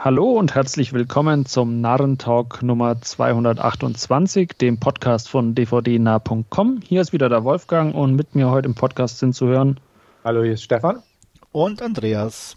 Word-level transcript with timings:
Hallo 0.00 0.30
und 0.30 0.54
herzlich 0.54 0.92
willkommen 0.92 1.44
zum 1.44 1.80
Narrentalk 1.80 2.62
Nummer 2.62 3.02
228, 3.02 4.52
dem 4.52 4.78
Podcast 4.78 5.28
von 5.28 5.56
dvdnah.com. 5.56 6.82
Hier 6.86 7.00
ist 7.00 7.12
wieder 7.12 7.28
der 7.28 7.42
Wolfgang 7.42 7.96
und 7.96 8.14
mit 8.14 8.36
mir 8.36 8.48
heute 8.48 8.68
im 8.68 8.76
Podcast 8.76 9.18
sind 9.18 9.34
zu 9.34 9.48
hören. 9.48 9.80
Hallo, 10.22 10.44
hier 10.44 10.52
ist 10.52 10.62
Stefan. 10.62 11.02
Und 11.50 11.82
Andreas. 11.82 12.54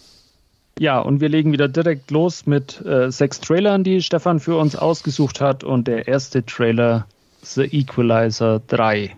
Ja, 0.77 0.99
und 0.99 1.19
wir 1.19 1.29
legen 1.29 1.51
wieder 1.51 1.67
direkt 1.67 2.12
los 2.12 2.46
mit 2.46 2.80
äh, 2.86 3.12
sechs 3.12 3.39
Trailern, 3.42 3.84
die 3.84 4.04
Stefan 4.04 4.39
für 4.39 4.58
uns 4.58 4.76
ausgesucht 4.76 5.42
hat. 5.42 5.64
Und 5.64 5.88
der 5.88 6.08
erste 6.08 6.46
Trailer, 6.46 7.08
The 7.42 7.64
Equalizer 7.64 8.62
3. 8.68 9.18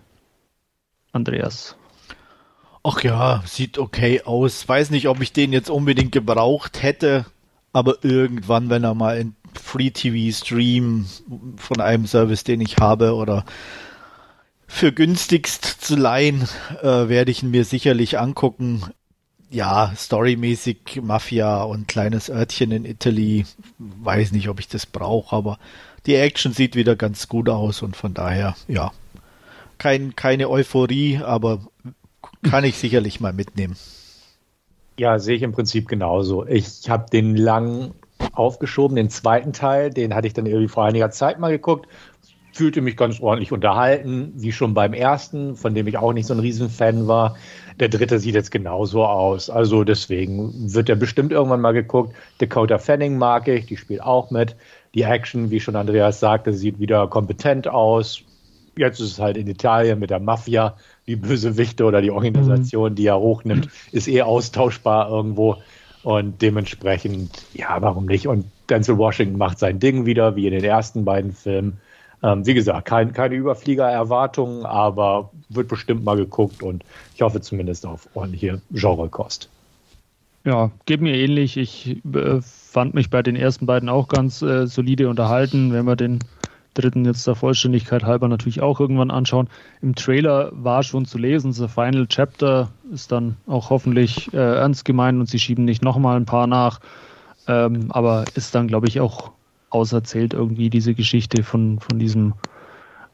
Andreas. 1.12 1.76
Ach 2.82 3.02
ja, 3.02 3.42
sieht 3.44 3.76
okay 3.76 4.22
aus. 4.24 4.66
Weiß 4.66 4.88
nicht, 4.88 5.08
ob 5.08 5.20
ich 5.20 5.34
den 5.34 5.52
jetzt 5.52 5.68
unbedingt 5.68 6.12
gebraucht 6.12 6.82
hätte 6.82 7.26
aber 7.74 7.96
irgendwann, 8.02 8.70
wenn 8.70 8.84
er 8.84 8.94
mal 8.94 9.18
in 9.18 9.34
Free 9.52 9.90
TV 9.90 10.34
Stream 10.34 11.06
von 11.56 11.80
einem 11.80 12.06
Service, 12.06 12.44
den 12.44 12.60
ich 12.60 12.78
habe, 12.78 13.14
oder 13.14 13.44
für 14.66 14.92
günstigst 14.92 15.64
zu 15.64 15.96
leihen, 15.96 16.48
äh, 16.82 17.08
werde 17.08 17.32
ich 17.32 17.42
ihn 17.42 17.50
mir 17.50 17.64
sicherlich 17.64 18.18
angucken. 18.18 18.84
Ja, 19.50 19.92
storymäßig 19.96 21.00
Mafia 21.02 21.62
und 21.64 21.88
kleines 21.88 22.30
Örtchen 22.30 22.70
in 22.70 22.84
Italy. 22.84 23.44
Weiß 23.78 24.32
nicht, 24.32 24.48
ob 24.48 24.60
ich 24.60 24.68
das 24.68 24.86
brauche, 24.86 25.34
aber 25.34 25.58
die 26.06 26.14
Action 26.14 26.52
sieht 26.52 26.76
wieder 26.76 26.94
ganz 26.94 27.28
gut 27.28 27.48
aus 27.48 27.82
und 27.82 27.96
von 27.96 28.14
daher, 28.14 28.56
ja, 28.68 28.92
kein, 29.78 30.14
keine 30.14 30.48
Euphorie, 30.48 31.18
aber 31.18 31.60
kann 32.42 32.64
ich 32.64 32.78
sicherlich 32.78 33.18
mal 33.18 33.32
mitnehmen. 33.32 33.76
Ja, 34.98 35.18
sehe 35.18 35.36
ich 35.36 35.42
im 35.42 35.52
Prinzip 35.52 35.88
genauso. 35.88 36.46
Ich 36.46 36.88
habe 36.88 37.06
den 37.10 37.36
lang 37.36 37.92
aufgeschoben, 38.32 38.96
den 38.96 39.10
zweiten 39.10 39.52
Teil, 39.52 39.90
den 39.90 40.14
hatte 40.14 40.26
ich 40.26 40.34
dann 40.34 40.46
irgendwie 40.46 40.68
vor 40.68 40.84
einiger 40.84 41.10
Zeit 41.10 41.38
mal 41.38 41.50
geguckt, 41.50 41.88
fühlte 42.52 42.80
mich 42.80 42.96
ganz 42.96 43.20
ordentlich 43.20 43.50
unterhalten, 43.50 44.32
wie 44.36 44.52
schon 44.52 44.74
beim 44.74 44.92
ersten, 44.92 45.56
von 45.56 45.74
dem 45.74 45.88
ich 45.88 45.98
auch 45.98 46.12
nicht 46.12 46.26
so 46.26 46.34
ein 46.34 46.40
Riesenfan 46.40 47.08
war. 47.08 47.36
Der 47.80 47.88
dritte 47.88 48.20
sieht 48.20 48.36
jetzt 48.36 48.52
genauso 48.52 49.04
aus. 49.04 49.50
Also 49.50 49.82
deswegen 49.82 50.72
wird 50.72 50.88
er 50.88 50.94
bestimmt 50.94 51.32
irgendwann 51.32 51.60
mal 51.60 51.72
geguckt. 51.72 52.14
Dakota 52.38 52.78
Fanning 52.78 53.18
mag 53.18 53.48
ich, 53.48 53.66
die 53.66 53.76
spielt 53.76 54.02
auch 54.02 54.30
mit. 54.30 54.54
Die 54.94 55.02
Action, 55.02 55.50
wie 55.50 55.58
schon 55.58 55.74
Andreas 55.74 56.20
sagte, 56.20 56.52
sieht 56.52 56.78
wieder 56.78 57.08
kompetent 57.08 57.66
aus. 57.66 58.22
Jetzt 58.76 59.00
ist 59.00 59.12
es 59.12 59.18
halt 59.18 59.36
in 59.36 59.48
Italien 59.48 59.98
mit 59.98 60.10
der 60.10 60.20
Mafia 60.20 60.76
die 61.06 61.16
Bösewichte 61.16 61.84
oder 61.84 62.00
die 62.00 62.10
Organisation, 62.10 62.92
mhm. 62.92 62.94
die 62.96 63.06
er 63.06 63.18
hochnimmt, 63.18 63.68
ist 63.92 64.08
eh 64.08 64.22
austauschbar 64.22 65.10
irgendwo. 65.10 65.56
Und 66.02 66.42
dementsprechend, 66.42 67.30
ja, 67.54 67.80
warum 67.80 68.06
nicht? 68.06 68.26
Und 68.26 68.46
Denzel 68.68 68.98
Washington 68.98 69.38
macht 69.38 69.58
sein 69.58 69.78
Ding 69.78 70.06
wieder, 70.06 70.36
wie 70.36 70.46
in 70.46 70.52
den 70.52 70.64
ersten 70.64 71.04
beiden 71.04 71.32
Filmen. 71.32 71.78
Ähm, 72.22 72.46
wie 72.46 72.54
gesagt, 72.54 72.86
kein, 72.86 73.12
keine 73.12 73.34
Überflieger-Erwartungen, 73.34 74.64
aber 74.64 75.30
wird 75.48 75.68
bestimmt 75.68 76.04
mal 76.04 76.16
geguckt 76.16 76.62
und 76.62 76.84
ich 77.14 77.22
hoffe 77.22 77.40
zumindest 77.40 77.84
auf 77.86 78.08
ordentliche 78.14 78.62
Genrekost. 78.70 79.50
Ja, 80.44 80.70
geht 80.84 81.00
mir 81.00 81.14
ähnlich. 81.14 81.56
Ich 81.56 81.96
äh, 82.14 82.40
fand 82.42 82.94
mich 82.94 83.08
bei 83.08 83.22
den 83.22 83.36
ersten 83.36 83.66
beiden 83.66 83.88
auch 83.88 84.08
ganz 84.08 84.42
äh, 84.42 84.66
solide 84.66 85.08
unterhalten. 85.08 85.72
Wenn 85.72 85.86
man 85.86 85.96
den 85.96 86.18
dritten 86.74 87.04
jetzt 87.04 87.26
der 87.26 87.34
Vollständigkeit 87.34 88.04
halber 88.04 88.28
natürlich 88.28 88.60
auch 88.60 88.80
irgendwann 88.80 89.10
anschauen. 89.10 89.48
Im 89.80 89.94
Trailer 89.94 90.50
war 90.52 90.82
schon 90.82 91.06
zu 91.06 91.18
lesen, 91.18 91.52
The 91.52 91.68
Final 91.68 92.06
Chapter 92.06 92.70
ist 92.92 93.12
dann 93.12 93.36
auch 93.46 93.70
hoffentlich 93.70 94.32
äh, 94.34 94.36
ernst 94.36 94.84
gemeint 94.84 95.18
und 95.18 95.28
sie 95.28 95.38
schieben 95.38 95.64
nicht 95.64 95.82
nochmal 95.82 96.16
ein 96.16 96.26
paar 96.26 96.46
nach. 96.46 96.80
Ähm, 97.46 97.86
aber 97.90 98.24
ist 98.34 98.54
dann, 98.54 98.68
glaube 98.68 98.88
ich, 98.88 99.00
auch 99.00 99.32
auserzählt 99.70 100.34
irgendwie 100.34 100.70
diese 100.70 100.94
Geschichte 100.94 101.42
von, 101.42 101.80
von 101.80 101.98
diesem 101.98 102.34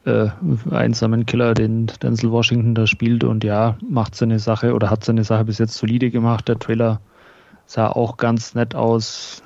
äh, 0.04 0.28
einsamen 0.70 1.26
Killer, 1.26 1.54
den 1.54 1.86
Denzel 2.02 2.30
Washington 2.30 2.74
da 2.74 2.86
spielt 2.86 3.24
und 3.24 3.44
ja, 3.44 3.76
macht 3.86 4.14
seine 4.14 4.38
Sache 4.38 4.74
oder 4.74 4.90
hat 4.90 5.04
seine 5.04 5.24
Sache 5.24 5.44
bis 5.44 5.58
jetzt 5.58 5.74
solide 5.74 6.10
gemacht. 6.10 6.48
Der 6.48 6.58
Trailer 6.58 7.00
sah 7.66 7.88
auch 7.88 8.16
ganz 8.16 8.54
nett 8.54 8.74
aus 8.74 9.42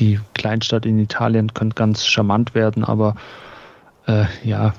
die 0.00 0.18
Kleinstadt 0.34 0.86
in 0.86 0.98
Italien 0.98 1.54
könnte 1.54 1.74
ganz 1.74 2.06
charmant 2.06 2.54
werden, 2.54 2.84
aber 2.84 3.14
äh, 4.06 4.24
ja, 4.42 4.74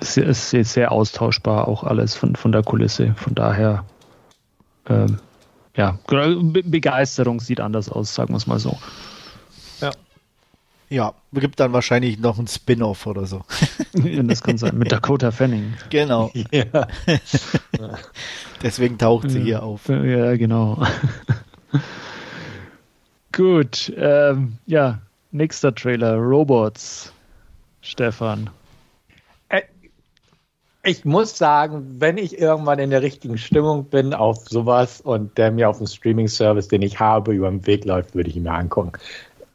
es 0.00 0.16
ist 0.16 0.50
sehr, 0.50 0.64
sehr 0.64 0.92
austauschbar 0.92 1.68
auch 1.68 1.84
alles 1.84 2.14
von, 2.14 2.34
von 2.34 2.52
der 2.52 2.62
Kulisse. 2.62 3.14
Von 3.16 3.34
daher, 3.34 3.84
ähm, 4.88 5.18
ja, 5.76 5.98
Be 6.06 6.62
Begeisterung 6.64 7.40
sieht 7.40 7.60
anders 7.60 7.90
aus, 7.90 8.14
sagen 8.14 8.32
wir 8.32 8.38
es 8.38 8.46
mal 8.46 8.58
so. 8.58 8.78
Ja. 9.80 9.90
Ja, 10.88 11.14
gibt 11.32 11.58
dann 11.58 11.72
wahrscheinlich 11.72 12.18
noch 12.18 12.38
ein 12.38 12.46
Spin-off 12.46 13.06
oder 13.06 13.26
so. 13.26 13.44
das 13.92 14.42
kann 14.42 14.56
sein, 14.56 14.78
mit 14.78 14.92
Dakota 14.92 15.30
Fanning. 15.32 15.74
Genau. 15.90 16.30
Ja. 16.52 16.86
Deswegen 18.62 18.96
taucht 18.96 19.30
sie 19.30 19.42
hier 19.42 19.64
auf. 19.64 19.88
Ja, 19.88 20.36
genau. 20.36 20.86
Gut, 23.36 23.92
ähm, 23.98 24.56
ja, 24.64 24.98
nächster 25.30 25.74
Trailer, 25.74 26.14
Robots. 26.16 27.12
Stefan. 27.82 28.48
Äh, 29.50 29.60
ich 30.82 31.04
muss 31.04 31.36
sagen, 31.36 32.00
wenn 32.00 32.16
ich 32.16 32.38
irgendwann 32.38 32.78
in 32.78 32.88
der 32.88 33.02
richtigen 33.02 33.36
Stimmung 33.36 33.84
bin 33.84 34.14
auf 34.14 34.48
sowas 34.48 35.02
und 35.02 35.36
der 35.36 35.50
mir 35.50 35.68
auf 35.68 35.76
dem 35.76 35.86
Streaming-Service, 35.86 36.68
den 36.68 36.80
ich 36.80 36.98
habe, 36.98 37.34
über 37.34 37.50
den 37.50 37.66
Weg 37.66 37.84
läuft, 37.84 38.14
würde 38.14 38.30
ich 38.30 38.36
ihn 38.36 38.44
mir 38.44 38.54
angucken 38.54 38.92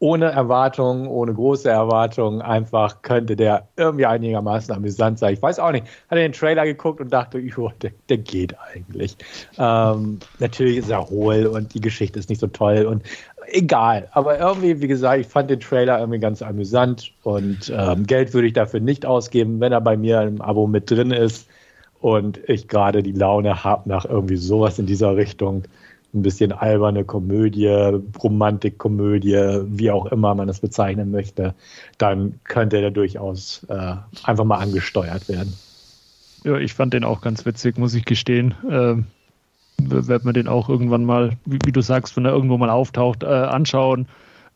ohne 0.02 0.32
Erwartungen, 0.32 1.06
ohne 1.06 1.32
große 1.32 1.70
Erwartungen, 1.70 2.42
einfach 2.42 3.04
könnte 3.04 3.36
der 3.36 3.68
irgendwie 3.78 4.08
einigermaßen 4.08 4.74
amüsant 4.74 5.20
sein. 5.20 5.36
Ich 5.36 5.42
weiß 5.44 5.60
auch 5.60 5.72
nicht, 5.72 5.86
hatte 6.10 6.22
den 6.22 6.34
Trailer 6.34 6.66
geguckt 6.66 7.00
und 7.02 7.14
dachte, 7.14 7.38
jo, 7.40 7.72
der, 7.84 7.92
der 8.10 8.18
geht 8.18 8.56
eigentlich. 8.74 9.16
Ähm, 9.60 10.18
natürlich 10.40 10.78
ist 10.78 10.90
er 10.90 11.08
hohl 11.08 11.46
und 11.46 11.76
die 11.76 11.82
Geschichte 11.82 12.18
ist 12.18 12.30
nicht 12.30 12.42
so 12.42 12.48
toll 12.48 12.86
und 12.86 13.04
egal. 13.46 14.10
Aber 14.14 14.40
irgendwie, 14.40 14.82
wie 14.82 14.88
gesagt, 14.88 15.22
ich 15.22 15.28
fand 15.28 15.52
den 15.52 15.60
Trailer 15.60 16.00
irgendwie 16.00 16.20
ganz 16.20 16.42
amüsant 16.42 17.14
und 17.22 17.72
ähm, 17.74 18.08
Geld 18.08 18.34
würde 18.34 18.48
ich 18.48 18.54
dafür 18.54 18.80
nicht 18.80 19.06
ausgeben, 19.06 19.60
wenn 19.60 19.72
er 19.72 19.82
bei 19.82 19.98
mir 19.98 20.24
im 20.24 20.42
Abo 20.42 20.66
mit 20.66 20.90
drin 20.90 21.12
ist 21.12 21.48
und 22.00 22.40
ich 22.50 22.68
gerade 22.68 23.04
die 23.04 23.12
Laune 23.12 23.64
habe 23.64 23.88
nach 23.88 24.06
irgendwie 24.06 24.38
sowas 24.38 24.80
in 24.80 24.88
dieser 24.88 25.16
Richtung 25.16 25.66
ein 26.14 26.22
bisschen 26.22 26.52
alberne 26.52 27.06
Komödie, 27.06 27.68
Romantikkomödie, 28.22 29.62
wie 29.66 29.92
auch 29.92 30.08
immer 30.08 30.36
man 30.36 30.50
es 30.50 30.60
bezeichnen 30.60 31.12
möchte, 31.12 31.56
dann 31.98 32.40
könnte 32.44 32.82
der 32.82 32.92
durchaus 32.92 33.66
äh, 33.70 33.96
einfach 34.24 34.44
mal 34.44 34.58
angesteuert 34.58 35.30
werden. 35.30 35.54
Ja, 36.44 36.58
ich 36.58 36.74
fand 36.74 36.94
den 36.94 37.04
auch 37.04 37.22
ganz 37.22 37.46
witzig, 37.46 37.78
muss 37.78 37.94
ich 37.94 38.06
gestehen. 38.06 38.56
Ähm, 38.70 39.06
wird 39.78 40.26
man 40.26 40.34
den 40.34 40.48
auch 40.48 40.70
irgendwann 40.70 41.06
mal, 41.06 41.38
wie, 41.46 41.60
wie, 41.66 41.72
du 41.72 41.82
sagst, 41.82 42.16
wenn 42.18 42.26
er 42.26 42.32
irgendwo 42.32 42.58
mal 42.58 42.70
auftaucht, 42.70 43.24
äh, 43.24 43.28
anschauen. 43.28 44.08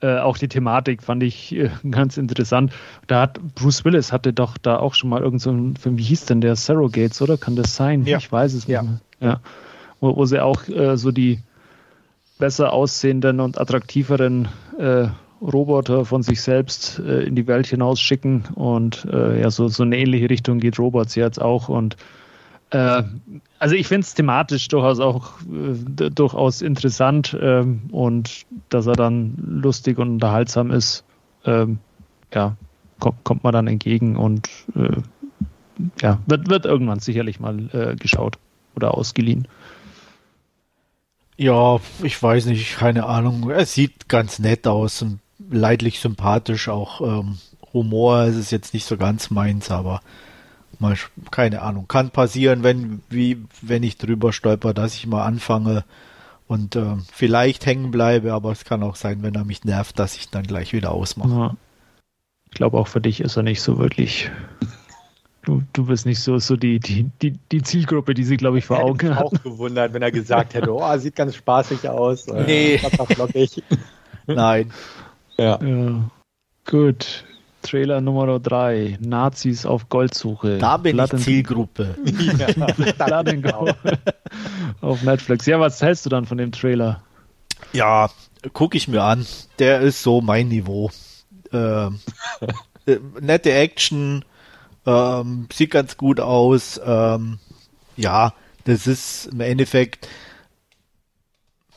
Äh, 0.01 0.17
auch 0.17 0.37
die 0.37 0.49
Thematik 0.49 1.01
fand 1.01 1.23
ich 1.23 1.55
äh, 1.55 1.69
ganz 1.89 2.17
interessant. 2.17 2.73
Da 3.07 3.21
hat 3.21 3.39
Bruce 3.55 3.85
Willis 3.85 4.11
hatte 4.11 4.33
doch 4.33 4.57
da 4.57 4.77
auch 4.77 4.93
schon 4.93 5.09
mal 5.09 5.21
irgendein 5.21 5.73
so 5.75 5.81
Film, 5.81 5.97
wie 5.97 6.03
hieß 6.03 6.25
denn 6.25 6.41
der? 6.41 6.55
Surrogates, 6.55 7.21
oder? 7.21 7.37
Kann 7.37 7.55
das 7.55 7.75
sein? 7.75 8.05
Ja. 8.05 8.17
Ich 8.17 8.31
weiß 8.31 8.53
es 8.53 8.67
nicht 8.67 8.81
mehr. 8.81 8.99
Ja 9.21 9.39
wo, 10.05 10.15
wo 10.15 10.25
sie 10.25 10.41
auch 10.41 10.67
äh, 10.67 10.97
so 10.97 11.11
die 11.11 11.39
besser 12.37 12.73
aussehenden 12.73 13.39
und 13.39 13.59
attraktiveren 13.59 14.47
äh, 14.77 15.07
Roboter 15.41 16.05
von 16.05 16.23
sich 16.23 16.41
selbst 16.41 16.99
äh, 16.99 17.23
in 17.23 17.35
die 17.35 17.47
Welt 17.47 17.67
hinaus 17.67 17.99
schicken 17.99 18.45
und 18.55 19.05
äh, 19.11 19.41
ja, 19.41 19.51
so, 19.51 19.67
so 19.67 19.83
eine 19.83 19.97
ähnliche 19.97 20.29
Richtung 20.29 20.59
geht 20.59 20.79
Robots 20.79 21.15
jetzt 21.15 21.41
auch 21.41 21.69
und 21.69 21.97
äh, 22.71 23.03
also 23.59 23.75
ich 23.75 23.87
finde 23.87 24.05
es 24.05 24.13
thematisch 24.13 24.67
durchaus 24.69 24.99
auch 24.99 25.39
äh, 25.41 26.09
durchaus 26.09 26.61
interessant 26.61 27.37
ähm, 27.39 27.81
und 27.91 28.45
dass 28.69 28.87
er 28.87 28.95
dann 28.95 29.35
lustig 29.37 29.97
und 29.97 30.09
unterhaltsam 30.09 30.71
ist, 30.71 31.03
ähm, 31.45 31.79
ja, 32.33 32.55
kommt, 32.99 33.23
kommt 33.23 33.43
man 33.43 33.53
dann 33.53 33.67
entgegen 33.67 34.15
und 34.15 34.49
äh, 34.75 34.97
ja, 36.01 36.19
wird, 36.25 36.49
wird 36.49 36.65
irgendwann 36.65 36.99
sicherlich 36.99 37.41
mal 37.41 37.97
geschaut 37.99 38.37
oder 38.77 38.93
ausgeliehen. 38.93 39.45
Ja, 41.37 41.79
ich 42.01 42.21
weiß 42.21 42.45
nicht, 42.45 42.77
keine 42.77 43.05
Ahnung. 43.05 43.49
Er 43.49 43.65
sieht 43.65 44.07
ganz 44.07 44.39
nett 44.39 44.67
aus 44.67 45.01
und 45.01 45.19
leidlich 45.49 45.99
sympathisch. 45.99 46.69
Auch 46.69 47.01
ähm, 47.01 47.39
Humor 47.73 48.23
ist 48.23 48.37
es 48.37 48.51
jetzt 48.51 48.73
nicht 48.73 48.85
so 48.85 48.97
ganz 48.97 49.29
meins, 49.29 49.69
aber 49.69 49.99
mal, 50.79 50.95
keine 51.31 51.61
Ahnung. 51.61 51.87
Kann 51.87 52.09
passieren, 52.11 52.63
wenn, 52.63 53.01
wie, 53.09 53.43
wenn 53.61 53.83
ich 53.83 53.97
drüber 53.97 54.31
stolper, 54.31 54.73
dass 54.73 54.95
ich 54.95 55.07
mal 55.07 55.25
anfange 55.25 55.83
und 56.47 56.75
äh, 56.75 56.95
vielleicht 57.11 57.65
hängen 57.65 57.91
bleibe, 57.91 58.33
aber 58.33 58.51
es 58.51 58.65
kann 58.65 58.83
auch 58.83 58.95
sein, 58.95 59.23
wenn 59.23 59.35
er 59.35 59.45
mich 59.45 59.63
nervt, 59.63 59.99
dass 59.99 60.15
ich 60.15 60.29
dann 60.29 60.43
gleich 60.43 60.73
wieder 60.73 60.91
ausmache. 60.91 61.29
Ja. 61.29 61.55
Ich 62.45 62.51
glaube, 62.51 62.77
auch 62.77 62.87
für 62.87 63.01
dich 63.01 63.19
ist 63.19 63.35
er 63.35 63.43
nicht 63.43 63.61
so 63.61 63.77
wirklich 63.77 64.31
Du, 65.45 65.61
du 65.73 65.85
bist 65.85 66.05
nicht 66.05 66.19
so, 66.19 66.39
so 66.39 66.55
die, 66.55 66.79
die, 66.79 67.09
die, 67.21 67.33
die 67.51 67.61
Zielgruppe, 67.61 68.15
die 68.15 68.23
sie, 68.23 68.35
glaube 68.35 68.57
ich, 68.57 68.65
vor 68.65 68.79
Augen 68.79 69.15
hat. 69.15 69.31
Ich 69.31 69.39
auch 69.39 69.43
gewundert, 69.43 69.93
wenn 69.93 70.01
er 70.01 70.11
gesagt 70.11 70.55
hätte, 70.55 70.73
oh, 70.73 70.97
sieht 70.97 71.15
ganz 71.15 71.35
spaßig 71.35 71.87
aus. 71.87 72.27
Nee. 72.27 72.79
Nein. 74.27 74.71
Ja. 75.37 75.59
ja. 75.63 76.09
Gut. 76.65 77.25
Trailer 77.61 78.01
Nummer 78.01 78.39
3. 78.39 78.97
Nazis 79.01 79.65
auf 79.65 79.89
Goldsuche. 79.89 80.57
Da 80.57 80.77
bin 80.77 80.95
Blood 80.95 81.13
ich 81.13 81.21
Zielgruppe. 81.21 81.95
ja, 82.97 83.21
genau. 83.23 83.67
auf 84.81 85.01
Netflix. 85.03 85.45
Ja, 85.45 85.59
was 85.59 85.81
hältst 85.81 86.05
du 86.05 86.09
dann 86.09 86.25
von 86.25 86.37
dem 86.37 86.51
Trailer? 86.51 87.01
Ja, 87.73 88.09
gucke 88.53 88.77
ich 88.77 88.87
mir 88.87 89.03
an. 89.03 89.25
Der 89.59 89.81
ist 89.81 90.03
so 90.03 90.21
mein 90.21 90.47
Niveau. 90.47 90.91
Ähm, 91.51 91.99
äh, 92.85 92.97
nette 93.19 93.51
Action, 93.53 94.23
ähm, 94.85 95.47
sieht 95.51 95.71
ganz 95.71 95.97
gut 95.97 96.19
aus. 96.19 96.79
Ähm, 96.83 97.39
ja, 97.97 98.33
das 98.65 98.87
ist 98.87 99.27
im 99.27 99.41
Endeffekt, 99.41 100.07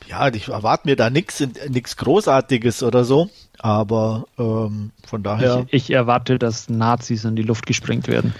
ja, 0.07 0.27
ich 0.33 0.49
erwarte 0.49 0.87
mir 0.87 0.95
da 0.95 1.09
nichts 1.09 1.43
nichts 1.69 1.97
Großartiges 1.97 2.83
oder 2.83 3.03
so, 3.03 3.29
aber 3.59 4.25
ähm, 4.37 4.91
von 5.05 5.23
daher. 5.23 5.65
Ich, 5.67 5.89
ich, 5.89 5.91
erwarte, 5.91 6.39
dass 6.39 6.69
Nazis 6.69 7.25
in 7.25 7.35
die 7.35 7.43
Luft 7.43 7.65
gesprengt 7.65 8.07
werden. 8.07 8.33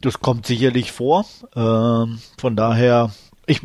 Das 0.00 0.20
kommt 0.20 0.46
sicherlich 0.46 0.92
vor. 0.92 1.26
Ähm, 1.54 2.20
von 2.38 2.56
daher, 2.56 3.10
ich 3.46 3.60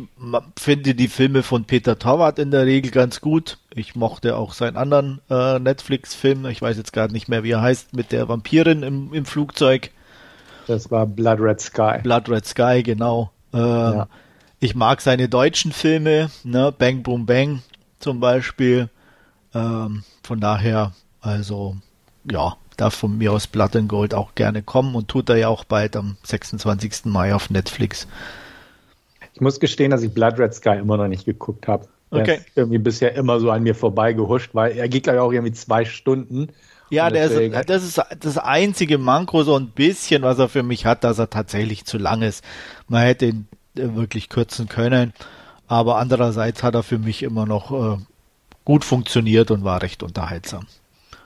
finde 0.58 0.94
die 0.94 1.08
Filme 1.08 1.42
von 1.42 1.64
Peter 1.64 1.98
Torwart 1.98 2.38
in 2.38 2.50
der 2.50 2.66
Regel 2.66 2.90
ganz 2.90 3.20
gut. 3.20 3.58
Ich 3.74 3.94
mochte 3.94 4.36
auch 4.36 4.52
seinen 4.52 4.76
anderen 4.76 5.20
äh, 5.30 5.58
Netflix-Film, 5.58 6.46
ich 6.46 6.60
weiß 6.60 6.76
jetzt 6.76 6.92
gar 6.92 7.08
nicht 7.08 7.28
mehr, 7.28 7.42
wie 7.42 7.52
er 7.52 7.62
heißt, 7.62 7.94
mit 7.94 8.12
der 8.12 8.28
Vampirin 8.28 8.82
im, 8.82 9.14
im 9.14 9.24
Flugzeug. 9.24 9.90
Das 10.70 10.88
war 10.88 11.04
Blood 11.04 11.40
Red 11.40 11.60
Sky. 11.60 11.98
Blood 12.00 12.28
Red 12.28 12.46
Sky, 12.46 12.84
genau. 12.84 13.32
Ähm, 13.52 13.60
ja. 13.60 14.08
Ich 14.60 14.76
mag 14.76 15.00
seine 15.00 15.28
deutschen 15.28 15.72
Filme, 15.72 16.30
ne? 16.44 16.72
Bang 16.78 17.02
Boom 17.02 17.26
Bang 17.26 17.62
zum 17.98 18.20
Beispiel. 18.20 18.88
Ähm, 19.52 20.04
von 20.22 20.38
daher, 20.38 20.92
also 21.20 21.74
ja, 22.30 22.56
darf 22.76 22.94
von 22.94 23.18
mir 23.18 23.32
aus 23.32 23.48
Blood 23.48 23.74
and 23.74 23.88
Gold 23.88 24.14
auch 24.14 24.36
gerne 24.36 24.62
kommen 24.62 24.94
und 24.94 25.08
tut 25.08 25.28
er 25.28 25.38
ja 25.38 25.48
auch 25.48 25.64
bald 25.64 25.96
am 25.96 26.16
26. 26.22 27.06
Mai 27.06 27.34
auf 27.34 27.50
Netflix. 27.50 28.06
Ich 29.34 29.40
muss 29.40 29.58
gestehen, 29.58 29.90
dass 29.90 30.04
ich 30.04 30.14
Blood 30.14 30.38
Red 30.38 30.54
Sky 30.54 30.76
immer 30.78 30.96
noch 30.96 31.08
nicht 31.08 31.24
geguckt 31.24 31.66
habe. 31.66 31.88
Okay. 32.12 32.40
irgendwie 32.54 32.78
bisher 32.78 33.16
immer 33.16 33.40
so 33.40 33.50
an 33.50 33.64
mir 33.64 33.74
vorbei 33.74 34.12
gehuscht, 34.12 34.50
weil 34.52 34.76
er 34.76 34.88
geht, 34.88 35.02
glaube 35.02 35.16
ich, 35.16 35.22
auch 35.22 35.32
irgendwie 35.32 35.52
zwei 35.52 35.84
Stunden. 35.84 36.50
Ja, 36.90 37.08
der 37.08 37.26
ist, 37.26 37.68
das 37.68 37.84
ist 37.84 38.02
das 38.20 38.36
einzige 38.36 38.98
Manko 38.98 39.44
so 39.44 39.56
ein 39.56 39.68
bisschen, 39.68 40.22
was 40.22 40.38
er 40.38 40.48
für 40.48 40.64
mich 40.64 40.86
hat, 40.86 41.04
dass 41.04 41.18
er 41.18 41.30
tatsächlich 41.30 41.84
zu 41.84 41.98
lang 41.98 42.22
ist. 42.22 42.44
Man 42.88 43.02
hätte 43.02 43.26
ihn 43.26 43.48
äh, 43.76 43.94
wirklich 43.94 44.28
kürzen 44.28 44.68
können, 44.68 45.12
aber 45.68 45.98
andererseits 45.98 46.62
hat 46.62 46.74
er 46.74 46.82
für 46.82 46.98
mich 46.98 47.22
immer 47.22 47.46
noch 47.46 47.70
äh, 47.70 47.98
gut 48.64 48.84
funktioniert 48.84 49.50
und 49.50 49.64
war 49.64 49.82
recht 49.82 50.02
unterhaltsam. 50.02 50.66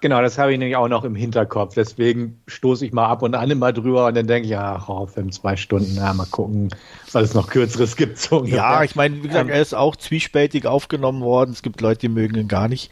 Genau, 0.05 0.20
das 0.20 0.37
habe 0.37 0.52
ich 0.52 0.58
nämlich 0.58 0.76
auch 0.76 0.88
noch 0.88 1.05
im 1.05 1.14
Hinterkopf. 1.14 1.72
Deswegen 1.75 2.38
stoße 2.46 2.84
ich 2.84 2.93
mal 2.93 3.06
ab 3.06 3.22
und 3.22 3.34
an 3.34 3.50
immer 3.50 3.72
drüber 3.72 4.05
und 4.05 4.14
dann 4.14 4.26
denke 4.26 4.44
ich, 4.44 4.50
ja, 4.50 4.84
oh, 4.87 5.06
Film 5.06 5.32
zwei 5.32 5.56
Stunden, 5.56 5.96
ja, 5.96 6.12
mal 6.12 6.26
gucken, 6.26 6.69
was 7.12 7.31
es 7.31 7.34
noch 7.34 7.49
Kürzeres 7.49 7.96
gibt. 7.96 8.19
So 8.19 8.44
ja, 8.44 8.84
ich 8.84 8.96
meine, 8.96 9.16
wie 9.22 9.28
gesagt, 9.28 9.49
ähm, 9.49 9.55
er 9.55 9.62
ist 9.62 9.75
auch 9.75 9.96
zwiespältig 9.96 10.66
aufgenommen 10.66 11.22
worden. 11.22 11.52
Es 11.52 11.62
gibt 11.62 11.81
Leute, 11.81 12.00
die 12.00 12.08
mögen 12.11 12.37
ihn 12.37 12.49
gar 12.49 12.69
nicht. 12.69 12.90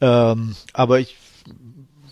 Ähm, 0.00 0.56
aber 0.72 1.00
ich 1.00 1.18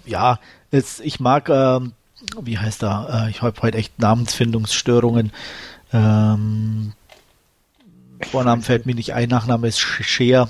ja, 0.04 0.38
es, 0.70 1.00
ich 1.00 1.20
mag, 1.20 1.49
ähm, 1.49 1.93
wie 2.40 2.58
heißt 2.58 2.82
er? 2.82 3.26
Äh, 3.26 3.31
ich 3.31 3.43
habe 3.43 3.60
heute 3.62 3.78
echt 3.78 3.99
Namensfindungsstörungen. 3.99 5.32
Ähm, 5.93 6.93
Vornamen 8.31 8.62
fällt 8.62 8.87
mir 8.87 8.94
nicht 8.94 9.14
ein, 9.14 9.28
Nachname 9.28 9.69
ist 9.69 9.81
Scheer. 9.81 10.49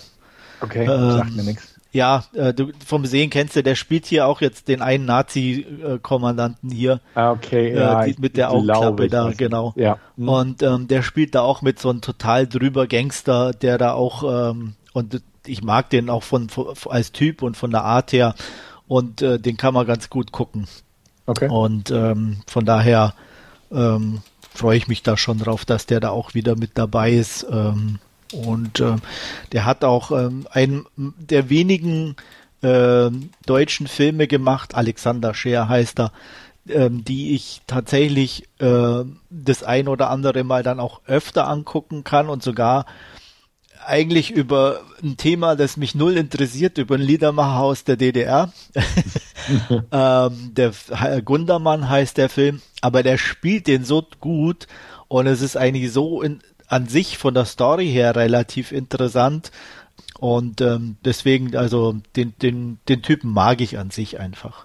Okay, 0.61 0.85
ähm, 0.85 1.11
sagt 1.13 1.37
mir 1.37 1.43
nichts. 1.43 1.73
Ja, 1.93 2.25
äh, 2.33 2.55
du, 2.55 2.73
vom 2.85 3.05
Sehen 3.05 3.29
kennst 3.29 3.55
du, 3.55 3.63
der 3.63 3.75
spielt 3.75 4.07
hier 4.07 4.27
auch 4.27 4.41
jetzt 4.41 4.69
den 4.69 4.81
einen 4.81 5.05
Nazi-Kommandanten 5.05 6.71
hier. 6.71 7.01
Ah, 7.15 7.33
okay, 7.33 7.69
äh, 7.71 7.77
ja. 7.77 8.05
Die, 8.05 8.17
mit 8.19 8.39
der 8.39 8.51
Augenklappe 8.51 9.09
da, 9.09 9.31
genau. 9.37 9.75
Ja. 9.77 9.99
Mhm. 10.17 10.29
Und 10.29 10.63
ähm, 10.63 10.89
der 10.89 11.03
spielt 11.03 11.35
da 11.35 11.43
auch 11.43 11.61
mit 11.61 11.79
so 11.79 11.91
einem 11.91 12.01
total 12.01 12.47
drüber 12.47 12.87
Gangster, 12.87 13.53
der 13.53 13.77
da 13.77 13.93
auch, 13.93 14.51
ähm, 14.51 14.75
und 14.95 15.23
ich 15.47 15.63
mag 15.63 15.91
den 15.91 16.09
auch 16.09 16.23
von, 16.23 16.49
von 16.49 16.75
als 16.89 17.13
Typ 17.13 17.43
und 17.43 17.59
von 17.59 17.71
der 17.71 17.85
Art 17.85 18.13
her 18.13 18.35
und 18.93 19.23
äh, 19.23 19.39
den 19.39 19.57
kann 19.57 19.73
man 19.73 19.87
ganz 19.87 20.11
gut 20.11 20.33
gucken. 20.33 20.67
Okay. 21.25 21.49
Und 21.49 21.91
ähm, 21.91 22.43
von 22.47 22.67
daher 22.67 23.15
ähm, 23.73 24.21
freue 24.55 24.77
ich 24.77 24.87
mich 24.87 25.03
da 25.03 25.17
schon 25.17 25.39
drauf, 25.39 25.65
dass 25.65 25.87
der 25.87 25.99
da 25.99 26.11
auch 26.11 26.35
wieder 26.35 26.57
mit 26.57 26.73
dabei 26.75 27.13
ist. 27.13 27.47
Ähm, 27.51 28.01
und 28.35 28.81
äh, 28.81 28.97
der 29.53 29.65
hat 29.65 29.83
auch 29.83 30.11
ähm, 30.11 30.47
einen 30.51 30.87
der 30.97 31.49
wenigen 31.49 32.17
äh, 32.61 33.11
deutschen 33.47 33.87
Filme 33.87 34.27
gemacht, 34.27 34.75
Alexander 34.75 35.33
Scheer 35.33 35.71
heißt 35.71 35.99
er, 35.99 36.13
ähm, 36.69 37.03
die 37.03 37.35
ich 37.35 37.63
tatsächlich 37.67 38.47
äh, 38.59 39.05
das 39.31 39.63
ein 39.63 39.89
oder 39.89 40.11
andere 40.11 40.45
Mal 40.45 40.63
dann 40.63 40.81
auch 40.81 41.01
öfter 41.07 41.49
angucken 41.49 42.05
kann 42.05 42.29
und 42.29 42.43
sogar 42.43 42.85
eigentlich 43.87 44.31
über 44.31 44.83
ein 45.03 45.17
Thema, 45.17 45.57
das 45.57 45.77
mich 45.77 45.95
null 45.95 46.17
interessiert, 46.17 46.79
über 46.79 46.97
ein 46.97 47.01
Liedermacher 47.01 47.63
aus 47.63 47.85
der 47.85 47.97
DDR. 47.97 48.53
ähm, 49.93 50.53
der 50.55 50.73
Gundermann 51.25 51.89
heißt 51.89 52.17
der 52.17 52.29
Film, 52.29 52.61
aber 52.81 53.03
der 53.03 53.19
spielt 53.19 53.67
den 53.67 53.85
so 53.85 54.07
gut 54.21 54.67
und 55.09 55.27
es 55.27 55.43
ist 55.43 55.57
eigentlich 55.57 55.93
so 55.93 56.23
in, 56.23 56.41
an 56.69 56.89
sich 56.89 57.19
von 57.19 57.35
der 57.35 57.45
Story 57.45 57.89
her 57.89 58.17
relativ 58.17 58.73
interessant. 58.73 59.51
Und 60.19 60.61
ähm, 60.61 60.97
deswegen, 61.05 61.57
also 61.57 61.97
den, 62.17 62.35
den, 62.41 62.79
den 62.89 63.03
Typen 63.03 63.33
mag 63.33 63.61
ich 63.61 63.79
an 63.79 63.91
sich 63.91 64.21
einfach. 64.21 64.65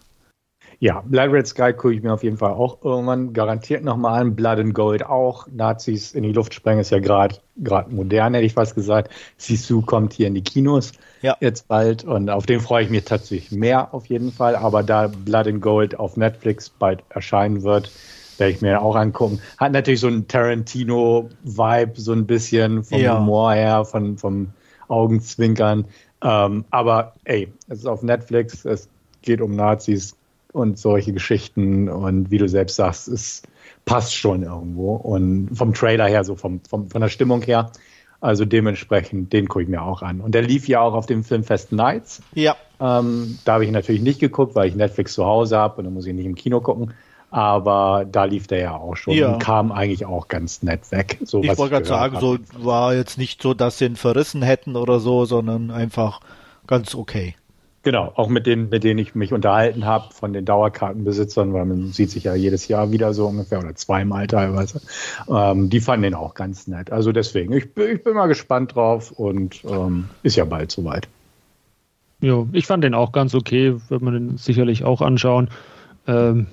Ja, 0.80 1.02
Blood 1.06 1.32
Red 1.32 1.48
Sky 1.48 1.74
gucke 1.74 1.96
ich 1.96 2.04
mir 2.04 2.14
auf 2.14 2.24
jeden 2.24 2.38
Fall 2.38 2.52
auch 2.52 2.78
irgendwann 2.84 3.34
garantiert 3.34 3.84
nochmal 3.84 4.22
an. 4.22 4.36
Blood 4.36 4.60
and 4.60 4.74
Gold 4.76 5.04
auch. 5.04 5.48
Nazis 5.52 6.14
in 6.14 6.22
die 6.22 6.34
Luft 6.34 6.54
sprengen 6.54 6.82
ist 6.82 6.92
ja 6.92 7.00
gerade 7.00 7.38
gerade 7.58 7.94
modern, 7.94 8.36
hätte 8.36 8.46
ich 8.46 8.54
fast 8.54 8.76
gesagt. 8.76 9.12
Sisu 9.38 9.82
kommt 9.82 10.14
hier 10.14 10.28
in 10.28 10.36
die 10.36 10.44
Kinos 10.44 10.92
ja. 11.24 11.36
jetzt 11.40 11.68
bald 11.68 12.04
und 12.04 12.30
auf 12.30 12.46
den 12.46 12.60
freue 12.60 12.84
ich 12.84 12.92
mich 12.92 13.06
tatsächlich 13.06 13.52
mehr 13.52 13.94
auf 13.94 14.06
jeden 14.06 14.32
Fall. 14.32 14.56
Aber 14.56 14.84
da 14.84 15.08
Blood 15.08 15.48
and 15.48 15.62
Gold 15.62 15.98
auf 16.00 16.16
Netflix 16.16 16.70
bald 16.70 17.04
erscheinen 17.10 17.64
wird, 17.64 17.92
werde 18.38 18.54
ich 18.54 18.62
mir 18.62 18.82
auch 18.82 18.96
angucken. 18.96 19.42
Hat 19.58 19.72
natürlich 19.72 20.00
so 20.00 20.08
einen 20.08 20.28
Tarantino-Vibe, 20.28 21.94
so 21.96 22.14
ein 22.14 22.28
bisschen 22.28 22.84
vom 22.84 23.00
ja. 23.00 23.18
Humor 23.18 23.54
her, 23.54 23.84
von, 23.84 24.18
vom 24.20 24.50
Augenzwinkern. 24.88 25.86
Ähm, 26.22 26.66
aber 26.70 27.14
ey, 27.24 27.52
es 27.68 27.80
ist 27.80 27.88
auf 27.88 28.04
Netflix, 28.04 28.64
es 28.66 28.90
geht 29.24 29.42
um 29.42 29.56
Nazis, 29.56 30.16
und 30.54 30.78
solche 30.78 31.14
Geschichten. 31.14 31.90
Und 31.90 32.32
wie 32.32 32.38
du 32.38 32.48
selbst 32.48 32.76
sagst, 32.76 33.08
es 33.08 33.44
passt 33.86 34.16
schon 34.16 34.44
irgendwo. 34.44 34.96
Und 34.96 35.50
vom 35.54 35.74
Trailer 35.74 36.08
her, 36.08 36.24
so 36.24 36.36
vom, 36.36 36.62
vom, 36.70 36.90
von 36.90 37.02
der 37.02 37.10
Stimmung 37.10 37.42
her. 37.42 37.72
Also 38.20 38.46
dementsprechend, 38.46 39.32
den 39.32 39.48
gucke 39.48 39.64
ich 39.64 39.70
mir 39.70 39.84
auch 39.84 40.02
an. 40.02 40.22
Und 40.22 40.34
der 40.34 40.42
lief 40.42 40.68
ja 40.68 40.82
auch 40.82 40.94
auf 40.94 41.06
dem 41.06 41.24
Filmfest 41.24 41.72
Nights. 41.72 42.22
Ja. 42.34 42.56
Ähm, 42.80 43.38
da 43.46 43.54
habe 43.54 43.66
ich 43.66 43.72
natürlich 43.72 44.02
nicht 44.02 44.20
geguckt, 44.20 44.56
weil 44.56 44.70
ich 44.70 44.76
Netflix 44.76 45.14
zu 45.14 45.26
Hause 45.26 45.58
habe 45.58 45.78
und 45.78 45.86
dann 45.86 45.94
muss 45.94 46.06
ich 46.06 46.14
nicht 46.14 46.26
im 46.26 46.36
Kino 46.36 46.60
gucken. 46.60 46.94
Aber 47.30 48.06
da 48.10 48.24
lief 48.24 48.48
der 48.48 48.60
ja 48.60 48.76
auch 48.76 48.96
schon 48.96 49.14
ja. 49.14 49.34
und 49.34 49.40
kam 49.40 49.72
eigentlich 49.72 50.06
auch 50.06 50.30
ganz 50.30 50.64
nett 50.64 50.92
weg. 50.92 51.20
So, 51.24 51.44
ich 51.44 51.58
wollte 51.58 51.74
gerade 51.74 51.86
sagen, 51.86 52.20
so 52.20 52.38
war 52.58 52.96
jetzt 52.96 53.18
nicht 53.18 53.42
so, 53.42 53.54
dass 53.54 53.78
sie 53.78 53.86
ihn 53.86 53.98
verrissen 53.98 54.42
hätten 54.42 54.76
oder 54.76 55.00
so, 55.00 55.26
sondern 55.26 55.70
einfach 55.70 56.22
ganz 56.66 56.96
okay. 56.96 57.36
Genau, 57.88 58.12
auch 58.16 58.28
mit 58.28 58.46
denen, 58.46 58.68
mit 58.68 58.84
denen 58.84 59.00
ich 59.00 59.16
mich 59.16 59.32
unterhalten 59.32 59.86
habe, 59.86 60.14
von 60.14 60.34
den 60.34 60.44
Dauerkartenbesitzern, 60.44 61.54
weil 61.54 61.64
man 61.64 61.94
sieht 61.94 62.12
sich 62.12 62.26
ja 62.26 62.36
jedes 62.36 62.68
Jahr 62.68 62.92
wieder 62.92 63.14
so 63.14 63.28
ungefähr 63.28 63.60
oder 63.60 63.76
zweimal 63.76 64.28
teilweise. 64.28 64.82
Ähm, 65.30 65.70
die 65.70 65.80
fanden 65.80 66.04
den 66.04 66.14
auch 66.14 66.34
ganz 66.34 66.68
nett. 66.68 66.92
Also 66.92 67.14
deswegen, 67.14 67.54
ich, 67.54 67.70
ich 67.78 68.04
bin 68.04 68.14
mal 68.14 68.28
gespannt 68.28 68.76
drauf 68.76 69.12
und 69.12 69.64
ähm, 69.64 70.10
ist 70.22 70.36
ja 70.36 70.44
bald 70.44 70.70
soweit. 70.70 71.08
Ja, 72.20 72.46
ich 72.52 72.68
fand 72.68 72.84
den 72.84 72.94
auch 72.94 73.14
ganz 73.14 73.34
okay, 73.34 73.78
wird 73.88 74.02
man 74.02 74.14
den 74.14 74.38
sicherlich 74.38 74.84
auch 74.84 75.00
anschauen. 75.00 75.48
Ähm, 76.08 76.48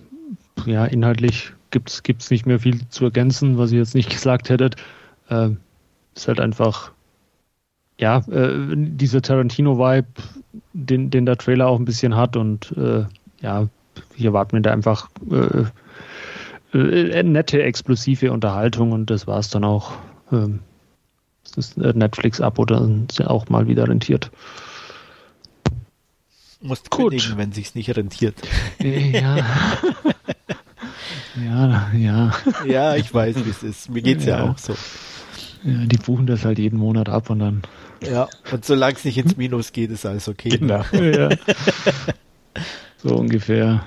ja, 0.67 0.85
inhaltlich 0.85 1.53
gibt 1.73 1.91
es 2.07 2.31
nicht 2.31 2.47
mehr 2.47 2.61
viel 2.61 2.89
zu 2.91 3.07
ergänzen, 3.07 3.59
was 3.59 3.73
ihr 3.73 3.81
jetzt 3.81 3.97
nicht 3.97 4.09
gesagt 4.09 4.51
hättet. 4.51 4.77
Ähm, 5.29 5.57
ist 6.15 6.29
halt 6.29 6.39
einfach 6.39 6.93
ja, 7.99 8.19
äh, 8.31 8.75
dieser 8.75 9.23
Tarantino-Vibe, 9.23 10.09
den, 10.73 11.11
den 11.11 11.27
der 11.27 11.37
Trailer 11.37 11.69
auch 11.69 11.79
ein 11.79 11.85
bisschen 11.85 12.17
hat 12.17 12.37
und 12.37 12.73
äh, 12.77 13.05
ja, 13.41 13.69
ich 14.17 14.25
erwarte 14.25 14.57
mir 14.57 14.63
da 14.63 14.73
einfach 14.73 15.09
äh, 15.31 15.65
äh, 16.77 17.23
nette, 17.23 17.63
explosive 17.63 18.33
Unterhaltung 18.33 18.93
und 18.93 19.11
das 19.11 19.27
war 19.27 19.39
es 19.39 19.49
dann 19.51 19.65
auch. 19.65 19.93
Ähm, 20.33 20.61
das 21.55 21.77
Netflix-Abo 21.77 22.65
dann 22.65 23.07
auch 23.27 23.49
mal 23.49 23.69
wieder 23.69 23.87
rentiert. 23.87 24.31
Musst 26.61 26.91
Gut. 26.91 27.11
kündigen, 27.11 27.37
wenn 27.37 27.53
sich's 27.53 27.75
nicht 27.75 27.95
rentiert. 27.97 28.37
Ja. 28.81 29.37
Ja, 31.37 31.91
ja. 31.93 32.33
Ja, 32.65 32.95
ich 32.95 33.13
weiß, 33.13 33.45
wie 33.45 33.51
es 33.51 33.65
ist. 33.65 33.91
Mir 33.91 34.03
geht's 34.03 34.25
ja, 34.25 34.39
ja 34.39 34.51
auch 34.51 34.59
so. 34.59 34.75
Ja, 35.65 35.85
die 35.87 35.97
buchen 35.97 36.27
das 36.27 36.45
halt 36.45 36.61
jeden 36.61 36.79
Monat 36.79 37.09
ab 37.09 37.29
und 37.29 37.41
dann. 37.41 37.63
Ja, 38.03 38.29
und 38.53 38.65
solange 38.65 38.95
es 38.97 39.05
nicht 39.05 39.19
ins 39.19 39.37
Minus 39.37 39.73
geht, 39.73 39.91
ist 39.91 40.07
alles 40.07 40.29
okay. 40.29 40.51
Genau. 40.51 40.83
Ja. 40.93 41.29
So 43.05 43.17
ungefähr. 43.17 43.85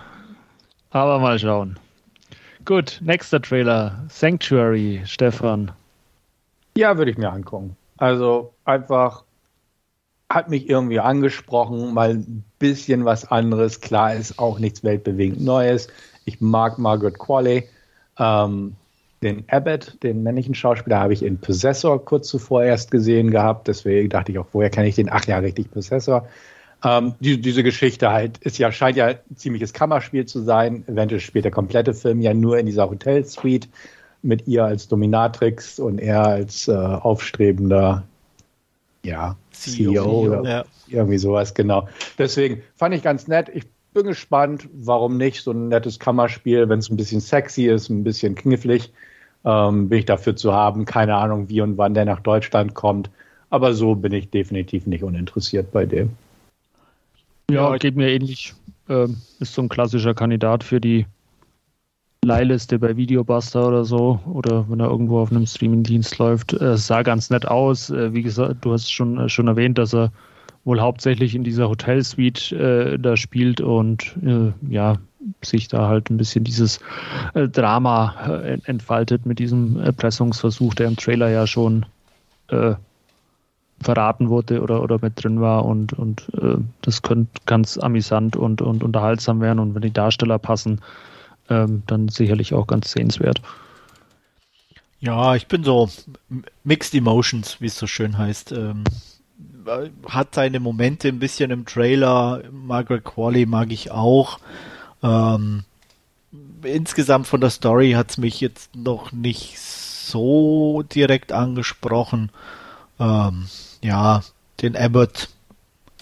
Aber 0.91 1.17
mal 1.17 1.39
schauen. 1.39 1.79
Gut, 2.65 2.99
nächster 3.01 3.41
Trailer. 3.41 4.05
Sanctuary, 4.09 5.01
Stefan. 5.05 5.71
Ja, 6.77 6.99
würde 6.99 7.09
ich 7.09 7.17
mir 7.17 7.31
angucken. 7.31 7.75
Also 7.97 8.53
einfach 8.63 9.23
hat 10.29 10.49
mich 10.49 10.69
irgendwie 10.69 10.99
angesprochen, 10.99 11.95
mal 11.95 12.11
ein 12.11 12.43
bisschen 12.59 13.05
was 13.05 13.25
anderes. 13.31 13.81
Klar 13.81 14.13
ist 14.13 14.37
auch 14.37 14.59
nichts 14.59 14.83
weltbewegend 14.83 15.41
Neues. 15.41 15.87
Ich 16.25 16.41
mag 16.41 16.77
Margaret 16.77 17.17
Qualley. 17.17 17.67
Ähm, 18.19 18.75
den 19.23 19.45
Abbott, 19.49 19.97
den 20.03 20.23
männlichen 20.23 20.53
Schauspieler, 20.53 20.99
habe 20.99 21.13
ich 21.13 21.23
in 21.23 21.39
Possessor 21.39 22.03
kurz 22.03 22.27
zuvor 22.27 22.63
erst 22.63 22.91
gesehen 22.91 23.31
gehabt. 23.31 23.67
Deswegen 23.67 24.09
dachte 24.09 24.31
ich 24.31 24.39
auch, 24.39 24.47
woher 24.51 24.69
kenne 24.69 24.87
ich 24.87 24.95
den? 24.95 25.09
Ach 25.11 25.25
ja, 25.25 25.39
richtig, 25.39 25.71
Possessor. 25.71 26.27
Ähm, 26.83 27.15
die, 27.19 27.41
diese 27.41 27.63
Geschichte 27.63 28.11
halt 28.11 28.37
ist 28.39 28.59
ja, 28.59 28.71
scheint 28.71 28.97
ja 28.97 29.07
ein 29.07 29.35
ziemliches 29.35 29.73
Kammerspiel 29.73 30.25
zu 30.25 30.41
sein. 30.43 30.83
Eventuell 30.87 31.19
spielt 31.19 31.45
der 31.45 31.51
komplette 31.51 31.93
Film 31.93 32.21
ja 32.21 32.33
nur 32.33 32.59
in 32.59 32.67
dieser 32.67 32.89
Hotelsuite 32.89 33.67
mit 34.21 34.47
ihr 34.47 34.65
als 34.65 34.87
Dominatrix 34.87 35.79
und 35.79 35.99
er 35.99 36.25
als 36.25 36.67
äh, 36.67 36.73
aufstrebender 36.73 38.03
ja, 39.03 39.37
CEO, 39.51 39.91
CEO 39.91 40.05
oder 40.05 40.43
ja. 40.43 40.65
irgendwie 40.89 41.17
sowas, 41.17 41.53
genau. 41.53 41.87
Deswegen 42.17 42.61
fand 42.75 42.93
ich 42.93 43.01
ganz 43.01 43.27
nett. 43.27 43.49
Ich 43.53 43.63
bin 43.97 44.05
gespannt, 44.05 44.69
warum 44.73 45.17
nicht 45.17 45.43
so 45.43 45.51
ein 45.51 45.69
nettes 45.69 45.99
Kammerspiel, 45.99 46.69
wenn 46.69 46.79
es 46.79 46.89
ein 46.89 46.97
bisschen 46.97 47.19
sexy 47.19 47.65
ist, 47.65 47.89
ein 47.89 48.03
bisschen 48.03 48.35
knifflig, 48.35 48.91
ähm, 49.43 49.89
bin 49.89 49.99
ich 49.99 50.05
dafür 50.05 50.35
zu 50.35 50.53
haben. 50.53 50.85
Keine 50.85 51.15
Ahnung, 51.15 51.49
wie 51.49 51.61
und 51.61 51.77
wann 51.77 51.95
der 51.95 52.05
nach 52.05 52.19
Deutschland 52.19 52.75
kommt. 52.75 53.09
Aber 53.49 53.73
so 53.73 53.95
bin 53.95 54.11
ich 54.13 54.29
definitiv 54.29 54.85
nicht 54.85 55.03
uninteressiert 55.03 55.71
bei 55.71 55.85
dem. 55.85 56.11
Ja, 57.49 57.75
geht 57.77 57.95
mir 57.95 58.09
ähnlich. 58.09 58.53
Ähm, 58.87 59.17
ist 59.39 59.53
so 59.53 59.63
ein 59.63 59.69
klassischer 59.69 60.13
Kandidat 60.13 60.63
für 60.63 60.79
die 60.79 61.05
Leihliste 62.23 62.77
bei 62.77 62.97
Videobuster 62.97 63.67
oder 63.67 63.83
so. 63.83 64.19
Oder 64.31 64.65
wenn 64.69 64.79
er 64.79 64.89
irgendwo 64.89 65.19
auf 65.19 65.31
einem 65.31 65.47
Streamingdienst 65.47 66.19
läuft. 66.19 66.53
Äh, 66.53 66.77
sah 66.77 67.01
ganz 67.01 67.29
nett 67.31 67.47
aus. 67.47 67.89
Äh, 67.89 68.13
wie 68.13 68.21
gesagt, 68.21 68.57
du 68.61 68.73
hast 68.73 68.91
schon, 68.91 69.17
äh, 69.17 69.29
schon 69.29 69.47
erwähnt, 69.47 69.77
dass 69.77 69.95
er 69.95 70.11
wohl 70.67 70.81
hauptsächlich 70.81 71.33
in 71.33 71.45
dieser 71.45 71.69
Hotelsuite 71.69 72.55
äh, 72.55 72.99
da 72.99 73.15
spielt 73.15 73.61
und 73.61 74.15
äh, 74.23 74.51
ja, 74.69 74.97
sich 75.41 75.69
da 75.69 75.87
halt 75.87 76.09
ein 76.09 76.17
bisschen 76.17 76.43
dieses 76.43 76.79
äh, 77.33 77.47
Drama 77.47 78.43
äh, 78.43 78.59
entfaltet 78.65 79.25
mit 79.25 79.39
diesem 79.39 79.79
Erpressungsversuch, 79.79 80.73
der 80.73 80.89
im 80.89 80.97
Trailer 80.97 81.29
ja 81.29 81.47
schon 81.47 81.85
äh, 82.49 82.75
verraten 83.79 84.29
wurde 84.29 84.61
oder, 84.61 84.83
oder 84.83 84.99
mit 85.01 85.23
drin 85.23 85.39
war 85.39 85.65
und, 85.65 85.93
und 85.93 86.27
äh, 86.33 86.57
das 86.81 87.01
könnte 87.01 87.31
ganz 87.45 87.77
amüsant 87.77 88.35
und, 88.35 88.61
und 88.61 88.83
unterhaltsam 88.83 89.39
werden 89.39 89.59
und 89.59 89.73
wenn 89.73 89.81
die 89.81 89.93
Darsteller 89.93 90.37
passen, 90.37 90.81
ähm, 91.49 91.83
dann 91.87 92.09
sicherlich 92.09 92.53
auch 92.53 92.67
ganz 92.67 92.91
sehenswert. 92.91 93.41
Ja, 94.99 95.35
ich 95.35 95.47
bin 95.47 95.63
so 95.63 95.89
Mixed 96.63 96.93
Emotions, 96.93 97.61
wie 97.61 97.67
es 97.67 97.77
so 97.77 97.87
schön 97.87 98.17
heißt. 98.17 98.51
Ähm, 98.51 98.83
hat 100.07 100.35
seine 100.35 100.59
Momente 100.59 101.07
ein 101.07 101.19
bisschen 101.19 101.51
im 101.51 101.65
Trailer. 101.65 102.43
Margaret 102.51 103.03
Qualley 103.03 103.45
mag 103.45 103.71
ich 103.71 103.91
auch. 103.91 104.39
Ähm, 105.03 105.63
insgesamt 106.63 107.27
von 107.27 107.41
der 107.41 107.49
Story 107.49 107.91
hat 107.91 108.11
es 108.11 108.17
mich 108.17 108.41
jetzt 108.41 108.75
noch 108.75 109.11
nicht 109.11 109.59
so 109.59 110.83
direkt 110.83 111.31
angesprochen. 111.31 112.31
Ähm, 112.99 113.47
ja, 113.81 114.23
den 114.61 114.75
Abbott, 114.75 115.29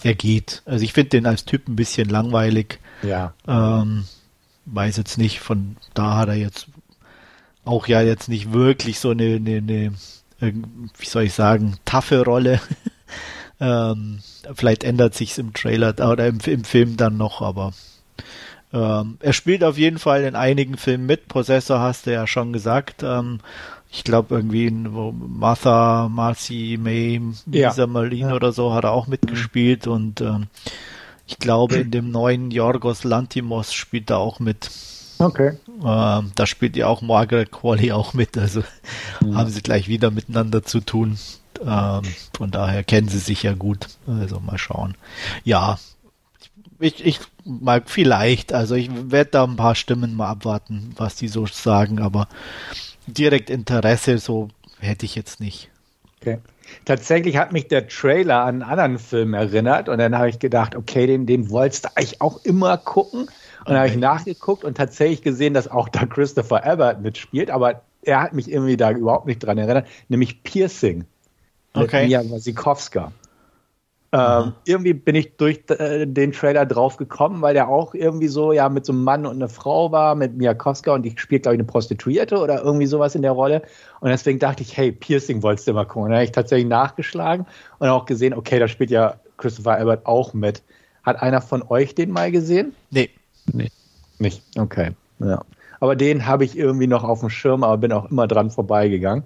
er 0.02 0.14
geht. 0.14 0.62
Also 0.64 0.84
ich 0.84 0.92
finde 0.92 1.10
den 1.10 1.26
als 1.26 1.44
Typ 1.44 1.68
ein 1.68 1.76
bisschen 1.76 2.08
langweilig. 2.08 2.80
Ja. 3.02 3.34
Ähm, 3.46 4.04
weiß 4.66 4.96
jetzt 4.96 5.18
nicht, 5.18 5.40
von 5.40 5.76
da 5.94 6.16
hat 6.16 6.28
er 6.28 6.34
jetzt 6.34 6.68
auch 7.64 7.88
ja 7.88 8.00
jetzt 8.00 8.28
nicht 8.28 8.52
wirklich 8.52 9.00
so 9.00 9.10
eine, 9.10 9.36
eine, 9.36 9.56
eine 9.56 9.92
wie 10.40 11.06
soll 11.06 11.24
ich 11.24 11.34
sagen, 11.34 11.76
taffe 11.84 12.24
Rolle. 12.24 12.60
ähm, 13.60 14.20
vielleicht 14.54 14.84
ändert 14.84 15.14
sich's 15.14 15.38
im 15.38 15.52
Trailer 15.52 15.94
oder 16.10 16.26
im, 16.26 16.38
im 16.44 16.64
Film 16.64 16.96
dann 16.96 17.16
noch, 17.16 17.40
aber 17.40 17.72
ähm, 18.72 19.18
er 19.20 19.32
spielt 19.32 19.64
auf 19.64 19.78
jeden 19.78 19.98
Fall 19.98 20.24
in 20.24 20.34
einigen 20.34 20.76
Filmen 20.76 21.06
mit. 21.06 21.28
Possessor 21.28 21.80
hast 21.80 22.06
du 22.06 22.12
ja 22.12 22.26
schon 22.26 22.52
gesagt. 22.52 23.02
Ähm, 23.02 23.40
ich 23.90 24.04
glaube 24.04 24.34
irgendwie 24.34 24.66
in 24.66 24.88
Martha, 25.38 26.08
Marcy, 26.10 26.78
May, 26.80 27.20
Lisa 27.46 27.82
ja. 27.82 27.86
Marlene 27.86 28.30
ja. 28.30 28.34
oder 28.34 28.52
so 28.52 28.74
hat 28.74 28.84
er 28.84 28.92
auch 28.92 29.06
mitgespielt 29.06 29.86
und 29.86 30.20
ähm, 30.20 30.48
ich 31.26 31.38
glaube 31.38 31.76
in 31.76 31.90
dem 31.90 32.10
neuen 32.10 32.50
Yorgos 32.50 33.04
Lantimos 33.04 33.72
spielt 33.72 34.10
er 34.10 34.18
auch 34.18 34.38
mit. 34.40 34.70
Okay. 35.18 35.56
Ähm, 35.82 36.32
da 36.34 36.46
spielt 36.46 36.76
ja 36.76 36.88
auch 36.88 37.00
Margaret 37.00 37.50
Qualley 37.50 37.92
auch 37.92 38.12
mit, 38.12 38.36
also 38.36 38.62
mhm. 39.22 39.36
haben 39.36 39.50
sie 39.50 39.62
gleich 39.62 39.88
wieder 39.88 40.10
miteinander 40.10 40.62
zu 40.62 40.80
tun. 40.80 41.16
Ähm, 41.64 42.02
von 42.36 42.50
daher 42.50 42.84
kennen 42.84 43.08
sie 43.08 43.18
sich 43.18 43.42
ja 43.42 43.54
gut. 43.54 43.88
Also 44.06 44.40
mal 44.40 44.58
schauen. 44.58 44.96
Ja, 45.44 45.78
ich, 46.78 47.04
ich 47.04 47.20
mag 47.44 47.88
vielleicht, 47.88 48.52
also 48.52 48.74
ich 48.74 48.90
werde 49.10 49.30
da 49.30 49.44
ein 49.44 49.56
paar 49.56 49.74
Stimmen 49.74 50.14
mal 50.14 50.28
abwarten, 50.28 50.92
was 50.96 51.16
die 51.16 51.28
so 51.28 51.46
sagen, 51.46 52.00
aber 52.00 52.28
direkt 53.06 53.50
Interesse 53.50 54.18
so 54.18 54.48
hätte 54.80 55.06
ich 55.06 55.14
jetzt 55.14 55.40
nicht. 55.40 55.70
Okay. 56.20 56.38
Tatsächlich 56.84 57.36
hat 57.36 57.52
mich 57.52 57.68
der 57.68 57.86
Trailer 57.86 58.40
an 58.40 58.62
einen 58.62 58.62
anderen 58.62 58.98
Film 58.98 59.34
erinnert 59.34 59.88
und 59.88 59.98
dann 59.98 60.16
habe 60.18 60.28
ich 60.28 60.40
gedacht, 60.40 60.74
okay, 60.74 61.06
den, 61.06 61.24
den 61.24 61.48
wolltest 61.50 61.84
du 61.84 61.88
eigentlich 61.94 62.20
auch 62.20 62.44
immer 62.44 62.76
gucken. 62.76 63.20
Und 63.20 63.72
dann 63.72 63.78
habe 63.78 63.88
ich 63.88 63.96
nachgeguckt 63.96 64.64
und 64.64 64.76
tatsächlich 64.76 65.22
gesehen, 65.22 65.54
dass 65.54 65.68
auch 65.68 65.88
da 65.88 66.06
Christopher 66.06 66.64
Abbott 66.64 67.00
mitspielt, 67.00 67.50
aber 67.50 67.82
er 68.02 68.20
hat 68.20 68.32
mich 68.32 68.50
irgendwie 68.50 68.76
da 68.76 68.90
überhaupt 68.90 69.26
nicht 69.26 69.38
dran 69.40 69.58
erinnert, 69.58 69.86
nämlich 70.08 70.42
Piercing 70.42 71.04
okay. 71.76 72.06
Mia 72.06 72.22
Wasikowska. 72.30 73.12
Ähm, 74.12 74.52
irgendwie 74.64 74.94
bin 74.94 75.14
ich 75.14 75.36
durch 75.36 75.64
äh, 75.68 76.06
den 76.06 76.32
Trailer 76.32 76.64
drauf 76.64 76.96
gekommen, 76.96 77.42
weil 77.42 77.54
der 77.54 77.68
auch 77.68 77.92
irgendwie 77.92 78.28
so 78.28 78.52
ja 78.52 78.68
mit 78.68 78.86
so 78.86 78.92
einem 78.92 79.04
Mann 79.04 79.26
und 79.26 79.36
einer 79.36 79.48
Frau 79.48 79.90
war, 79.92 80.14
mit 80.14 80.36
Mia 80.36 80.54
Koska 80.54 80.94
und 80.94 81.02
die 81.02 81.12
spielt, 81.16 81.42
glaube 81.42 81.56
ich, 81.56 81.60
eine 81.60 81.66
Prostituierte 81.66 82.38
oder 82.38 82.62
irgendwie 82.62 82.86
sowas 82.86 83.14
in 83.14 83.22
der 83.22 83.32
Rolle. 83.32 83.62
Und 84.00 84.10
deswegen 84.10 84.38
dachte 84.38 84.62
ich, 84.62 84.76
hey, 84.76 84.92
Piercing 84.92 85.42
wolltest 85.42 85.66
du 85.68 85.72
mal 85.72 85.84
gucken. 85.84 86.04
Und 86.04 86.08
dann 86.10 86.18
habe 86.18 86.24
ich 86.24 86.32
tatsächlich 86.32 86.68
nachgeschlagen 86.68 87.46
und 87.78 87.88
auch 87.88 88.06
gesehen, 88.06 88.32
okay, 88.32 88.58
da 88.58 88.68
spielt 88.68 88.90
ja 88.90 89.16
Christopher 89.36 89.72
Albert 89.72 90.06
auch 90.06 90.32
mit. 90.32 90.62
Hat 91.02 91.20
einer 91.20 91.42
von 91.42 91.62
euch 91.68 91.94
den 91.94 92.10
mal 92.10 92.30
gesehen? 92.30 92.74
Nee. 92.90 93.10
Nee. 93.52 93.70
Nicht? 94.18 94.42
Okay. 94.56 94.92
Ja. 95.18 95.42
Aber 95.80 95.96
den 95.96 96.26
habe 96.26 96.44
ich 96.44 96.56
irgendwie 96.56 96.86
noch 96.86 97.04
auf 97.04 97.20
dem 97.20 97.30
Schirm, 97.30 97.64
aber 97.64 97.76
bin 97.76 97.92
auch 97.92 98.10
immer 98.10 98.26
dran 98.26 98.50
vorbeigegangen. 98.50 99.24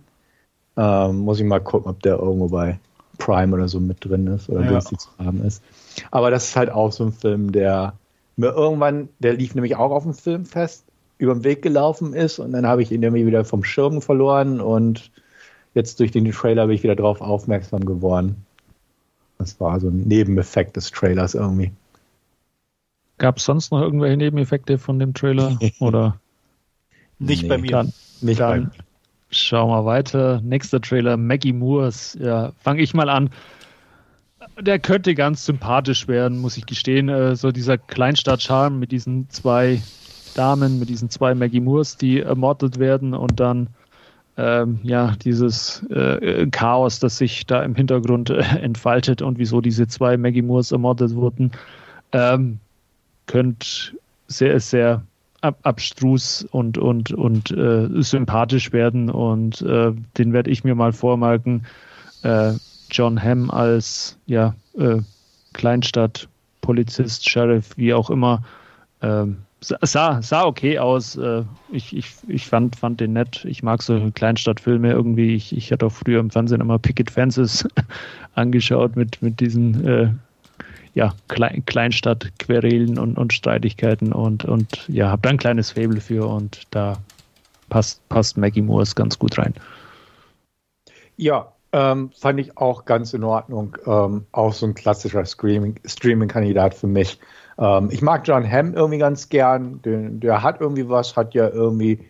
Ähm, 0.80 1.18
muss 1.18 1.38
ich 1.38 1.44
mal 1.44 1.60
gucken, 1.60 1.90
ob 1.90 2.00
der 2.00 2.16
irgendwo 2.16 2.48
bei 2.48 2.78
Prime 3.18 3.54
oder 3.54 3.68
so 3.68 3.78
mit 3.80 4.02
drin 4.02 4.26
ist 4.28 4.48
oder 4.48 4.62
ja. 4.62 4.70
günstig 4.70 4.98
zu 4.98 5.10
haben 5.18 5.44
ist. 5.44 5.62
Aber 6.10 6.30
das 6.30 6.48
ist 6.48 6.56
halt 6.56 6.70
auch 6.70 6.90
so 6.90 7.04
ein 7.04 7.12
Film, 7.12 7.52
der 7.52 7.92
mir 8.36 8.54
irgendwann, 8.54 9.10
der 9.18 9.34
lief 9.34 9.54
nämlich 9.54 9.76
auch 9.76 9.90
auf 9.90 10.04
dem 10.04 10.14
Filmfest, 10.14 10.84
über 11.18 11.34
den 11.34 11.44
Weg 11.44 11.60
gelaufen 11.60 12.14
ist 12.14 12.38
und 12.38 12.52
dann 12.52 12.66
habe 12.66 12.82
ich 12.82 12.90
ihn 12.90 13.02
irgendwie 13.02 13.26
wieder 13.26 13.44
vom 13.44 13.62
Schirm 13.62 14.00
verloren 14.00 14.62
und 14.62 15.10
jetzt 15.74 16.00
durch 16.00 16.12
den 16.12 16.30
Trailer 16.32 16.66
bin 16.66 16.76
ich 16.76 16.82
wieder 16.82 16.96
drauf 16.96 17.20
aufmerksam 17.20 17.84
geworden. 17.84 18.36
Das 19.36 19.60
war 19.60 19.78
so 19.80 19.88
ein 19.88 20.08
Nebeneffekt 20.08 20.76
des 20.76 20.90
Trailers 20.90 21.34
irgendwie. 21.34 21.72
Gab 23.18 23.36
es 23.36 23.44
sonst 23.44 23.70
noch 23.70 23.82
irgendwelche 23.82 24.16
Nebeneffekte 24.16 24.78
von 24.78 24.98
dem 24.98 25.12
Trailer? 25.12 25.58
oder? 25.80 26.18
Nicht 27.18 27.42
nee, 27.42 27.48
bei 27.50 27.58
mir. 27.58 27.70
Dann, 27.70 27.92
nicht 28.22 28.40
dann, 28.40 28.50
bei 28.50 28.58
mir. 28.60 28.84
Schauen 29.30 29.70
wir 29.70 29.84
weiter. 29.84 30.40
Nächster 30.42 30.80
Trailer, 30.80 31.16
Maggie 31.16 31.52
Moores. 31.52 32.18
Ja, 32.20 32.52
fange 32.58 32.82
ich 32.82 32.94
mal 32.94 33.08
an. 33.08 33.30
Der 34.60 34.78
könnte 34.78 35.14
ganz 35.14 35.46
sympathisch 35.46 36.08
werden, 36.08 36.38
muss 36.38 36.56
ich 36.56 36.66
gestehen. 36.66 37.08
Äh, 37.08 37.36
so 37.36 37.52
dieser 37.52 37.78
Kleinstadt-Charme 37.78 38.78
mit 38.78 38.90
diesen 38.90 39.30
zwei 39.30 39.80
Damen, 40.34 40.80
mit 40.80 40.88
diesen 40.88 41.10
zwei 41.10 41.34
Maggie 41.34 41.60
Moores, 41.60 41.96
die 41.96 42.20
ermordet 42.20 42.78
werden 42.78 43.14
und 43.14 43.38
dann 43.38 43.68
ähm, 44.36 44.80
ja 44.82 45.14
dieses 45.22 45.84
äh, 45.90 46.46
Chaos, 46.50 46.98
das 46.98 47.18
sich 47.18 47.46
da 47.46 47.62
im 47.62 47.74
Hintergrund 47.74 48.30
äh, 48.30 48.40
entfaltet 48.60 49.22
und 49.22 49.38
wieso 49.38 49.60
diese 49.60 49.86
zwei 49.86 50.16
Maggie 50.16 50.42
Moores 50.42 50.72
ermordet 50.72 51.14
wurden, 51.14 51.52
ähm, 52.12 52.58
könnte 53.26 53.66
sehr, 54.26 54.58
sehr 54.60 55.02
ab, 55.40 55.58
abstrus 55.62 56.46
und, 56.50 56.78
und, 56.78 57.12
und 57.12 57.50
äh, 57.50 57.88
sympathisch 58.02 58.72
werden 58.72 59.10
und 59.10 59.62
äh, 59.62 59.92
den 60.18 60.32
werde 60.32 60.50
ich 60.50 60.64
mir 60.64 60.74
mal 60.74 60.92
vormerken. 60.92 61.66
Äh, 62.22 62.52
John 62.90 63.22
Hamm 63.22 63.50
als 63.50 64.18
ja, 64.26 64.54
äh, 64.76 64.98
Kleinstadt, 65.52 66.28
Polizist, 66.60 67.28
Sheriff, 67.28 67.76
wie 67.76 67.94
auch 67.94 68.10
immer. 68.10 68.42
Ähm, 69.02 69.38
sah, 69.60 70.20
sah 70.22 70.44
okay 70.44 70.78
aus. 70.78 71.16
Äh, 71.16 71.44
ich, 71.70 71.96
ich, 71.96 72.12
ich 72.28 72.46
fand, 72.46 72.76
fand 72.76 73.00
den 73.00 73.12
nett. 73.12 73.44
Ich 73.44 73.62
mag 73.62 73.82
so 73.82 74.10
Kleinstadtfilme 74.14 74.90
irgendwie. 74.90 75.34
Ich, 75.34 75.56
ich 75.56 75.72
hatte 75.72 75.86
auch 75.86 75.92
früher 75.92 76.20
im 76.20 76.30
Fernsehen 76.30 76.60
immer 76.60 76.78
Picket 76.78 77.10
Fences 77.10 77.66
angeschaut 78.34 78.96
mit, 78.96 79.22
mit 79.22 79.40
diesen 79.40 79.86
äh, 79.86 80.10
ja, 80.94 81.12
Klein, 81.28 81.62
Kleinstadt-Querelen 81.66 82.98
und, 82.98 83.16
und 83.16 83.32
Streitigkeiten 83.32 84.12
und, 84.12 84.44
und 84.44 84.88
ja, 84.88 85.10
habe 85.10 85.22
da 85.22 85.30
ein 85.30 85.38
kleines 85.38 85.72
Fable 85.72 86.00
für 86.00 86.26
und 86.26 86.62
da 86.70 86.98
passt, 87.68 88.06
passt 88.08 88.36
Maggie 88.36 88.62
Moores 88.62 88.94
ganz 88.94 89.18
gut 89.18 89.38
rein. 89.38 89.54
Ja, 91.16 91.52
ähm, 91.72 92.10
fand 92.18 92.40
ich 92.40 92.56
auch 92.56 92.84
ganz 92.84 93.14
in 93.14 93.22
Ordnung. 93.22 93.76
Ähm, 93.86 94.26
auch 94.32 94.52
so 94.52 94.66
ein 94.66 94.74
klassischer 94.74 95.24
Streaming-Kandidat 95.24 96.74
für 96.74 96.88
mich. 96.88 97.18
Ähm, 97.58 97.88
ich 97.92 98.02
mag 98.02 98.26
John 98.26 98.50
Hamm 98.50 98.74
irgendwie 98.74 98.98
ganz 98.98 99.28
gern. 99.28 99.80
Den, 99.82 100.18
der 100.20 100.42
hat 100.42 100.60
irgendwie 100.60 100.88
was, 100.88 101.16
hat 101.16 101.34
ja 101.34 101.48
irgendwie 101.48 102.00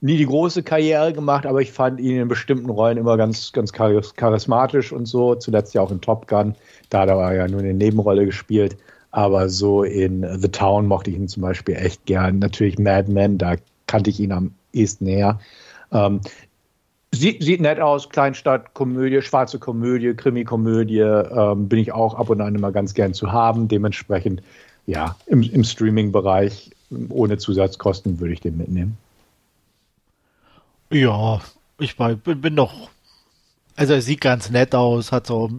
nie 0.00 0.16
die 0.16 0.26
große 0.26 0.62
Karriere 0.62 1.12
gemacht, 1.12 1.46
aber 1.46 1.60
ich 1.60 1.72
fand 1.72 2.00
ihn 2.00 2.20
in 2.20 2.28
bestimmten 2.28 2.70
Rollen 2.70 2.98
immer 2.98 3.16
ganz, 3.16 3.52
ganz 3.52 3.72
charismatisch 3.72 4.92
und 4.92 5.06
so. 5.06 5.34
Zuletzt 5.34 5.74
ja 5.74 5.82
auch 5.82 5.90
in 5.90 6.00
Top 6.00 6.28
Gun. 6.28 6.54
Da 6.90 7.00
hat 7.00 7.08
er 7.08 7.34
ja 7.34 7.48
nur 7.48 7.60
eine 7.60 7.74
Nebenrolle 7.74 8.24
gespielt. 8.24 8.76
Aber 9.10 9.48
so 9.48 9.82
in 9.82 10.26
The 10.38 10.48
Town 10.48 10.86
mochte 10.86 11.10
ich 11.10 11.16
ihn 11.16 11.28
zum 11.28 11.42
Beispiel 11.42 11.76
echt 11.76 12.04
gern. 12.06 12.38
Natürlich 12.38 12.78
Mad 12.78 13.10
Men, 13.10 13.38
da 13.38 13.56
kannte 13.86 14.10
ich 14.10 14.20
ihn 14.20 14.32
am 14.32 14.52
ehesten 14.72 15.04
näher. 15.04 15.40
Ähm, 15.90 16.20
sieht, 17.12 17.42
sieht 17.42 17.60
nett 17.60 17.80
aus, 17.80 18.10
Kleinstadt, 18.10 18.74
Komödie, 18.74 19.22
schwarze 19.22 19.58
Komödie, 19.58 20.14
Krimi-Komödie, 20.14 21.00
ähm, 21.00 21.68
bin 21.68 21.78
ich 21.78 21.92
auch 21.92 22.14
ab 22.14 22.30
und 22.30 22.40
an 22.40 22.54
immer 22.54 22.70
ganz 22.70 22.94
gern 22.94 23.14
zu 23.14 23.32
haben. 23.32 23.66
Dementsprechend, 23.66 24.42
ja, 24.86 25.16
im, 25.26 25.42
im 25.42 25.64
Streaming-Bereich 25.64 26.70
ohne 27.08 27.38
Zusatzkosten 27.38 28.20
würde 28.20 28.34
ich 28.34 28.40
den 28.40 28.56
mitnehmen. 28.58 28.96
Ja, 30.90 31.40
ich 31.78 31.96
bin, 31.96 32.40
bin 32.40 32.56
doch. 32.56 32.90
Also 33.76 33.94
er 33.94 34.02
sieht 34.02 34.20
ganz 34.20 34.50
nett 34.50 34.74
aus, 34.74 35.12
hat 35.12 35.26
so 35.26 35.50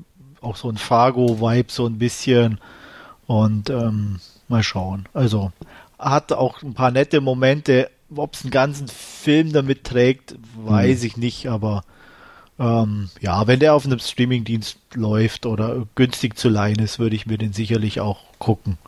auch 0.41 0.55
so 0.55 0.69
ein 0.69 0.77
Fargo-Vibe 0.77 1.71
so 1.71 1.85
ein 1.85 1.97
bisschen. 1.97 2.59
Und 3.27 3.69
ähm, 3.69 4.19
mal 4.47 4.63
schauen. 4.63 5.07
Also 5.13 5.51
hat 5.97 6.33
auch 6.33 6.61
ein 6.63 6.73
paar 6.73 6.91
nette 6.91 7.21
Momente. 7.21 7.89
Ob 8.15 8.33
es 8.33 8.41
einen 8.41 8.51
ganzen 8.51 8.87
Film 8.87 9.53
damit 9.53 9.83
trägt, 9.83 10.35
weiß 10.55 11.01
hm. 11.01 11.07
ich 11.07 11.17
nicht, 11.17 11.47
aber 11.47 11.83
ähm, 12.57 13.09
ja, 13.21 13.45
wenn 13.45 13.59
der 13.59 13.75
auf 13.75 13.85
einem 13.85 13.99
Streamingdienst 13.99 14.79
läuft 14.95 15.45
oder 15.45 15.85
günstig 15.93 16.35
zu 16.35 16.49
leihen 16.49 16.79
ist, 16.79 16.97
würde 16.97 17.15
ich 17.15 17.27
mir 17.27 17.37
den 17.37 17.53
sicherlich 17.53 18.01
auch 18.01 18.19
gucken. 18.39 18.79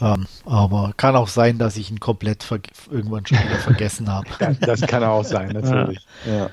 Ähm, 0.00 0.26
aber 0.44 0.92
kann 0.96 1.16
auch 1.16 1.28
sein, 1.28 1.58
dass 1.58 1.76
ich 1.76 1.90
ihn 1.90 2.00
komplett 2.00 2.46
irgendwann 2.90 3.26
schon 3.26 3.38
wieder 3.38 3.56
vergessen 3.56 4.08
habe. 4.08 4.28
das 4.60 4.82
kann 4.82 5.02
auch 5.02 5.24
sein, 5.24 5.50
natürlich. 5.52 6.06
Ja. 6.26 6.36
ja. 6.36 6.50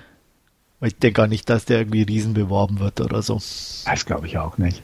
Ich 0.81 0.97
denke 0.97 1.21
gar 1.21 1.27
nicht, 1.27 1.49
dass 1.49 1.65
der 1.65 1.79
irgendwie 1.79 2.03
riesen 2.03 2.33
beworben 2.33 2.79
wird 2.79 3.01
oder 3.01 3.21
so. 3.21 3.35
Das 3.35 4.05
glaube 4.05 4.27
ich 4.27 4.37
auch 4.37 4.57
nicht. 4.57 4.83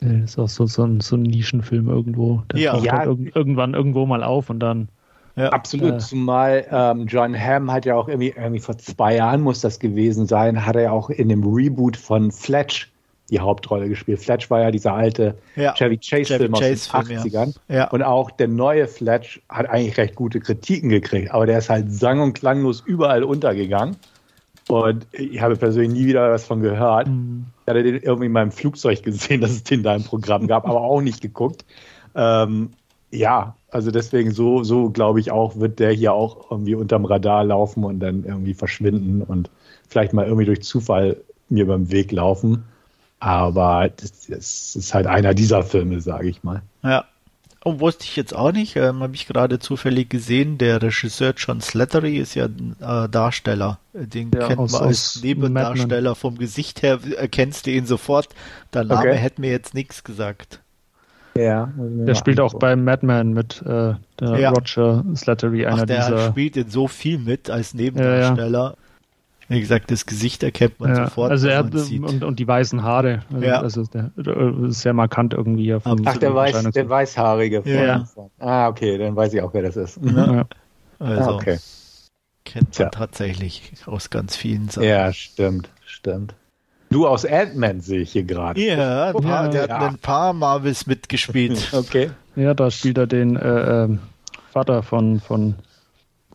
Das 0.00 0.10
ist 0.10 0.38
auch 0.38 0.48
so, 0.48 0.66
so, 0.66 0.84
ein, 0.84 1.00
so 1.00 1.16
ein 1.16 1.22
Nischenfilm 1.22 1.88
irgendwo. 1.88 2.42
Der 2.52 2.60
ja. 2.60 2.78
ja. 2.78 2.92
Halt 2.98 3.08
irg 3.08 3.36
irgendwann 3.36 3.74
irgendwo 3.74 4.06
mal 4.06 4.22
auf 4.22 4.50
und 4.50 4.60
dann. 4.60 4.88
Ja. 5.34 5.50
Absolut, 5.50 5.94
äh, 5.94 5.98
zumal 5.98 6.66
ähm, 6.70 7.06
John 7.06 7.38
Hamm 7.38 7.70
hat 7.70 7.84
ja 7.84 7.94
auch 7.94 8.08
irgendwie, 8.08 8.32
irgendwie 8.34 8.60
vor 8.60 8.78
zwei 8.78 9.16
Jahren 9.16 9.42
muss 9.42 9.60
das 9.60 9.78
gewesen 9.78 10.26
sein, 10.26 10.64
hat 10.64 10.76
er 10.76 10.82
ja 10.82 10.90
auch 10.92 11.10
in 11.10 11.28
dem 11.28 11.44
Reboot 11.44 11.98
von 11.98 12.32
Fletch 12.32 12.90
die 13.30 13.40
Hauptrolle 13.40 13.88
gespielt. 13.88 14.20
Fletch 14.20 14.50
war 14.50 14.60
ja 14.60 14.70
dieser 14.70 14.94
alte 14.94 15.36
ja. 15.56 15.74
Chevy 15.74 15.98
Chase-Film 15.98 16.54
aus 16.54 16.60
den 16.60 16.76
80ern. 16.76 17.54
Ja. 17.68 17.88
Und 17.90 18.02
auch 18.02 18.30
der 18.30 18.48
neue 18.48 18.86
Fletch 18.86 19.40
hat 19.48 19.68
eigentlich 19.68 19.96
recht 19.98 20.14
gute 20.14 20.40
Kritiken 20.40 20.90
gekriegt, 20.90 21.32
aber 21.32 21.46
der 21.46 21.58
ist 21.58 21.68
halt 21.68 21.92
sang- 21.92 22.20
und 22.20 22.34
klanglos 22.34 22.82
überall 22.84 23.24
untergegangen. 23.24 23.96
Und 24.68 25.06
ich 25.12 25.40
habe 25.40 25.56
persönlich 25.56 25.92
nie 25.92 26.06
wieder 26.06 26.30
was 26.30 26.44
von 26.44 26.60
gehört. 26.60 27.08
Mhm. 27.08 27.46
Ich 27.64 27.70
hatte 27.70 27.82
den 27.82 28.02
irgendwie 28.02 28.26
in 28.26 28.32
meinem 28.32 28.50
Flugzeug 28.50 29.02
gesehen, 29.02 29.40
dass 29.42 29.50
es 29.50 29.64
den 29.64 29.82
da 29.82 29.94
im 29.94 30.04
Programm 30.04 30.46
gab, 30.46 30.66
aber 30.68 30.80
auch 30.80 31.00
nicht 31.00 31.20
geguckt. 31.20 31.64
Ähm, 32.14 32.70
ja, 33.10 33.54
also 33.70 33.90
deswegen 33.90 34.32
so, 34.32 34.64
so 34.64 34.90
glaube 34.90 35.20
ich 35.20 35.30
auch, 35.30 35.56
wird 35.56 35.78
der 35.78 35.92
hier 35.92 36.12
auch 36.12 36.50
irgendwie 36.50 36.74
unterm 36.74 37.04
Radar 37.04 37.44
laufen 37.44 37.84
und 37.84 38.00
dann 38.00 38.24
irgendwie 38.24 38.54
verschwinden 38.54 39.22
und 39.22 39.50
vielleicht 39.88 40.12
mal 40.12 40.26
irgendwie 40.26 40.46
durch 40.46 40.62
Zufall 40.62 41.16
mir 41.48 41.66
beim 41.66 41.90
Weg 41.92 42.10
laufen. 42.10 42.64
Aber 43.18 43.88
das, 43.88 44.26
das 44.26 44.76
ist 44.76 44.94
halt 44.94 45.06
einer 45.06 45.34
dieser 45.34 45.62
Filme, 45.62 46.00
sage 46.00 46.28
ich 46.28 46.44
mal. 46.44 46.62
Ja. 46.82 47.04
Und 47.64 47.80
wusste 47.80 48.04
ich 48.04 48.14
jetzt 48.14 48.32
auch 48.32 48.52
nicht, 48.52 48.76
ähm, 48.76 49.02
habe 49.02 49.16
ich 49.16 49.26
gerade 49.26 49.58
zufällig 49.58 50.08
gesehen, 50.08 50.56
der 50.56 50.80
Regisseur 50.80 51.34
John 51.36 51.60
Slattery 51.60 52.16
ist 52.16 52.36
ja 52.36 52.44
ein 52.44 52.76
äh, 52.80 53.08
Darsteller. 53.08 53.80
Den 53.92 54.30
ja, 54.30 54.46
kennt 54.46 54.70
man 54.70 54.82
als 54.82 55.20
Nebendarsteller 55.20 56.14
vom 56.14 56.38
Gesicht 56.38 56.82
her, 56.82 57.00
erkennst 57.16 57.66
du 57.66 57.72
ihn 57.72 57.84
sofort. 57.84 58.28
Der 58.72 58.84
Name 58.84 59.00
okay. 59.00 59.16
hätte 59.16 59.40
mir 59.40 59.50
jetzt 59.50 59.74
nichts 59.74 60.04
gesagt. 60.04 60.60
Ja. 61.36 61.72
Der 61.76 62.14
spielt 62.14 62.38
auch 62.38 62.54
bei 62.54 62.76
Madman 62.76 63.32
mit 63.32 63.62
äh, 63.62 63.94
der 64.20 64.38
ja. 64.38 64.50
Roger 64.50 65.04
Slattery, 65.14 65.66
einer 65.66 65.82
Ach, 65.82 65.86
der 65.86 66.08
dieser. 66.08 66.30
spielt 66.30 66.56
in 66.56 66.70
so 66.70 66.86
viel 66.86 67.18
mit 67.18 67.50
als 67.50 67.74
Nebendarsteller. 67.74 68.76
Ja, 68.76 68.85
wie 69.48 69.60
gesagt, 69.60 69.90
das 69.90 70.06
Gesicht 70.06 70.42
erkennt 70.42 70.80
man 70.80 70.90
ja, 70.90 71.04
sofort. 71.04 71.30
Also 71.30 71.48
er 71.48 71.58
hat 71.58 71.72
und, 71.72 72.24
und, 72.24 72.38
die 72.38 72.48
weißen 72.48 72.82
Haare. 72.82 73.22
Also, 73.32 73.46
ja. 73.46 73.60
Also 73.60 73.84
der, 73.84 74.10
ist 74.68 74.80
sehr 74.80 74.92
markant 74.92 75.34
irgendwie. 75.34 75.72
Ach, 75.72 76.18
der, 76.18 76.34
Weiß, 76.34 76.70
der 76.70 76.88
Weißhaarige. 76.88 77.62
Ja. 77.64 78.08
Ah, 78.38 78.68
okay, 78.68 78.98
dann 78.98 79.14
weiß 79.14 79.34
ich 79.34 79.42
auch, 79.42 79.54
wer 79.54 79.62
das 79.62 79.76
ist. 79.76 80.00
Ja. 80.02 80.46
Also, 80.98 81.30
ah, 81.30 81.34
okay. 81.34 81.58
kennt 82.44 82.78
man 82.78 82.90
tatsächlich 82.90 83.72
aus 83.86 84.10
ganz 84.10 84.34
vielen 84.34 84.68
Sachen. 84.68 84.88
Ja, 84.88 85.12
stimmt, 85.12 85.68
stimmt. 85.84 86.34
Du 86.90 87.06
aus 87.06 87.24
Ant-Man 87.24 87.80
sehe 87.80 88.00
ich 88.00 88.12
hier 88.12 88.24
gerade. 88.24 88.60
Ja, 88.60 89.12
oh, 89.12 89.20
ja, 89.20 89.48
der 89.48 89.62
hat 89.62 89.70
ein 89.70 89.98
paar 89.98 90.32
Marvels 90.32 90.86
mitgespielt. 90.86 91.70
okay. 91.72 92.10
Ja, 92.34 92.54
da 92.54 92.70
spielt 92.70 92.98
er 92.98 93.06
den 93.06 93.36
äh, 93.36 93.84
äh, 93.84 93.98
Vater 94.50 94.82
von, 94.82 95.20
von 95.20 95.56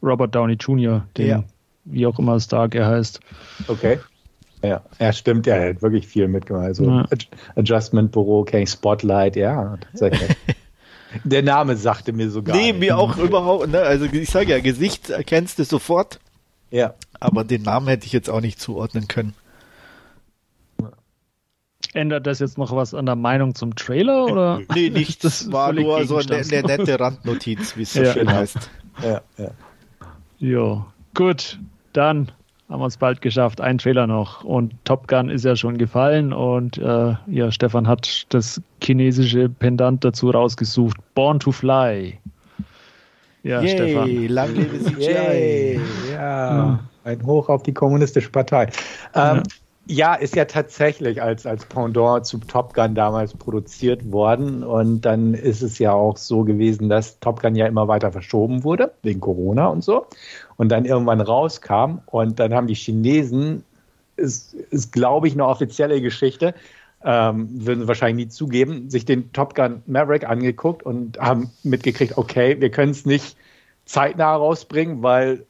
Robert 0.04 0.36
Downey 0.36 0.56
Jr., 0.56 1.06
den 1.18 1.28
ja 1.28 1.44
wie 1.86 2.06
auch 2.06 2.20
immer 2.20 2.40
Stark 2.40 2.76
er 2.76 2.88
heißt. 2.88 3.20
Okay. 3.68 4.00
Ja, 4.64 4.82
ja 5.00 5.14
stimmt, 5.14 5.48
er 5.48 5.70
hat 5.70 5.82
wirklich 5.82 6.08
viel 6.08 6.28
mitgemacht. 6.28 6.66
Also 6.66 6.86
ja. 6.86 7.06
Adjustment 7.56 8.12
Büro, 8.12 8.44
King 8.44 8.68
Spotlight, 8.68 9.36
ja, 9.36 9.78
tatsächlich. 9.78 10.30
Der 11.24 11.44
Name 11.44 11.76
sagte 11.76 12.14
mir 12.14 12.30
sogar. 12.30 12.56
Nee, 12.56 12.72
mir 12.72 12.98
auch 12.98 13.18
überhaupt, 13.18 13.70
ne? 13.70 13.82
Also 13.82 14.06
ich 14.06 14.30
sage 14.30 14.52
ja, 14.52 14.60
Gesicht 14.60 15.10
erkennst 15.10 15.60
du 15.60 15.66
sofort. 15.66 16.20
Ja. 16.70 16.94
Aber 17.20 17.44
den 17.44 17.64
Namen 17.64 17.88
hätte 17.88 18.06
ich 18.06 18.14
jetzt 18.14 18.30
auch 18.30 18.40
nicht 18.40 18.62
zuordnen 18.62 19.10
können. 19.10 19.34
Ändert 21.94 22.26
das 22.26 22.40
jetzt 22.40 22.58
noch 22.58 22.74
was 22.74 22.94
an 22.94 23.06
der 23.06 23.18
Meinung 23.18 23.56
zum 23.56 23.76
Trailer? 23.76 24.26
Oder? 24.26 24.62
Nee, 24.74 24.90
nichts. 24.94 25.20
Das 25.20 25.52
war 25.52 25.74
nur 25.74 26.06
so 26.06 26.18
eine, 26.18 26.38
eine, 26.38 26.62
nette 26.62 26.98
Randnotiz, 26.98 27.76
wie 27.76 27.82
es 27.82 27.92
so 27.92 28.04
ja. 28.04 28.14
schön 28.14 28.32
heißt. 28.32 28.70
Ja, 29.04 29.22
ja. 29.38 29.52
Jo, 30.38 30.86
gut 31.14 31.60
dann 31.94 32.32
haben 32.70 32.80
wir 32.80 32.88
es 32.88 32.98
bald 32.98 33.22
geschafft. 33.22 33.60
Ein 33.60 33.78
Trailer 33.78 34.08
noch. 34.08 34.44
Und 34.44 34.74
Top 34.86 35.08
Gun 35.08 35.30
ist 35.30 35.44
ja 35.44 35.56
schon 35.56 35.78
gefallen. 35.78 36.32
Und 36.32 36.78
äh, 36.78 37.16
ja, 37.28 37.52
Stefan 37.52 37.88
hat 37.88 38.26
das 38.30 38.62
chinesische 38.82 39.50
Pendant 39.50 40.04
dazu 40.06 40.30
rausgesucht. 40.30 40.98
Born 41.14 41.40
to 41.40 41.52
Fly. 41.52 42.18
Ja, 43.44 43.62
Yay, 43.62 43.70
Stefan. 43.70 44.28
Lang 44.28 44.56
lebe 44.56 44.80
CGI. 44.80 45.82
Ja, 46.14 46.14
ja, 46.14 46.80
ein 47.04 47.26
Hoch 47.26 47.50
auf 47.50 47.64
die 47.64 47.74
kommunistische 47.74 48.30
Partei. 48.30 48.68
Ähm, 49.16 49.38
ja. 49.38 49.44
Ja, 49.88 50.14
ist 50.14 50.36
ja 50.36 50.46
tatsächlich 50.46 51.22
als, 51.22 51.46
als 51.46 51.66
Pendant 51.66 52.26
zu 52.26 52.38
Top 52.38 52.76
Gun 52.76 52.94
damals 52.94 53.34
produziert 53.34 54.10
worden. 54.12 54.64
Und 54.64 55.02
dann 55.02 55.34
ist 55.34 55.64
es 55.64 55.80
ja 55.80 55.92
auch 55.92 56.18
so 56.18 56.44
gewesen, 56.44 56.88
dass 56.88 57.20
Top 57.20 57.42
Gun 57.42 57.56
ja 57.56 57.66
immer 57.66 57.88
weiter 57.88 58.12
verschoben 58.12 58.64
wurde, 58.64 58.94
wegen 59.02 59.20
Corona 59.20 59.68
und 59.68 59.84
so. 59.84 60.06
Und 60.62 60.70
dann 60.70 60.86
irgendwann 60.86 61.22
rauskam. 61.22 62.02
Und 62.06 62.40
dann 62.40 62.54
haben 62.54 62.68
die 62.68 62.76
Chinesen, 62.76 63.64
ist, 64.16 64.54
ist 64.54 64.92
glaube 64.92 65.28
ich, 65.28 65.34
eine 65.34 65.48
offizielle 65.48 66.00
Geschichte, 66.02 66.54
ähm, 67.04 67.50
würden 67.66 67.82
sie 67.82 67.88
wahrscheinlich 67.88 68.28
nie 68.28 68.30
zugeben, 68.30 68.88
sich 68.88 69.04
den 69.04 69.34
Top 69.34 69.56
Gun 69.56 69.82
Maverick 69.88 70.24
angeguckt 70.24 70.84
und 70.84 71.18
haben 71.18 71.50
mitgekriegt, 71.64 72.16
okay, 72.16 72.62
wir 72.62 72.70
können 72.70 72.92
es 72.92 73.08
nicht 73.08 73.36
zeitnah 73.86 74.36
rausbringen, 74.36 75.02
weil 75.02 75.48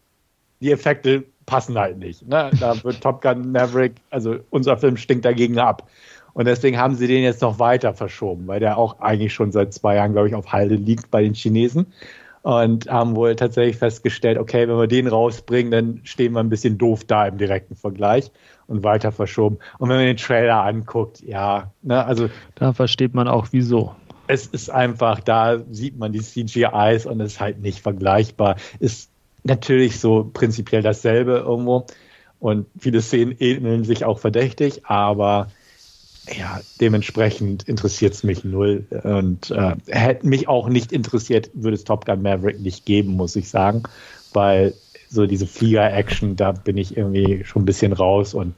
die 0.62 0.72
Effekte 0.72 1.26
passen 1.46 1.78
halt 1.78 1.98
nicht. 1.98 2.26
Ne? 2.26 2.50
Da 2.62 2.82
wird 2.82 3.02
Top 3.02 3.22
Gun 3.22 3.52
Maverick, 3.52 3.96
also 4.12 4.38
unser 4.50 4.78
Film 4.78 4.96
stinkt 4.96 5.26
dagegen 5.26 5.60
ab. 5.60 5.90
Und 6.32 6.46
deswegen 6.46 6.78
haben 6.78 6.96
sie 6.96 7.08
den 7.08 7.24
jetzt 7.24 7.42
noch 7.42 7.60
weiter 7.60 7.94
verschoben, 7.94 8.48
weil 8.48 8.62
der 8.62 8.78
auch 8.78 9.02
eigentlich 9.02 9.34
schon 9.34 9.52
seit 9.52 9.74
zwei 9.74 9.96
Jahren, 9.96 10.14
glaube 10.14 10.30
ich, 10.30 10.36
auf 10.36 10.54
Halde 10.54 10.76
liegt 10.76 11.12
bei 11.12 11.22
den 11.22 11.34
Chinesen. 11.34 11.88
Und 12.44 12.90
haben 12.90 13.16
wohl 13.16 13.36
tatsächlich 13.36 13.78
festgestellt, 13.78 14.40
okay, 14.40 14.68
wenn 14.68 14.78
wir 14.78 14.88
den 14.88 15.08
rausbringen, 15.08 15.72
dann 15.72 16.02
stehen 16.04 16.34
wir 16.34 16.40
ein 16.40 16.50
bisschen 16.50 16.80
doof 16.80 17.04
da 17.06 17.28
im 17.28 17.38
direkten 17.38 17.76
Vergleich 17.76 18.32
und 18.66 18.84
weiter 18.84 19.12
verschoben. 19.12 19.60
Und 19.78 19.90
wenn 19.90 19.98
man 19.98 20.06
den 20.06 20.18
Trailer 20.18 20.64
anguckt, 20.64 21.22
ja, 21.22 21.72
ne, 21.84 22.04
also. 22.04 22.30
Da 22.56 22.74
versteht 22.74 23.14
man 23.14 23.28
auch 23.28 23.50
wieso. 23.52 23.96
es 24.28 24.48
ist 24.48 24.70
einfach, 24.70 25.20
da 25.20 25.60
sieht 25.70 25.98
man 26.00 26.14
die 26.14 26.22
CGIs 26.22 27.06
und 27.06 27.20
es 27.20 27.34
ist 27.34 27.40
halt 27.42 27.60
nicht 27.60 27.82
vergleichbar. 27.82 28.56
Ist 28.80 29.10
natürlich 29.44 30.00
so 30.00 30.30
prinzipiell 30.32 30.82
dasselbe 30.82 31.44
irgendwo 31.46 31.86
und 32.40 32.66
viele 32.80 33.02
Szenen 33.02 33.36
ähneln 33.40 33.84
sich 33.84 34.06
auch 34.06 34.20
verdächtig, 34.20 34.86
aber 34.86 35.48
ja, 36.38 36.62
dementsprechend 36.80 37.64
interessiert 37.64 38.14
es 38.14 38.24
mich 38.24 38.44
null 38.44 38.86
und 39.04 39.52
äh, 39.52 39.76
hätte 39.88 40.28
mich 40.28 40.48
auch 40.48 40.70
nicht 40.70 40.92
interessiert, 40.92 41.50
würde 41.54 41.76
es 41.76 41.84
Top 41.84 42.06
Gun 42.06 42.22
Maverick 42.22 42.60
nicht 42.60 42.86
geben, 42.86 43.14
muss 43.14 43.36
ich 43.36 43.50
sagen, 43.50 43.84
weil 44.34 44.74
so 45.10 45.26
diese 45.26 45.48
Flieger-Action, 45.48 46.36
da 46.36 46.54
bin 46.54 46.78
ich 46.78 46.96
irgendwie 46.96 47.44
schon 47.44 47.64
ein 47.64 47.66
bisschen 47.66 47.94
raus 47.94 48.34
und 48.34 48.54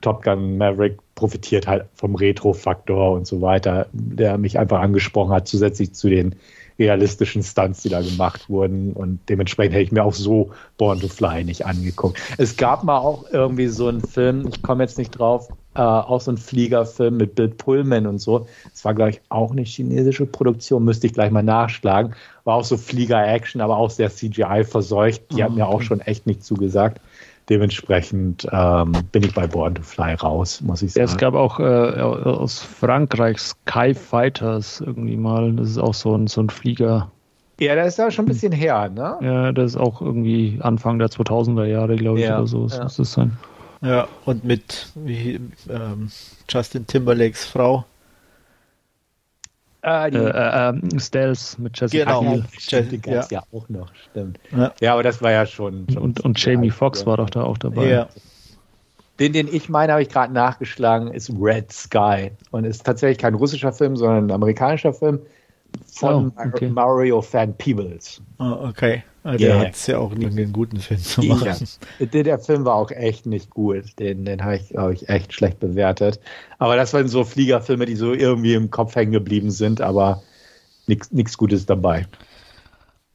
Top 0.00 0.22
Gun 0.22 0.56
Maverick 0.58 0.98
profitiert 1.16 1.66
halt 1.66 1.86
vom 1.94 2.14
Retro-Faktor 2.14 3.12
und 3.12 3.26
so 3.26 3.40
weiter, 3.40 3.88
der 3.92 4.38
mich 4.38 4.58
einfach 4.58 4.80
angesprochen 4.80 5.32
hat, 5.32 5.48
zusätzlich 5.48 5.92
zu 5.92 6.08
den 6.08 6.36
realistischen 6.78 7.42
Stunts, 7.42 7.82
die 7.82 7.88
da 7.88 8.00
gemacht 8.00 8.48
wurden. 8.48 8.92
Und 8.92 9.18
dementsprechend 9.28 9.74
hätte 9.74 9.82
ich 9.82 9.92
mir 9.92 10.04
auch 10.04 10.14
so 10.14 10.52
Born 10.76 11.00
to 11.00 11.08
Fly 11.08 11.42
nicht 11.42 11.66
angeguckt. 11.66 12.20
Es 12.38 12.56
gab 12.56 12.84
mal 12.84 12.98
auch 12.98 13.24
irgendwie 13.32 13.66
so 13.66 13.88
einen 13.88 14.00
Film, 14.00 14.46
ich 14.48 14.62
komme 14.62 14.84
jetzt 14.84 14.98
nicht 14.98 15.10
drauf, 15.10 15.48
äh, 15.78 15.80
auch 15.80 16.20
so 16.20 16.32
ein 16.32 16.36
Fliegerfilm 16.36 17.16
mit 17.16 17.36
Bill 17.36 17.48
Pullman 17.48 18.06
und 18.06 18.18
so. 18.18 18.46
Das 18.70 18.84
war, 18.84 18.94
glaube 18.94 19.10
ich, 19.10 19.20
auch 19.28 19.52
eine 19.52 19.62
chinesische 19.62 20.26
Produktion, 20.26 20.84
müsste 20.84 21.06
ich 21.06 21.12
gleich 21.12 21.30
mal 21.30 21.44
nachschlagen. 21.44 22.14
War 22.44 22.56
auch 22.56 22.64
so 22.64 22.76
Flieger-Action, 22.76 23.60
aber 23.60 23.76
auch 23.76 23.90
sehr 23.90 24.10
CGI 24.10 24.64
verseucht. 24.64 25.22
Die 25.30 25.42
oh, 25.42 25.44
hat 25.44 25.54
mir 25.54 25.68
auch 25.68 25.80
schon 25.80 26.00
echt 26.00 26.26
nicht 26.26 26.42
zugesagt. 26.42 27.00
Dementsprechend 27.48 28.46
ähm, 28.52 28.92
bin 29.12 29.22
ich 29.22 29.32
bei 29.32 29.46
Born 29.46 29.76
to 29.76 29.82
Fly 29.82 30.14
raus, 30.14 30.60
muss 30.60 30.82
ich 30.82 30.92
sagen. 30.92 31.04
Es 31.04 31.16
gab 31.16 31.34
auch 31.34 31.60
äh, 31.60 31.62
aus 31.62 32.60
Frankreich 32.60 33.38
Sky 33.38 33.94
Fighters 33.94 34.82
irgendwie 34.84 35.16
mal. 35.16 35.52
Das 35.52 35.70
ist 35.70 35.78
auch 35.78 35.94
so 35.94 36.14
ein, 36.14 36.26
so 36.26 36.42
ein 36.42 36.50
Flieger. 36.50 37.10
Ja, 37.60 37.74
das 37.76 37.88
ist 37.88 37.98
ja 37.98 38.10
schon 38.10 38.24
ein 38.24 38.28
bisschen 38.28 38.52
her, 38.52 38.90
ne? 38.90 39.16
Ja, 39.20 39.52
das 39.52 39.72
ist 39.72 39.76
auch 39.76 40.02
irgendwie 40.02 40.58
Anfang 40.60 40.98
der 40.98 41.08
2000er 41.08 41.64
Jahre, 41.64 41.96
glaube 41.96 42.18
ich, 42.18 42.26
ja, 42.26 42.38
oder 42.38 42.46
so. 42.46 42.66
Ja. 42.66 42.82
Muss 42.82 42.96
das 42.96 43.12
sein. 43.12 43.38
Ja, 43.80 44.08
und 44.24 44.44
mit 44.44 44.88
wie, 44.94 45.40
ähm, 45.70 46.10
Justin 46.48 46.86
Timberlakes 46.86 47.44
Frau. 47.44 47.84
Äh, 49.84 50.10
äh, 50.10 50.18
äh, 50.18 51.00
Stealth 51.00 51.56
mit 51.58 51.78
Jessica 51.78 52.04
genau. 52.04 52.20
Biel. 52.22 52.44
Jessica 52.58 53.10
ja. 53.10 53.26
ja 53.30 53.42
auch 53.52 53.68
noch, 53.68 53.90
stimmt. 54.10 54.40
Ja. 54.50 54.72
ja, 54.80 54.92
aber 54.92 55.04
das 55.04 55.22
war 55.22 55.30
ja 55.30 55.46
schon. 55.46 55.86
schon 55.92 56.02
und, 56.02 56.20
und 56.20 56.44
Jamie 56.44 56.70
Foxx 56.70 57.06
war 57.06 57.16
doch 57.16 57.30
da 57.30 57.44
auch 57.44 57.58
dabei. 57.58 57.88
Ja. 57.88 58.08
Den, 59.20 59.32
den 59.32 59.48
ich 59.48 59.68
meine, 59.68 59.92
habe 59.92 60.02
ich 60.02 60.08
gerade 60.08 60.32
nachgeschlagen, 60.32 61.12
ist 61.12 61.30
Red 61.40 61.72
Sky. 61.72 62.32
Und 62.50 62.64
ist 62.64 62.84
tatsächlich 62.84 63.18
kein 63.18 63.34
russischer 63.34 63.72
Film, 63.72 63.96
sondern 63.96 64.26
ein 64.26 64.30
amerikanischer 64.32 64.92
Film 64.92 65.20
von 65.92 66.32
oh, 66.36 66.40
okay. 66.46 66.68
Mario 66.68 67.24
Van 67.30 67.54
Peebles. 67.54 68.20
Oh, 68.38 68.68
okay. 68.68 69.02
Der 69.24 69.40
yeah. 69.40 69.58
hat 69.60 69.74
es 69.74 69.86
ja 69.86 69.98
auch 69.98 70.14
nie 70.14 70.26
einen 70.26 70.52
guten 70.52 70.78
Film 70.78 71.02
zu 71.02 71.22
machen. 71.22 71.68
Ja. 71.98 72.06
Der, 72.06 72.22
der, 72.22 72.38
Film 72.38 72.64
war 72.64 72.76
auch 72.76 72.90
echt 72.90 73.26
nicht 73.26 73.50
gut. 73.50 73.84
Den, 73.98 74.24
den 74.24 74.42
habe 74.42 74.56
ich, 74.56 74.68
glaube 74.70 74.94
ich, 74.94 75.08
echt 75.08 75.34
schlecht 75.34 75.60
bewertet. 75.60 76.18
Aber 76.58 76.76
das 76.76 76.94
waren 76.94 77.08
so 77.08 77.24
Fliegerfilme, 77.24 77.84
die 77.84 77.96
so 77.96 78.14
irgendwie 78.14 78.54
im 78.54 78.70
Kopf 78.70 78.94
hängen 78.94 79.12
geblieben 79.12 79.50
sind, 79.50 79.80
aber 79.80 80.22
nichts 80.86 81.36
Gutes 81.36 81.66
dabei. 81.66 82.06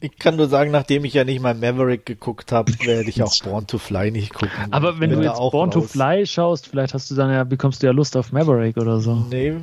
Ich 0.03 0.17
kann 0.17 0.35
nur 0.35 0.49
sagen, 0.49 0.69
nachdem 0.71 1.05
ich 1.05 1.13
ja 1.13 1.23
nicht 1.23 1.41
mal 1.41 1.55
Maverick 1.55 2.05
geguckt 2.05 2.51
habe, 2.51 2.73
werde 2.83 3.09
ich 3.09 3.23
auch 3.23 3.33
Born 3.45 3.67
to 3.67 3.77
Fly 3.77 4.11
nicht 4.11 4.33
gucken. 4.33 4.51
Aber 4.71 4.99
wenn 4.99 5.11
du 5.11 5.21
jetzt 5.21 5.37
Born 5.37 5.69
raus. 5.69 5.73
to 5.73 5.81
Fly 5.81 6.25
schaust, 6.25 6.67
vielleicht 6.67 6.93
hast 6.93 7.09
du 7.09 7.15
dann 7.15 7.31
ja, 7.31 7.45
bekommst 7.45 7.81
du 7.81 7.87
ja 7.87 7.93
Lust 7.93 8.17
auf 8.17 8.33
Maverick 8.33 8.75
oder 8.75 8.99
so. 8.99 9.15
Nee, 9.15 9.55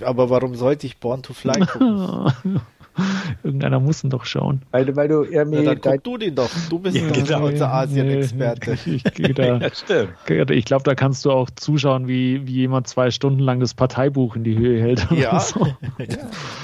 aber 0.00 0.30
warum 0.30 0.54
sollte 0.54 0.86
ich 0.86 0.98
Born 0.98 1.24
to 1.24 1.32
Fly 1.32 1.66
gucken? 1.66 2.60
Irgendeiner 3.42 3.80
muss 3.80 4.04
ihn 4.04 4.10
doch 4.10 4.24
schauen. 4.24 4.62
Weil, 4.70 4.94
weil 4.94 5.08
du 5.08 5.24
irgendwie. 5.24 5.64
Ja, 5.64 5.74
dann 5.74 5.80
guck 5.80 6.04
du 6.04 6.16
den 6.16 6.34
doch. 6.34 6.50
Du 6.70 6.78
bist 6.78 6.96
ja, 6.96 7.08
genau. 7.10 7.46
unser 7.46 7.72
Asien-Experte. 7.72 8.74
Ich, 8.84 9.04
ich, 9.18 9.38
ja, 9.38 10.48
ich 10.50 10.64
glaube, 10.64 10.84
da 10.84 10.94
kannst 10.94 11.24
du 11.24 11.30
auch 11.30 11.48
zuschauen, 11.50 12.06
wie, 12.06 12.46
wie 12.46 12.52
jemand 12.52 12.86
zwei 12.86 13.10
Stunden 13.10 13.40
lang 13.40 13.60
das 13.60 13.72
Parteibuch 13.74 14.36
in 14.36 14.44
die 14.44 14.56
Höhe 14.56 14.80
hält. 14.80 15.06
Ja. 15.10 15.34
So. 15.44 15.66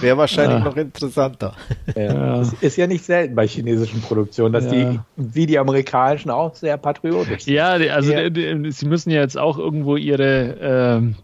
Wäre 0.00 0.16
wahrscheinlich 0.16 0.58
ja. 0.58 0.64
noch 0.64 0.76
interessanter. 0.76 1.54
Ja. 1.94 2.40
Es 2.40 2.52
ist 2.54 2.76
ja 2.76 2.86
nicht 2.86 3.04
selten 3.04 3.34
bei 3.34 3.46
chinesischen 3.46 4.00
Produktionen, 4.00 4.52
dass 4.52 4.68
die, 4.68 4.98
wie 5.16 5.46
die 5.46 5.58
amerikanischen, 5.58 6.30
auch 6.30 6.54
sehr 6.54 6.78
patriotisch 6.78 7.44
sind. 7.44 7.54
Ja, 7.54 7.72
also 7.72 8.12
die, 8.12 8.30
die, 8.32 8.72
sie 8.72 8.86
müssen 8.86 9.10
ja 9.10 9.20
jetzt 9.20 9.38
auch 9.38 9.58
irgendwo 9.58 9.96
ihre. 9.96 11.10
Äh, 11.12 11.14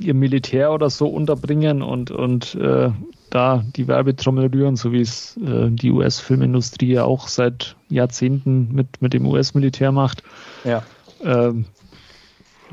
ihr 0.00 0.14
Militär 0.14 0.72
oder 0.72 0.90
so 0.90 1.08
unterbringen 1.08 1.82
und, 1.82 2.10
und 2.10 2.54
äh, 2.54 2.90
da 3.30 3.64
die 3.76 3.88
Werbetrommel 3.88 4.46
rühren, 4.46 4.76
so 4.76 4.92
wie 4.92 5.00
es 5.00 5.36
äh, 5.36 5.70
die 5.70 5.90
US-Filmindustrie 5.90 6.94
ja 6.94 7.04
auch 7.04 7.28
seit 7.28 7.76
Jahrzehnten 7.88 8.72
mit, 8.72 9.02
mit 9.02 9.12
dem 9.12 9.26
US-Militär 9.26 9.92
macht. 9.92 10.22
Ja. 10.64 10.82
Ähm, 11.22 11.66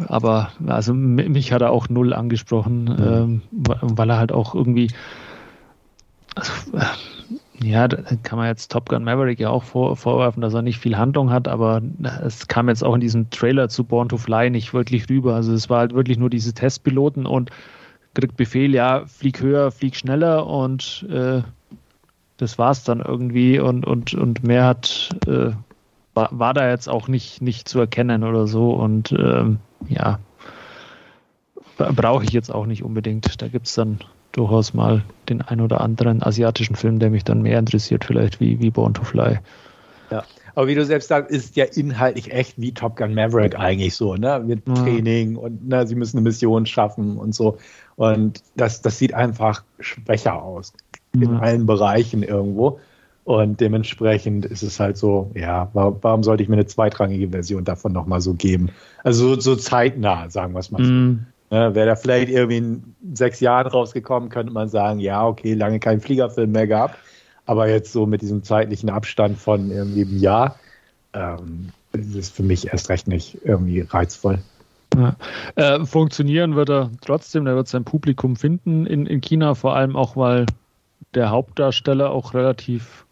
aber 0.07 0.51
also 0.67 0.93
mich 0.93 1.51
hat 1.53 1.61
er 1.61 1.71
auch 1.71 1.87
null 1.89 2.13
angesprochen, 2.13 2.83
mhm. 2.83 2.97
ähm, 2.99 3.41
weil 3.81 4.09
er 4.09 4.17
halt 4.17 4.31
auch 4.31 4.53
irgendwie 4.53 4.89
also, 6.35 6.51
äh, 6.73 6.85
ja, 7.63 7.87
da 7.87 7.97
kann 8.21 8.37
man 8.37 8.47
jetzt 8.47 8.71
Top 8.71 8.89
Gun 8.89 9.03
Maverick 9.03 9.39
ja 9.39 9.49
auch 9.49 9.63
vor, 9.63 9.95
vorwerfen, 9.95 10.41
dass 10.41 10.53
er 10.53 10.61
nicht 10.61 10.77
viel 10.77 10.97
Handlung 10.97 11.31
hat, 11.31 11.47
aber 11.47 11.81
es 12.23 12.47
kam 12.47 12.67
jetzt 12.67 12.83
auch 12.83 12.93
in 12.93 13.01
diesem 13.01 13.29
Trailer 13.29 13.69
zu 13.69 13.85
Born 13.85 14.09
to 14.09 14.17
Fly 14.17 14.49
nicht 14.49 14.73
wirklich 14.73 15.09
rüber. 15.09 15.35
Also 15.35 15.53
es 15.53 15.69
war 15.69 15.79
halt 15.79 15.93
wirklich 15.93 16.17
nur 16.17 16.29
diese 16.29 16.53
Testpiloten 16.53 17.25
und 17.25 17.49
kriegt 18.15 18.37
Befehl, 18.37 18.73
ja, 18.73 19.05
flieg 19.05 19.41
höher, 19.41 19.71
flieg 19.71 19.95
schneller 19.95 20.47
und 20.47 21.05
äh, 21.09 21.41
das 22.37 22.57
war's 22.57 22.83
dann 22.83 22.99
irgendwie 22.99 23.59
und, 23.59 23.85
und, 23.85 24.13
und 24.13 24.43
mehr 24.43 24.65
hat 24.65 25.09
äh, 25.27 25.51
war, 26.15 26.29
war 26.31 26.53
da 26.53 26.69
jetzt 26.69 26.89
auch 26.89 27.07
nicht, 27.07 27.41
nicht 27.41 27.67
zu 27.67 27.79
erkennen 27.79 28.23
oder 28.23 28.47
so 28.47 28.71
und 28.71 29.11
ähm, 29.11 29.59
ja, 29.87 30.19
brauche 31.77 32.23
ich 32.23 32.31
jetzt 32.31 32.51
auch 32.53 32.65
nicht 32.65 32.83
unbedingt. 32.83 33.41
Da 33.41 33.47
gibt 33.47 33.67
es 33.67 33.75
dann 33.75 33.99
durchaus 34.31 34.73
mal 34.73 35.03
den 35.29 35.41
ein 35.41 35.61
oder 35.61 35.81
anderen 35.81 36.23
asiatischen 36.23 36.75
Film, 36.75 36.99
der 36.99 37.09
mich 37.09 37.23
dann 37.23 37.41
mehr 37.41 37.59
interessiert, 37.59 38.05
vielleicht 38.05 38.39
wie, 38.39 38.59
wie 38.59 38.71
Born 38.71 38.93
to 38.93 39.03
Fly. 39.03 39.39
Ja. 40.09 40.23
Aber 40.55 40.67
wie 40.67 40.75
du 40.75 40.85
selbst 40.85 41.09
sagst, 41.09 41.31
ist 41.31 41.57
ja 41.57 41.65
inhaltlich 41.65 42.31
echt 42.31 42.59
wie 42.61 42.73
Top 42.73 42.95
Gun 42.95 43.13
Maverick 43.13 43.59
eigentlich 43.59 43.93
so, 43.93 44.15
ne? 44.15 44.41
Mit 44.45 44.65
Training 44.65 45.35
und 45.35 45.67
ne, 45.67 45.85
sie 45.85 45.95
müssen 45.95 46.17
eine 46.17 46.23
Mission 46.23 46.65
schaffen 46.65 47.17
und 47.17 47.35
so. 47.35 47.57
Und 47.95 48.43
das, 48.55 48.81
das 48.81 48.99
sieht 48.99 49.13
einfach 49.13 49.63
schwächer 49.79 50.41
aus. 50.41 50.73
In 51.13 51.33
ja. 51.33 51.39
allen 51.39 51.65
Bereichen 51.65 52.23
irgendwo. 52.23 52.79
Und 53.23 53.59
dementsprechend 53.59 54.45
ist 54.45 54.61
es 54.61 54.79
halt 54.79 54.97
so, 54.97 55.31
ja, 55.33 55.69
warum 55.73 56.21
sollte 56.21 56.43
ich 56.43 56.49
mir 56.49 56.55
eine 56.55 56.67
zweitrangige 56.67 57.29
Version 57.29 57.63
davon 57.63 57.91
nochmal 57.91 58.21
so 58.21 58.35
geben? 58.35 58.69
Also 59.03 59.33
so, 59.33 59.41
so 59.41 59.55
zeitnah, 59.55 60.29
sagen 60.29 60.53
wir 60.53 60.59
es 60.59 60.69
mal 60.69 60.83
so. 60.83 60.91
Mm. 60.91 61.25
Ja, 61.49 61.73
Wäre 61.73 61.87
da 61.87 61.95
vielleicht 61.95 62.29
irgendwie 62.29 62.57
in 62.57 62.95
sechs 63.13 63.39
Jahren 63.39 63.67
rausgekommen, 63.67 64.29
könnte 64.29 64.53
man 64.53 64.67
sagen, 64.67 64.99
ja, 64.99 65.25
okay, 65.25 65.53
lange 65.53 65.79
keinen 65.79 66.01
Fliegerfilm 66.01 66.51
mehr 66.51 66.67
gehabt. 66.67 66.97
Aber 67.45 67.67
jetzt 67.69 67.91
so 67.91 68.05
mit 68.05 68.21
diesem 68.21 68.43
zeitlichen 68.43 68.89
Abstand 68.89 69.37
von 69.37 69.71
irgendwie 69.71 70.03
einem 70.03 70.17
Jahr, 70.17 70.59
ähm, 71.13 71.69
ist 71.93 72.15
es 72.15 72.29
für 72.29 72.43
mich 72.43 72.67
erst 72.67 72.89
recht 72.89 73.07
nicht 73.07 73.39
irgendwie 73.43 73.81
reizvoll. 73.81 74.39
Ja. 74.95 75.15
Äh, 75.55 75.85
funktionieren 75.85 76.55
wird 76.55 76.69
er 76.69 76.91
trotzdem, 77.01 77.47
er 77.47 77.55
wird 77.55 77.67
sein 77.67 77.83
Publikum 77.83 78.35
finden 78.35 78.85
in, 78.85 79.05
in 79.05 79.21
China, 79.21 79.55
vor 79.55 79.75
allem 79.75 79.95
auch, 79.95 80.15
weil 80.15 80.45
der 81.13 81.29
Hauptdarsteller 81.29 82.11
auch 82.11 82.33
relativ 82.33 83.05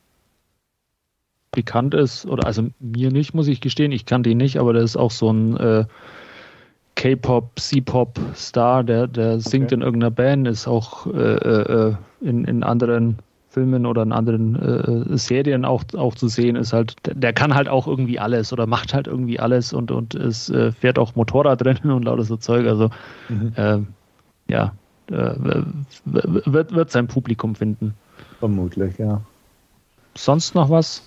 bekannt 1.52 1.94
ist, 1.94 2.26
oder 2.26 2.48
also 2.48 2.70
mir 2.80 3.12
nicht, 3.12 3.34
muss 3.34 3.48
ich 3.48 3.62
gestehen, 3.62 3.92
ich 3.92 4.06
kannte 4.06 4.30
ihn 4.30 4.38
nicht, 4.38 4.58
aber 4.58 4.74
der 4.74 4.84
ist 4.84 4.96
auch 4.96 5.12
so 5.12 5.32
ein 5.32 5.58
äh, 5.58 5.86
K-Pop, 6.96 7.60
C-Pop-Star, 7.60 8.84
der, 8.84 9.08
der 9.08 9.40
singt 9.40 9.66
okay. 9.66 9.76
in 9.76 9.82
irgendeiner 9.82 10.12
Band, 10.12 10.48
ist 10.48 10.68
auch 10.68 11.08
äh, 11.08 11.36
äh, 11.36 11.90
äh 11.90 11.96
in, 12.22 12.46
in 12.46 12.64
anderen 12.64 13.20
Filmen 13.54 13.86
oder 13.86 14.02
in 14.02 14.12
anderen 14.12 14.56
äh, 14.56 15.18
Serien 15.18 15.64
auch, 15.64 15.84
auch 15.96 16.16
zu 16.16 16.28
sehen 16.28 16.56
ist 16.56 16.74
halt, 16.74 16.96
der, 17.06 17.34
kann 17.34 17.54
halt 17.54 17.70
auch 17.70 17.86
irgendwie 17.86 18.20
alles 18.20 18.52
oder 18.52 18.66
macht 18.66 18.96
halt 18.96 19.06
irgendwie 19.06 19.40
alles 19.40 19.74
und, 19.74 19.92
und 19.92 20.16
es 20.16 20.50
äh, 20.50 20.72
fährt 20.72 20.98
auch 20.98 21.16
Motorrad 21.16 21.62
drin 21.64 21.92
und 21.92 22.04
lauter 22.04 22.24
so 22.24 22.36
Zeug. 22.36 22.66
Also 22.66 22.90
mhm. 23.30 23.54
äh, 23.56 23.80
ja, 24.52 24.74
äh, 25.12 25.36
wird, 26.06 26.74
wird 26.74 26.92
sein 26.92 27.08
Publikum 27.08 27.54
finden. 27.54 27.94
Vermutlich, 28.40 28.98
ja. 28.98 29.22
Sonst 30.16 30.56
noch 30.56 30.72
was? 30.72 31.04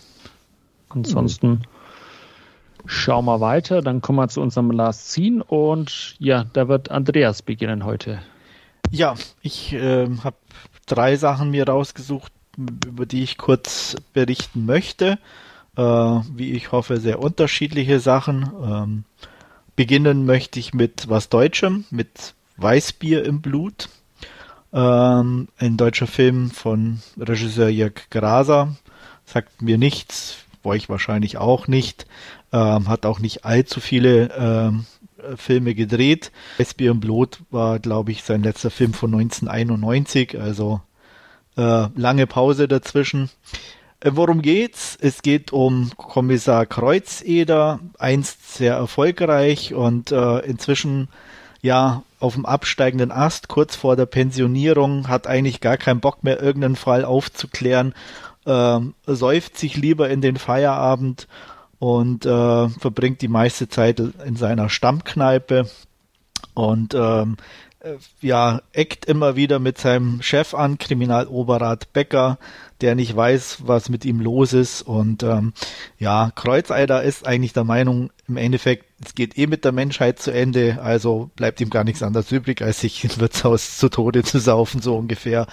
Ansonsten 0.89 1.49
mhm. 1.49 1.61
schauen 2.87 3.25
wir 3.25 3.41
weiter. 3.41 3.83
Dann 3.83 4.01
kommen 4.01 4.19
wir 4.19 4.29
zu 4.29 4.41
unserem 4.41 4.71
Last 4.71 5.11
Scene 5.11 5.43
und 5.43 6.15
ja, 6.21 6.45
da 6.53 6.69
wird 6.69 6.93
Andreas 6.93 7.43
beginnen 7.43 7.85
heute. 7.85 8.21
Ja, 8.93 9.15
ich 9.43 9.73
äh, 9.73 10.07
habe 10.23 10.37
drei 10.87 11.17
Sachen 11.17 11.51
mir 11.51 11.69
rausgesucht, 11.69 12.33
über 12.57 13.07
die 13.07 13.23
ich 13.23 13.39
kurz 13.39 13.97
berichten 14.13 14.67
möchte. 14.67 15.19
Äh, 15.77 15.83
wie 15.83 16.53
ich 16.53 16.73
hoffe, 16.73 16.99
sehr 16.99 17.21
unterschiedliche 17.21 18.01
Sachen. 18.01 18.51
Ähm, 18.63 19.05
beginnen 19.77 20.25
möchte 20.25 20.59
ich 20.59 20.73
mit 20.73 21.09
was 21.09 21.29
Deutschem, 21.29 21.85
mit 21.91 22.35
Weißbier 22.57 23.25
im 23.25 23.41
Blut. 23.41 23.89
Ähm, 24.73 25.49
ein 25.59 25.77
deutscher 25.77 26.07
Film 26.07 26.51
von 26.51 27.01
Regisseur 27.19 27.69
Jörg 27.69 28.09
Graser. 28.11 28.75
Sagt 29.25 29.61
mir 29.63 29.79
nichts, 29.79 30.39
euch 30.65 30.89
wahrscheinlich 30.89 31.39
auch 31.39 31.69
nicht. 31.69 32.07
Ähm, 32.53 32.89
hat 32.89 33.07
auch 33.07 33.19
nicht 33.19 33.45
allzu 33.45 33.81
viele 33.81 34.31
ähm, 34.37 34.87
Filme 35.37 35.75
gedreht. 35.75 36.33
Esbier 36.59 36.93
und 36.93 37.01
Blut 37.01 37.41
war, 37.51 37.79
glaube 37.79 38.13
ich, 38.13 38.23
sein 38.23 38.43
letzter 38.43 38.71
Film 38.71 38.93
von 38.93 39.15
1991, 39.15 40.41
also 40.41 40.81
äh, 41.57 41.89
lange 41.95 42.27
Pause 42.27 42.69
dazwischen. 42.69 43.31
Äh, 44.01 44.13
worum 44.15 44.43
geht's? 44.43 44.97
Es 45.01 45.23
geht 45.23 45.53
um 45.53 45.91
Kommissar 45.97 46.67
Kreuzeder, 46.67 47.81
einst 47.99 48.55
sehr 48.55 48.75
erfolgreich 48.75 49.75
und 49.75 50.13
äh, 50.13 50.39
inzwischen 50.41 51.09
ja 51.63 52.03
auf 52.21 52.35
dem 52.35 52.47
absteigenden 52.47 53.11
Ast, 53.11 53.49
kurz 53.49 53.77
vor 53.77 53.97
der 53.97 54.07
Pensionierung, 54.07 55.09
hat 55.09 55.27
eigentlich 55.27 55.61
gar 55.61 55.77
keinen 55.77 56.01
Bock 56.01 56.25
mehr, 56.25 56.41
irgendeinen 56.43 56.77
Fall 56.77 57.05
aufzuklären, 57.05 57.95
äh, 58.47 58.81
säuft 59.07 59.59
sich 59.59 59.77
lieber 59.77 60.09
in 60.09 60.21
den 60.21 60.37
Feierabend 60.37 61.27
und 61.79 62.25
äh, 62.25 62.69
verbringt 62.69 63.21
die 63.21 63.29
meiste 63.29 63.69
Zeit 63.69 64.01
in 64.01 64.37
seiner 64.37 64.69
Stammkneipe 64.69 65.69
und 66.55 66.95
ähm, 66.95 67.37
äh, 67.39 67.43
ja, 68.21 68.61
eckt 68.73 69.05
immer 69.05 69.37
wieder 69.37 69.59
mit 69.59 69.79
seinem 69.79 70.23
Chef 70.23 70.55
an, 70.55 70.79
Kriminaloberrat 70.79 71.93
Becker, 71.93 72.39
der 72.81 72.95
nicht 72.95 73.15
weiß, 73.17 73.59
was 73.65 73.89
mit 73.89 74.05
ihm 74.05 74.21
los 74.21 74.53
ist. 74.53 74.83
Und 74.83 75.23
ähm, 75.23 75.53
ja, 75.99 76.31
Kreuzeider 76.35 77.03
ist 77.03 77.27
eigentlich 77.27 77.53
der 77.53 77.65
Meinung, 77.65 78.11
im 78.29 78.37
Endeffekt, 78.37 78.87
es 79.05 79.15
geht 79.15 79.39
eh 79.39 79.47
mit 79.47 79.65
der 79.65 79.73
Menschheit 79.73 80.19
zu 80.19 80.33
Ende, 80.33 80.79
also 80.83 81.31
bleibt 81.37 81.61
ihm 81.61 81.71
gar 81.71 81.85
nichts 81.85 82.03
anderes 82.03 82.33
übrig, 82.33 82.63
als 82.63 82.81
sich 82.81 83.05
im 83.05 83.17
Wirtshaus 83.19 83.79
zu 83.79 83.89
Tode 83.89 84.23
zu 84.23 84.39
saufen, 84.39 84.81
so 84.83 84.97
ungefähr. 84.97 85.47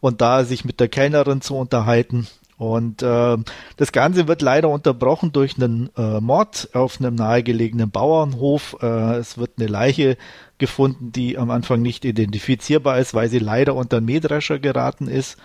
Und 0.00 0.20
da 0.20 0.44
sich 0.44 0.64
mit 0.64 0.80
der 0.80 0.88
Kellnerin 0.88 1.40
zu 1.40 1.56
unterhalten. 1.56 2.26
Und 2.56 3.02
äh, 3.02 3.36
das 3.76 3.92
Ganze 3.92 4.28
wird 4.28 4.40
leider 4.40 4.68
unterbrochen 4.68 5.32
durch 5.32 5.56
einen 5.56 5.90
äh, 5.96 6.20
Mord 6.20 6.68
auf 6.72 7.00
einem 7.00 7.16
nahegelegenen 7.16 7.90
Bauernhof. 7.90 8.76
Äh, 8.80 9.16
es 9.16 9.38
wird 9.38 9.52
eine 9.58 9.66
Leiche 9.66 10.16
gefunden, 10.58 11.10
die 11.10 11.36
am 11.36 11.50
Anfang 11.50 11.82
nicht 11.82 12.04
identifizierbar 12.04 12.98
ist, 12.98 13.12
weil 13.12 13.28
sie 13.28 13.40
leider 13.40 13.74
unter 13.74 13.96
einen 13.96 14.06
Mähdrescher 14.06 14.60
geraten 14.60 15.08
ist. 15.08 15.36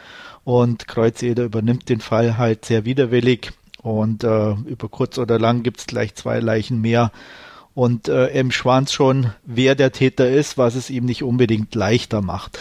Und 0.44 0.88
Kreuzeder 0.88 1.44
übernimmt 1.46 1.90
den 1.90 2.00
Fall 2.00 2.38
halt 2.38 2.66
sehr 2.66 2.86
widerwillig. 2.86 3.54
Und 3.82 4.24
äh, 4.24 4.52
über 4.52 4.88
kurz 4.90 5.18
oder 5.18 5.40
lang 5.40 5.64
gibt 5.64 5.80
es 5.80 5.88
gleich 5.88 6.14
zwei 6.16 6.40
Leichen 6.40 6.80
mehr. 6.80 7.12
Und 7.74 8.08
äh, 8.08 8.28
im 8.28 8.52
Schwanz 8.52 8.92
schon, 8.92 9.34
wer 9.46 9.74
der 9.74 9.92
Täter 9.92 10.30
ist, 10.30 10.58
was 10.58 10.76
es 10.76 10.90
ihm 10.90 11.06
nicht 11.06 11.24
unbedingt 11.24 11.74
leichter 11.76 12.22
macht. 12.22 12.60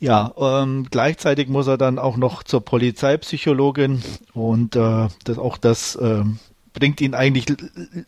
Ja, 0.00 0.32
ähm, 0.38 0.86
gleichzeitig 0.90 1.48
muss 1.48 1.66
er 1.66 1.76
dann 1.76 1.98
auch 1.98 2.16
noch 2.16 2.42
zur 2.42 2.64
Polizeipsychologin 2.64 4.02
und 4.32 4.74
äh, 4.74 5.08
das, 5.24 5.38
auch 5.38 5.58
das 5.58 5.94
äh, 5.96 6.24
bringt 6.72 7.02
ihn 7.02 7.14
eigentlich 7.14 7.46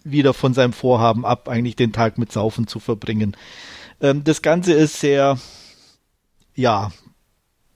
wieder 0.03 0.33
von 0.33 0.55
seinem 0.55 0.73
Vorhaben 0.73 1.27
ab, 1.27 1.51
eigentlich 1.51 1.77
den 1.77 1.93
Tag 1.93 2.17
mit 2.17 2.33
Saufen 2.33 2.67
zu 2.67 2.81
verbringen. 2.81 3.37
Ähm, 4.01 4.25
das 4.25 4.41
Ganze 4.41 4.73
ist 4.73 5.01
sehr, 5.01 5.37
ja, 6.55 6.91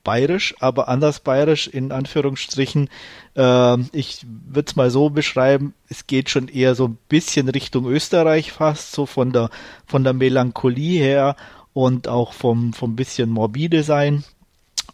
bayerisch, 0.03 0.55
aber 0.61 0.89
anders 0.89 1.21
bayerisch 1.21 1.67
in 1.67 1.93
Anführungsstrichen. 1.93 2.89
Ähm, 3.35 3.91
ich 3.93 4.25
würde 4.25 4.69
es 4.69 4.77
mal 4.77 4.91
so 4.91 5.11
beschreiben, 5.11 5.75
es 5.89 6.07
geht 6.07 6.31
schon 6.31 6.49
eher 6.49 6.75
so 6.75 6.87
ein 6.87 6.99
bisschen 7.09 7.51
Richtung 7.51 7.85
Österreich 7.87 8.53
fast, 8.53 8.93
so 8.93 9.05
von 9.05 9.33
der, 9.33 9.51
von 9.85 10.05
der 10.05 10.15
Melancholie 10.15 11.01
her 11.01 11.37
und 11.77 12.09
auch 12.09 12.33
vom, 12.33 12.73
vom 12.73 12.97
bisschen 12.97 13.29
morbide 13.29 13.83
sein. 13.83 14.25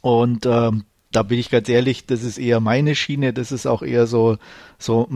Und 0.00 0.46
ähm, 0.46 0.82
da 1.12 1.22
bin 1.22 1.38
ich 1.38 1.48
ganz 1.48 1.68
ehrlich, 1.68 2.06
das 2.06 2.24
ist 2.24 2.38
eher 2.38 2.58
meine 2.58 2.96
Schiene, 2.96 3.32
das 3.32 3.52
ist 3.52 3.66
auch 3.66 3.82
eher 3.82 4.08
so, 4.08 4.36
so 4.80 5.08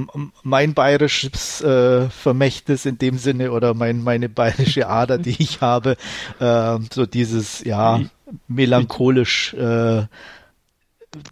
mein 0.44 0.74
bayerisches 0.74 1.62
äh, 1.62 2.08
Vermächtnis 2.08 2.86
in 2.86 2.98
dem 2.98 3.18
Sinne 3.18 3.50
oder 3.50 3.74
mein, 3.74 4.04
meine 4.04 4.28
bayerische 4.28 4.86
Ader, 4.88 5.18
die 5.18 5.34
ich 5.42 5.60
habe, 5.60 5.96
äh, 6.38 6.78
so 6.92 7.04
dieses, 7.04 7.64
ja, 7.64 8.00
melancholisch. 8.46 9.52
Äh, 9.54 10.02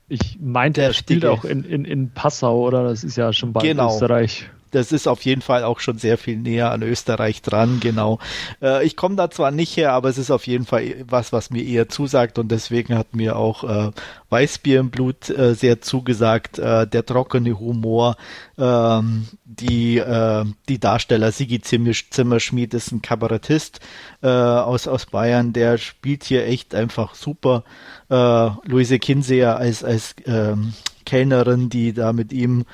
ich 0.09 0.39
meinte, 0.41 0.83
er 0.83 0.95
spielt 0.95 1.27
auch 1.27 1.45
in, 1.45 1.63
in, 1.63 1.85
in 1.85 2.11
Passau, 2.11 2.67
oder? 2.67 2.83
Das 2.83 3.05
ist 3.05 3.17
ja 3.17 3.33
schon 3.33 3.53
bald 3.53 3.67
genau. 3.67 3.95
Österreich 3.95 4.51
das 4.75 4.93
ist 4.93 5.07
auf 5.07 5.25
jeden 5.25 5.43
Fall 5.43 5.65
auch 5.65 5.81
schon 5.81 5.99
sehr 5.99 6.19
viel 6.19 6.37
näher 6.37 6.73
an 6.73 6.83
Österreich 6.83 7.43
dran, 7.43 7.79
genau. 7.81 8.19
Äh, 8.61 8.85
ich 8.85 8.97
komme 8.97 9.17
da 9.17 9.31
zwar 9.31 9.51
nicht 9.51 9.77
her, 9.77 9.93
aber 9.93 10.09
es 10.09 10.19
ist 10.19 10.31
auf 10.31 10.47
jeden 10.47 10.67
Fall 10.67 11.05
was, 11.09 11.33
was 11.33 11.51
mir 11.51 11.63
eher 11.63 11.89
zusagt 11.89 12.39
und 12.39 12.51
deswegen 12.51 12.97
hat 12.97 13.15
mir 13.15 13.37
auch 13.37 13.65
äh, 13.65 13.91
Weißbier 14.31 14.81
im 14.81 14.91
Blut 14.91 15.31
äh, 15.31 15.55
sehr 15.55 15.81
zugesagt, 15.81 16.59
äh, 16.59 16.87
der 16.87 17.07
trockene 17.07 17.59
Humor, 17.59 18.17
ähm, 18.59 19.29
die, 19.45 19.99
äh, 19.99 20.45
die 20.69 20.81
Darsteller 20.81 21.31
Sigi 21.31 21.61
Zimmerschmied 21.61 22.75
ist 22.75 22.91
ein 22.93 23.03
Kabarettist 23.03 23.81
äh, 24.23 24.29
aus, 24.29 24.89
aus 24.89 25.07
Bayern, 25.07 25.53
der 25.53 25.79
spielt 25.79 26.25
hier 26.25 26.47
echt 26.47 26.75
einfach 26.75 27.15
super. 27.15 27.65
Luise 28.07 28.99
Kinseer 28.99 29.57
als, 29.57 29.83
als 29.83 30.15
ähm, 30.27 30.75
Kellnerin, 31.07 31.69
die 31.71 31.95
da 31.95 32.13
mit 32.13 32.33
ihm 32.33 32.65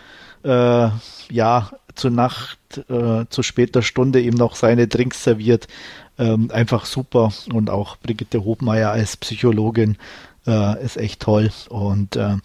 äh, 0.45 0.89
ja 1.31 1.71
zur 2.01 2.11
Nacht, 2.11 2.59
äh, 2.89 3.27
zu 3.29 3.43
später 3.43 3.83
Stunde 3.83 4.21
ihm 4.21 4.35
noch 4.35 4.57
seine 4.57 4.89
Drinks 4.89 5.23
serviert. 5.23 5.69
Ähm, 6.19 6.51
einfach 6.53 6.87
super. 6.87 7.33
Und 7.53 7.71
auch 7.71 7.97
Brigitte 7.97 8.45
Hobmeier 8.45 8.91
als 8.91 9.17
Psychologin 9.17 9.97
äh, 10.47 10.83
ist 10.83 10.97
echt 10.97 11.21
toll. 11.21 11.51
Und 11.69 12.17
äh, 12.17 12.37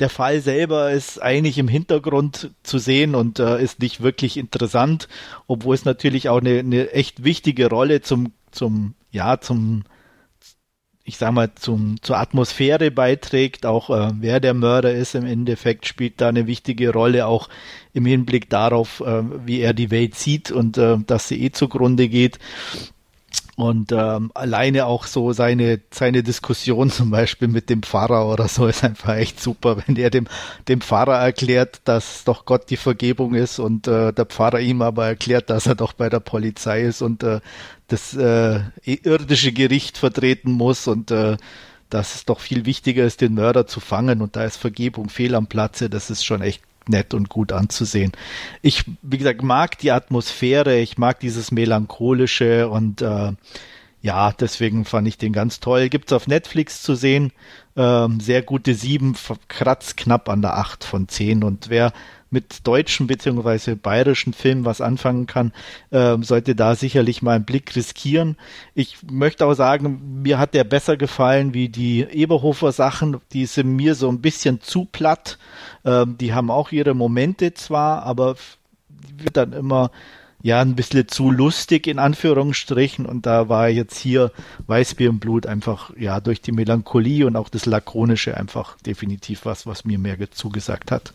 der 0.00 0.10
Fall 0.10 0.40
selber 0.40 0.90
ist 0.90 1.22
eigentlich 1.22 1.58
im 1.58 1.68
Hintergrund 1.68 2.50
zu 2.62 2.78
sehen 2.78 3.14
und 3.14 3.38
äh, 3.38 3.62
ist 3.62 3.80
nicht 3.80 4.02
wirklich 4.02 4.36
interessant, 4.36 5.08
obwohl 5.46 5.74
es 5.74 5.84
natürlich 5.84 6.28
auch 6.28 6.40
eine, 6.40 6.58
eine 6.58 6.90
echt 6.90 7.24
wichtige 7.24 7.68
Rolle 7.68 8.00
zum, 8.00 8.32
zum, 8.50 8.94
ja, 9.12 9.40
zum 9.40 9.84
ich 11.06 11.18
sag 11.18 11.32
mal, 11.32 11.54
zum, 11.54 12.00
zur 12.02 12.16
Atmosphäre 12.16 12.90
beiträgt. 12.90 13.66
Auch 13.66 13.90
äh, 13.90 14.10
wer 14.20 14.40
der 14.40 14.54
Mörder 14.54 14.94
ist 14.94 15.14
im 15.14 15.26
Endeffekt 15.26 15.86
spielt 15.86 16.20
da 16.20 16.30
eine 16.30 16.46
wichtige 16.46 16.92
Rolle, 16.92 17.26
auch 17.26 17.48
im 17.92 18.06
Hinblick 18.06 18.48
darauf, 18.48 19.00
äh, 19.00 19.22
wie 19.44 19.60
er 19.60 19.74
die 19.74 19.90
Welt 19.90 20.14
sieht 20.14 20.50
und 20.50 20.78
äh, 20.78 20.96
dass 21.06 21.28
sie 21.28 21.42
eh 21.42 21.52
zugrunde 21.52 22.08
geht. 22.08 22.38
Und 23.56 23.92
ähm, 23.92 24.32
alleine 24.34 24.86
auch 24.86 25.06
so 25.06 25.32
seine, 25.32 25.80
seine 25.92 26.24
Diskussion 26.24 26.90
zum 26.90 27.10
Beispiel 27.10 27.48
mit 27.48 27.70
dem 27.70 27.82
Pfarrer 27.82 28.28
oder 28.28 28.48
so 28.48 28.66
ist 28.66 28.82
einfach 28.82 29.14
echt 29.16 29.40
super, 29.40 29.76
wenn 29.86 29.96
er 29.96 30.10
dem, 30.10 30.26
dem 30.66 30.80
Pfarrer 30.80 31.18
erklärt, 31.18 31.80
dass 31.84 32.24
doch 32.24 32.46
Gott 32.46 32.68
die 32.70 32.76
Vergebung 32.76 33.34
ist 33.34 33.60
und 33.60 33.86
äh, 33.86 34.12
der 34.12 34.26
Pfarrer 34.26 34.60
ihm 34.60 34.82
aber 34.82 35.06
erklärt, 35.06 35.50
dass 35.50 35.66
er 35.66 35.76
doch 35.76 35.92
bei 35.92 36.08
der 36.08 36.20
Polizei 36.20 36.82
ist 36.82 37.00
und 37.00 37.22
äh, 37.22 37.40
das 37.86 38.14
äh, 38.14 38.60
irdische 38.84 39.52
Gericht 39.52 39.98
vertreten 39.98 40.50
muss 40.50 40.88
und 40.88 41.12
äh, 41.12 41.36
dass 41.90 42.16
es 42.16 42.24
doch 42.24 42.40
viel 42.40 42.66
wichtiger 42.66 43.04
ist, 43.04 43.20
den 43.20 43.34
Mörder 43.34 43.68
zu 43.68 43.78
fangen 43.78 44.20
und 44.20 44.34
da 44.34 44.44
ist 44.44 44.56
Vergebung 44.56 45.08
fehl 45.08 45.36
am 45.36 45.46
Platze, 45.46 45.88
das 45.88 46.10
ist 46.10 46.24
schon 46.24 46.42
echt 46.42 46.60
nett 46.88 47.14
und 47.14 47.28
gut 47.28 47.52
anzusehen. 47.52 48.12
Ich, 48.62 48.84
wie 49.02 49.18
gesagt, 49.18 49.42
mag 49.42 49.78
die 49.78 49.92
Atmosphäre, 49.92 50.78
ich 50.78 50.98
mag 50.98 51.20
dieses 51.20 51.50
melancholische 51.50 52.68
und 52.68 53.02
äh, 53.02 53.32
ja, 54.04 54.32
deswegen 54.32 54.84
fand 54.84 55.08
ich 55.08 55.16
den 55.16 55.32
ganz 55.32 55.60
toll. 55.60 55.88
Gibt's 55.88 56.12
auf 56.12 56.26
Netflix 56.26 56.82
zu 56.82 56.94
sehen. 56.94 57.32
Ähm, 57.74 58.20
sehr 58.20 58.42
gute 58.42 58.74
sieben, 58.74 59.16
kratzt 59.48 59.96
knapp 59.96 60.28
an 60.28 60.42
der 60.42 60.58
acht 60.58 60.84
von 60.84 61.08
zehn. 61.08 61.42
Und 61.42 61.70
wer 61.70 61.92
mit 62.34 62.66
deutschen 62.66 63.06
bzw. 63.06 63.76
bayerischen 63.76 64.34
Filmen 64.34 64.64
was 64.64 64.80
anfangen 64.80 65.26
kann, 65.26 65.52
äh, 65.90 66.18
sollte 66.20 66.54
da 66.54 66.74
sicherlich 66.74 67.22
mal 67.22 67.36
einen 67.36 67.44
Blick 67.44 67.74
riskieren. 67.76 68.36
Ich 68.74 68.98
möchte 69.10 69.46
auch 69.46 69.54
sagen, 69.54 70.20
mir 70.22 70.38
hat 70.38 70.52
der 70.52 70.64
besser 70.64 70.96
gefallen 70.96 71.54
wie 71.54 71.68
die 71.68 72.00
Eberhofer 72.02 72.72
Sachen. 72.72 73.18
Die 73.32 73.46
sind 73.46 73.74
mir 73.74 73.94
so 73.94 74.08
ein 74.08 74.20
bisschen 74.20 74.60
zu 74.60 74.84
platt. 74.84 75.38
Ähm, 75.84 76.18
die 76.18 76.34
haben 76.34 76.50
auch 76.50 76.72
ihre 76.72 76.94
Momente 76.94 77.54
zwar, 77.54 78.02
aber 78.02 78.34
wird 79.16 79.36
dann 79.36 79.52
immer 79.52 79.90
ja 80.42 80.60
ein 80.60 80.74
bisschen 80.74 81.08
zu 81.08 81.30
lustig 81.30 81.86
in 81.86 81.98
Anführungsstrichen 81.98 83.06
und 83.06 83.24
da 83.24 83.48
war 83.48 83.70
jetzt 83.70 83.96
hier 83.96 84.30
Weißbier 84.66 85.08
im 85.08 85.18
Blut 85.18 85.46
einfach 85.46 85.90
ja 85.96 86.20
durch 86.20 86.42
die 86.42 86.52
Melancholie 86.52 87.26
und 87.26 87.36
auch 87.36 87.48
das 87.48 87.64
Lakonische 87.64 88.36
einfach 88.36 88.76
definitiv 88.82 89.46
was, 89.46 89.66
was 89.66 89.86
mir 89.86 89.98
mehr 89.98 90.18
zugesagt 90.32 90.90
hat. 90.90 91.14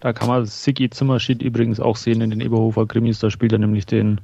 Da 0.00 0.12
kann 0.12 0.28
man 0.28 0.46
Sigi 0.46 0.90
Zimmerschied 0.90 1.42
übrigens 1.42 1.80
auch 1.80 1.96
sehen 1.96 2.20
in 2.20 2.30
den 2.30 2.40
Eberhofer 2.40 2.86
Krimis. 2.86 3.18
Da 3.18 3.30
spielt 3.30 3.52
er 3.52 3.58
nämlich 3.58 3.86
den 3.86 4.20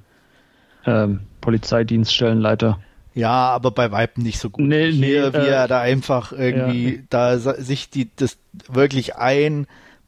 ähm, 0.87 1.21
Polizeidienststellenleiter. 1.41 2.79
Ja, 3.15 3.31
aber 3.31 3.71
bei 3.71 3.93
Weitem 3.93 4.23
nicht 4.23 4.39
so 4.39 4.51
gut. 4.51 4.67
Nee, 4.67 4.93
nee, 4.93 5.07
Hier, 5.07 5.33
wie 5.33 5.39
äh, 5.39 5.49
er 5.49 5.69
da 5.69 5.81
einfach 5.81 6.33
irgendwie 6.33 6.97
ja. 6.97 7.03
da 7.09 7.39
sich 7.39 7.89
die 7.89 8.11
das 8.15 8.37
wirklich 8.69 9.17
ein 9.17 9.67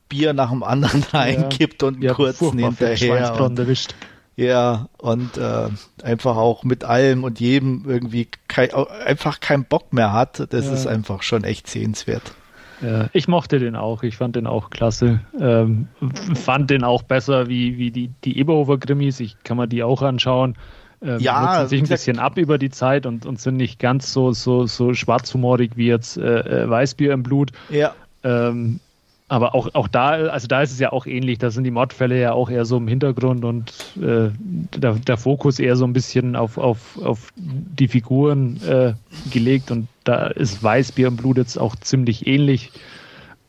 Bier 0.09 0.35
nach 0.35 0.51
dem 0.51 0.63
anderen 0.63 1.03
reinkippt 1.13 1.83
ja, 1.83 1.89
und 1.89 2.03
ja, 2.03 2.15
kurz 2.15 2.39
hinterher. 2.39 3.41
Und, 3.41 3.59
erwischt. 3.59 3.95
Ja, 4.37 4.89
und 4.99 5.37
äh, 5.37 5.69
einfach 6.03 6.37
auch 6.37 6.65
mit 6.65 6.85
allem 6.85 7.25
und 7.25 7.41
jedem 7.41 7.85
irgendwie 7.89 8.29
kein, 8.47 8.73
einfach 8.73 9.41
keinen 9.41 9.65
Bock 9.65 9.93
mehr 9.93 10.13
hat. 10.13 10.53
Das 10.53 10.67
ja. 10.67 10.73
ist 10.73 10.87
einfach 10.87 11.23
schon 11.23 11.45
echt 11.45 11.67
sehenswert. 11.67 12.35
Ja, 12.83 13.09
ich 13.12 13.29
mochte 13.29 13.59
den 13.59 13.77
auch. 13.77 14.03
Ich 14.03 14.17
fand 14.17 14.37
den 14.37 14.47
auch 14.47 14.71
klasse. 14.71 15.21
Ähm, 15.38 15.88
fand 16.35 16.71
den 16.71 16.85
auch 16.85 17.03
besser 17.03 17.49
wie, 17.49 17.79
wie 17.79 17.91
die, 17.91 18.11
die 18.25 18.38
Eberhofer-Grimmis. 18.38 19.21
Ich 19.21 19.37
kann 19.45 19.57
mir 19.57 19.69
die 19.69 19.83
auch 19.83 20.03
anschauen. 20.03 20.57
Ähm, 21.01 21.21
ja, 21.21 21.67
sich 21.67 21.81
ein 21.81 21.88
bisschen 21.88 22.19
ab 22.19 22.38
über 22.38 22.59
die 22.59 22.71
Zeit 22.71 23.07
und, 23.07 23.25
und 23.25 23.41
sind 23.41 23.57
nicht 23.57 23.79
ganz 23.79 24.12
so, 24.12 24.33
so, 24.33 24.67
so 24.67 24.95
schwarzhumorig 24.95 25.73
wie 25.77 25.87
jetzt 25.87 26.17
äh, 26.17 26.41
äh 26.41 26.69
Weißbier 26.69 27.12
im 27.12 27.23
Blut. 27.23 27.53
Ja. 27.71 27.95
Ähm, 28.25 28.81
aber 29.29 29.55
auch, 29.55 29.75
auch 29.75 29.88
da, 29.88 30.11
also 30.29 30.47
da 30.49 30.62
ist 30.62 30.73
es 30.73 30.79
ja 30.79 30.91
auch 30.91 31.07
ähnlich. 31.07 31.38
Da 31.38 31.51
sind 31.51 31.64
die 31.64 31.71
Mordfälle 31.71 32.19
ja 32.19 32.33
auch 32.33 32.51
eher 32.51 32.64
so 32.64 32.79
im 32.79 32.88
Hintergrund 32.88 33.45
und 33.45 33.73
äh, 33.97 34.31
der, 34.77 34.95
der 34.95 35.17
Fokus 35.19 35.59
eher 35.59 35.77
so 35.77 35.85
ein 35.85 35.93
bisschen 35.93 36.35
auf, 36.35 36.57
auf, 36.57 36.99
auf 37.03 37.33
die 37.37 37.88
Figuren 37.88 38.59
äh, 38.67 38.95
gelegt. 39.31 39.71
Und 39.71 39.88
da 40.05 40.29
ist 40.29 40.62
Weißbier 40.62 41.09
im 41.09 41.17
Blut 41.17 41.37
jetzt 41.37 41.59
auch 41.59 41.77
ziemlich 41.77 42.27
ähnlich. 42.27 42.73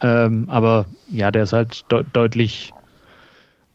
Ähm, 0.01 0.45
aber 0.49 0.85
ja, 1.09 1.31
der 1.31 1.43
ist 1.43 1.53
halt 1.53 1.85
de 1.91 2.03
deutlich 2.11 2.73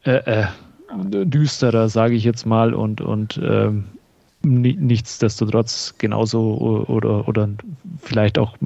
äh, 0.04 0.42
äh 0.42 0.46
düsterer, 0.94 1.88
sage 1.88 2.14
ich 2.14 2.22
jetzt 2.22 2.46
mal, 2.46 2.72
und, 2.72 3.00
und 3.00 3.40
ähm, 3.42 3.84
nichtsdestotrotz 4.44 5.94
genauso 5.98 6.84
oder, 6.86 7.26
oder 7.26 7.48
vielleicht 8.00 8.38
auch 8.38 8.56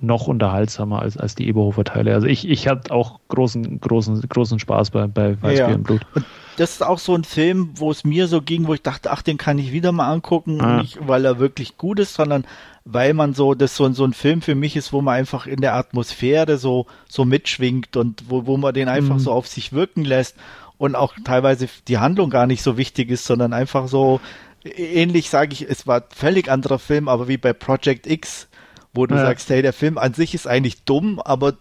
noch 0.00 0.26
unterhaltsamer 0.26 1.00
als, 1.00 1.16
als 1.16 1.34
die 1.34 1.48
Eberhofer-Teile. 1.48 2.14
Also 2.14 2.26
ich, 2.26 2.48
ich 2.48 2.68
hatte 2.68 2.92
auch 2.92 3.20
großen, 3.28 3.80
großen, 3.80 4.20
großen 4.28 4.58
Spaß 4.58 4.90
bei, 4.90 5.06
bei 5.06 5.40
Weißbier 5.40 5.68
ja. 5.68 5.74
im 5.74 5.82
Blut. 5.82 6.02
Und 6.14 6.24
das 6.56 6.72
ist 6.72 6.82
auch 6.82 6.98
so 6.98 7.14
ein 7.14 7.24
Film, 7.24 7.70
wo 7.74 7.90
es 7.90 8.04
mir 8.04 8.28
so 8.28 8.42
ging, 8.42 8.66
wo 8.66 8.74
ich 8.74 8.82
dachte, 8.82 9.10
ach, 9.10 9.22
den 9.22 9.38
kann 9.38 9.58
ich 9.58 9.72
wieder 9.72 9.92
mal 9.92 10.10
angucken, 10.10 10.60
ah. 10.60 10.82
nicht 10.82 10.98
weil 11.06 11.24
er 11.24 11.38
wirklich 11.38 11.76
gut 11.78 11.98
ist, 11.98 12.14
sondern 12.14 12.44
weil 12.84 13.14
man 13.14 13.34
so, 13.34 13.54
das 13.54 13.76
so, 13.76 13.90
so 13.92 14.04
ein 14.04 14.12
Film 14.12 14.42
für 14.42 14.54
mich 14.54 14.76
ist, 14.76 14.92
wo 14.92 15.00
man 15.00 15.14
einfach 15.14 15.46
in 15.46 15.60
der 15.60 15.74
Atmosphäre 15.74 16.58
so, 16.58 16.86
so 17.08 17.24
mitschwingt 17.24 17.96
und 17.96 18.24
wo, 18.28 18.46
wo 18.46 18.56
man 18.56 18.74
den 18.74 18.88
einfach 18.88 19.16
mhm. 19.16 19.20
so 19.20 19.32
auf 19.32 19.46
sich 19.48 19.72
wirken 19.72 20.04
lässt 20.04 20.36
und 20.76 20.94
auch 20.94 21.14
teilweise 21.24 21.68
die 21.88 21.98
Handlung 21.98 22.30
gar 22.30 22.46
nicht 22.46 22.62
so 22.62 22.76
wichtig 22.76 23.10
ist, 23.10 23.24
sondern 23.24 23.52
einfach 23.52 23.88
so 23.88 24.20
ähnlich 24.64 25.30
sage 25.30 25.52
ich, 25.52 25.68
es 25.68 25.86
war 25.86 26.04
völlig 26.14 26.50
anderer 26.50 26.78
Film, 26.78 27.08
aber 27.08 27.28
wie 27.28 27.36
bei 27.36 27.52
Project 27.52 28.06
X, 28.06 28.48
wo 28.94 29.06
du 29.06 29.14
ja. 29.14 29.22
sagst, 29.22 29.50
hey, 29.50 29.62
der 29.62 29.72
Film 29.72 29.98
an 29.98 30.14
sich 30.14 30.34
ist 30.34 30.46
eigentlich 30.46 30.84
dumm, 30.84 31.20
aber 31.20 31.54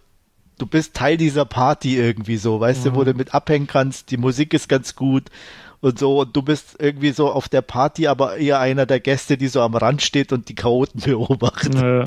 du 0.57 0.65
bist 0.65 0.93
Teil 0.93 1.17
dieser 1.17 1.45
Party 1.45 1.97
irgendwie 1.97 2.37
so, 2.37 2.59
weißt 2.59 2.85
mhm. 2.85 2.89
du, 2.89 2.95
wo 2.95 3.03
du 3.03 3.13
mit 3.13 3.33
abhängen 3.33 3.67
kannst, 3.67 4.11
die 4.11 4.17
Musik 4.17 4.53
ist 4.53 4.69
ganz 4.69 4.95
gut 4.95 5.29
und 5.81 5.99
so, 5.99 6.21
und 6.21 6.35
du 6.35 6.41
bist 6.41 6.77
irgendwie 6.79 7.11
so 7.11 7.29
auf 7.29 7.49
der 7.49 7.61
Party, 7.61 8.07
aber 8.07 8.37
eher 8.37 8.59
einer 8.59 8.85
der 8.85 9.01
Gäste, 9.01 9.37
die 9.37 9.49
so 9.49 9.61
am 9.61 9.75
Rand 9.75 10.01
steht 10.01 10.31
und 10.31 10.47
die 10.47 10.55
Chaoten 10.55 11.01
beobachtet. 11.05 11.75
Ja. 11.75 12.05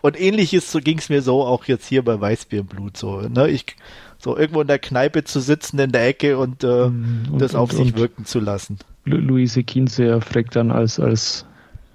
Und 0.00 0.20
ähnliches 0.20 0.72
so 0.72 0.80
ging 0.80 0.98
es 0.98 1.08
mir 1.08 1.22
so 1.22 1.44
auch 1.44 1.66
jetzt 1.66 1.86
hier 1.86 2.04
bei 2.04 2.20
Weißbierblut 2.20 2.96
so, 2.96 3.20
ne, 3.20 3.48
ich, 3.48 3.76
so 4.18 4.36
irgendwo 4.36 4.62
in 4.62 4.66
der 4.66 4.78
Kneipe 4.78 5.24
zu 5.24 5.40
sitzen 5.40 5.78
in 5.78 5.92
der 5.92 6.06
Ecke 6.06 6.38
und, 6.38 6.64
äh, 6.64 6.88
mhm. 6.88 7.28
und 7.32 7.42
das 7.42 7.54
und, 7.54 7.60
auf 7.60 7.72
sich 7.72 7.96
wirken 7.96 8.24
zu 8.24 8.40
lassen. 8.40 8.78
Luise 9.04 9.64
Kienze 9.64 10.20
fragt 10.20 10.56
dann 10.56 10.70
als, 10.70 10.98
als 10.98 11.44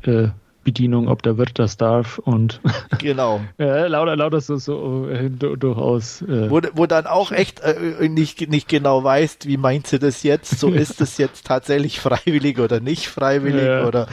äh, 0.03 0.29
Bedienung, 0.67 1.07
ob 1.07 1.23
der 1.23 1.37
Wirt 1.37 1.59
das 1.59 1.77
darf 1.77 2.17
und 2.17 2.59
genau. 2.99 3.39
ja, 3.57 3.87
lauter, 3.87 4.17
lauter 4.17 4.41
so, 4.41 4.57
so 4.57 5.07
äh, 5.07 5.29
durchaus. 5.29 6.21
Äh, 6.23 6.51
wo, 6.51 6.59
wo 6.73 6.85
dann 6.87 7.07
auch 7.07 7.31
echt 7.31 7.61
äh, 7.61 8.09
nicht, 8.09 8.49
nicht 8.49 8.67
genau 8.67 9.01
weißt, 9.01 9.47
wie 9.47 9.55
meint 9.55 9.87
sie 9.87 9.97
das 9.97 10.23
jetzt? 10.23 10.59
So 10.59 10.67
ist 10.73 10.99
es 10.99 11.17
jetzt 11.17 11.47
tatsächlich 11.47 12.01
freiwillig 12.01 12.59
oder 12.59 12.81
nicht 12.81 13.07
freiwillig 13.07 13.63
ja. 13.63 13.87
oder 13.87 14.09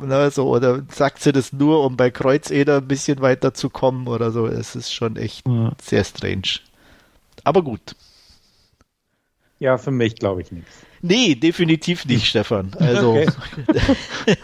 ne, 0.00 0.30
so 0.30 0.48
oder 0.48 0.82
sagt 0.88 1.20
sie 1.20 1.32
das 1.32 1.52
nur, 1.52 1.84
um 1.84 1.96
bei 1.96 2.12
Kreuzeder 2.12 2.76
ein 2.76 2.86
bisschen 2.86 3.20
weiterzukommen 3.20 4.06
oder 4.06 4.30
so? 4.30 4.46
Es 4.46 4.76
ist 4.76 4.94
schon 4.94 5.16
echt 5.16 5.48
ja. 5.48 5.72
sehr 5.82 6.04
strange. 6.04 6.60
Aber 7.42 7.62
gut. 7.62 7.96
Ja, 9.58 9.78
für 9.78 9.90
mich 9.90 10.14
glaube 10.14 10.42
ich 10.42 10.52
nichts. 10.52 10.86
Nee, 11.02 11.34
definitiv 11.34 12.04
nicht, 12.06 12.26
Stefan. 12.26 12.72
Also, 12.78 13.10
okay. 13.10 13.26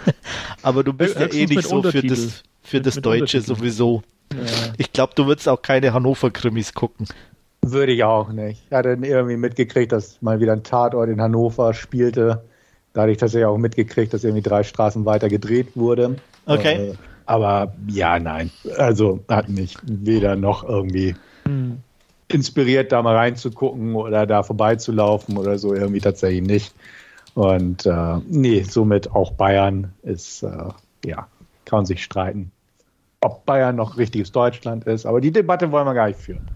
aber 0.63 0.85
du 0.85 0.93
bist 0.93 1.19
ja 1.19 1.27
eh 1.33 1.47
nicht 1.47 1.69
so 1.69 1.83
für 1.83 2.03
das, 2.03 2.43
für 2.63 2.81
das 2.81 2.97
Deutsche 2.97 3.41
sowieso. 3.41 4.03
Ja. 4.33 4.41
Ich 4.79 4.93
glaube, 4.93 5.13
du 5.15 5.27
würdest 5.27 5.49
auch 5.49 5.61
keine 5.63 5.93
Hannover-Krimis 5.93 6.75
gucken. 6.75 7.07
Würde 7.63 7.93
ich 7.93 8.05
auch 8.05 8.31
nicht. 8.31 8.63
Ich 8.67 8.77
hatte 8.77 8.91
irgendwie 8.91 9.37
mitgekriegt, 9.37 9.93
dass 9.93 10.21
mal 10.21 10.41
wieder 10.41 10.53
ein 10.53 10.63
Tatort 10.63 11.09
in 11.09 11.21
Hannover 11.21 11.73
spielte. 11.75 12.45
Da 12.93 13.03
hatte 13.03 13.13
ich 13.13 13.19
tatsächlich 13.19 13.47
auch 13.47 13.59
mitgekriegt, 13.59 14.13
dass 14.13 14.23
irgendwie 14.23 14.43
drei 14.43 14.63
Straßen 14.63 15.05
weiter 15.05 15.29
gedreht 15.29 15.69
wurde. 15.75 16.17
Okay. 16.47 16.91
Äh, 16.91 16.95
aber 17.27 17.75
ja, 17.89 18.19
nein. 18.19 18.51
Also 18.77 19.21
hat 19.29 19.49
mich 19.49 19.77
weder 19.83 20.37
noch 20.37 20.63
irgendwie 20.69 21.17
hm 21.47 21.81
inspiriert, 22.29 22.93
da 22.93 23.03
mal 23.03 23.17
reinzugucken 23.17 23.95
oder 23.95 24.27
da 24.27 24.43
vorbeizulaufen 24.43 25.37
oder 25.37 25.59
so, 25.59 25.75
irgendwie 25.75 26.01
tatsächlich 26.01 26.43
nicht. 26.43 26.75
Und 27.35 27.85
äh, 27.87 28.19
nee, 28.29 28.63
somit 28.63 29.11
auch 29.11 29.33
Bayern 29.33 29.93
ist, 30.03 30.43
äh, 30.43 30.69
ja, 31.05 31.27
kann 31.65 31.79
man 31.79 31.87
sich 31.87 32.05
streiten, 32.05 32.53
ob 33.21 33.45
Bayern 33.45 33.77
noch 33.77 33.97
richtiges 33.97 34.33
Deutschland 34.33 34.85
ist. 34.85 35.07
Aber 35.07 35.21
die 35.21 35.33
Debatte 35.33 35.71
wollen 35.73 35.87
wir 35.87 35.95
gar 35.95 36.09
nicht 36.09 36.21
führen. 36.21 36.49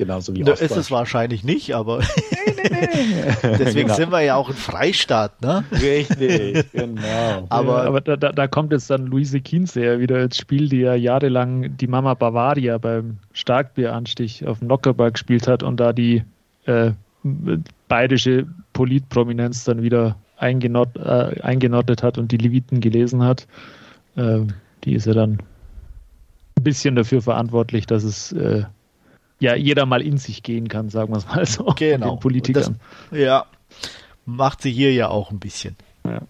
Genauso 0.00 0.34
wie 0.34 0.44
da 0.44 0.52
ist 0.52 0.74
es 0.74 0.90
wahrscheinlich 0.90 1.44
nicht, 1.44 1.74
aber 1.74 1.98
deswegen 3.42 3.88
genau. 3.88 3.94
sind 3.94 4.10
wir 4.10 4.22
ja 4.22 4.34
auch 4.36 4.48
ein 4.48 4.54
Freistaat, 4.54 5.42
ne? 5.42 5.62
Richtig, 5.72 6.64
genau. 6.72 7.44
aber, 7.50 7.82
aber 7.82 8.00
da, 8.00 8.16
da, 8.16 8.48
kommt 8.48 8.72
jetzt 8.72 8.88
dann 8.88 9.04
Luise 9.04 9.42
Kienze 9.42 9.84
ja 9.84 9.98
wieder 10.00 10.22
ins 10.22 10.38
Spiel, 10.38 10.70
die 10.70 10.78
ja 10.78 10.94
jahrelang 10.94 11.76
die 11.76 11.86
Mama 11.86 12.14
Bavaria 12.14 12.78
beim 12.78 13.18
Starkbieranstich 13.34 14.46
auf 14.46 14.60
dem 14.60 14.68
Nockerberg 14.68 15.12
gespielt 15.12 15.46
hat 15.46 15.62
und 15.62 15.78
da 15.78 15.92
die 15.92 16.24
äh, 16.64 16.92
bayerische 17.88 18.46
Politprominenz 18.72 19.64
dann 19.64 19.82
wieder 19.82 20.16
eingenord, 20.38 20.96
äh, 20.96 21.42
eingenordet 21.42 22.02
hat 22.02 22.16
und 22.16 22.32
die 22.32 22.38
Leviten 22.38 22.80
gelesen 22.80 23.22
hat. 23.22 23.46
Äh, 24.16 24.46
die 24.84 24.94
ist 24.94 25.04
ja 25.04 25.12
dann 25.12 25.42
ein 26.56 26.62
bisschen 26.62 26.96
dafür 26.96 27.20
verantwortlich, 27.20 27.84
dass 27.84 28.02
es 28.02 28.32
äh, 28.32 28.64
ja 29.40 29.54
jeder 29.54 29.86
mal 29.86 30.02
in 30.02 30.18
sich 30.18 30.42
gehen 30.42 30.68
kann, 30.68 30.90
sagen 30.90 31.12
wir 31.12 31.18
es 31.18 31.26
mal 31.26 31.44
so. 31.46 31.64
Genau. 31.76 32.16
Politikern. 32.16 32.78
Das, 33.10 33.18
ja, 33.18 33.46
macht 34.24 34.62
sie 34.62 34.70
hier 34.70 34.92
ja 34.92 35.08
auch 35.08 35.30
ein 35.30 35.40
bisschen. 35.40 35.76
Ja. 36.04 36.20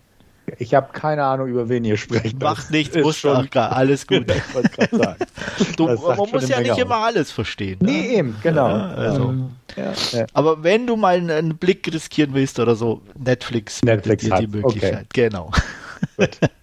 Ich 0.58 0.74
habe 0.74 0.88
keine 0.92 1.24
Ahnung, 1.24 1.48
über 1.48 1.68
wen 1.68 1.84
ihr 1.84 1.96
sprecht. 1.96 2.40
Macht 2.40 2.70
nichts, 2.70 2.96
muss 2.96 3.18
schon 3.18 3.48
gar 3.50 3.72
alles 3.72 4.06
gut. 4.06 4.26
ich 4.78 4.90
sagen. 4.90 5.16
Du, 5.76 5.86
man 5.86 6.16
muss 6.32 6.48
ja 6.48 6.60
nicht 6.60 6.78
immer 6.78 6.96
alles 6.96 7.30
verstehen. 7.30 7.78
Ne? 7.80 7.90
Nee, 7.90 8.16
eben, 8.16 8.36
genau. 8.42 8.68
Ja, 8.68 8.88
also. 8.88 9.34
ja, 9.76 9.92
ja. 10.12 10.26
Aber 10.32 10.62
wenn 10.62 10.86
du 10.86 10.96
mal 10.96 11.18
einen 11.18 11.56
Blick 11.56 11.92
riskieren 11.92 12.34
willst 12.34 12.58
oder 12.58 12.74
so, 12.74 13.02
Netflix, 13.16 13.82
Netflix 13.82 14.24
dir 14.24 14.36
die 14.40 14.46
Möglichkeit. 14.46 14.92
Okay. 14.92 15.06
Genau. 15.12 15.50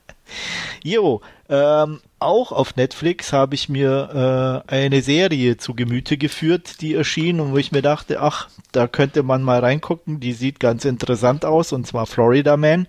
jo, 0.84 1.22
ähm, 1.50 2.00
auch 2.20 2.52
auf 2.52 2.76
Netflix 2.76 3.32
habe 3.32 3.56
ich 3.56 3.70
mir 3.70 4.64
äh, 4.68 4.74
eine 4.74 5.02
Serie 5.02 5.58
zu 5.58 5.74
Gemüte 5.74 6.18
geführt, 6.18 6.82
die 6.82 6.94
erschien 6.94 7.40
und 7.40 7.54
wo 7.54 7.58
ich 7.58 7.72
mir 7.72 7.82
dachte, 7.82 8.22
ach, 8.22 8.50
da 8.72 8.88
könnte 8.88 9.24
man 9.24 9.44
mal 9.44 9.60
reingucken, 9.60 10.20
die 10.20 10.34
sieht 10.34 10.60
ganz 10.60 10.86
interessant 10.86 11.46
aus 11.46 11.72
und 11.74 11.88
zwar 11.88 12.06
Florida 12.06 12.58
Man 12.58 12.88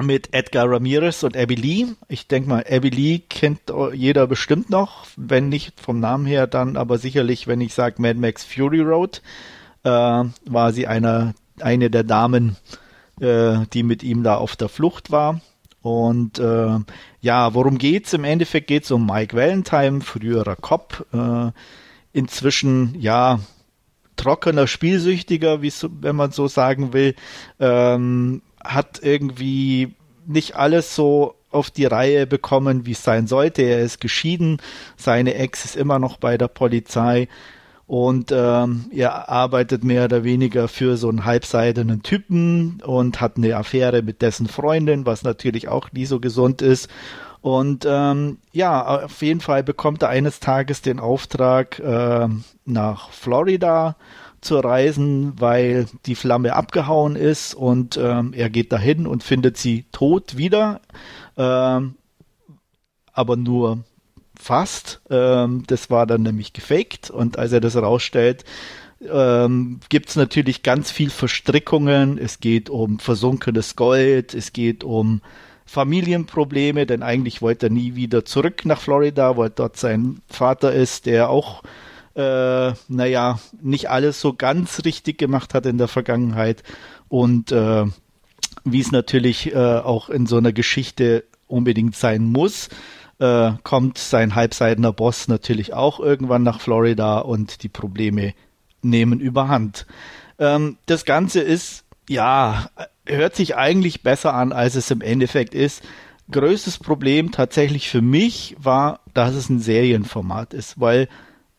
mit 0.00 0.34
Edgar 0.34 0.70
Ramirez 0.70 1.22
und 1.22 1.36
Abby 1.36 1.54
Lee. 1.54 1.86
Ich 2.08 2.28
denke 2.28 2.48
mal, 2.48 2.64
Abby 2.70 2.90
Lee 2.90 3.18
kennt 3.18 3.60
jeder 3.92 4.26
bestimmt 4.26 4.70
noch, 4.70 5.06
wenn 5.16 5.48
nicht 5.48 5.80
vom 5.80 6.00
Namen 6.00 6.26
her, 6.26 6.46
dann 6.46 6.76
aber 6.76 6.98
sicherlich, 6.98 7.46
wenn 7.46 7.60
ich 7.60 7.74
sage 7.74 8.00
Mad 8.00 8.18
Max 8.18 8.44
Fury 8.44 8.80
Road, 8.80 9.22
äh, 9.84 9.88
war 9.88 10.72
sie 10.72 10.86
einer, 10.86 11.34
eine 11.60 11.90
der 11.90 12.04
Damen, 12.04 12.56
äh, 13.20 13.58
die 13.72 13.82
mit 13.82 14.02
ihm 14.02 14.22
da 14.22 14.36
auf 14.36 14.56
der 14.56 14.68
Flucht 14.68 15.10
war. 15.10 15.40
Und 15.86 16.40
äh, 16.40 16.80
ja, 17.20 17.54
worum 17.54 17.78
geht's? 17.78 18.12
Im 18.12 18.24
Endeffekt 18.24 18.66
geht's 18.66 18.90
um 18.90 19.06
Mike 19.06 19.36
Valentine, 19.36 20.00
früherer 20.00 20.56
Cop, 20.56 21.06
äh, 21.12 21.52
inzwischen 22.12 22.96
ja 22.98 23.38
trockener 24.16 24.66
Spielsüchtiger, 24.66 25.62
wenn 25.62 26.16
man 26.16 26.32
so 26.32 26.48
sagen 26.48 26.92
will, 26.92 27.14
ähm, 27.60 28.42
hat 28.64 28.98
irgendwie 29.00 29.94
nicht 30.26 30.56
alles 30.56 30.96
so 30.96 31.36
auf 31.52 31.70
die 31.70 31.84
Reihe 31.84 32.26
bekommen, 32.26 32.84
wie 32.84 32.90
es 32.90 33.04
sein 33.04 33.28
sollte. 33.28 33.62
Er 33.62 33.80
ist 33.80 34.00
geschieden, 34.00 34.58
seine 34.96 35.34
Ex 35.34 35.64
ist 35.64 35.76
immer 35.76 36.00
noch 36.00 36.16
bei 36.16 36.36
der 36.36 36.48
Polizei 36.48 37.28
und 37.86 38.32
ähm, 38.32 38.86
er 38.90 39.28
arbeitet 39.28 39.84
mehr 39.84 40.06
oder 40.06 40.24
weniger 40.24 40.66
für 40.66 40.96
so 40.96 41.08
einen 41.08 41.24
halbseidenen 41.24 42.02
Typen 42.02 42.82
und 42.84 43.20
hat 43.20 43.36
eine 43.36 43.56
Affäre 43.56 44.02
mit 44.02 44.22
dessen 44.22 44.48
Freundin, 44.48 45.06
was 45.06 45.22
natürlich 45.22 45.68
auch 45.68 45.92
nie 45.92 46.06
so 46.06 46.18
gesund 46.18 46.62
ist. 46.62 46.90
Und 47.42 47.86
ähm, 47.88 48.38
ja, 48.52 49.04
auf 49.04 49.22
jeden 49.22 49.40
Fall 49.40 49.62
bekommt 49.62 50.02
er 50.02 50.08
eines 50.08 50.40
Tages 50.40 50.82
den 50.82 50.98
Auftrag, 50.98 51.78
äh, 51.78 52.28
nach 52.64 53.10
Florida 53.10 53.94
zu 54.40 54.56
reisen, 54.56 55.34
weil 55.40 55.86
die 56.06 56.16
Flamme 56.16 56.54
abgehauen 56.54 57.14
ist 57.14 57.54
und 57.54 57.96
ähm, 57.96 58.32
er 58.32 58.50
geht 58.50 58.72
dahin 58.72 59.06
und 59.06 59.22
findet 59.22 59.58
sie 59.58 59.84
tot 59.92 60.36
wieder, 60.36 60.80
ähm, 61.36 61.94
aber 63.12 63.36
nur 63.36 63.84
fast. 64.46 65.00
Ähm, 65.10 65.64
das 65.66 65.90
war 65.90 66.06
dann 66.06 66.22
nämlich 66.22 66.52
gefaked 66.52 67.10
und 67.10 67.38
als 67.38 67.52
er 67.52 67.60
das 67.60 67.76
rausstellt, 67.76 68.44
ähm, 69.12 69.80
gibt 69.88 70.08
es 70.08 70.16
natürlich 70.16 70.62
ganz 70.62 70.90
viel 70.90 71.10
Verstrickungen. 71.10 72.16
Es 72.16 72.40
geht 72.40 72.70
um 72.70 72.98
versunkenes 72.98 73.76
Gold, 73.76 74.34
es 74.34 74.52
geht 74.52 74.84
um 74.84 75.20
Familienprobleme, 75.66 76.86
denn 76.86 77.02
eigentlich 77.02 77.42
wollte 77.42 77.66
er 77.66 77.70
nie 77.70 77.96
wieder 77.96 78.24
zurück 78.24 78.64
nach 78.64 78.80
Florida, 78.80 79.36
weil 79.36 79.50
dort 79.50 79.76
sein 79.76 80.20
Vater 80.28 80.72
ist, 80.72 81.06
der 81.06 81.28
auch, 81.28 81.62
äh, 82.14 82.72
naja, 82.88 83.40
nicht 83.60 83.90
alles 83.90 84.20
so 84.20 84.32
ganz 84.32 84.84
richtig 84.84 85.18
gemacht 85.18 85.54
hat 85.54 85.66
in 85.66 85.76
der 85.76 85.88
Vergangenheit. 85.88 86.62
Und 87.08 87.50
äh, 87.50 87.84
wie 88.64 88.80
es 88.80 88.92
natürlich 88.92 89.52
äh, 89.52 89.56
auch 89.56 90.08
in 90.08 90.26
so 90.26 90.36
einer 90.36 90.52
Geschichte 90.52 91.24
unbedingt 91.48 91.96
sein 91.96 92.24
muss, 92.24 92.68
äh, 93.18 93.52
kommt 93.62 93.98
sein 93.98 94.34
halbseidener 94.34 94.92
Boss 94.92 95.28
natürlich 95.28 95.72
auch 95.72 96.00
irgendwann 96.00 96.42
nach 96.42 96.60
Florida 96.60 97.18
und 97.18 97.62
die 97.62 97.68
Probleme 97.68 98.34
nehmen 98.82 99.20
überhand. 99.20 99.86
Ähm, 100.38 100.78
das 100.86 101.04
Ganze 101.04 101.40
ist, 101.40 101.84
ja, 102.08 102.70
hört 103.06 103.36
sich 103.36 103.56
eigentlich 103.56 104.02
besser 104.02 104.34
an, 104.34 104.52
als 104.52 104.74
es 104.74 104.90
im 104.90 105.00
Endeffekt 105.00 105.54
ist. 105.54 105.82
Größtes 106.30 106.78
Problem 106.78 107.30
tatsächlich 107.30 107.88
für 107.88 108.02
mich 108.02 108.56
war, 108.58 109.00
dass 109.14 109.34
es 109.34 109.48
ein 109.48 109.60
Serienformat 109.60 110.54
ist, 110.54 110.80
weil 110.80 111.08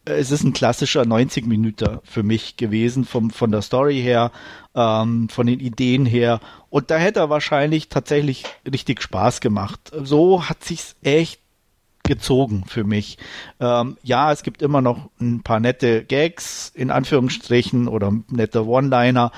es 0.04 0.32
ist 0.32 0.44
ein 0.44 0.54
klassischer 0.54 1.06
90 1.06 1.46
Minuten 1.48 2.00
für 2.04 2.24
mich 2.24 2.58
gewesen, 2.58 3.06
vom, 3.06 3.30
von 3.30 3.52
der 3.52 3.62
Story 3.62 4.02
her, 4.02 4.32
ähm, 4.76 5.30
von 5.30 5.48
den 5.48 5.60
Ideen 5.60 6.06
her. 6.06 6.40
Und 6.70 6.92
da 6.92 6.98
hätte 6.98 7.20
er 7.20 7.30
wahrscheinlich 7.30 7.90
tatsächlich 7.90 8.44
richtig 8.70 9.02
Spaß 9.02 9.42
gemacht. 9.42 9.92
So 9.94 10.48
hat 10.48 10.64
sich's 10.64 10.96
echt 11.02 11.42
gezogen 12.08 12.64
für 12.68 12.84
mich. 12.84 13.18
Ähm, 13.60 13.98
ja, 14.04 14.32
es 14.32 14.44
gibt 14.44 14.62
immer 14.62 14.82
noch 14.82 15.10
ein 15.20 15.44
paar 15.44 15.60
nette 15.60 16.04
Gags, 16.04 16.72
in 16.74 16.90
Anführungsstrichen, 16.90 17.88
oder 17.88 18.14
nette 18.30 18.66
One-Liner. 18.66 19.32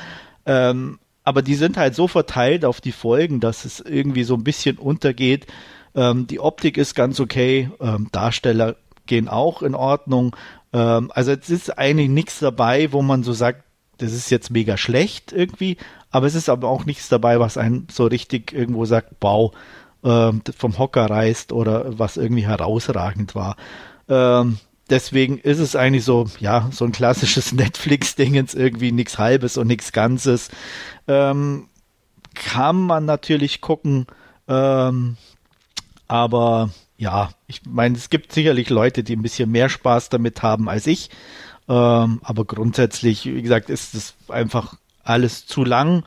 Ähm, 0.45 0.99
aber 1.23 1.41
die 1.41 1.55
sind 1.55 1.77
halt 1.77 1.95
so 1.95 2.07
verteilt 2.07 2.65
auf 2.65 2.81
die 2.81 2.91
Folgen, 2.91 3.39
dass 3.39 3.65
es 3.65 3.79
irgendwie 3.81 4.23
so 4.23 4.35
ein 4.35 4.43
bisschen 4.43 4.77
untergeht. 4.77 5.47
Ähm, 5.95 6.27
die 6.27 6.39
Optik 6.39 6.77
ist 6.77 6.95
ganz 6.95 7.19
okay, 7.19 7.69
ähm, 7.79 8.07
Darsteller 8.11 8.77
gehen 9.05 9.27
auch 9.27 9.61
in 9.61 9.75
Ordnung. 9.75 10.35
Ähm, 10.71 11.11
also 11.13 11.31
es 11.31 11.49
ist 11.49 11.77
eigentlich 11.77 12.09
nichts 12.09 12.39
dabei, 12.39 12.91
wo 12.93 13.01
man 13.01 13.23
so 13.23 13.33
sagt, 13.33 13.63
das 13.97 14.13
ist 14.13 14.31
jetzt 14.31 14.49
mega 14.49 14.77
schlecht 14.77 15.33
irgendwie, 15.33 15.77
aber 16.09 16.25
es 16.25 16.35
ist 16.35 16.49
aber 16.49 16.69
auch 16.69 16.85
nichts 16.85 17.09
dabei, 17.09 17.39
was 17.39 17.57
einen 17.57 17.87
so 17.91 18.05
richtig 18.05 18.53
irgendwo 18.53 18.85
sagt, 18.85 19.13
wow, 19.21 19.51
äh, 20.03 20.31
vom 20.57 20.77
Hocker 20.77 21.09
reißt 21.09 21.51
oder 21.51 21.97
was 21.97 22.17
irgendwie 22.17 22.45
herausragend 22.45 23.35
war. 23.35 23.55
Ähm, 24.07 24.57
deswegen 24.89 25.37
ist 25.37 25.59
es 25.59 25.75
eigentlich 25.75 26.03
so, 26.03 26.27
ja, 26.39 26.69
so 26.71 26.85
ein 26.85 26.91
klassisches 26.91 27.51
Netflix-Dingens, 27.53 28.53
irgendwie 28.53 28.91
nichts 28.91 29.17
Halbes 29.17 29.57
und 29.57 29.67
nichts 29.67 29.91
Ganzes. 29.91 30.49
Ähm, 31.07 31.67
kann 32.33 32.77
man 32.77 33.05
natürlich 33.05 33.61
gucken, 33.61 34.07
ähm, 34.47 35.17
aber 36.07 36.69
ja, 36.97 37.29
ich 37.47 37.61
meine, 37.65 37.95
es 37.95 38.09
gibt 38.09 38.33
sicherlich 38.33 38.69
Leute, 38.69 39.03
die 39.03 39.15
ein 39.15 39.21
bisschen 39.21 39.49
mehr 39.49 39.69
Spaß 39.69 40.09
damit 40.09 40.43
haben 40.43 40.67
als 40.67 40.85
ich. 40.85 41.09
Ähm, 41.69 42.19
aber 42.23 42.45
grundsätzlich, 42.45 43.25
wie 43.25 43.41
gesagt, 43.41 43.69
ist 43.69 43.93
es 43.93 44.15
einfach 44.27 44.75
alles 45.03 45.45
zu 45.45 45.63
lang 45.63 46.03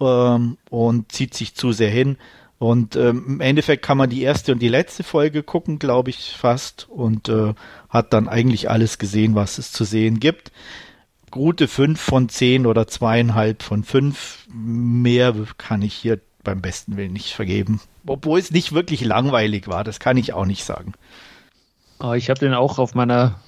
ähm, 0.00 0.56
und 0.70 1.12
zieht 1.12 1.34
sich 1.34 1.54
zu 1.54 1.72
sehr 1.72 1.90
hin. 1.90 2.16
Und 2.62 2.94
ähm, 2.94 3.24
im 3.26 3.40
Endeffekt 3.40 3.84
kann 3.84 3.98
man 3.98 4.08
die 4.08 4.22
erste 4.22 4.52
und 4.52 4.60
die 4.60 4.68
letzte 4.68 5.02
Folge 5.02 5.42
gucken, 5.42 5.80
glaube 5.80 6.10
ich, 6.10 6.36
fast. 6.38 6.88
Und 6.88 7.28
äh, 7.28 7.54
hat 7.88 8.12
dann 8.12 8.28
eigentlich 8.28 8.70
alles 8.70 8.98
gesehen, 8.98 9.34
was 9.34 9.58
es 9.58 9.72
zu 9.72 9.82
sehen 9.82 10.20
gibt. 10.20 10.52
Gute 11.32 11.66
fünf 11.66 12.00
von 12.00 12.28
zehn 12.28 12.66
oder 12.66 12.86
zweieinhalb 12.86 13.64
von 13.64 13.82
fünf. 13.82 14.46
Mehr 14.48 15.34
kann 15.58 15.82
ich 15.82 15.92
hier 15.92 16.20
beim 16.44 16.62
besten 16.62 16.96
Willen 16.96 17.12
nicht 17.12 17.32
vergeben. 17.32 17.80
Obwohl 18.06 18.38
es 18.38 18.52
nicht 18.52 18.72
wirklich 18.72 19.04
langweilig 19.04 19.66
war, 19.66 19.82
das 19.82 19.98
kann 19.98 20.16
ich 20.16 20.32
auch 20.32 20.46
nicht 20.46 20.62
sagen. 20.62 20.92
Oh, 21.98 22.12
ich 22.12 22.30
habe 22.30 22.38
den 22.38 22.54
auch 22.54 22.78
auf 22.78 22.94
meiner 22.94 23.40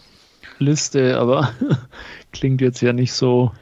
Liste, 0.58 1.20
aber 1.20 1.52
klingt 2.32 2.60
jetzt 2.60 2.80
ja 2.80 2.92
nicht 2.92 3.12
so. 3.12 3.52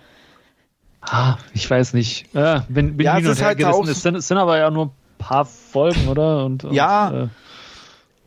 Ah, 1.02 1.36
ich 1.52 1.68
weiß 1.68 1.92
nicht. 1.92 2.32
Ja, 2.32 2.64
bin, 2.70 2.96
bin 2.96 3.04
ja, 3.04 3.16
hin 3.16 3.26
und 3.26 3.38
her 3.38 3.48
halt 3.48 3.58
gerissen. 3.58 3.88
Es 3.90 4.00
sind, 4.00 4.14
es 4.14 4.28
sind 4.28 4.38
aber 4.38 4.56
ja 4.56 4.70
nur 4.70 4.94
paar 5.22 5.44
Folgen, 5.44 6.08
oder? 6.08 6.44
Und, 6.44 6.64
und 6.64 6.74
ja, 6.74 7.24
äh, 7.24 7.28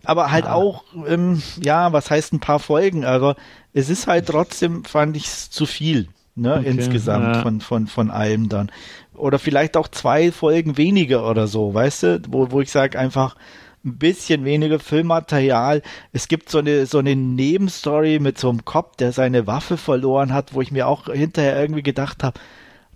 aber 0.03 0.31
halt 0.31 0.45
ja. 0.45 0.53
auch, 0.53 0.83
ähm, 1.07 1.41
ja, 1.61 1.91
was 1.91 2.09
heißt 2.11 2.33
ein 2.33 2.39
paar 2.39 2.59
Folgen? 2.59 3.05
Also 3.05 3.35
es 3.73 3.89
ist 3.89 4.07
halt 4.07 4.27
trotzdem, 4.27 4.85
fand 4.85 5.17
ich 5.17 5.25
es 5.25 5.49
zu 5.49 5.65
viel, 5.65 6.07
ne, 6.35 6.57
Okay, 6.59 6.69
insgesamt 6.69 7.35
ja. 7.35 7.41
von, 7.41 7.61
von, 7.61 7.87
von 7.87 8.11
allem 8.11 8.49
dann. 8.49 8.71
Oder 9.15 9.39
vielleicht 9.39 9.77
auch 9.77 9.87
zwei 9.87 10.31
Folgen 10.31 10.77
weniger 10.77 11.29
oder 11.29 11.47
so, 11.47 11.73
weißt 11.73 12.03
du, 12.03 12.21
wo, 12.29 12.51
wo 12.51 12.61
ich 12.61 12.71
sage 12.71 12.99
einfach, 12.99 13.35
ein 13.83 13.97
bisschen 13.97 14.45
weniger 14.45 14.79
Filmmaterial. 14.79 15.81
Es 16.11 16.27
gibt 16.27 16.49
so 16.49 16.57
eine, 16.57 16.87
so 16.87 16.97
eine 16.97 17.15
Nebenstory 17.15 18.19
mit 18.19 18.37
so 18.39 18.49
einem 18.49 18.65
Cop, 18.65 18.97
der 18.97 19.11
seine 19.11 19.45
Waffe 19.47 19.77
verloren 19.77 20.33
hat, 20.33 20.53
wo 20.53 20.61
ich 20.61 20.71
mir 20.71 20.87
auch 20.87 21.05
hinterher 21.05 21.59
irgendwie 21.59 21.83
gedacht 21.83 22.23
habe, 22.23 22.39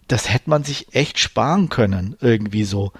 das 0.07 0.33
hätte 0.33 0.49
man 0.49 0.63
sich 0.63 0.93
echt 0.95 1.19
sparen 1.19 1.69
können, 1.69 2.15
irgendwie 2.19 2.63
so. 2.63 2.91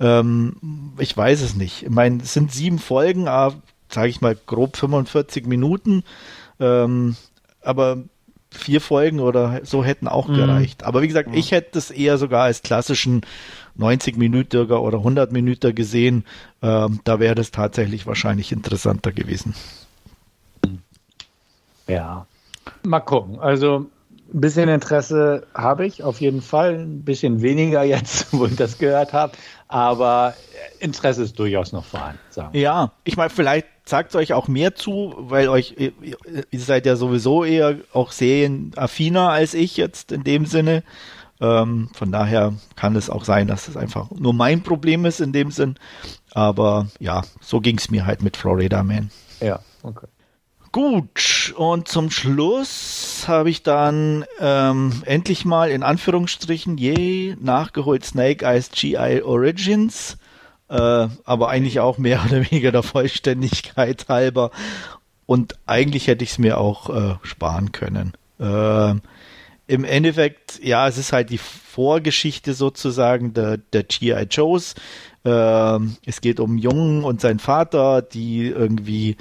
Ähm, 0.00 0.92
ich 0.98 1.16
weiß 1.16 1.42
es 1.42 1.54
nicht. 1.56 1.82
Ich 1.84 1.90
meine, 1.90 2.22
es 2.22 2.32
sind 2.32 2.52
sieben 2.52 2.78
Folgen, 2.78 3.24
sage 3.26 4.08
ich 4.08 4.20
mal 4.20 4.36
grob 4.46 4.76
45 4.76 5.46
Minuten. 5.46 6.04
Ähm, 6.60 7.16
aber 7.62 7.98
vier 8.50 8.80
Folgen 8.80 9.20
oder 9.20 9.60
so 9.64 9.84
hätten 9.84 10.08
auch 10.08 10.28
Mhm. 10.28 10.34
gereicht. 10.34 10.84
Aber 10.84 11.02
wie 11.02 11.08
gesagt, 11.08 11.30
ich 11.34 11.52
hätte 11.52 11.78
es 11.78 11.90
eher 11.90 12.16
sogar 12.16 12.44
als 12.44 12.62
klassischen 12.62 13.20
90 13.74 14.16
Minütiger 14.16 14.80
oder 14.82 14.98
100 14.98 15.32
Minüter 15.32 15.72
gesehen. 15.72 16.24
Ähm, 16.62 17.00
da 17.04 17.20
wäre 17.20 17.34
das 17.34 17.50
tatsächlich 17.50 18.06
wahrscheinlich 18.06 18.50
interessanter 18.52 19.12
gewesen. 19.12 19.54
Ja. 21.86 22.26
Mal 22.82 23.00
gucken. 23.00 23.38
Also 23.38 23.86
ein 24.32 24.40
bisschen 24.40 24.68
Interesse 24.68 25.46
habe 25.54 25.86
ich 25.86 26.02
auf 26.02 26.20
jeden 26.20 26.42
Fall. 26.42 26.74
Ein 26.80 27.02
bisschen 27.02 27.40
weniger 27.42 27.82
jetzt, 27.82 28.32
wo 28.32 28.46
ich 28.46 28.56
das 28.56 28.78
gehört 28.78 29.12
habe. 29.12 29.32
Aber 29.68 30.34
Interesse 30.80 31.22
ist 31.22 31.38
durchaus 31.38 31.72
noch 31.72 31.84
vorhanden. 31.84 32.18
Ja, 32.52 32.92
ich 33.04 33.16
meine, 33.16 33.30
vielleicht 33.30 33.66
sagt 33.84 34.10
es 34.10 34.16
euch 34.16 34.32
auch 34.32 34.48
mehr 34.48 34.74
zu, 34.74 35.14
weil 35.18 35.48
euch, 35.48 35.74
ihr, 35.76 35.92
ihr 36.50 36.60
seid 36.60 36.86
ja 36.86 36.96
sowieso 36.96 37.44
eher 37.44 37.76
auch 37.92 38.12
serienaffiner 38.12 39.30
als 39.30 39.54
ich 39.54 39.76
jetzt 39.76 40.12
in 40.12 40.24
dem 40.24 40.46
Sinne. 40.46 40.82
Ähm, 41.40 41.88
von 41.92 42.10
daher 42.10 42.54
kann 42.76 42.96
es 42.96 43.10
auch 43.10 43.24
sein, 43.24 43.46
dass 43.46 43.68
es 43.68 43.76
einfach 43.76 44.10
nur 44.10 44.32
mein 44.32 44.62
Problem 44.62 45.04
ist 45.04 45.20
in 45.20 45.32
dem 45.32 45.50
Sinn. 45.50 45.76
Aber 46.32 46.88
ja, 46.98 47.22
so 47.40 47.60
ging 47.60 47.78
es 47.78 47.90
mir 47.90 48.06
halt 48.06 48.22
mit 48.22 48.36
Florida 48.36 48.82
Man. 48.82 49.10
Ja, 49.40 49.60
okay. 49.82 50.06
Gut, 50.70 51.54
und 51.56 51.88
zum 51.88 52.10
Schluss 52.10 53.24
habe 53.26 53.48
ich 53.48 53.62
dann 53.62 54.24
ähm, 54.38 55.02
endlich 55.06 55.46
mal 55.46 55.70
in 55.70 55.82
Anführungsstrichen 55.82 56.76
je 56.76 57.36
nachgeholt 57.40 58.04
Snake 58.04 58.44
Eyes 58.44 58.70
GI 58.70 59.22
Origins, 59.22 60.18
äh, 60.68 61.08
aber 61.24 61.48
eigentlich 61.48 61.80
auch 61.80 61.96
mehr 61.96 62.22
oder 62.26 62.50
weniger 62.50 62.70
der 62.70 62.82
Vollständigkeit 62.82 64.06
halber. 64.08 64.50
Und 65.24 65.54
eigentlich 65.64 66.06
hätte 66.06 66.24
ich 66.24 66.32
es 66.32 66.38
mir 66.38 66.58
auch 66.58 66.90
äh, 66.90 67.14
sparen 67.22 67.72
können. 67.72 68.12
Äh, 68.38 68.94
Im 69.68 69.84
Endeffekt, 69.84 70.62
ja, 70.62 70.86
es 70.86 70.98
ist 70.98 71.12
halt 71.12 71.30
die 71.30 71.38
Vorgeschichte 71.38 72.52
sozusagen 72.52 73.32
der, 73.32 73.56
der 73.56 73.84
GI 73.84 74.26
Joes. 74.30 74.74
Ähm, 75.24 75.96
es 76.04 76.20
geht 76.20 76.40
um 76.40 76.50
einen 76.50 76.58
Jungen 76.58 77.04
und 77.04 77.22
seinen 77.22 77.38
Vater, 77.38 78.02
die 78.02 78.48
irgendwie 78.48 79.16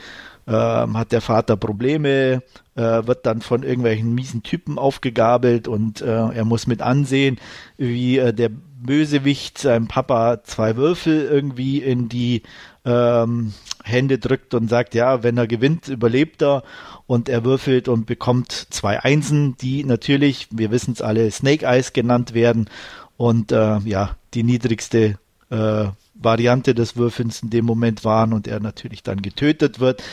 ähm, 0.47 0.97
hat 0.97 1.11
der 1.11 1.21
Vater 1.21 1.57
Probleme, 1.57 2.41
äh, 2.75 2.81
wird 3.05 3.25
dann 3.25 3.41
von 3.41 3.63
irgendwelchen 3.63 4.13
miesen 4.15 4.43
Typen 4.43 4.79
aufgegabelt 4.79 5.67
und 5.67 6.01
äh, 6.01 6.05
er 6.05 6.45
muss 6.45 6.67
mit 6.67 6.81
ansehen, 6.81 7.37
wie 7.77 8.17
äh, 8.17 8.33
der 8.33 8.49
Bösewicht 8.49 9.57
seinem 9.57 9.87
Papa 9.87 10.43
zwei 10.43 10.75
Würfel 10.75 11.25
irgendwie 11.25 11.79
in 11.79 12.09
die 12.09 12.43
ähm, 12.85 13.53
Hände 13.83 14.17
drückt 14.17 14.53
und 14.53 14.69
sagt, 14.69 14.95
ja, 14.95 15.23
wenn 15.23 15.37
er 15.37 15.47
gewinnt, 15.47 15.87
überlebt 15.87 16.41
er. 16.41 16.63
Und 17.05 17.29
er 17.29 17.43
würfelt 17.43 17.87
und 17.87 18.05
bekommt 18.05 18.51
zwei 18.51 18.99
Einsen, 19.01 19.57
die 19.57 19.83
natürlich, 19.83 20.47
wir 20.51 20.71
wissen 20.71 20.93
es 20.93 21.01
alle, 21.01 21.29
Snake 21.31 21.65
Eyes 21.65 21.93
genannt 21.93 22.33
werden. 22.33 22.69
Und 23.17 23.51
äh, 23.51 23.79
ja, 23.79 24.15
die 24.33 24.43
niedrigste 24.43 25.17
äh, 25.49 25.85
Variante 26.19 26.73
des 26.75 26.95
Würfelns 26.95 27.43
in 27.43 27.49
dem 27.49 27.65
Moment 27.65 28.03
waren 28.05 28.33
und 28.33 28.47
er 28.47 28.59
natürlich 28.59 29.03
dann 29.03 29.21
getötet 29.21 29.79
wird. 29.79 30.03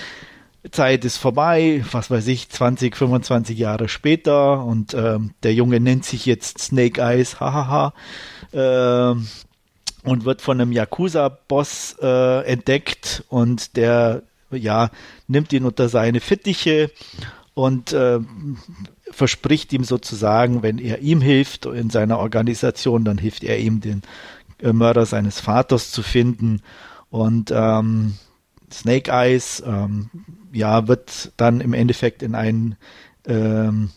Zeit 0.70 1.05
ist 1.05 1.18
vorbei, 1.18 1.84
was 1.92 2.11
weiß 2.11 2.26
ich, 2.28 2.48
20, 2.48 2.96
25 2.96 3.59
Jahre 3.59 3.88
später 3.88 4.64
und 4.64 4.94
ähm, 4.94 5.32
der 5.42 5.52
Junge 5.52 5.78
nennt 5.78 6.05
sich 6.05 6.24
jetzt 6.24 6.59
Snake 6.59 7.00
Eyes, 7.00 7.38
hahaha, 7.38 7.92
äh, 8.52 9.14
und 10.05 10.24
wird 10.24 10.42
von 10.42 10.61
einem 10.61 10.72
Yakuza-Boss 10.72 11.96
äh, 12.00 12.44
entdeckt 12.46 13.24
und 13.28 13.76
der, 13.76 14.22
ja, 14.50 14.90
nimmt 15.28 15.52
ihn 15.52 15.64
unter 15.64 15.88
seine 15.88 16.20
Fittiche 16.20 16.90
und 17.55 17.92
äh, 17.92 18.20
verspricht 19.11 19.72
ihm 19.72 19.84
sozusagen, 19.84 20.62
wenn 20.62 20.78
er 20.78 21.00
ihm 21.00 21.20
hilft 21.20 21.66
in 21.66 21.90
seiner 21.90 22.18
Organisation, 22.18 23.05
dann 23.05 23.18
hilft 23.18 23.44
er 23.44 23.59
ihm, 23.59 23.80
den 23.80 24.02
Mörder 24.73 25.07
seines 25.07 25.41
Vaters 25.41 25.91
zu 25.91 26.03
finden. 26.03 26.62
Und 27.11 27.53
ähm, 27.55 28.15
Snake 28.73 29.11
Eyes 29.11 29.62
ähm, 29.67 30.11
ja, 30.53 30.89
wird 30.89 31.33
dann 31.37 31.61
im 31.61 31.75
Endeffekt 31.75 32.23
in 32.23 32.35
einen 32.35 32.77
ähm, 33.27 33.91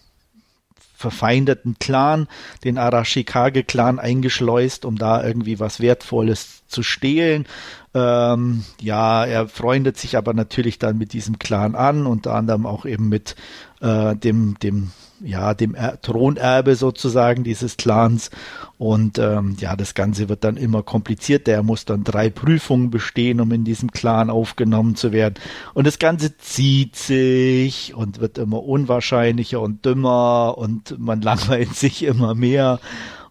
verfeindeten 0.96 1.78
Clan, 1.80 2.28
den 2.64 2.78
Arashikage-Clan, 2.78 4.00
eingeschleust, 4.00 4.84
um 4.84 4.98
da 4.98 5.24
irgendwie 5.24 5.60
was 5.60 5.80
Wertvolles 5.80 6.64
zu 6.68 6.84
stehlen. 6.84 7.46
Ähm, 7.94 8.64
ja, 8.82 9.26
er 9.26 9.48
freundet 9.48 9.98
sich 9.98 10.18
aber 10.18 10.34
natürlich 10.34 10.80
dann 10.80 10.98
mit 10.98 11.14
diesem 11.14 11.40
Clan 11.40 11.76
an, 11.76 12.06
unter 12.06 12.34
anderem 12.34 12.66
auch 12.66 12.86
eben 12.86 13.10
mit 13.10 13.36
äh, 13.82 14.16
dem, 14.16 14.58
dem 14.60 14.92
ja, 15.22 15.54
dem 15.54 15.74
er 15.74 16.00
Thronerbe 16.02 16.76
sozusagen 16.76 17.44
dieses 17.44 17.78
Clans. 17.78 18.30
Und 18.78 19.18
ähm, 19.18 19.56
ja, 19.60 19.76
das 19.76 19.94
Ganze 19.96 20.30
wird 20.30 20.44
dann 20.44 20.58
immer 20.58 20.84
komplizierter. 20.84 21.54
Er 21.54 21.64
muss 21.64 21.86
dann 21.86 22.04
drei 22.04 22.30
Prüfungen 22.30 22.92
bestehen, 22.92 23.42
um 23.42 23.52
in 23.52 23.64
diesem 23.64 23.92
Clan 23.92 24.30
aufgenommen 24.30 24.96
zu 24.96 25.12
werden. 25.12 25.36
Und 25.74 25.88
das 25.88 26.00
Ganze 26.00 26.38
zieht 26.38 26.96
sich 26.96 27.96
und 27.96 28.20
wird 28.20 28.38
immer 28.38 28.64
unwahrscheinlicher 28.64 29.60
und 29.60 29.86
dümmer 29.86 30.56
und 30.58 31.00
man 31.00 31.22
langweilt 31.24 31.76
sich 31.76 32.04
immer 32.04 32.36
mehr. 32.36 32.80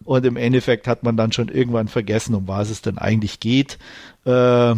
Und 0.07 0.25
im 0.25 0.37
Endeffekt 0.37 0.87
hat 0.87 1.03
man 1.03 1.17
dann 1.17 1.33
schon 1.33 1.49
irgendwann 1.49 1.89
vergessen, 1.89 2.33
um 2.33 2.47
was 2.47 2.69
es 2.69 2.81
denn 2.81 2.97
eigentlich 2.97 3.41
geht. 3.41 3.77
Äh, 4.23 4.73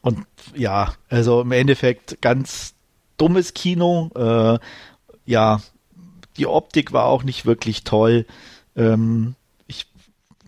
und 0.00 0.26
ja, 0.54 0.94
also 1.08 1.40
im 1.40 1.50
Endeffekt 1.50 2.22
ganz 2.22 2.74
dummes 3.16 3.52
Kino. 3.52 4.10
Äh, 4.14 4.60
ja, 5.26 5.60
die 6.36 6.46
Optik 6.46 6.92
war 6.92 7.06
auch 7.06 7.24
nicht 7.24 7.46
wirklich 7.46 7.82
toll. 7.82 8.24
Ähm, 8.76 9.34
ich 9.66 9.88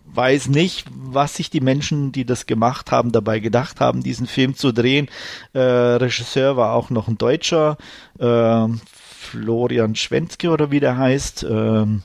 weiß 0.05 0.51
nicht, 0.51 0.87
was 0.93 1.35
sich 1.35 1.51
die 1.51 1.61
Menschen, 1.61 2.13
die 2.13 2.25
das 2.25 2.47
gemacht 2.47 2.93
haben, 2.93 3.11
dabei 3.11 3.41
gedacht 3.41 3.81
haben, 3.81 4.05
diesen 4.05 4.29
Film 4.29 4.55
zu 4.55 4.71
drehen. 4.71 5.09
Äh, 5.53 5.59
Regisseur 5.59 6.57
war 6.57 6.75
auch 6.75 6.91
noch 6.91 7.09
ein 7.09 7.19
Deutscher, 7.19 7.77
äh, 8.21 8.69
Florian 8.95 9.97
Schwentke 9.97 10.51
oder 10.51 10.71
wie 10.71 10.79
der 10.79 10.97
heißt. 10.97 11.45
Ähm, 11.51 12.05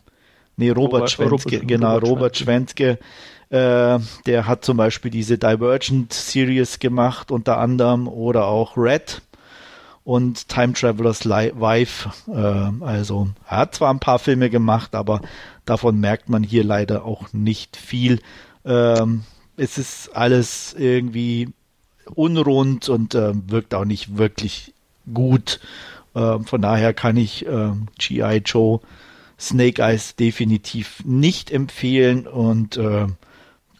nee, 0.59 0.69
Robert, 0.69 0.93
Robert 0.93 1.11
Schwentke, 1.11 1.55
Robert, 1.55 1.67
genau, 1.67 1.93
Robert, 1.93 2.09
Robert 2.09 2.37
Schwentke. 2.37 2.99
Äh, 3.49 3.99
der 4.27 4.45
hat 4.45 4.63
zum 4.63 4.77
Beispiel 4.77 5.09
diese 5.09 5.37
Divergent 5.37 6.13
Series 6.13 6.79
gemacht, 6.79 7.31
unter 7.31 7.57
anderem, 7.57 8.07
oder 8.07 8.45
auch 8.45 8.77
Red 8.77 9.21
und 10.03 10.47
Time 10.47 10.73
Travelers 10.73 11.25
Wife. 11.25 12.09
Äh, 12.27 12.83
also 12.83 13.29
er 13.47 13.57
hat 13.57 13.75
zwar 13.75 13.91
ein 13.91 13.99
paar 13.99 14.19
Filme 14.19 14.49
gemacht, 14.49 14.93
aber 14.93 15.21
davon 15.65 15.99
merkt 15.99 16.29
man 16.29 16.43
hier 16.43 16.63
leider 16.63 17.05
auch 17.05 17.33
nicht 17.33 17.75
viel. 17.75 18.19
Ähm, 18.65 19.23
es 19.57 19.77
ist 19.77 20.15
alles 20.15 20.75
irgendwie 20.77 21.49
unrund 22.15 22.89
und 22.89 23.15
äh, 23.15 23.33
wirkt 23.47 23.73
auch 23.73 23.85
nicht 23.85 24.17
wirklich 24.17 24.73
gut. 25.13 25.59
Äh, 26.13 26.39
von 26.39 26.61
daher 26.61 26.93
kann 26.93 27.17
ich 27.17 27.45
äh, 27.45 27.71
G.I. 27.97 28.41
Joe 28.45 28.79
Snake 29.39 29.81
Eyes 29.81 30.15
definitiv 30.15 31.03
nicht 31.05 31.51
empfehlen 31.51 32.27
und 32.27 32.77
äh, 32.77 33.07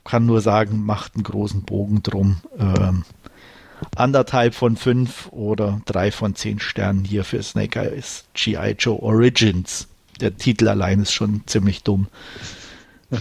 kann 0.03 0.25
nur 0.25 0.41
sagen, 0.41 0.83
macht 0.85 1.15
einen 1.15 1.23
großen 1.23 1.63
Bogen 1.63 2.01
drum. 2.01 2.37
Ähm, 2.57 3.03
anderthalb 3.95 4.55
von 4.55 4.77
fünf 4.77 5.27
oder 5.31 5.81
drei 5.85 6.11
von 6.11 6.35
zehn 6.35 6.59
Sternen 6.59 7.03
hier 7.03 7.23
für 7.23 7.43
Snake 7.43 7.79
Eyes 7.79 8.25
G.I. 8.33 8.75
Joe 8.79 8.99
Origins. 9.01 9.87
Der 10.19 10.37
Titel 10.37 10.67
allein 10.67 11.01
ist 11.01 11.13
schon 11.13 11.43
ziemlich 11.45 11.83
dumm. 11.83 12.07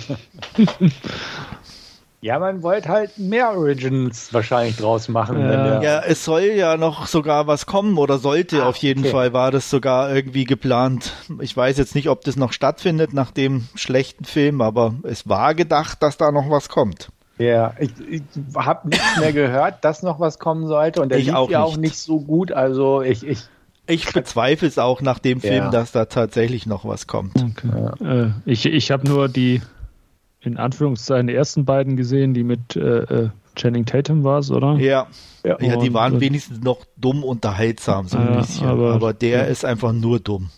Ja, 2.21 2.41
man 2.41 2.64
wollte 2.64 2.89
halt 2.89 3.16
mehr 3.19 3.57
Origins 3.57 4.35
wahrscheinlich 4.35 4.77
draus 4.77 5.09
machen. 5.09 5.41
Ja, 5.41 5.81
ja 5.81 6.01
es 6.01 6.25
soll 6.25 6.43
ja 6.43 6.77
noch 6.77 7.07
sogar 7.07 7.47
was 7.47 7.66
kommen 7.66 7.97
oder 7.97 8.19
sollte 8.19 8.64
ah, 8.64 8.69
auf 8.69 8.77
jeden 8.79 9.05
okay. 9.05 9.12
Fall, 9.12 9.33
war 9.33 9.53
das 9.53 9.71
sogar 9.71 10.12
irgendwie 10.12 10.45
geplant. 10.45 11.12
Ich 11.41 11.57
weiß 11.57 11.79
jetzt 11.79 11.95
nicht, 11.95 12.09
ob 12.09 12.23
das 12.25 12.35
noch 12.35 12.53
stattfindet 12.53 13.12
nach 13.12 13.31
dem 13.31 13.69
schlechten 13.77 14.25
Film, 14.25 14.62
aber 14.62 14.95
es 15.05 15.29
war 15.29 15.55
gedacht, 15.55 16.03
dass 16.03 16.16
da 16.16 16.33
noch 16.33 16.51
was 16.51 16.69
kommt. 16.69 17.11
Ja, 17.39 17.75
ich, 17.79 17.93
ich 18.11 18.23
habe 18.57 18.89
nichts 18.89 19.16
mehr 19.21 19.33
gehört, 19.33 19.85
dass 19.85 20.03
noch 20.03 20.19
was 20.19 20.41
kommen 20.41 20.66
sollte 20.66 21.01
und 21.01 21.11
der 21.11 21.19
ich 21.19 21.27
lief 21.27 21.35
auch 21.37 21.51
ja 21.51 21.61
nicht. 21.61 21.73
auch 21.73 21.77
nicht 21.77 21.97
so 21.99 22.19
gut. 22.21 22.51
Also 22.51 23.01
ich, 23.01 23.25
ich 23.25 23.45
ich 23.87 24.12
bezweifle 24.12 24.66
es 24.66 24.79
auch 24.79 25.01
nach 25.01 25.21
dem 25.21 25.41
Film, 25.41 25.55
ja. 25.55 25.71
dass 25.71 25.93
da 25.93 26.07
tatsächlich 26.07 26.66
noch 26.66 26.85
was 26.85 27.07
kommt. 27.07 27.37
Okay. 27.37 27.95
Ja. 28.01 28.25
Äh, 28.25 28.31
ich 28.45 28.66
ich 28.66 28.91
habe 28.91 29.09
nur 29.09 29.29
die 29.29 29.62
in 30.41 30.57
Anführungszeichen 30.57 31.28
ersten 31.28 31.64
beiden 31.64 31.97
gesehen, 31.97 32.34
die 32.34 32.45
mit 32.45 32.76
äh, 32.76 32.80
äh 32.80 33.28
Channing 33.57 33.86
Tatum 33.86 34.22
war 34.22 34.39
es, 34.39 34.51
oder? 34.51 34.76
Ja. 34.76 35.09
Ja, 35.45 35.57
ja 35.61 35.76
die 35.76 35.93
waren 35.93 36.14
und, 36.14 36.20
wenigstens 36.20 36.61
noch 36.61 36.84
dumm 36.97 37.24
unterhaltsam, 37.24 38.07
so 38.07 38.16
ein 38.16 38.36
bisschen. 38.36 38.66
Aber, 38.66 38.95
aber 38.95 39.12
der 39.12 39.49
ist 39.49 39.64
einfach 39.64 39.93
nur 39.93 40.20
dumm. 40.20 40.51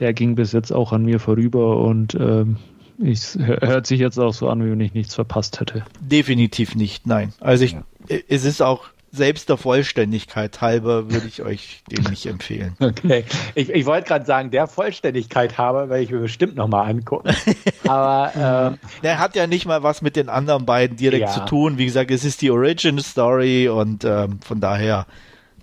Der 0.00 0.12
ging 0.12 0.34
bis 0.34 0.52
jetzt 0.52 0.72
auch 0.72 0.92
an 0.92 1.04
mir 1.04 1.18
vorüber 1.18 1.78
und 1.78 2.14
ähm, 2.14 2.56
ich, 2.98 3.36
hört 3.38 3.86
sich 3.86 4.00
jetzt 4.00 4.18
auch 4.18 4.34
so 4.34 4.48
an, 4.48 4.64
wie 4.64 4.70
wenn 4.70 4.80
ich 4.80 4.94
nichts 4.94 5.14
verpasst 5.14 5.60
hätte. 5.60 5.84
Definitiv 6.00 6.74
nicht, 6.74 7.06
nein. 7.06 7.32
Also 7.40 7.64
ich, 7.64 7.72
ja. 7.72 7.84
es 8.28 8.44
ist 8.44 8.60
auch 8.60 8.84
selbst 9.14 9.48
der 9.48 9.56
Vollständigkeit 9.56 10.60
halber 10.60 11.10
würde 11.10 11.26
ich 11.26 11.42
euch 11.42 11.82
den 11.90 12.04
nicht 12.10 12.26
empfehlen. 12.26 12.76
Okay. 12.84 13.24
Ich, 13.54 13.70
ich 13.70 13.86
wollte 13.86 14.06
gerade 14.06 14.24
sagen, 14.24 14.50
der 14.50 14.66
Vollständigkeit 14.66 15.58
habe, 15.58 15.88
werde 15.88 16.02
ich 16.02 16.10
mir 16.10 16.20
bestimmt 16.20 16.54
nochmal 16.54 16.90
angucken. 16.90 17.34
Aber 17.86 18.76
äh, 18.76 19.00
der 19.02 19.18
hat 19.18 19.34
ja 19.34 19.46
nicht 19.46 19.66
mal 19.66 19.82
was 19.82 20.02
mit 20.02 20.16
den 20.16 20.28
anderen 20.28 20.66
beiden 20.66 20.96
direkt 20.96 21.28
ja. 21.28 21.32
zu 21.32 21.40
tun. 21.40 21.78
Wie 21.78 21.86
gesagt, 21.86 22.10
es 22.10 22.24
ist 22.24 22.42
die 22.42 22.50
Origin 22.50 22.98
Story 23.00 23.68
und 23.68 24.04
ähm, 24.04 24.38
von 24.40 24.60
daher, 24.60 25.06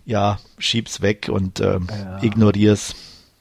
ja, 0.06 0.40
schieb's 0.58 1.02
weg 1.02 1.30
und 1.32 1.60
ähm, 1.60 1.88
ja. 1.90 2.24
ignorier's. 2.24 2.96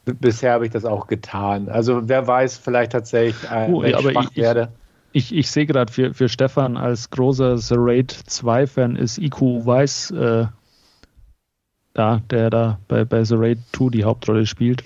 Bisher 0.04 0.52
habe 0.52 0.66
ich 0.66 0.72
das 0.72 0.84
auch 0.84 1.06
getan. 1.06 1.68
Also 1.68 2.08
wer 2.08 2.26
weiß, 2.26 2.58
vielleicht 2.58 2.92
tatsächlich, 2.92 3.50
äh, 3.50 3.68
uh, 3.68 3.82
wenn 3.82 3.94
ich 3.94 4.00
schwach 4.00 4.30
ich, 4.30 4.36
werde. 4.36 4.72
Ich, 5.12 5.34
ich 5.34 5.50
sehe 5.50 5.66
gerade 5.66 5.92
für, 5.92 6.14
für 6.14 6.28
Stefan 6.28 6.76
als 6.76 7.10
großer 7.10 7.58
The 7.58 7.74
Raid 7.76 8.12
2-Fan 8.12 8.96
ist 8.96 9.18
Iku 9.18 9.64
Weiß 9.66 10.12
äh, 10.12 10.46
da, 11.94 12.22
der 12.30 12.50
da 12.50 12.78
bei, 12.86 13.04
bei 13.04 13.24
The 13.24 13.34
Raid 13.36 13.58
2 13.72 13.90
die 13.90 14.04
Hauptrolle 14.04 14.46
spielt. 14.46 14.84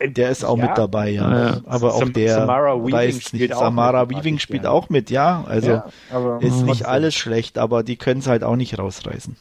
Der 0.00 0.30
ist 0.30 0.44
auch 0.44 0.56
ja. 0.56 0.68
mit 0.68 0.78
dabei, 0.78 1.10
ja. 1.10 1.38
ja. 1.38 1.60
Aber 1.66 1.94
auch 1.94 2.08
der 2.08 2.34
Samara 2.34 2.76
Weaving 2.76 3.20
spielt 3.20 3.52
auch 3.52 3.60
Samara 3.60 4.04
mit, 4.04 4.16
Weaving 4.16 4.38
spielt 4.38 4.64
ja. 4.64 4.70
auch 4.70 4.88
mit, 4.88 5.10
ja. 5.10 5.44
Also 5.46 5.82
ja, 6.12 6.38
ist 6.38 6.62
nicht 6.62 6.86
alles 6.86 7.14
schlecht, 7.14 7.58
aber 7.58 7.82
die 7.82 7.96
können 7.96 8.20
es 8.20 8.28
halt 8.28 8.44
auch 8.44 8.56
nicht 8.56 8.78
rausreißen. 8.78 9.36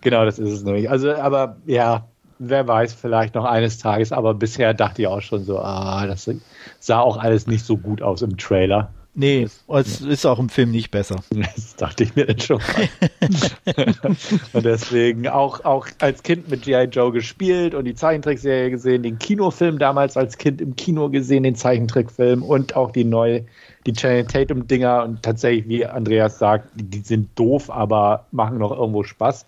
Genau, 0.00 0.24
das 0.24 0.38
ist 0.38 0.50
es 0.50 0.62
nämlich. 0.62 0.90
Also, 0.90 1.14
aber 1.14 1.56
ja, 1.66 2.08
wer 2.38 2.66
weiß, 2.66 2.94
vielleicht 2.94 3.34
noch 3.34 3.44
eines 3.44 3.78
Tages, 3.78 4.12
aber 4.12 4.34
bisher 4.34 4.74
dachte 4.74 5.02
ich 5.02 5.08
auch 5.08 5.20
schon 5.20 5.44
so, 5.44 5.58
ah, 5.58 6.06
das 6.06 6.30
sah 6.78 7.00
auch 7.00 7.16
alles 7.16 7.46
nicht 7.46 7.64
so 7.64 7.76
gut 7.76 8.02
aus 8.02 8.22
im 8.22 8.36
Trailer. 8.36 8.90
Nee, 9.18 9.48
es 9.68 10.02
ist 10.02 10.26
auch 10.26 10.38
im 10.38 10.50
Film 10.50 10.70
nicht 10.72 10.90
besser. 10.90 11.16
Das 11.56 11.74
dachte 11.76 12.04
ich 12.04 12.14
mir 12.16 12.26
dann 12.26 12.38
schon. 12.38 12.60
und 14.52 14.64
deswegen 14.64 15.26
auch, 15.28 15.64
auch 15.64 15.88
als 16.00 16.22
Kind 16.22 16.50
mit 16.50 16.62
G.I. 16.62 16.84
Joe 16.84 17.12
gespielt 17.12 17.74
und 17.74 17.86
die 17.86 17.94
Zeichentrickserie 17.94 18.70
gesehen, 18.70 19.02
den 19.02 19.18
Kinofilm 19.18 19.78
damals 19.78 20.18
als 20.18 20.36
Kind 20.36 20.60
im 20.60 20.76
Kino 20.76 21.08
gesehen, 21.08 21.44
den 21.44 21.54
Zeichentrickfilm 21.54 22.42
und 22.42 22.76
auch 22.76 22.90
die 22.92 23.04
neue, 23.04 23.46
die 23.86 23.94
Channing 23.94 24.26
Tatum-Dinger 24.26 25.04
und 25.04 25.22
tatsächlich, 25.22 25.66
wie 25.66 25.86
Andreas 25.86 26.38
sagt, 26.38 26.68
die 26.74 27.00
sind 27.00 27.30
doof, 27.38 27.70
aber 27.70 28.26
machen 28.32 28.58
noch 28.58 28.72
irgendwo 28.72 29.02
Spaß. 29.02 29.46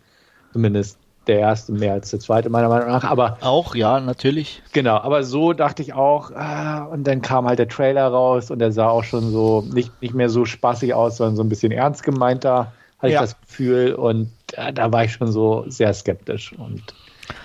Zumindest 0.53 0.99
der 1.29 1.39
erste 1.39 1.73
mehr 1.73 1.93
als 1.93 2.11
der 2.11 2.21
zweite, 2.21 2.49
meiner 2.51 2.69
Meinung 2.69 2.89
nach. 2.89 3.05
Aber 3.05 3.39
auch, 3.41 3.75
ja, 3.75 4.01
natürlich. 4.01 4.63
Genau, 4.73 4.97
aber 4.97 5.23
so 5.23 5.53
dachte 5.53 5.83
ich 5.83 5.93
auch, 5.93 6.33
ah, 6.33 6.85
und 6.85 7.07
dann 7.07 7.23
kam 7.23 7.47
halt 7.47 7.59
der 7.59 7.69
Trailer 7.69 8.09
raus 8.09 8.51
und 8.51 8.59
der 8.59 8.73
sah 8.73 8.89
auch 8.89 9.05
schon 9.05 9.31
so 9.31 9.65
nicht, 9.73 9.93
nicht 10.01 10.15
mehr 10.15 10.29
so 10.29 10.45
spaßig 10.45 10.95
aus, 10.95 11.19
sondern 11.19 11.37
so 11.37 11.43
ein 11.43 11.49
bisschen 11.49 11.73
ernst 11.73 12.03
gemeinter, 12.03 12.73
hatte 12.99 13.13
ja. 13.13 13.23
ich 13.23 13.31
das 13.31 13.41
Gefühl. 13.41 13.95
Und 13.95 14.31
äh, 14.55 14.73
da 14.73 14.91
war 14.91 15.05
ich 15.05 15.13
schon 15.13 15.31
so 15.31 15.65
sehr 15.69 15.93
skeptisch. 15.93 16.53
Und 16.55 16.83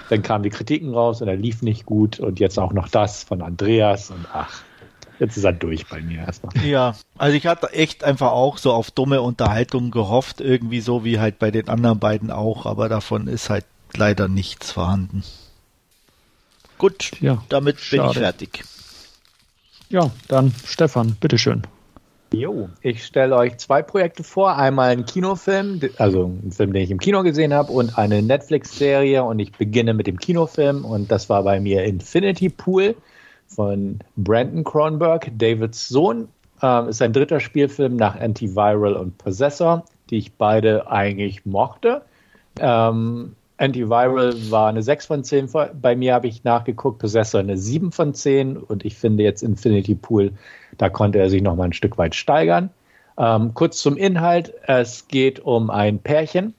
dann 0.09 0.21
kamen 0.21 0.43
die 0.43 0.49
Kritiken 0.49 0.93
raus 0.93 1.21
und 1.21 1.27
er 1.27 1.35
lief 1.35 1.61
nicht 1.61 1.85
gut. 1.85 2.19
Und 2.19 2.39
jetzt 2.39 2.57
auch 2.57 2.73
noch 2.73 2.87
das 2.87 3.23
von 3.23 3.41
Andreas 3.41 4.09
und 4.09 4.25
ach. 4.33 4.63
Jetzt 5.19 5.37
ist 5.37 5.43
er 5.43 5.53
durch 5.53 5.87
bei 5.87 6.01
mir 6.01 6.19
erstmal. 6.19 6.53
Ja, 6.65 6.95
also 7.17 7.37
ich 7.37 7.45
hatte 7.45 7.71
echt 7.71 8.03
einfach 8.03 8.31
auch 8.31 8.57
so 8.57 8.73
auf 8.73 8.89
dumme 8.91 9.21
Unterhaltung 9.21 9.91
gehofft, 9.91 10.41
irgendwie 10.41 10.81
so 10.81 11.05
wie 11.05 11.19
halt 11.19 11.39
bei 11.39 11.51
den 11.51 11.69
anderen 11.69 11.99
beiden 11.99 12.31
auch, 12.31 12.65
aber 12.65 12.89
davon 12.89 13.27
ist 13.27 13.49
halt 13.49 13.65
leider 13.97 14.27
nichts 14.27 14.71
vorhanden. 14.71 15.23
Gut, 16.77 17.11
ja, 17.21 17.43
damit 17.49 17.79
schade. 17.79 18.01
bin 18.01 18.11
ich 18.11 18.17
fertig. 18.17 18.63
Ja, 19.89 20.11
dann 20.27 20.53
Stefan, 20.65 21.15
bitteschön. 21.19 21.63
Jo, 22.33 22.67
ich 22.81 23.05
stelle 23.05 23.35
euch 23.35 23.57
zwei 23.57 23.83
Projekte 23.83 24.23
vor. 24.23 24.57
Einmal 24.57 24.89
einen 24.89 25.05
Kinofilm, 25.05 25.79
also 25.99 26.25
einen 26.25 26.51
Film, 26.51 26.73
den 26.73 26.81
ich 26.81 26.89
im 26.89 26.97
Kino 26.97 27.21
gesehen 27.21 27.53
habe, 27.53 27.71
und 27.71 27.95
eine 27.95 28.23
Netflix-Serie. 28.23 29.23
Und 29.23 29.37
ich 29.37 29.51
beginne 29.51 29.93
mit 29.93 30.07
dem 30.07 30.17
Kinofilm. 30.17 30.83
Und 30.83 31.11
das 31.11 31.29
war 31.29 31.43
bei 31.43 31.59
mir 31.59 31.83
Infinity 31.83 32.49
Pool 32.49 32.95
von 33.47 33.99
Brandon 34.17 34.63
Cronenberg, 34.63 35.31
Davids 35.37 35.87
Sohn. 35.87 36.27
Ähm, 36.63 36.89
ist 36.89 37.03
ein 37.03 37.13
dritter 37.13 37.39
Spielfilm 37.39 37.97
nach 37.97 38.19
Antiviral 38.19 38.95
und 38.95 39.15
Possessor, 39.19 39.85
die 40.09 40.17
ich 40.17 40.33
beide 40.33 40.89
eigentlich 40.89 41.45
mochte. 41.45 42.01
Ähm, 42.59 43.35
Antiviral 43.57 44.33
war 44.51 44.69
eine 44.69 44.81
6 44.81 45.05
von 45.05 45.23
10. 45.23 45.49
Bei 45.81 45.95
mir 45.95 46.13
habe 46.13 46.27
ich 46.27 46.43
nachgeguckt, 46.43 46.99
Possessor 46.99 47.39
eine 47.39 47.57
7 47.57 47.91
von 47.91 48.13
10. 48.13 48.57
Und 48.57 48.85
ich 48.85 48.95
finde 48.95 49.23
jetzt 49.23 49.43
Infinity 49.43 49.95
Pool, 49.95 50.33
da 50.77 50.89
konnte 50.89 51.19
er 51.19 51.29
sich 51.29 51.41
noch 51.41 51.55
mal 51.55 51.65
ein 51.65 51.73
Stück 51.73 51.97
weit 51.97 52.15
steigern. 52.15 52.69
Ähm, 53.17 53.53
kurz 53.53 53.79
zum 53.79 53.95
Inhalt. 53.97 54.53
Es 54.63 55.07
geht 55.07 55.39
um 55.39 55.69
ein 55.69 55.99
Pärchen, 55.99 56.55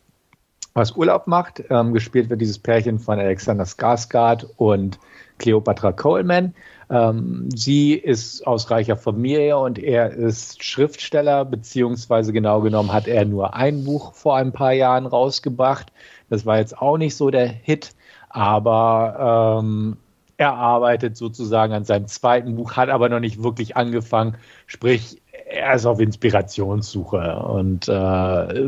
was 0.73 0.93
Urlaub 0.93 1.27
macht. 1.27 1.65
Ähm, 1.69 1.93
gespielt 1.93 2.31
wird 2.31 2.41
dieses 2.41 2.59
Pärchen 2.59 2.99
von 2.99 3.19
Alexander 3.19 3.65
Skarsgård 3.65 4.47
und 4.57 4.99
Cleopatra 5.39 5.93
Coleman. 5.93 6.55
Ähm, 6.91 7.49
sie 7.55 7.95
ist 7.95 8.47
aus 8.47 8.71
reicher 8.71 8.97
Familie 8.97 9.59
und 9.59 9.79
er 9.79 10.13
ist 10.13 10.63
Schriftsteller, 10.63 11.45
beziehungsweise 11.45 12.33
genau 12.33 12.61
genommen 12.61 12.93
hat 12.93 13.09
er 13.09 13.25
nur 13.25 13.55
ein 13.55 13.85
Buch 13.85 14.13
vor 14.15 14.37
ein 14.37 14.53
paar 14.53 14.73
Jahren 14.73 15.07
rausgebracht. 15.07 15.93
Das 16.35 16.47
war 16.47 16.59
jetzt 16.59 16.77
auch 16.77 16.99
nicht 16.99 17.17
so 17.17 17.31
der 17.31 17.47
Hit, 17.47 17.95
aber 18.29 19.61
ähm, 19.63 19.97
er 20.37 20.55
arbeitet 20.55 21.17
sozusagen 21.17 21.73
an 21.73 21.85
seinem 21.85 22.09
zweiten 22.09 22.57
Buch, 22.57 22.73
hat 22.73 22.89
aber 22.89 23.09
noch 23.09 23.21
nicht 23.21 23.43
wirklich 23.43 23.77
angefangen. 23.77 24.37
Sprich, 24.67 25.23
er 25.47 25.75
ist 25.75 25.87
auf 25.87 26.01
Inspirationssuche 26.01 27.37
und 27.37 27.89
äh, 27.89 27.93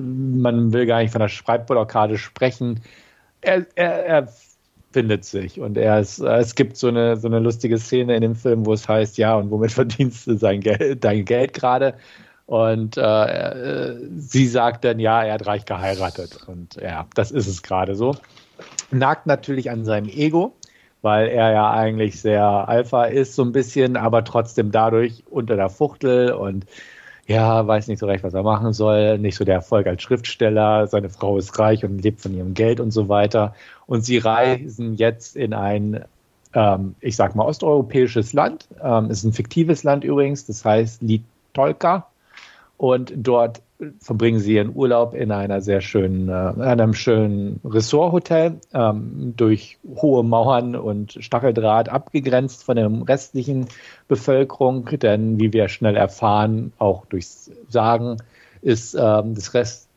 man 0.01 0.73
will 0.73 0.87
gar 0.87 1.03
nicht 1.03 1.11
von 1.11 1.21
der 1.21 1.29
Schreibblockade 1.29 2.19
sprechen. 2.19 2.81
Er, 3.41 3.67
er, 3.75 4.07
er 4.07 4.29
findet 4.93 5.25
sich 5.25 5.61
und 5.61 5.77
er 5.77 5.99
ist, 5.99 6.21
es 6.21 6.55
gibt 6.55 6.77
so 6.77 6.87
eine, 6.87 7.17
so 7.17 7.27
eine 7.27 7.41
lustige 7.41 7.79
Szene 7.79 8.15
in 8.15 8.23
dem 8.23 8.37
Film, 8.37 8.65
wo 8.65 8.73
es 8.73 8.89
heißt, 8.89 9.19
ja, 9.19 9.35
und 9.35 9.51
womit 9.51 9.73
verdienst 9.73 10.29
du 10.29 10.37
sein 10.37 10.61
Geld, 10.61 11.03
dein 11.03 11.25
Geld 11.25 11.53
gerade? 11.53 11.95
Und 12.47 12.97
äh, 12.97 13.03
äh, 13.03 13.97
sie 14.17 14.47
sagt 14.47 14.85
dann, 14.85 15.01
ja, 15.01 15.23
er 15.25 15.35
hat 15.35 15.47
reich 15.47 15.65
geheiratet. 15.65 16.39
Und 16.47 16.77
ja, 16.77 17.07
das 17.15 17.33
ist 17.33 17.49
es 17.49 17.63
gerade 17.63 17.97
so. 17.97 18.15
Nagt 18.93 19.27
natürlich 19.27 19.71
an 19.71 19.85
seinem 19.85 20.09
Ego, 20.09 20.55
weil 21.03 21.29
er 21.29 21.53
ja 21.53 21.71
eigentlich 21.73 22.21
sehr 22.21 22.43
Alpha 22.43 23.05
ist, 23.05 23.35
so 23.35 23.43
ein 23.43 23.53
bisschen, 23.53 23.97
aber 23.97 24.23
trotzdem 24.23 24.71
dadurch 24.71 25.25
unter 25.29 25.57
der 25.57 25.69
Fuchtel 25.69 26.33
und 26.33 26.67
ja, 27.27 27.67
weiß 27.67 27.89
nicht 27.89 27.99
so 27.99 28.07
recht, 28.07 28.23
was 28.23 28.35
er 28.35 28.45
machen 28.45 28.73
soll, 28.73 29.19
nicht 29.19 29.35
so 29.35 29.45
der 29.45 29.57
Erfolg 29.57 29.89
als 29.89 30.01
Schriftsteller, 30.03 30.87
seine 30.87 31.11
Frau 31.11 31.39
ist 31.39 31.59
reich 31.59 31.85
und 31.85 31.99
lebt 31.99 32.21
von 32.21 32.33
ihrem 32.33 32.55
Geld 32.55 32.79
und 32.79 32.93
so 32.93 33.09
weiter. 33.09 33.57
Und 33.87 34.05
sie 34.05 34.19
reisen 34.19 34.95
jetzt 34.95 35.35
in 35.35 35.53
ein, 35.53 36.05
ähm, 36.55 36.95
ich 37.01 37.17
sag 37.17 37.35
mal, 37.35 37.45
osteuropäisches 37.45 38.33
Land. 38.33 38.69
Ähm, 38.81 39.11
ist 39.11 39.25
ein 39.25 39.33
fiktives 39.33 39.83
Land 39.83 40.05
übrigens, 40.05 40.47
das 40.47 40.65
heißt 40.65 41.03
Litolka 41.03 42.07
und 42.77 43.13
dort 43.17 43.63
verbringen 44.01 44.39
sie 44.39 44.55
ihren 44.55 44.75
Urlaub 44.75 45.15
in 45.15 45.31
einer 45.31 45.61
sehr 45.61 45.81
schönen, 45.81 46.29
äh, 46.29 46.63
einem 46.63 46.95
schönen 46.95 47.61
Ressorthotel, 47.65 48.59
ähm, 48.73 49.35
durch 49.37 49.79
hohe 49.97 50.25
Mauern 50.25 50.75
und 50.77 51.19
Stacheldraht 51.21 51.89
abgegrenzt 51.89 52.65
von 52.65 52.77
der 52.77 52.91
restlichen 53.07 53.67
Bevölkerung, 54.09 54.87
denn 54.99 55.39
wie 55.39 55.53
wir 55.53 55.69
schnell 55.69 55.97
erfahren, 55.97 56.73
auch 56.79 57.05
durchs 57.07 57.51
Sagen, 57.69 58.17
ist 58.63 58.95
ähm, 58.95 59.35
das, 59.35 59.53
Rest, 59.53 59.89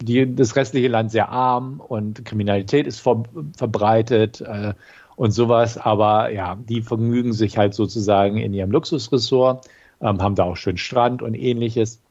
die, 0.00 0.32
das 0.34 0.54
restliche 0.54 0.88
Land 0.88 1.10
sehr 1.10 1.28
arm 1.28 1.80
und 1.80 2.24
Kriminalität 2.24 2.86
ist 2.86 3.00
ver, 3.00 3.24
verbreitet 3.56 4.40
äh, 4.42 4.74
und 5.16 5.32
sowas, 5.32 5.76
aber 5.76 6.30
ja, 6.30 6.56
die 6.68 6.82
vergnügen 6.82 7.32
sich 7.32 7.58
halt 7.58 7.74
sozusagen 7.74 8.36
in 8.36 8.54
ihrem 8.54 8.70
Luxusressort, 8.70 9.68
ähm, 10.00 10.22
haben 10.22 10.36
da 10.36 10.44
auch 10.44 10.56
schön 10.56 10.76
Strand 10.76 11.20
und 11.22 11.34
ähnliches 11.34 12.03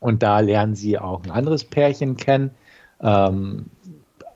und 0.00 0.22
da 0.22 0.40
lernen 0.40 0.74
sie 0.74 0.98
auch 0.98 1.24
ein 1.24 1.30
anderes 1.30 1.64
Pärchen 1.64 2.16
kennen. 2.16 2.50
Ähm, 3.00 3.66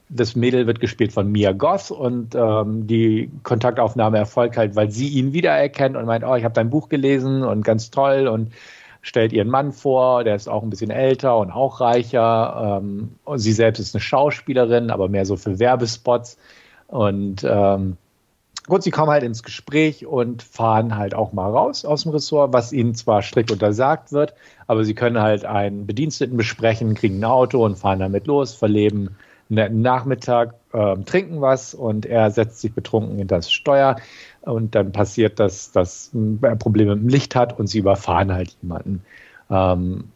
das 0.09 0.35
Mädel 0.35 0.67
wird 0.67 0.81
gespielt 0.81 1.13
von 1.13 1.31
Mia 1.31 1.53
Goth 1.53 1.91
und 1.91 2.35
ähm, 2.35 2.87
die 2.87 3.31
Kontaktaufnahme 3.45 4.19
erfolgt 4.19 4.57
halt, 4.57 4.75
weil 4.75 4.91
sie 4.91 5.09
ihn 5.09 5.33
wiedererkennt 5.33 5.97
und 5.97 6.05
meint, 6.05 6.25
oh, 6.25 6.35
ich 6.35 6.45
habe 6.45 6.55
dein 6.55 6.71
Buch 6.71 6.89
gelesen 6.89 7.45
und 7.45 7.65
ganz 7.65 7.91
toll 7.91 8.27
und 8.27 8.53
stellt 9.03 9.33
ihren 9.33 9.49
Mann 9.49 9.73
vor, 9.73 10.25
der 10.25 10.35
ist 10.35 10.49
auch 10.49 10.63
ein 10.63 10.71
bisschen 10.71 10.91
älter 10.91 11.39
und 11.39 11.51
auch 11.51 11.81
reicher. 11.81 12.81
Ähm, 12.83 13.11
und 13.25 13.39
sie 13.39 13.53
selbst 13.53 13.79
ist 13.79 13.95
eine 13.95 14.03
Schauspielerin, 14.03 14.91
aber 14.91 15.09
mehr 15.09 15.25
so 15.25 15.37
für 15.37 15.59
Werbespots. 15.59 16.39
Und 16.89 17.45
ähm, 17.49 17.97
Gut, 18.71 18.85
sie 18.85 18.93
kommen 18.93 19.11
halt 19.11 19.25
ins 19.25 19.43
Gespräch 19.43 20.07
und 20.07 20.45
fahren 20.45 20.97
halt 20.97 21.12
auch 21.12 21.33
mal 21.33 21.51
raus 21.51 21.85
aus 21.85 22.05
dem 22.05 22.12
Ressort, 22.12 22.53
was 22.53 22.73
ihnen 22.73 22.95
zwar 22.95 23.21
strikt 23.21 23.51
untersagt 23.51 24.12
wird, 24.12 24.33
aber 24.68 24.85
sie 24.85 24.95
können 24.95 25.21
halt 25.21 25.45
einen 25.45 25.89
Bediensteten 25.89 26.37
besprechen, 26.37 26.95
kriegen 26.95 27.18
ein 27.18 27.25
Auto 27.25 27.64
und 27.64 27.77
fahren 27.77 27.99
damit 27.99 28.29
los, 28.29 28.55
verleben 28.55 29.09
einen 29.49 29.57
netten 29.57 29.83
Nachmittag, 29.83 30.55
äh, 30.73 30.97
trinken 30.99 31.41
was 31.41 31.75
und 31.75 32.07
er 32.07 32.31
setzt 32.31 32.61
sich 32.61 32.73
betrunken 32.73 33.18
in 33.18 33.27
das 33.27 33.51
Steuer 33.51 33.97
und 34.43 34.77
dann 34.77 34.93
passiert, 34.93 35.41
dass 35.41 35.73
das 35.73 36.12
er 36.41 36.55
Probleme 36.55 36.95
mit 36.95 37.03
dem 37.03 37.09
Licht 37.09 37.35
hat 37.35 37.59
und 37.59 37.66
sie 37.66 37.81
überfahren 37.81 38.33
halt 38.33 38.57
jemanden. 38.62 39.03
Ähm, 39.51 40.12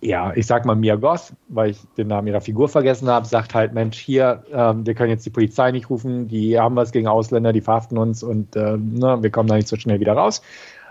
ja, 0.00 0.32
ich 0.36 0.46
sag 0.46 0.64
mal 0.64 0.76
Mia 0.76 0.94
Goth, 0.94 1.32
weil 1.48 1.70
ich 1.70 1.80
den 1.96 2.08
Namen 2.08 2.28
ihrer 2.28 2.40
Figur 2.40 2.68
vergessen 2.68 3.08
habe, 3.08 3.26
sagt 3.26 3.54
halt, 3.54 3.74
Mensch, 3.74 3.98
hier, 3.98 4.44
ähm, 4.52 4.86
wir 4.86 4.94
können 4.94 5.10
jetzt 5.10 5.26
die 5.26 5.30
Polizei 5.30 5.72
nicht 5.72 5.90
rufen, 5.90 6.28
die 6.28 6.58
haben 6.58 6.76
was 6.76 6.92
gegen 6.92 7.08
Ausländer, 7.08 7.52
die 7.52 7.60
verhaften 7.60 7.98
uns 7.98 8.22
und 8.22 8.54
äh, 8.54 8.76
ne, 8.76 9.18
wir 9.20 9.30
kommen 9.30 9.48
da 9.48 9.56
nicht 9.56 9.68
so 9.68 9.76
schnell 9.76 9.98
wieder 9.98 10.12
raus. 10.12 10.40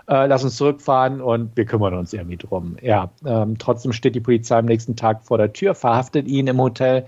Äh, 0.08 0.26
lass 0.26 0.44
uns 0.44 0.56
zurückfahren 0.56 1.20
und 1.20 1.56
wir 1.56 1.64
kümmern 1.64 1.94
uns 1.94 2.12
irgendwie 2.12 2.36
drum. 2.36 2.76
Ja, 2.82 3.10
ähm, 3.24 3.56
trotzdem 3.58 3.92
steht 3.92 4.14
die 4.14 4.20
Polizei 4.20 4.58
am 4.58 4.66
nächsten 4.66 4.96
Tag 4.96 5.24
vor 5.24 5.38
der 5.38 5.52
Tür, 5.52 5.74
verhaftet 5.74 6.26
ihn 6.26 6.46
im 6.46 6.60
Hotel 6.60 7.06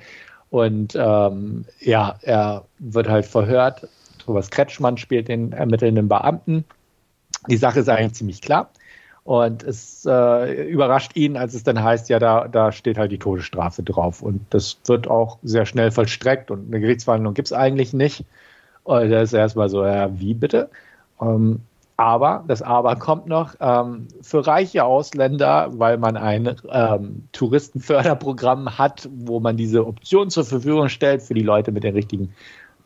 und 0.49 0.95
ähm, 0.97 1.65
ja, 1.81 2.17
er 2.23 2.65
wird 2.79 3.09
halt 3.09 3.27
verhört. 3.27 3.89
Thomas 4.19 4.51
Kretschmann 4.51 4.97
spielt 4.97 5.29
den 5.29 5.53
ermittelnden 5.53 6.09
Beamten. 6.09 6.65
Die 7.49 7.57
Sache 7.57 7.81
ist 7.81 7.89
eigentlich 7.89 8.15
ziemlich 8.15 8.41
klar. 8.43 8.71
Und 9.25 9.63
es 9.63 10.07
äh, 10.07 10.65
überrascht 10.65 11.15
ihn, 11.15 11.37
als 11.37 11.55
es 11.55 11.63
dann 11.63 11.83
heißt, 11.83 12.09
ja, 12.09 12.19
da, 12.19 12.49
da 12.49 12.73
steht 12.73 12.99
halt 12.99 13.13
die 13.13 13.19
Todesstrafe 13.19 13.83
drauf. 13.83 14.23
Und 14.23 14.45
das 14.51 14.79
wird 14.87 15.09
auch 15.09 15.39
sehr 15.43 15.67
schnell 15.67 15.91
vollstreckt 15.91 16.51
und 16.51 16.69
eine 16.69 16.81
Gerichtsverhandlung 16.81 17.35
gibt 17.35 17.49
es 17.49 17.53
eigentlich 17.53 17.93
nicht. 17.93 18.25
Und 18.85 19.11
da 19.11 19.21
ist 19.21 19.33
erstmal 19.33 19.69
so, 19.69 19.85
ja, 19.85 20.19
wie 20.19 20.35
bitte? 20.35 20.71
Ähm, 21.21 21.61
aber, 22.01 22.45
das 22.49 22.63
Aber 22.63 22.97
kommt 22.97 23.27
noch, 23.27 23.57
ähm, 23.61 24.09
für 24.23 24.47
reiche 24.47 24.85
Ausländer, 24.85 25.69
weil 25.73 25.99
man 25.99 26.17
ein 26.17 26.57
ähm, 26.73 27.25
Touristenförderprogramm 27.33 28.79
hat, 28.79 29.07
wo 29.15 29.39
man 29.39 29.59
diese 29.59 29.87
Option 29.87 30.31
zur 30.31 30.47
Verfügung 30.47 30.89
stellt 30.89 31.21
für 31.21 31.35
die 31.35 31.43
Leute 31.43 31.73
mit 31.73 31.85
den 31.85 31.95
richtigen 31.95 32.33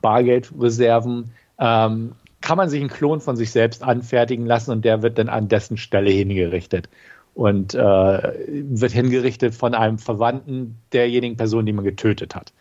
Bargeldreserven, 0.02 1.30
ähm, 1.60 2.12
kann 2.44 2.58
man 2.58 2.68
sich 2.68 2.80
einen 2.80 2.90
Klon 2.90 3.22
von 3.22 3.36
sich 3.36 3.50
selbst 3.52 3.82
anfertigen 3.82 4.44
lassen 4.44 4.70
und 4.70 4.84
der 4.84 5.00
wird 5.00 5.16
dann 5.16 5.30
an 5.30 5.48
dessen 5.48 5.78
Stelle 5.78 6.10
hingerichtet. 6.10 6.90
Und 7.32 7.74
äh, 7.74 7.78
wird 7.78 8.92
hingerichtet 8.92 9.54
von 9.54 9.74
einem 9.74 9.96
Verwandten 9.96 10.76
derjenigen 10.92 11.38
Person, 11.38 11.64
die 11.64 11.72
man 11.72 11.86
getötet 11.86 12.34
hat. 12.34 12.52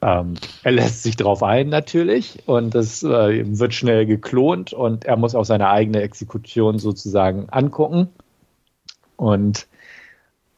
Ähm, 0.00 0.34
er 0.62 0.70
lässt 0.70 1.02
sich 1.02 1.16
darauf 1.16 1.42
ein 1.42 1.68
natürlich 1.68 2.44
und 2.46 2.76
es 2.76 3.02
äh, 3.02 3.44
wird 3.58 3.74
schnell 3.74 4.06
geklont 4.06 4.72
und 4.72 5.04
er 5.04 5.16
muss 5.16 5.34
auch 5.34 5.44
seine 5.44 5.68
eigene 5.68 6.02
Exekution 6.02 6.78
sozusagen 6.78 7.48
angucken 7.50 8.08
und 9.16 9.66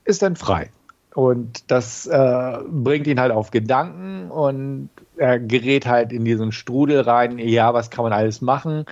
ist 0.05 0.21
dann 0.23 0.37
frei. 0.37 0.71
Und 1.15 1.71
das 1.71 2.07
äh, 2.07 2.59
bringt 2.69 3.07
ihn 3.07 3.19
halt 3.19 3.33
auf 3.33 3.51
Gedanken 3.51 4.31
und 4.31 4.91
er 5.17 5.39
gerät 5.39 5.87
halt 5.87 6.13
in 6.13 6.25
diesen 6.25 6.53
Strudel 6.53 7.01
rein, 7.01 7.39
ja, 7.39 7.75
was 7.75 7.91
kann 7.91 8.05
man 8.05 8.13
alles 8.13 8.41
machen? 8.41 8.87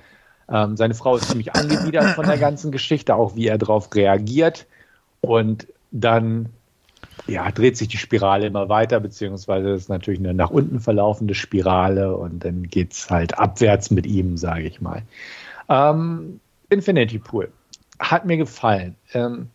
Ähm, 0.49 0.77
seine 0.77 0.95
Frau 0.95 1.17
ist 1.17 1.29
ziemlich 1.29 1.55
angewidert 1.55 2.15
von 2.15 2.27
der 2.27 2.39
ganzen 2.39 2.73
Geschichte, 2.73 3.15
auch 3.15 3.37
wie 3.37 3.47
er 3.47 3.59
darauf 3.59 3.95
reagiert. 3.95 4.67
Und 5.21 5.67
dann 5.91 6.49
ja, 7.27 7.51
dreht 7.51 7.77
sich 7.77 7.89
die 7.89 7.99
Spirale 7.99 8.47
immer 8.47 8.69
weiter, 8.69 9.01
beziehungsweise 9.01 9.71
ist 9.71 9.89
natürlich 9.89 10.21
eine 10.21 10.35
nach 10.35 10.51
unten 10.51 10.81
verlaufende 10.81 11.35
Spirale 11.35 12.17
und 12.17 12.45
dann 12.45 12.65
geht 12.65 12.93
es 12.93 13.11
halt 13.11 13.39
abwärts 13.39 13.91
mit 13.91 14.07
ihm, 14.07 14.37
sage 14.37 14.65
ich 14.65 14.81
mal. 14.81 15.03
Ähm, 15.69 16.41
Infinity 16.69 17.19
Pool 17.19 17.53
hat 17.99 18.25
mir 18.25 18.37
gefallen. 18.37 18.97
Ähm, 19.13 19.49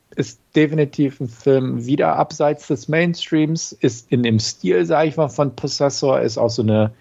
definitiv 0.55 1.19
ein 1.19 1.27
Film 1.27 1.85
wieder 1.85 2.15
abseits 2.15 2.67
des 2.67 2.87
Mainstreams, 2.87 3.71
ist 3.73 4.11
in 4.11 4.23
dem 4.23 4.39
Stil, 4.39 4.85
sage 4.85 5.09
ich 5.09 5.17
mal, 5.17 5.27
von 5.27 5.55
Possessor, 5.55 6.21
ist 6.21 6.37
auch 6.37 6.49
so 6.49 6.61
eine 6.61 6.91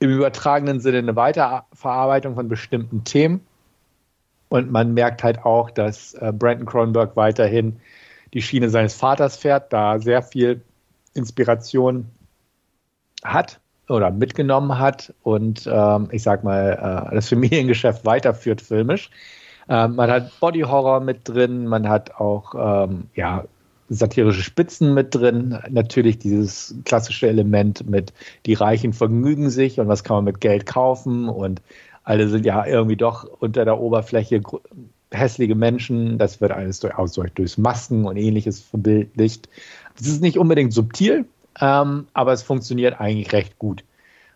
im 0.00 0.10
übertragenen 0.10 0.80
Sinne 0.80 0.98
eine 0.98 1.14
Weiterverarbeitung 1.14 2.34
von 2.34 2.48
bestimmten 2.48 3.04
Themen. 3.04 3.40
Und 4.48 4.70
man 4.70 4.94
merkt 4.94 5.22
halt 5.22 5.44
auch, 5.44 5.70
dass 5.70 6.14
äh, 6.14 6.32
Brandon 6.32 6.66
Cronenberg 6.66 7.16
weiterhin 7.16 7.76
die 8.34 8.42
Schiene 8.42 8.68
seines 8.68 8.94
Vaters 8.94 9.36
fährt, 9.36 9.72
da 9.72 9.98
sehr 9.98 10.22
viel 10.22 10.60
Inspiration 11.14 12.06
hat 13.22 13.60
oder 13.88 14.10
mitgenommen 14.10 14.78
hat 14.78 15.14
und 15.22 15.68
ähm, 15.70 16.08
ich 16.10 16.22
sag 16.22 16.44
mal, 16.44 17.08
äh, 17.10 17.14
das 17.14 17.28
Familiengeschäft 17.28 18.04
weiterführt 18.04 18.60
filmisch. 18.60 19.10
Ähm, 19.72 19.96
man 19.96 20.10
hat 20.10 20.38
Body 20.38 20.60
Horror 20.60 21.00
mit 21.00 21.26
drin, 21.26 21.66
man 21.66 21.88
hat 21.88 22.16
auch 22.16 22.54
ähm, 22.54 23.04
ja, 23.14 23.44
satirische 23.88 24.42
Spitzen 24.42 24.92
mit 24.92 25.14
drin. 25.14 25.58
Natürlich 25.70 26.18
dieses 26.18 26.74
klassische 26.84 27.26
Element 27.26 27.88
mit 27.88 28.12
die 28.44 28.52
Reichen 28.52 28.92
vergnügen 28.92 29.48
sich 29.48 29.80
und 29.80 29.88
was 29.88 30.04
kann 30.04 30.16
man 30.16 30.24
mit 30.24 30.42
Geld 30.42 30.66
kaufen 30.66 31.30
und 31.30 31.62
alle 32.04 32.28
sind 32.28 32.44
ja 32.44 32.66
irgendwie 32.66 32.96
doch 32.96 33.24
unter 33.40 33.64
der 33.64 33.80
Oberfläche 33.80 34.42
hässliche 35.10 35.54
Menschen. 35.54 36.18
Das 36.18 36.42
wird 36.42 36.52
alles 36.52 36.80
durchaus 36.80 37.12
durch, 37.12 37.32
durch 37.32 37.56
Masken 37.56 38.04
und 38.04 38.18
ähnliches 38.18 38.60
verbildlicht. 38.60 39.48
Es 39.98 40.06
ist 40.06 40.20
nicht 40.20 40.36
unbedingt 40.36 40.74
subtil, 40.74 41.24
ähm, 41.60 42.08
aber 42.12 42.34
es 42.34 42.42
funktioniert 42.42 43.00
eigentlich 43.00 43.32
recht 43.32 43.58
gut. 43.58 43.84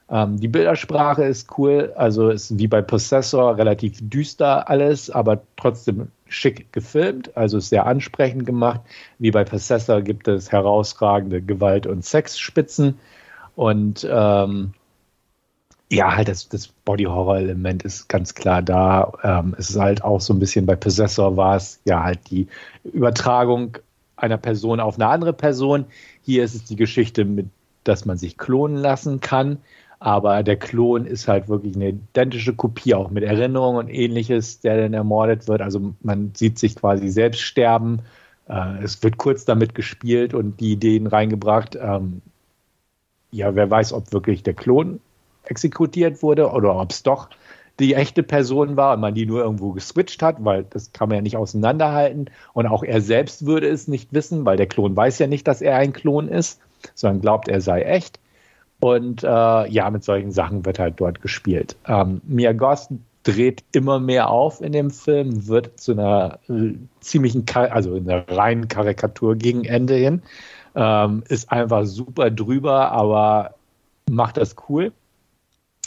Ähm, 0.09 0.39
die 0.39 0.49
Bildersprache 0.49 1.25
ist 1.25 1.59
cool, 1.59 1.93
also 1.97 2.29
ist 2.31 2.59
wie 2.59 2.69
bei 2.69 2.83
Possessor 2.83 3.57
relativ 3.57 3.99
düster 4.09 4.69
alles, 4.69 5.11
aber 5.11 5.41
trotzdem 5.57 6.09
schick 6.29 6.73
gefilmt, 6.73 7.37
also 7.37 7.59
ist 7.59 7.71
sehr 7.71 7.87
ansprechend 7.87 8.47
gemacht. 8.47 8.81
Wie 9.19 9.31
bei 9.31 9.45
Possessor 9.45 10.03
gibt 10.03 10.29
es 10.29 10.53
herausragende 10.53 11.43
Gewalt- 11.43 11.87
und 11.87 12.05
Sexspitzen 12.05 12.99
und 13.57 14.07
ähm, 14.09 14.75
ja, 15.91 16.17
halt 16.17 16.29
das, 16.29 16.49
das 16.49 16.69
Body-Horror-Element 16.69 17.85
ist 17.85 18.09
ganz 18.09 18.35
klar 18.35 18.61
da. 18.63 19.13
Ähm, 19.23 19.55
es 19.59 19.71
ist 19.71 19.79
halt 19.79 20.03
auch 20.03 20.21
so 20.21 20.35
ein 20.35 20.41
bisschen 20.41 20.67
bei 20.67 20.75
Possessor 20.77 21.37
war 21.37 21.57
es 21.57 21.81
ja 21.85 22.03
halt 22.03 22.31
die 22.31 22.49
Übertragung 22.85 23.79
einer 24.17 24.39
Person 24.39 24.81
auf 24.81 24.97
eine 24.97 25.07
andere 25.07 25.33
Person. 25.33 25.87
Hier 26.23 26.45
ist 26.45 26.55
es 26.55 26.65
die 26.65 26.77
Geschichte 26.77 27.25
mit, 27.25 27.47
dass 27.85 28.05
man 28.05 28.19
sich 28.19 28.37
klonen 28.37 28.77
lassen 28.77 29.21
kann. 29.21 29.59
Aber 29.99 30.43
der 30.43 30.57
Klon 30.57 31.07
ist 31.07 31.27
halt 31.27 31.49
wirklich 31.49 31.75
eine 31.75 31.89
identische 31.89 32.55
Kopie, 32.55 32.95
auch 32.95 33.11
mit 33.11 33.25
Erinnerungen 33.25 33.79
und 33.79 33.89
ähnliches, 33.89 34.61
der 34.61 34.77
dann 34.83 34.95
ermordet 34.95 35.49
wird. 35.49 35.63
Also 35.63 35.95
man 36.03 36.33
sieht 36.35 36.59
sich 36.59 36.77
quasi 36.77 37.09
selbst 37.09 37.41
sterben. 37.41 38.03
Äh, 38.49 38.83
es 38.83 39.03
wird 39.03 39.17
kurz 39.17 39.45
damit 39.45 39.75
gespielt 39.75 40.35
und 40.35 40.61
die 40.61 40.73
Ideen 40.73 41.07
reingebracht. 41.07 41.77
Ähm, 41.81 42.21
ja, 43.31 43.55
wer 43.55 43.71
weiß, 43.71 43.93
ob 43.93 44.13
wirklich 44.13 44.43
der 44.43 44.55
Klon 44.55 45.01
exekutiert 45.45 46.23
wurde 46.23 46.51
oder 46.51 46.79
ob 46.79 46.91
es 46.91 47.03
doch 47.03 47.29
die 47.79 47.95
echte 47.95 48.23
Person 48.23 48.77
war 48.77 48.95
und 48.95 49.01
man 49.01 49.15
die 49.15 49.27
nur 49.27 49.43
irgendwo 49.43 49.73
geswitcht 49.73 50.23
hat, 50.23 50.45
weil 50.45 50.65
das 50.65 50.93
kann 50.93 51.09
man 51.09 51.17
ja 51.17 51.23
nicht 51.23 51.37
auseinanderhalten. 51.37 52.31
Und 52.55 52.67
auch 52.67 52.83
er 52.83 53.01
selbst 53.01 53.47
würde 53.47 53.69
es 53.69 53.89
nicht 53.89 54.13
wissen, 54.13 54.45
weil 54.45 54.57
der 54.57 54.67
Klon 54.67 54.97
weiß 54.97 55.19
ja 55.19 55.27
nicht, 55.27 55.47
dass 55.47 55.61
er 55.61 55.77
ein 55.77 55.93
Klon 55.93 56.29
ist, 56.29 56.61
sondern 56.95 57.21
glaubt, 57.21 57.49
er 57.49 57.61
sei 57.61 57.83
echt. 57.83 58.19
Und 58.81 59.25
äh, 59.25 59.27
ja, 59.69 59.91
mit 59.91 60.05
solchen 60.05 60.33
Sachen 60.33 60.65
wird 60.65 60.79
halt 60.79 61.01
dort 61.01 61.23
gespielt. 61.23 61.77
Ähm, 61.87 62.21
Mia 62.25 62.53
Goss 62.53 62.89
dreht 63.23 63.65
immer 63.73 63.99
mehr 63.99 64.29
auf 64.29 64.61
in 64.61 64.73
dem 64.73 64.91
Film, 64.91 65.49
wird 65.49 65.81
zu 65.81 65.93
einer 65.93 66.39
äh, 66.49 66.75
ziemlichen, 67.01 67.45
also 67.55 67.95
einer 67.95 68.29
reinen 68.29 68.69
Karikatur 68.69 69.37
gegen 69.37 69.65
Ende 69.65 69.95
hin. 69.95 70.23
Ähm, 70.75 71.25
ist 71.29 71.51
einfach 71.51 71.87
super 71.87 72.31
drüber, 72.31 72.93
aber 72.93 73.55
macht 74.11 74.37
das 74.37 74.55
cool 74.69 74.93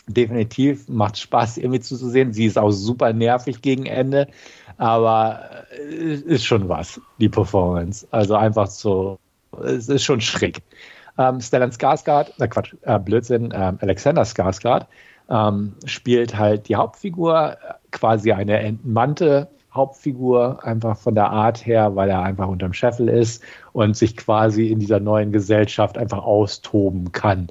definitiv 0.10 0.88
macht 0.90 1.18
Spaß 1.18 1.58
irgendwie 1.58 1.80
zuzusehen. 1.80 2.34
Sie 2.34 2.46
ist 2.46 2.58
auch 2.58 2.72
super 2.72 3.14
nervig 3.14 3.62
gegen 3.62 3.86
Ende, 3.86 4.28
aber 4.78 5.66
äh, 5.72 6.16
ist 6.16 6.46
schon 6.46 6.68
was, 6.68 7.00
die 7.20 7.30
Performance. 7.30 8.08
Also 8.12 8.36
einfach 8.36 8.68
so, 8.68 9.20
es 9.64 9.88
ist 9.88 10.04
schon 10.04 10.22
schräg. 10.22 10.62
Ähm, 11.20 11.41
Stellan 11.41 11.72
Skarsgård, 11.72 12.32
äh 12.39 12.47
Quatsch, 12.47 12.74
äh, 12.84 12.97
Blödsinn, 12.97 13.51
äh, 13.51 13.74
Alexander 13.82 14.24
Skarsgård 14.24 14.88
ähm, 15.30 15.74
spielt 15.86 16.38
halt 16.38 16.70
die 16.70 16.76
Hauptfigur, 16.76 17.57
quasi 17.91 18.32
eine 18.32 18.59
entmannte 18.59 19.49
Hauptfigur, 19.74 20.63
einfach 20.63 20.97
von 20.97 21.13
der 21.13 21.30
Art 21.30 21.65
her, 21.65 21.95
weil 21.95 22.09
er 22.09 22.24
einfach 22.24 22.47
unterm 22.47 22.74
Scheffel 22.74 23.09
ist 23.09 23.43
und 23.74 23.95
sich 23.95 24.17
quasi 24.17 24.67
in 24.67 24.80
dieser 24.80 24.99
neuen 24.99 25.32
Gesellschaft 25.32 25.97
einfach 25.97 26.24
austoben 26.24 27.11
kann. 27.11 27.49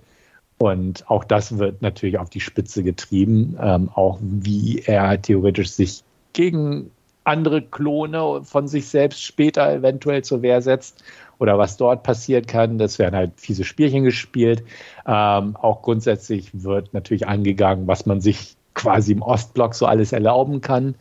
Und 0.58 1.08
auch 1.08 1.22
das 1.22 1.58
wird 1.58 1.82
natürlich 1.82 2.18
auf 2.18 2.30
die 2.30 2.40
Spitze 2.40 2.82
getrieben, 2.82 3.56
ähm, 3.60 3.90
auch 3.94 4.18
wie 4.20 4.80
er 4.80 5.20
theoretisch 5.22 5.70
sich 5.70 6.02
gegen 6.32 6.90
andere 7.22 7.62
Klone 7.62 8.40
von 8.42 8.66
sich 8.66 8.88
selbst 8.88 9.22
später 9.22 9.70
eventuell 9.72 10.24
zur 10.24 10.42
Wehr 10.42 10.62
setzt 10.62 11.04
oder 11.38 11.58
was 11.58 11.76
dort 11.76 12.02
passiert 12.02 12.48
kann. 12.48 12.78
Das 12.78 12.98
werden 12.98 13.14
halt 13.14 13.32
fiese 13.36 13.64
Spielchen 13.64 14.04
gespielt. 14.04 14.64
Ähm, 15.06 15.56
auch 15.56 15.82
grundsätzlich 15.82 16.50
wird 16.52 16.94
natürlich 16.94 17.26
angegangen, 17.26 17.86
was 17.86 18.06
man 18.06 18.20
sich 18.20 18.56
quasi 18.74 19.12
im 19.12 19.22
Ostblock 19.22 19.74
so 19.74 19.86
alles 19.86 20.12
erlauben 20.12 20.60
kann. 20.60 20.94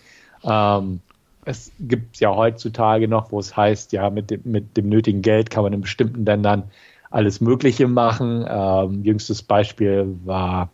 Ähm, 0.44 1.00
es 1.46 1.72
gibt 1.80 2.20
ja 2.20 2.36
heutzutage 2.36 3.08
noch, 3.08 3.32
wo 3.32 3.40
es 3.40 3.56
heißt, 3.56 3.94
ja, 3.94 4.10
mit 4.10 4.32
dem, 4.32 4.42
mit 4.44 4.76
dem 4.76 4.90
nötigen 4.90 5.22
Geld 5.22 5.50
kann 5.50 5.64
man 5.64 5.74
in 5.74 5.82
bestimmten 5.82 6.26
Ländern 6.26 6.64
alles 7.10 7.40
Mögliche 7.40 7.88
machen. 7.88 8.46
Ähm, 8.48 9.04
jüngstes 9.04 9.42
Beispiel 9.44 10.18
war 10.26 10.70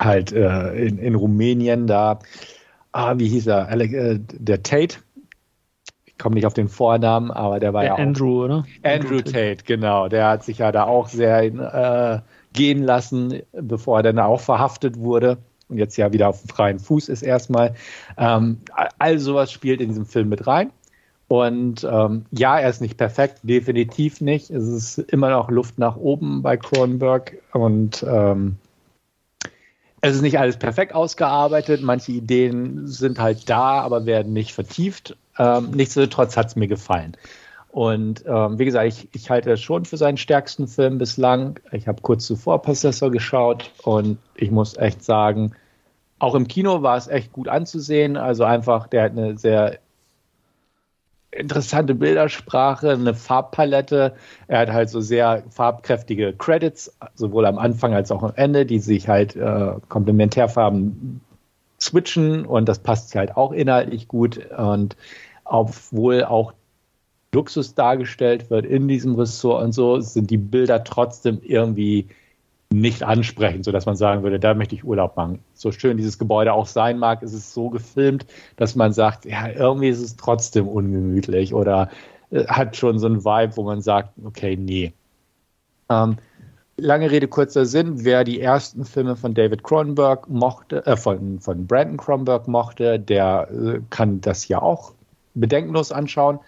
halt 0.00 0.32
äh, 0.32 0.72
in, 0.86 0.98
in 0.98 1.14
Rumänien 1.14 1.86
da, 1.86 2.20
ah, 2.92 3.18
wie 3.18 3.28
hieß 3.28 3.48
er, 3.48 3.70
äh, 3.70 4.18
der 4.18 4.62
Tate. 4.62 4.96
Ich 6.22 6.24
komme 6.24 6.36
nicht 6.36 6.46
auf 6.46 6.54
den 6.54 6.68
Vornamen, 6.68 7.32
aber 7.32 7.58
der 7.58 7.72
war 7.72 7.82
der 7.82 7.90
ja 7.90 7.96
Andrew, 7.96 8.42
auch, 8.42 8.44
oder? 8.44 8.64
Andrew, 8.84 9.16
Andrew 9.16 9.20
Tate, 9.22 9.64
genau. 9.64 10.06
Der 10.06 10.28
hat 10.28 10.44
sich 10.44 10.58
ja 10.58 10.70
da 10.70 10.84
auch 10.84 11.08
sehr 11.08 11.42
äh, 11.42 12.20
gehen 12.52 12.84
lassen, 12.84 13.42
bevor 13.50 13.96
er 13.98 14.02
dann 14.04 14.20
auch 14.20 14.40
verhaftet 14.40 15.00
wurde 15.00 15.38
und 15.68 15.78
jetzt 15.78 15.96
ja 15.96 16.12
wieder 16.12 16.28
auf 16.28 16.40
dem 16.40 16.48
freien 16.48 16.78
Fuß 16.78 17.08
ist 17.08 17.22
erstmal. 17.22 17.74
Ähm, 18.16 18.58
all 19.00 19.18
sowas 19.18 19.50
spielt 19.50 19.80
in 19.80 19.88
diesem 19.88 20.06
Film 20.06 20.28
mit 20.28 20.46
rein. 20.46 20.70
Und 21.26 21.82
ähm, 21.90 22.26
ja, 22.30 22.56
er 22.56 22.70
ist 22.70 22.80
nicht 22.80 22.98
perfekt, 22.98 23.40
definitiv 23.42 24.20
nicht. 24.20 24.48
Es 24.50 24.68
ist 24.68 24.98
immer 24.98 25.30
noch 25.30 25.50
Luft 25.50 25.76
nach 25.80 25.96
oben 25.96 26.42
bei 26.42 26.56
Cronenberg 26.56 27.38
und 27.52 28.06
ähm, 28.08 28.58
es 30.00 30.14
ist 30.14 30.22
nicht 30.22 30.38
alles 30.38 30.56
perfekt 30.56 30.94
ausgearbeitet. 30.94 31.82
Manche 31.82 32.12
Ideen 32.12 32.86
sind 32.86 33.18
halt 33.18 33.50
da, 33.50 33.80
aber 33.80 34.06
werden 34.06 34.32
nicht 34.32 34.52
vertieft. 34.52 35.16
Ähm, 35.38 35.70
nichtsdestotrotz 35.72 36.36
hat 36.36 36.48
es 36.48 36.56
mir 36.56 36.68
gefallen. 36.68 37.16
Und 37.72 38.24
ähm, 38.26 38.58
wie 38.58 38.66
gesagt, 38.66 38.86
ich, 38.86 39.08
ich 39.12 39.30
halte 39.30 39.52
es 39.52 39.60
schon 39.62 39.86
für 39.86 39.96
seinen 39.96 40.18
stärksten 40.18 40.68
Film 40.68 40.98
bislang. 40.98 41.58
Ich 41.72 41.88
habe 41.88 42.02
kurz 42.02 42.26
zuvor 42.26 42.60
Possessor 42.60 43.10
geschaut 43.10 43.70
und 43.82 44.18
ich 44.34 44.50
muss 44.50 44.76
echt 44.76 45.02
sagen, 45.02 45.52
auch 46.18 46.34
im 46.34 46.46
Kino 46.46 46.82
war 46.82 46.98
es 46.98 47.08
echt 47.08 47.32
gut 47.32 47.48
anzusehen. 47.48 48.18
Also 48.18 48.44
einfach, 48.44 48.88
der 48.88 49.04
hat 49.04 49.12
eine 49.12 49.38
sehr 49.38 49.78
interessante 51.30 51.94
Bildersprache, 51.94 52.90
eine 52.90 53.14
Farbpalette. 53.14 54.14
Er 54.48 54.58
hat 54.60 54.70
halt 54.70 54.90
so 54.90 55.00
sehr 55.00 55.42
farbkräftige 55.48 56.34
Credits, 56.34 56.94
sowohl 57.14 57.46
am 57.46 57.58
Anfang 57.58 57.94
als 57.94 58.12
auch 58.12 58.22
am 58.22 58.32
Ende, 58.36 58.66
die 58.66 58.78
sich 58.80 59.08
halt 59.08 59.34
äh, 59.34 59.72
Komplementärfarben 59.88 61.22
switchen 61.82 62.46
und 62.46 62.68
das 62.68 62.78
passt 62.78 63.14
halt 63.14 63.36
auch 63.36 63.52
inhaltlich 63.52 64.08
gut. 64.08 64.50
Und 64.56 64.96
obwohl 65.44 66.24
auch 66.24 66.52
Luxus 67.34 67.74
dargestellt 67.74 68.50
wird 68.50 68.66
in 68.66 68.88
diesem 68.88 69.14
Ressort 69.14 69.64
und 69.64 69.72
so, 69.72 70.00
sind 70.00 70.30
die 70.30 70.38
Bilder 70.38 70.84
trotzdem 70.84 71.40
irgendwie 71.42 72.08
nicht 72.72 73.02
ansprechend, 73.02 73.64
sodass 73.64 73.86
man 73.86 73.96
sagen 73.96 74.22
würde, 74.22 74.40
da 74.40 74.54
möchte 74.54 74.74
ich 74.74 74.84
Urlaub 74.84 75.16
machen. 75.16 75.40
So 75.54 75.72
schön 75.72 75.96
dieses 75.96 76.18
Gebäude 76.18 76.52
auch 76.52 76.66
sein 76.66 76.98
mag, 76.98 77.22
ist 77.22 77.34
es 77.34 77.52
so 77.52 77.68
gefilmt, 77.70 78.26
dass 78.56 78.76
man 78.76 78.92
sagt, 78.92 79.24
ja, 79.24 79.48
irgendwie 79.48 79.88
ist 79.88 80.00
es 80.00 80.16
trotzdem 80.16 80.66
ungemütlich 80.66 81.54
oder 81.54 81.90
äh, 82.30 82.46
hat 82.46 82.76
schon 82.76 82.98
so 82.98 83.06
einen 83.06 83.24
Vibe, 83.24 83.56
wo 83.56 83.62
man 83.62 83.82
sagt, 83.82 84.10
okay, 84.24 84.56
nee. 84.56 84.92
Ähm, 85.90 86.16
lange 86.76 87.10
Rede, 87.10 87.28
kurzer 87.28 87.66
Sinn, 87.66 88.04
wer 88.04 88.24
die 88.24 88.40
ersten 88.40 88.84
Filme 88.84 89.16
von 89.16 89.34
David 89.34 89.62
Cronenberg 89.62 90.28
mochte, 90.28 90.84
äh, 90.86 90.96
von, 90.96 91.40
von 91.40 91.66
Brandon 91.66 91.96
Cronenberg 91.96 92.48
mochte, 92.48 92.98
der 92.98 93.48
äh, 93.50 93.80
kann 93.90 94.20
das 94.20 94.48
ja 94.48 94.60
auch 94.60 94.92
bedenkenlos 95.34 95.92
anschauen. 95.92 96.38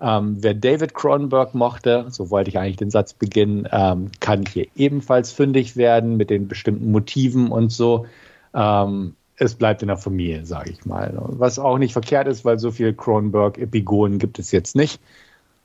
Ähm, 0.00 0.38
wer 0.40 0.54
David 0.54 0.94
Cronenberg 0.94 1.54
mochte, 1.54 2.06
so 2.08 2.30
wollte 2.30 2.48
ich 2.48 2.58
eigentlich 2.58 2.76
den 2.76 2.90
Satz 2.90 3.12
beginnen, 3.12 3.68
ähm, 3.70 4.10
kann 4.20 4.46
hier 4.46 4.66
ebenfalls 4.74 5.30
fündig 5.30 5.76
werden 5.76 6.16
mit 6.16 6.30
den 6.30 6.48
bestimmten 6.48 6.90
Motiven 6.90 7.50
und 7.50 7.70
so. 7.70 8.06
Ähm, 8.54 9.14
es 9.36 9.54
bleibt 9.54 9.82
in 9.82 9.88
der 9.88 9.96
Familie, 9.96 10.44
sage 10.44 10.70
ich 10.70 10.84
mal. 10.84 11.12
Was 11.16 11.58
auch 11.58 11.78
nicht 11.78 11.92
verkehrt 11.92 12.28
ist, 12.28 12.44
weil 12.44 12.58
so 12.58 12.70
viel 12.70 12.94
Cronenberg-Epigonen 12.94 14.18
gibt 14.18 14.38
es 14.38 14.52
jetzt 14.52 14.76
nicht. 14.76 15.00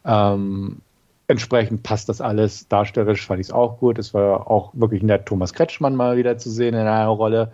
Ähm, 0.05 0.77
entsprechend 1.27 1.83
passt 1.83 2.09
das 2.09 2.21
alles. 2.21 2.67
Darstellerisch 2.67 3.25
fand 3.25 3.39
ich 3.39 3.47
es 3.47 3.53
auch 3.53 3.79
gut. 3.79 3.99
Es 3.99 4.13
war 4.13 4.49
auch 4.49 4.71
wirklich 4.73 5.03
nett, 5.03 5.25
Thomas 5.25 5.53
Kretschmann 5.53 5.95
mal 5.95 6.17
wieder 6.17 6.37
zu 6.37 6.49
sehen 6.49 6.73
in 6.73 6.81
einer 6.81 7.07
Rolle. 7.07 7.51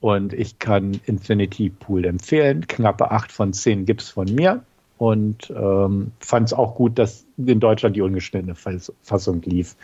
Und 0.00 0.32
ich 0.32 0.58
kann 0.58 1.00
Infinity 1.06 1.70
Pool 1.70 2.04
empfehlen. 2.04 2.66
Knappe 2.66 3.10
8 3.10 3.30
von 3.30 3.52
10 3.52 3.86
gibt 3.86 4.02
es 4.02 4.10
von 4.10 4.32
mir. 4.34 4.64
Und 4.98 5.50
ähm, 5.50 6.12
fand 6.20 6.46
es 6.48 6.52
auch 6.52 6.74
gut, 6.74 6.98
dass 6.98 7.24
in 7.36 7.60
Deutschland 7.60 7.96
die 7.96 8.02
ungeschnittene 8.02 8.54
Fassung 8.54 9.42
lief, 9.42 9.76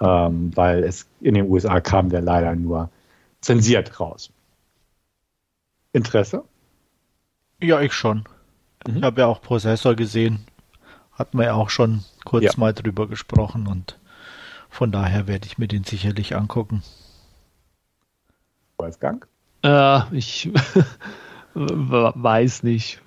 ähm, 0.00 0.50
weil 0.54 0.82
es 0.84 1.06
in 1.20 1.34
den 1.34 1.50
USA 1.50 1.80
kam 1.80 2.08
der 2.08 2.22
leider 2.22 2.54
nur 2.54 2.88
zensiert 3.42 4.00
raus. 4.00 4.30
Interesse? 5.92 6.44
Ja, 7.60 7.80
ich 7.80 7.92
schon. 7.92 8.24
Mhm. 8.86 8.96
Ich 8.96 9.02
habe 9.02 9.20
ja 9.20 9.26
auch 9.26 9.42
Prozessor 9.42 9.94
gesehen. 9.94 10.46
Hatten 11.12 11.38
wir 11.38 11.46
ja 11.46 11.54
auch 11.54 11.70
schon 11.70 12.04
kurz 12.24 12.44
ja. 12.44 12.52
mal 12.56 12.72
drüber 12.72 13.08
gesprochen 13.08 13.66
und 13.66 13.98
von 14.70 14.90
daher 14.90 15.28
werde 15.28 15.46
ich 15.46 15.58
mir 15.58 15.68
den 15.68 15.84
sicherlich 15.84 16.34
angucken. 16.34 16.82
Wolfgang? 18.78 19.26
Äh, 19.62 20.00
ich 20.16 20.50
weiß 21.54 22.62
nicht. 22.62 23.00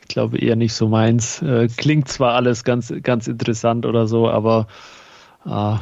Ich 0.00 0.08
glaube 0.08 0.38
eher 0.38 0.56
nicht 0.56 0.74
so 0.74 0.88
meins. 0.88 1.42
Äh, 1.42 1.68
klingt 1.68 2.08
zwar 2.08 2.34
alles 2.34 2.64
ganz, 2.64 2.92
ganz 3.02 3.26
interessant 3.28 3.86
oder 3.86 4.06
so, 4.06 4.28
aber 4.28 4.66
äh, 5.44 5.76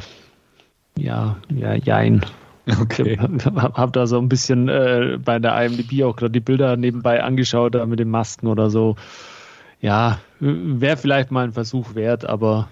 ja, 0.97 1.37
ja, 1.49 1.73
jein. 1.73 2.25
Okay. 2.65 3.17
Hab, 3.45 3.77
hab 3.77 3.93
da 3.93 4.07
so 4.07 4.17
ein 4.17 4.29
bisschen 4.29 4.69
äh, 4.69 5.17
bei 5.23 5.39
der 5.39 5.65
IMDb 5.65 6.03
auch 6.03 6.15
gerade 6.15 6.31
die 6.31 6.39
Bilder 6.39 6.77
nebenbei 6.77 7.21
angeschaut, 7.21 7.75
da 7.75 7.85
mit 7.85 7.99
den 7.99 8.09
Masken 8.09 8.47
oder 8.47 8.69
so. 8.69 8.95
Ja, 9.83 10.19
wäre 10.39 10.95
vielleicht 10.95 11.29
mal 11.29 11.43
ein 11.43 11.51
Versuch 11.51 11.93
wert, 11.93 12.23
aber. 12.23 12.69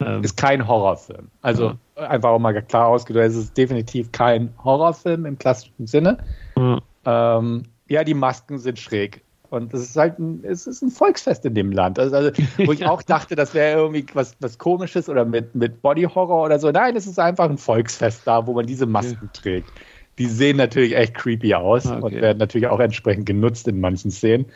Ähm, 0.00 0.24
ist 0.24 0.36
kein 0.36 0.66
Horrorfilm. 0.66 1.28
Also 1.42 1.76
ja. 1.96 2.08
einfach 2.08 2.30
auch 2.30 2.40
mal 2.40 2.60
klar 2.60 2.88
ausgedrückt, 2.88 3.28
es 3.28 3.36
ist 3.36 3.56
definitiv 3.56 4.10
kein 4.10 4.52
Horrorfilm 4.64 5.26
im 5.26 5.38
klassischen 5.38 5.86
Sinne. 5.86 6.18
Ja, 6.56 6.80
ähm, 7.04 7.62
ja 7.86 8.02
die 8.02 8.14
Masken 8.14 8.58
sind 8.58 8.80
schräg. 8.80 9.22
Und 9.50 9.72
es 9.72 9.80
ist 9.80 9.96
halt 9.96 10.18
ein, 10.18 10.42
es 10.42 10.66
ist 10.66 10.82
ein 10.82 10.90
Volksfest 10.90 11.44
in 11.44 11.54
dem 11.54 11.70
Land. 11.70 12.00
Also, 12.00 12.16
also 12.16 12.30
wo 12.58 12.72
ich 12.72 12.84
auch 12.86 13.02
dachte, 13.02 13.36
das 13.36 13.54
wäre 13.54 13.78
irgendwie 13.78 14.04
was, 14.12 14.34
was 14.40 14.58
Komisches 14.58 15.08
oder 15.08 15.24
mit, 15.24 15.54
mit 15.54 15.80
Body 15.82 16.02
Horror 16.02 16.44
oder 16.44 16.58
so. 16.58 16.72
Nein, 16.72 16.96
es 16.96 17.06
ist 17.06 17.20
einfach 17.20 17.48
ein 17.48 17.58
Volksfest 17.58 18.22
da, 18.26 18.44
wo 18.44 18.54
man 18.54 18.66
diese 18.66 18.86
Masken 18.86 19.30
okay. 19.32 19.40
trägt. 19.62 19.72
Die 20.18 20.26
sehen 20.26 20.56
natürlich 20.56 20.96
echt 20.96 21.14
creepy 21.14 21.54
aus 21.54 21.86
okay. 21.86 22.02
und 22.02 22.12
werden 22.20 22.38
natürlich 22.38 22.66
auch 22.66 22.80
entsprechend 22.80 23.26
genutzt 23.26 23.68
in 23.68 23.78
manchen 23.80 24.10
Szenen. 24.10 24.46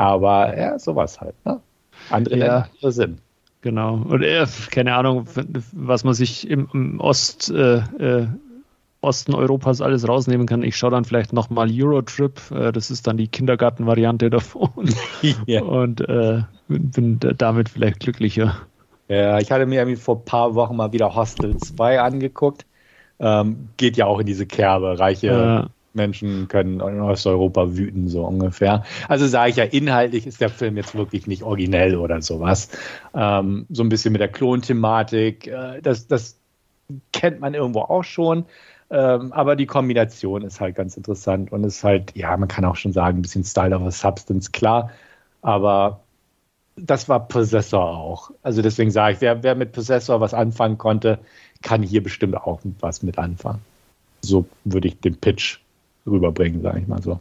Aber 0.00 0.58
ja, 0.58 0.78
sowas 0.78 1.20
halt. 1.20 1.34
Ne? 1.44 1.60
Andere 2.08 2.38
ja. 2.38 2.68
Länder 2.72 2.90
Sinn. 2.90 3.18
Genau. 3.60 3.96
Und 3.96 4.22
äh, 4.22 4.46
keine 4.70 4.94
Ahnung, 4.94 5.26
was 5.72 6.04
man 6.04 6.14
sich 6.14 6.48
im, 6.48 6.70
im 6.72 7.00
Ost 7.00 7.50
äh, 7.50 7.80
äh, 7.98 8.26
Osten 9.02 9.34
Europas 9.34 9.82
alles 9.82 10.08
rausnehmen 10.08 10.46
kann. 10.46 10.62
Ich 10.62 10.78
schaue 10.78 10.92
dann 10.92 11.04
vielleicht 11.04 11.34
nochmal 11.34 11.68
Eurotrip. 11.70 12.40
Äh, 12.50 12.72
das 12.72 12.90
ist 12.90 13.06
dann 13.08 13.18
die 13.18 13.28
Kindergartenvariante 13.28 14.30
davon. 14.30 14.70
ja. 15.46 15.60
Und 15.64 16.00
äh, 16.00 16.44
bin 16.68 17.20
damit 17.36 17.68
vielleicht 17.68 18.00
glücklicher. 18.00 18.56
Ja, 19.08 19.38
ich 19.38 19.52
hatte 19.52 19.66
mir 19.66 19.98
vor 19.98 20.16
ein 20.16 20.24
paar 20.24 20.54
Wochen 20.54 20.76
mal 20.76 20.92
wieder 20.92 21.14
Hostel 21.14 21.58
2 21.58 22.00
angeguckt. 22.00 22.64
Ähm, 23.18 23.68
geht 23.76 23.98
ja 23.98 24.06
auch 24.06 24.20
in 24.20 24.24
diese 24.24 24.46
Kerbe. 24.46 24.98
Reiche. 24.98 25.68
Menschen 25.92 26.48
können 26.48 26.80
in 26.80 27.00
Osteuropa 27.00 27.76
wüten, 27.76 28.08
so 28.08 28.24
ungefähr. 28.24 28.84
Also 29.08 29.26
sage 29.26 29.50
ich 29.50 29.56
ja, 29.56 29.64
inhaltlich 29.64 30.26
ist 30.26 30.40
der 30.40 30.50
Film 30.50 30.76
jetzt 30.76 30.94
wirklich 30.94 31.26
nicht 31.26 31.42
originell 31.42 31.96
oder 31.96 32.22
sowas. 32.22 32.68
Ähm, 33.14 33.66
so 33.70 33.82
ein 33.82 33.88
bisschen 33.88 34.12
mit 34.12 34.20
der 34.20 34.28
Klonthematik. 34.28 35.46
Äh, 35.46 35.80
das, 35.82 36.06
das 36.06 36.38
kennt 37.12 37.40
man 37.40 37.54
irgendwo 37.54 37.80
auch 37.80 38.04
schon. 38.04 38.44
Ähm, 38.90 39.32
aber 39.32 39.54
die 39.54 39.66
Kombination 39.66 40.42
ist 40.42 40.60
halt 40.60 40.74
ganz 40.74 40.96
interessant 40.96 41.52
und 41.52 41.62
ist 41.64 41.84
halt, 41.84 42.16
ja, 42.16 42.36
man 42.36 42.48
kann 42.48 42.64
auch 42.64 42.76
schon 42.76 42.92
sagen, 42.92 43.18
ein 43.18 43.22
bisschen 43.22 43.44
Style 43.44 43.74
of 43.74 43.82
a 43.82 43.90
Substance, 43.90 44.50
klar. 44.50 44.90
Aber 45.42 46.00
das 46.76 47.08
war 47.08 47.28
Possessor 47.28 47.88
auch. 47.88 48.30
Also 48.42 48.62
deswegen 48.62 48.90
sage 48.90 49.14
ich, 49.14 49.20
wer, 49.20 49.42
wer 49.42 49.54
mit 49.54 49.72
Possessor 49.72 50.20
was 50.20 50.34
anfangen 50.34 50.78
konnte, 50.78 51.18
kann 51.62 51.82
hier 51.82 52.02
bestimmt 52.02 52.36
auch 52.36 52.60
was 52.80 53.02
mit 53.02 53.18
anfangen. 53.18 53.60
So 54.22 54.46
würde 54.64 54.88
ich 54.88 55.00
den 55.00 55.16
Pitch 55.16 55.60
rüberbringen, 56.06 56.62
sage 56.62 56.80
ich 56.80 56.88
mal 56.88 57.02
so. 57.02 57.20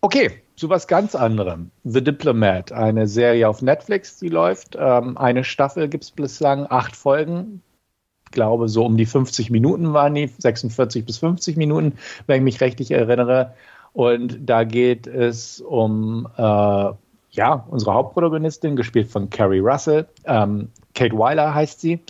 Okay, 0.00 0.30
zu 0.56 0.68
was 0.70 0.88
ganz 0.88 1.14
anderem. 1.14 1.70
The 1.84 2.02
Diplomat, 2.02 2.72
eine 2.72 3.06
Serie 3.06 3.48
auf 3.48 3.62
Netflix, 3.62 4.18
die 4.18 4.28
läuft. 4.28 4.76
Ähm, 4.78 5.18
eine 5.18 5.44
Staffel 5.44 5.88
gibt 5.88 6.04
es 6.04 6.10
bislang, 6.10 6.66
acht 6.68 6.96
Folgen 6.96 7.62
glaube, 8.30 8.68
so 8.68 8.84
um 8.84 8.96
die 8.96 9.06
50 9.06 9.50
Minuten 9.50 9.92
waren 9.92 10.14
die, 10.14 10.26
46 10.26 11.04
bis 11.04 11.18
50 11.18 11.56
Minuten, 11.56 11.94
wenn 12.26 12.38
ich 12.38 12.42
mich 12.42 12.60
richtig 12.60 12.90
erinnere. 12.90 13.54
Und 13.92 14.38
da 14.48 14.64
geht 14.64 15.06
es 15.06 15.60
um 15.60 16.28
äh, 16.36 16.90
ja, 17.32 17.64
unsere 17.68 17.94
Hauptprotagonistin, 17.94 18.76
gespielt 18.76 19.10
von 19.10 19.30
Carrie 19.30 19.60
Russell. 19.60 20.06
Ähm, 20.24 20.68
Kate 20.94 21.16
Weiler 21.16 21.54
heißt 21.54 21.80
sie. 21.80 22.00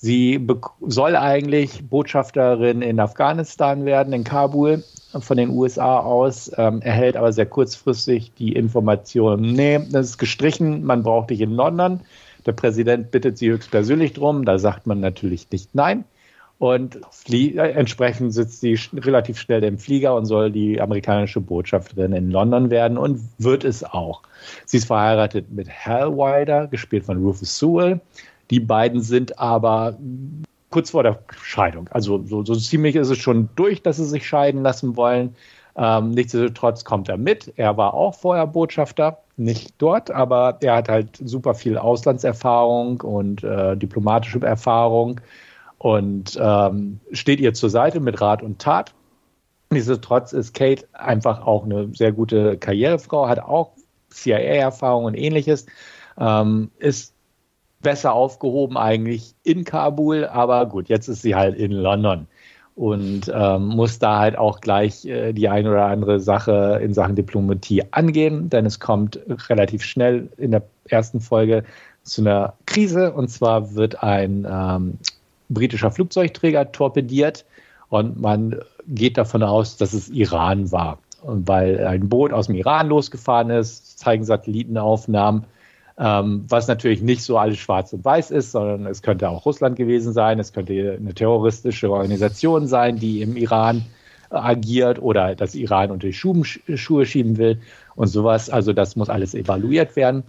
Sie 0.00 0.46
soll 0.86 1.16
eigentlich 1.16 1.88
Botschafterin 1.88 2.82
in 2.82 3.00
Afghanistan 3.00 3.84
werden, 3.84 4.12
in 4.12 4.22
Kabul, 4.22 4.84
von 5.18 5.36
den 5.36 5.50
USA 5.50 5.98
aus, 5.98 6.52
ähm, 6.56 6.80
erhält 6.82 7.16
aber 7.16 7.32
sehr 7.32 7.46
kurzfristig 7.46 8.32
die 8.38 8.52
Information, 8.52 9.40
nee, 9.40 9.80
das 9.90 10.10
ist 10.10 10.18
gestrichen, 10.18 10.84
man 10.84 11.02
braucht 11.02 11.30
dich 11.30 11.40
in 11.40 11.50
London. 11.50 12.00
Der 12.46 12.52
Präsident 12.52 13.10
bittet 13.10 13.38
sie 13.38 13.50
höchstpersönlich 13.50 14.12
drum, 14.12 14.44
da 14.44 14.58
sagt 14.58 14.86
man 14.86 15.00
natürlich 15.00 15.50
nicht 15.50 15.74
nein. 15.74 16.04
Und 16.58 17.00
äh, 17.28 17.56
entsprechend 17.56 18.34
sitzt 18.34 18.60
sie 18.60 18.78
relativ 18.94 19.38
schnell 19.38 19.64
im 19.64 19.78
Flieger 19.78 20.14
und 20.14 20.26
soll 20.26 20.50
die 20.50 20.80
amerikanische 20.80 21.40
Botschafterin 21.40 22.12
in 22.12 22.30
London 22.30 22.70
werden 22.70 22.98
und 22.98 23.20
wird 23.38 23.64
es 23.64 23.82
auch. 23.82 24.22
Sie 24.64 24.76
ist 24.76 24.86
verheiratet 24.86 25.50
mit 25.50 25.68
Hal 25.68 26.16
Wilder, 26.16 26.68
gespielt 26.68 27.04
von 27.04 27.18
Rufus 27.18 27.58
Sewell. 27.58 28.00
Die 28.50 28.60
beiden 28.60 29.02
sind 29.02 29.38
aber 29.38 29.98
kurz 30.70 30.90
vor 30.90 31.02
der 31.02 31.20
Scheidung. 31.42 31.88
Also 31.90 32.24
so, 32.26 32.44
so 32.44 32.54
ziemlich 32.54 32.96
ist 32.96 33.10
es 33.10 33.18
schon 33.18 33.48
durch, 33.56 33.82
dass 33.82 33.96
sie 33.96 34.04
sich 34.04 34.26
scheiden 34.26 34.62
lassen 34.62 34.96
wollen. 34.96 35.34
Ähm, 35.76 36.10
nichtsdestotrotz 36.10 36.84
kommt 36.84 37.08
er 37.08 37.16
mit. 37.16 37.52
Er 37.56 37.76
war 37.76 37.94
auch 37.94 38.14
vorher 38.14 38.46
Botschafter 38.46 39.18
nicht 39.36 39.74
dort, 39.78 40.10
aber 40.10 40.58
er 40.60 40.76
hat 40.76 40.88
halt 40.88 41.20
super 41.24 41.54
viel 41.54 41.78
Auslandserfahrung 41.78 43.00
und 43.00 43.44
äh, 43.44 43.76
diplomatische 43.76 44.40
Erfahrung 44.40 45.20
und 45.78 46.36
ähm, 46.40 46.98
steht 47.12 47.38
ihr 47.40 47.54
zur 47.54 47.70
Seite 47.70 48.00
mit 48.00 48.20
Rat 48.20 48.42
und 48.42 48.58
Tat. 48.58 48.92
Nichtsdestotrotz 49.70 50.32
ist 50.32 50.54
Kate 50.54 50.86
einfach 50.92 51.46
auch 51.46 51.64
eine 51.64 51.94
sehr 51.94 52.10
gute 52.10 52.56
Karrierefrau, 52.58 53.28
hat 53.28 53.38
auch 53.38 53.72
CIA-Erfahrung 54.10 55.04
und 55.04 55.14
ähnliches, 55.14 55.66
ähm, 56.18 56.70
ist 56.78 57.14
besser 57.80 58.12
aufgehoben 58.12 58.76
eigentlich 58.76 59.34
in 59.44 59.64
Kabul, 59.64 60.24
aber 60.24 60.66
gut, 60.66 60.88
jetzt 60.88 61.08
ist 61.08 61.22
sie 61.22 61.34
halt 61.34 61.56
in 61.56 61.72
London 61.72 62.26
und 62.74 63.30
ähm, 63.34 63.66
muss 63.66 63.98
da 63.98 64.20
halt 64.20 64.38
auch 64.38 64.60
gleich 64.60 65.04
äh, 65.04 65.32
die 65.32 65.48
eine 65.48 65.70
oder 65.70 65.86
andere 65.86 66.20
Sache 66.20 66.80
in 66.82 66.94
Sachen 66.94 67.16
Diplomatie 67.16 67.82
angehen, 67.90 68.50
denn 68.50 68.66
es 68.66 68.78
kommt 68.78 69.18
relativ 69.48 69.82
schnell 69.82 70.28
in 70.36 70.52
der 70.52 70.62
ersten 70.88 71.20
Folge 71.20 71.64
zu 72.04 72.22
einer 72.22 72.54
Krise 72.66 73.12
und 73.12 73.28
zwar 73.28 73.74
wird 73.74 74.02
ein 74.02 74.46
ähm, 74.48 74.98
britischer 75.48 75.90
Flugzeugträger 75.90 76.70
torpediert 76.70 77.44
und 77.88 78.20
man 78.20 78.56
geht 78.86 79.18
davon 79.18 79.42
aus, 79.42 79.76
dass 79.76 79.92
es 79.92 80.08
Iran 80.08 80.70
war. 80.72 80.98
Und 81.22 81.48
weil 81.48 81.84
ein 81.84 82.08
Boot 82.08 82.32
aus 82.32 82.46
dem 82.46 82.54
Iran 82.54 82.88
losgefahren 82.88 83.50
ist, 83.50 83.98
zeigen 83.98 84.24
Satellitenaufnahmen, 84.24 85.44
ähm, 85.98 86.44
was 86.48 86.68
natürlich 86.68 87.02
nicht 87.02 87.22
so 87.22 87.38
alles 87.38 87.58
schwarz 87.58 87.92
und 87.92 88.04
weiß 88.04 88.30
ist, 88.30 88.52
sondern 88.52 88.86
es 88.86 89.02
könnte 89.02 89.28
auch 89.28 89.44
Russland 89.44 89.76
gewesen 89.76 90.12
sein, 90.12 90.38
es 90.38 90.52
könnte 90.52 90.96
eine 90.98 91.12
terroristische 91.12 91.90
Organisation 91.90 92.68
sein, 92.68 92.96
die 92.96 93.20
im 93.20 93.36
Iran 93.36 93.84
äh, 94.30 94.36
agiert 94.36 95.02
oder 95.02 95.34
das 95.34 95.56
Iran 95.56 95.90
unter 95.90 96.06
die 96.06 96.12
Schuhe, 96.12 96.44
Schuhe 96.44 97.04
schieben 97.04 97.36
will 97.36 97.60
und 97.96 98.06
sowas. 98.06 98.48
Also 98.48 98.72
das 98.72 98.94
muss 98.94 99.08
alles 99.08 99.34
evaluiert 99.34 99.96
werden. 99.96 100.22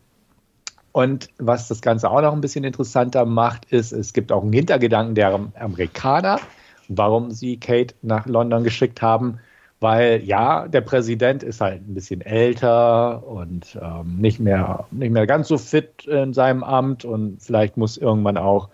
Und 0.91 1.30
was 1.38 1.67
das 1.67 1.82
Ganze 1.82 2.09
auch 2.09 2.22
noch 2.22 2.34
ein 2.34 2.41
bisschen 2.41 2.63
interessanter 2.63 3.26
macht, 3.26 3.65
ist, 3.65 3.91
es 3.91 4.11
gibt 4.13 4.32
auch 4.32 4.41
einen 4.41 4.53
Hintergedanken 4.53 5.13
der 5.13 5.39
Amerikaner, 5.59 6.39
warum 6.88 7.30
sie 7.30 7.57
Kate 7.57 7.93
nach 8.01 8.26
London 8.26 8.63
geschickt 8.63 9.03
haben 9.03 9.39
weil 9.80 10.23
ja, 10.23 10.67
der 10.67 10.82
Präsident 10.82 11.43
ist 11.43 11.61
halt 11.61 11.88
ein 11.88 11.93
bisschen 11.93 12.21
älter 12.21 13.25
und 13.25 13.77
ähm, 13.82 14.17
nicht, 14.17 14.39
mehr, 14.39 14.86
nicht 14.91 15.11
mehr 15.11 15.25
ganz 15.25 15.47
so 15.47 15.57
fit 15.57 16.05
in 16.05 16.34
seinem 16.34 16.63
Amt 16.63 17.05
und 17.05 17.41
vielleicht 17.41 17.77
muss 17.77 17.97
irgendwann 17.97 18.38
auch 18.38 18.69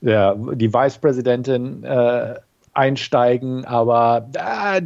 der, 0.00 0.34
die 0.34 0.72
Vicepräsidentin 0.72 1.82
äh, 1.82 2.34
einsteigen, 2.72 3.64
aber 3.64 4.28
äh, 4.34 4.82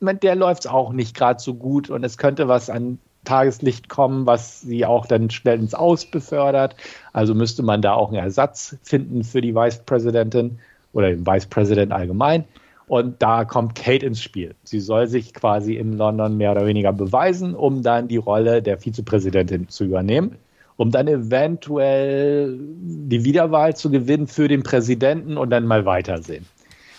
mit 0.00 0.22
der 0.22 0.36
läuft 0.36 0.64
es 0.64 0.70
auch 0.70 0.92
nicht 0.92 1.16
gerade 1.16 1.40
so 1.40 1.54
gut 1.54 1.90
und 1.90 2.04
es 2.04 2.16
könnte 2.18 2.46
was 2.46 2.70
an 2.70 2.98
Tageslicht 3.24 3.88
kommen, 3.88 4.26
was 4.26 4.60
sie 4.60 4.86
auch 4.86 5.06
dann 5.06 5.28
schnell 5.30 5.58
ins 5.58 5.74
Aus 5.74 6.06
befördert. 6.06 6.76
Also 7.12 7.34
müsste 7.34 7.62
man 7.62 7.82
da 7.82 7.92
auch 7.92 8.08
einen 8.08 8.22
Ersatz 8.22 8.76
finden 8.82 9.24
für 9.24 9.40
die 9.40 9.54
Vice 9.54 9.80
Präsidentin 9.84 10.58
oder 10.92 11.10
den 11.10 11.26
Vice 11.26 11.46
President 11.46 11.92
allgemein. 11.92 12.44
Und 12.88 13.22
da 13.22 13.44
kommt 13.44 13.74
Kate 13.74 14.06
ins 14.06 14.22
Spiel. 14.22 14.54
Sie 14.64 14.80
soll 14.80 15.06
sich 15.06 15.34
quasi 15.34 15.74
in 15.74 15.92
London 15.92 16.36
mehr 16.36 16.52
oder 16.52 16.66
weniger 16.66 16.92
beweisen, 16.92 17.54
um 17.54 17.82
dann 17.82 18.08
die 18.08 18.16
Rolle 18.16 18.62
der 18.62 18.78
Vizepräsidentin 18.78 19.68
zu 19.68 19.84
übernehmen, 19.84 20.36
um 20.76 20.90
dann 20.90 21.06
eventuell 21.06 22.58
die 22.58 23.24
Wiederwahl 23.24 23.76
zu 23.76 23.90
gewinnen 23.90 24.26
für 24.26 24.48
den 24.48 24.62
Präsidenten 24.62 25.36
und 25.36 25.50
dann 25.50 25.66
mal 25.66 25.84
weitersehen. 25.84 26.46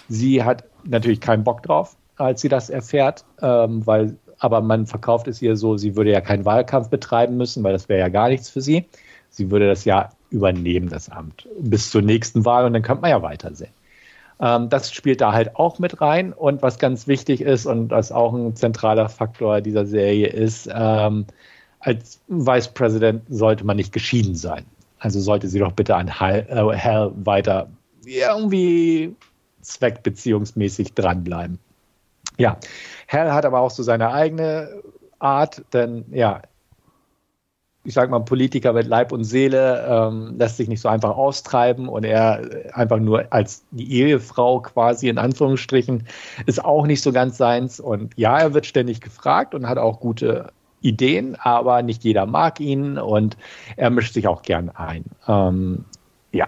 Sie 0.07 0.43
hat 0.43 0.63
natürlich 0.83 1.21
keinen 1.21 1.43
Bock 1.43 1.63
drauf, 1.63 1.95
als 2.17 2.41
sie 2.41 2.49
das 2.49 2.69
erfährt, 2.69 3.25
ähm, 3.41 3.85
weil 3.85 4.15
aber 4.39 4.61
man 4.61 4.85
verkauft 4.85 5.27
es 5.27 5.41
ihr 5.41 5.57
so, 5.57 5.77
sie 5.77 5.95
würde 5.95 6.11
ja 6.11 6.21
keinen 6.21 6.45
Wahlkampf 6.45 6.89
betreiben 6.89 7.35
müssen, 7.37 7.63
weil 7.63 7.73
das 7.73 7.89
wäre 7.89 7.99
ja 7.99 8.07
gar 8.07 8.29
nichts 8.29 8.49
für 8.49 8.61
sie. 8.61 8.85
Sie 9.29 9.51
würde 9.51 9.67
das 9.67 9.85
ja 9.85 10.09
übernehmen, 10.29 10.89
das 10.89 11.09
Amt, 11.09 11.47
bis 11.59 11.91
zur 11.91 12.01
nächsten 12.01 12.45
Wahl 12.45 12.65
und 12.65 12.73
dann 12.73 12.81
könnte 12.81 13.01
man 13.01 13.11
ja 13.11 13.21
weitersehen. 13.21 13.71
Ähm, 14.39 14.69
das 14.69 14.91
spielt 14.91 15.21
da 15.21 15.33
halt 15.33 15.55
auch 15.55 15.79
mit 15.79 16.01
rein 16.01 16.33
und 16.33 16.61
was 16.61 16.79
ganz 16.79 17.07
wichtig 17.07 17.41
ist 17.41 17.65
und 17.65 17.91
was 17.91 18.11
auch 18.11 18.33
ein 18.33 18.55
zentraler 18.55 19.09
Faktor 19.09 19.61
dieser 19.61 19.85
Serie 19.85 20.27
ist, 20.27 20.69
ähm, 20.73 21.25
als 21.79 22.21
Vice 22.27 22.69
President 22.69 23.23
sollte 23.29 23.65
man 23.65 23.77
nicht 23.77 23.93
geschieden 23.93 24.35
sein. 24.35 24.65
Also 24.99 25.19
sollte 25.19 25.47
sie 25.47 25.59
doch 25.59 25.71
bitte 25.71 25.95
an 25.95 26.19
Hal, 26.19 26.45
äh, 26.49 26.77
Hal 26.77 27.11
weiter 27.15 27.69
irgendwie 28.05 29.15
zweckbeziehungsmäßig 29.61 30.93
dranbleiben. 30.93 31.59
Ja, 32.37 32.57
Hell 33.07 33.31
hat 33.31 33.45
aber 33.45 33.59
auch 33.59 33.71
so 33.71 33.83
seine 33.83 34.11
eigene 34.11 34.81
Art, 35.19 35.63
denn 35.73 36.05
ja, 36.11 36.41
ich 37.83 37.93
sage 37.93 38.11
mal, 38.11 38.19
Politiker 38.19 38.73
mit 38.73 38.87
Leib 38.87 39.11
und 39.11 39.23
Seele 39.23 39.85
ähm, 39.87 40.35
lässt 40.37 40.57
sich 40.57 40.67
nicht 40.67 40.81
so 40.81 40.89
einfach 40.89 41.15
austreiben 41.15 41.87
und 41.87 42.03
er 42.03 42.73
einfach 42.73 42.99
nur 42.99 43.31
als 43.31 43.63
die 43.71 44.01
Ehefrau 44.01 44.59
quasi 44.59 45.07
in 45.07 45.17
Anführungsstrichen 45.17 46.05
ist 46.45 46.63
auch 46.63 46.85
nicht 46.85 47.01
so 47.01 47.11
ganz 47.13 47.37
seins. 47.37 47.79
Und 47.79 48.13
ja, 48.17 48.37
er 48.37 48.53
wird 48.53 48.65
ständig 48.65 48.99
gefragt 48.99 49.55
und 49.55 49.67
hat 49.67 49.77
auch 49.77 49.99
gute 49.99 50.51
Ideen, 50.81 51.35
aber 51.35 51.81
nicht 51.81 52.03
jeder 52.03 52.25
mag 52.25 52.59
ihn 52.59 52.97
und 52.97 53.37
er 53.77 53.89
mischt 53.89 54.13
sich 54.13 54.27
auch 54.27 54.41
gern 54.41 54.69
ein. 54.69 55.05
Ähm, 55.27 55.85
ja, 56.31 56.47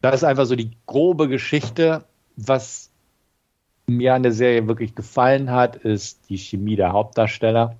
das 0.00 0.16
ist 0.16 0.24
einfach 0.24 0.46
so 0.46 0.56
die 0.56 0.70
grobe 0.86 1.28
Geschichte. 1.28 2.04
Was 2.36 2.90
mir 3.86 4.14
an 4.14 4.22
der 4.22 4.32
Serie 4.32 4.68
wirklich 4.68 4.94
gefallen 4.94 5.50
hat, 5.50 5.76
ist 5.76 6.28
die 6.28 6.38
Chemie 6.38 6.76
der 6.76 6.92
Hauptdarsteller. 6.92 7.76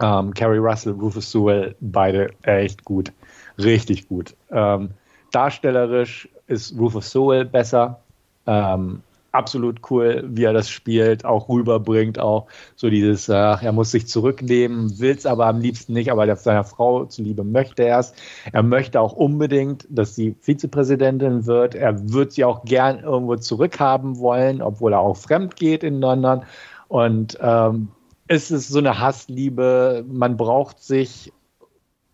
Ähm, 0.00 0.34
Carrie 0.34 0.58
Russell, 0.58 0.92
Rufus 0.92 1.30
Sewell, 1.30 1.74
beide 1.80 2.30
echt 2.42 2.84
gut. 2.84 3.12
Richtig 3.58 4.08
gut. 4.08 4.34
Ähm, 4.50 4.90
darstellerisch 5.32 6.28
ist 6.46 6.78
Rufus 6.78 7.10
Sewell 7.10 7.44
besser. 7.44 8.00
Ähm, 8.46 9.02
absolut 9.36 9.80
cool, 9.90 10.24
wie 10.28 10.44
er 10.44 10.52
das 10.52 10.68
spielt, 10.68 11.24
auch 11.24 11.48
rüberbringt, 11.48 12.18
auch 12.18 12.46
so 12.74 12.88
dieses, 12.88 13.28
ach, 13.28 13.62
er 13.62 13.72
muss 13.72 13.90
sich 13.90 14.08
zurücknehmen, 14.08 14.98
will 14.98 15.14
es 15.14 15.26
aber 15.26 15.46
am 15.46 15.60
liebsten 15.60 15.92
nicht, 15.92 16.10
aber 16.10 16.34
seiner 16.36 16.64
Frau 16.64 17.04
zuliebe 17.04 17.44
möchte 17.44 17.84
er 17.84 18.00
es. 18.00 18.14
Er 18.52 18.62
möchte 18.62 19.00
auch 19.00 19.12
unbedingt, 19.12 19.86
dass 19.90 20.14
sie 20.16 20.34
Vizepräsidentin 20.40 21.46
wird. 21.46 21.74
Er 21.74 22.12
wird 22.12 22.32
sie 22.32 22.44
auch 22.44 22.64
gern 22.64 23.00
irgendwo 23.00 23.36
zurückhaben 23.36 24.18
wollen, 24.18 24.62
obwohl 24.62 24.94
er 24.94 25.00
auch 25.00 25.16
fremd 25.16 25.56
geht 25.56 25.84
in 25.84 26.00
London. 26.00 26.42
Und 26.88 27.36
ähm, 27.40 27.88
es 28.28 28.50
ist 28.50 28.68
so 28.68 28.78
eine 28.78 28.98
Hassliebe, 28.98 30.04
man 30.08 30.36
braucht 30.36 30.82
sich, 30.82 31.32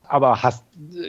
aber 0.06 0.42
Hass 0.42 0.62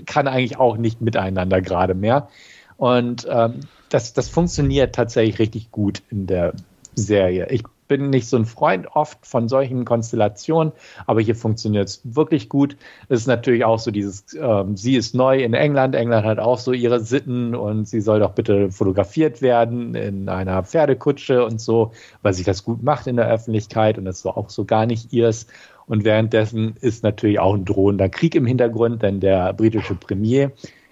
kann 0.06 0.28
eigentlich 0.28 0.58
auch 0.58 0.78
nicht 0.78 1.02
miteinander 1.02 1.62
gerade 1.62 1.94
mehr. 1.94 2.30
Und 2.78 3.28
ähm, 3.30 3.62
das, 3.90 4.14
das 4.14 4.30
funktioniert 4.30 4.96
tatsächlich 4.96 5.40
richtig 5.40 5.72
gut 5.72 6.02
in 6.10 6.26
der 6.28 6.54
Serie. 6.96 7.48
Ich 7.50 7.64
bin 7.88 8.10
nicht 8.10 8.28
so 8.28 8.38
ein 8.38 8.46
Freund 8.46 8.88
oft 8.94 9.26
von 9.26 9.48
solchen 9.48 9.86
Konstellationen, 9.86 10.74
aber 11.06 11.22
hier 11.22 11.36
funktioniert 11.36 11.88
es 11.90 12.02
wirklich 12.04 12.50
gut. 12.50 12.78
Es 13.10 13.22
ist 13.22 13.28
natürlich 13.28 13.66
auch 13.66 13.80
so 13.80 13.92
dieses, 13.92 14.26
ähm, 14.40 14.78
sie 14.78 14.96
ist 14.96 15.16
neu 15.16 15.44
in 15.44 15.54
England, 15.54 15.96
England 15.96 16.26
hat 16.26 16.40
auch 16.40 16.60
so 16.60 16.72
ihre 16.72 17.00
Sitten 17.00 17.56
und 17.56 17.88
sie 17.88 18.02
soll 18.02 18.20
doch 18.20 18.32
bitte 18.32 18.72
fotografiert 18.72 19.42
werden 19.42 19.96
in 19.96 20.30
einer 20.30 20.64
Pferdekutsche 20.64 21.46
und 21.46 21.60
so, 21.60 21.92
weil 22.22 22.34
sich 22.34 22.46
das 22.46 22.64
gut 22.64 22.84
macht 22.84 23.08
in 23.08 23.16
der 23.16 23.30
Öffentlichkeit 23.30 23.98
und 23.98 24.06
das 24.06 24.20
ist 24.20 24.26
auch 24.26 24.50
so 24.50 24.66
gar 24.66 24.86
nicht 24.86 25.14
ihrs. 25.14 25.48
Und 25.86 26.06
währenddessen 26.06 26.76
ist 26.80 27.04
natürlich 27.04 27.40
auch 27.40 27.54
ein 27.54 27.66
drohender 27.66 28.08
Krieg 28.08 28.36
im 28.36 28.46
Hintergrund, 28.46 29.04
denn 29.04 29.20
der 29.20 29.54
britische 29.54 29.96
Premier 29.96 30.52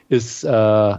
ist 0.10 0.44
äh, 0.44 0.96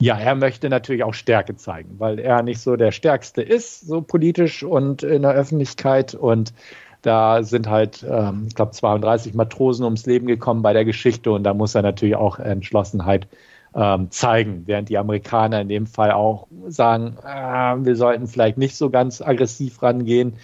ja, 0.00 0.18
er 0.18 0.34
möchte 0.34 0.70
natürlich 0.70 1.04
auch 1.04 1.12
Stärke 1.12 1.56
zeigen, 1.56 1.96
weil 1.98 2.18
er 2.18 2.42
nicht 2.42 2.60
so 2.60 2.76
der 2.76 2.90
Stärkste 2.90 3.42
ist, 3.42 3.86
so 3.86 4.00
politisch 4.00 4.62
und 4.62 5.02
in 5.02 5.22
der 5.22 5.32
Öffentlichkeit. 5.32 6.14
Und 6.14 6.54
da 7.02 7.42
sind 7.42 7.68
halt, 7.68 8.04
ähm, 8.08 8.46
ich 8.48 8.54
glaube, 8.54 8.72
32 8.72 9.34
Matrosen 9.34 9.84
ums 9.84 10.06
Leben 10.06 10.26
gekommen 10.26 10.62
bei 10.62 10.72
der 10.72 10.86
Geschichte 10.86 11.30
und 11.30 11.44
da 11.44 11.52
muss 11.52 11.74
er 11.74 11.82
natürlich 11.82 12.16
auch 12.16 12.38
Entschlossenheit 12.38 13.28
ähm, 13.74 14.10
zeigen, 14.10 14.62
während 14.64 14.88
die 14.88 14.96
Amerikaner 14.96 15.60
in 15.60 15.68
dem 15.68 15.86
Fall 15.86 16.12
auch 16.12 16.46
sagen, 16.66 17.18
äh, 17.22 17.76
wir 17.84 17.94
sollten 17.94 18.26
vielleicht 18.26 18.56
nicht 18.56 18.76
so 18.76 18.88
ganz 18.88 19.20
aggressiv 19.20 19.82
rangehen 19.82 20.34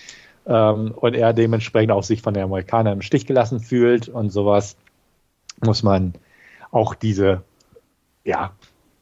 ähm, 0.47 0.93
und 0.95 1.17
er 1.17 1.33
dementsprechend 1.33 1.93
auch 1.93 2.05
sich 2.05 2.21
von 2.21 2.35
den 2.35 2.45
Amerikanern 2.45 2.93
im 2.95 3.03
Stich 3.03 3.27
gelassen 3.27 3.61
fühlt 3.61 4.11
und 4.11 4.31
sowas, 4.31 4.77
muss 5.65 5.83
man 5.83 6.15
auch 6.71 6.95
diese 6.95 7.43
ja, 8.23 8.53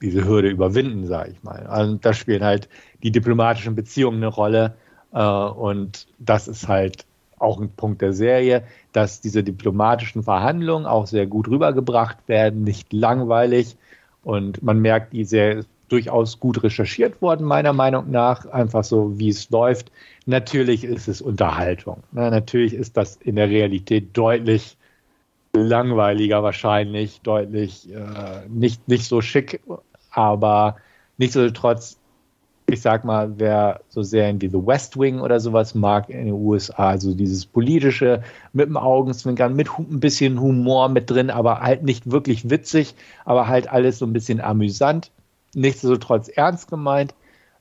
diese 0.04 0.26
Hürde 0.26 0.48
überwinden, 0.48 1.06
sage 1.06 1.32
ich 1.32 1.42
mal. 1.42 1.66
Also 1.66 1.96
da 1.96 2.12
spielen 2.12 2.44
halt 2.44 2.68
die 3.02 3.10
diplomatischen 3.10 3.74
Beziehungen 3.74 4.18
eine 4.18 4.28
Rolle 4.28 4.74
äh, 5.12 5.24
und 5.24 6.06
das 6.18 6.48
ist 6.48 6.68
halt 6.68 7.06
auch 7.38 7.60
ein 7.60 7.70
Punkt 7.70 8.02
der 8.02 8.12
Serie, 8.12 8.64
dass 8.92 9.20
diese 9.20 9.42
diplomatischen 9.42 10.22
Verhandlungen 10.22 10.86
auch 10.86 11.06
sehr 11.06 11.26
gut 11.26 11.48
rübergebracht 11.48 12.18
werden, 12.26 12.62
nicht 12.62 12.92
langweilig 12.92 13.76
und 14.22 14.62
man 14.62 14.80
merkt, 14.80 15.12
die 15.12 15.24
Serie 15.24 15.64
durchaus 15.88 16.40
gut 16.40 16.62
recherchiert 16.62 17.20
worden, 17.20 17.46
meiner 17.46 17.72
Meinung 17.72 18.10
nach, 18.10 18.46
einfach 18.46 18.84
so, 18.84 19.18
wie 19.18 19.28
es 19.28 19.50
läuft. 19.50 19.92
Natürlich 20.26 20.84
ist 20.84 21.08
es 21.08 21.20
Unterhaltung. 21.20 22.02
Na, 22.12 22.30
natürlich 22.30 22.72
ist 22.72 22.96
das 22.96 23.16
in 23.16 23.36
der 23.36 23.50
Realität 23.50 24.08
deutlich 24.16 24.76
langweiliger 25.52 26.42
wahrscheinlich, 26.42 27.20
deutlich 27.20 27.92
äh, 27.92 28.48
nicht, 28.48 28.88
nicht 28.88 29.04
so 29.04 29.20
schick 29.20 29.60
aber 30.14 30.76
nichtsdestotrotz, 31.18 31.98
ich 32.66 32.80
sag 32.80 33.04
mal, 33.04 33.38
wer 33.38 33.80
so 33.88 34.02
Serien 34.02 34.40
wie 34.40 34.48
The 34.48 34.66
West 34.66 34.98
Wing 34.98 35.20
oder 35.20 35.38
sowas 35.38 35.74
mag 35.74 36.08
in 36.08 36.26
den 36.26 36.34
USA, 36.34 36.88
also 36.88 37.14
dieses 37.14 37.44
politische 37.44 38.22
mit 38.52 38.66
dem 38.66 38.76
Augenzwinkern, 38.76 39.54
mit 39.54 39.68
ein 39.78 40.00
bisschen 40.00 40.40
Humor 40.40 40.88
mit 40.88 41.10
drin, 41.10 41.30
aber 41.30 41.60
halt 41.60 41.82
nicht 41.82 42.10
wirklich 42.10 42.48
witzig, 42.48 42.94
aber 43.24 43.48
halt 43.48 43.68
alles 43.70 43.98
so 43.98 44.06
ein 44.06 44.12
bisschen 44.12 44.40
amüsant, 44.40 45.10
nichtsdestotrotz 45.54 46.28
ernst 46.28 46.70
gemeint, 46.70 47.14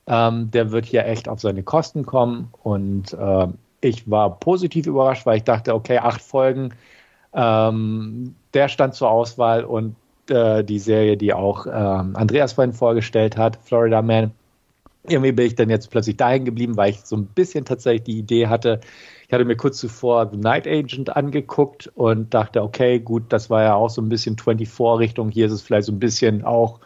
ähm, 0.07 0.51
der 0.51 0.71
wird 0.71 0.85
hier 0.85 1.05
echt 1.05 1.27
auf 1.27 1.41
seine 1.41 1.63
Kosten 1.63 2.05
kommen 2.05 2.49
und 2.63 3.13
äh, 3.13 3.47
ich 3.81 4.09
war 4.09 4.39
positiv 4.39 4.87
überrascht, 4.87 5.25
weil 5.25 5.37
ich 5.37 5.43
dachte, 5.43 5.75
okay, 5.75 5.97
acht 5.97 6.21
Folgen, 6.21 6.73
ähm, 7.33 8.35
der 8.53 8.69
stand 8.69 8.95
zur 8.95 9.09
Auswahl 9.09 9.65
und 9.65 9.95
äh, 10.29 10.63
die 10.63 10.79
Serie, 10.79 11.17
die 11.17 11.33
auch 11.33 11.65
ähm, 11.67 12.15
Andreas 12.15 12.53
vorhin 12.53 12.73
vorgestellt 12.73 13.37
hat, 13.37 13.59
Florida 13.63 14.01
Man. 14.01 14.31
Irgendwie 15.05 15.33
bin 15.33 15.47
ich 15.47 15.55
dann 15.55 15.69
jetzt 15.69 15.91
plötzlich 15.91 16.15
dahin 16.15 16.45
geblieben, 16.45 16.77
weil 16.77 16.91
ich 16.91 17.01
so 17.01 17.17
ein 17.17 17.25
bisschen 17.25 17.65
tatsächlich 17.65 18.03
die 18.03 18.19
Idee 18.19 18.47
hatte. 18.47 18.79
Ich 19.27 19.33
hatte 19.33 19.43
mir 19.43 19.57
kurz 19.57 19.77
zuvor 19.77 20.29
The 20.29 20.37
Night 20.37 20.65
Agent 20.65 21.15
angeguckt 21.15 21.91
und 21.95 22.33
dachte, 22.33 22.61
okay, 22.61 22.99
gut, 22.99 23.23
das 23.29 23.49
war 23.49 23.63
ja 23.63 23.75
auch 23.75 23.89
so 23.89 24.01
ein 24.01 24.07
bisschen 24.07 24.37
24-Richtung. 24.37 25.29
Hier 25.29 25.47
ist 25.47 25.51
es 25.51 25.61
vielleicht 25.61 25.87
so 25.87 25.91
ein 25.91 25.99
bisschen 25.99 26.45
auch 26.45 26.79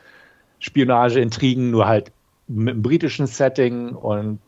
Spionage, 0.59 1.19
Intrigen, 1.19 1.69
nur 1.69 1.88
halt 1.88 2.11
mit 2.47 2.73
einem 2.73 2.81
britischen 2.81 3.27
Setting 3.27 3.89
und 3.89 4.39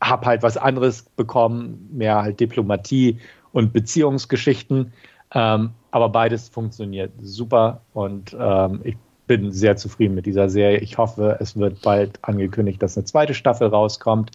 habe 0.00 0.26
halt 0.26 0.42
was 0.42 0.56
anderes 0.56 1.02
bekommen, 1.02 1.88
mehr 1.92 2.22
halt 2.22 2.40
Diplomatie 2.40 3.18
und 3.52 3.72
Beziehungsgeschichten. 3.72 4.92
Ähm, 5.34 5.70
aber 5.90 6.08
beides 6.08 6.48
funktioniert 6.48 7.12
super 7.20 7.80
und 7.92 8.36
ähm, 8.38 8.80
ich 8.84 8.96
bin 9.26 9.50
sehr 9.50 9.76
zufrieden 9.76 10.14
mit 10.14 10.26
dieser 10.26 10.48
Serie. 10.48 10.78
Ich 10.78 10.98
hoffe, 10.98 11.36
es 11.40 11.56
wird 11.56 11.82
bald 11.82 12.18
angekündigt, 12.22 12.82
dass 12.82 12.96
eine 12.96 13.04
zweite 13.04 13.34
Staffel 13.34 13.68
rauskommt. 13.68 14.30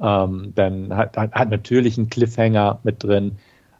Ähm, 0.00 0.52
dann 0.54 0.96
hat, 0.96 1.16
hat, 1.16 1.50
natürlich 1.50 1.96
einen 1.98 2.10
Cliffhanger 2.10 2.80
mit 2.82 3.02
drin, 3.04 3.38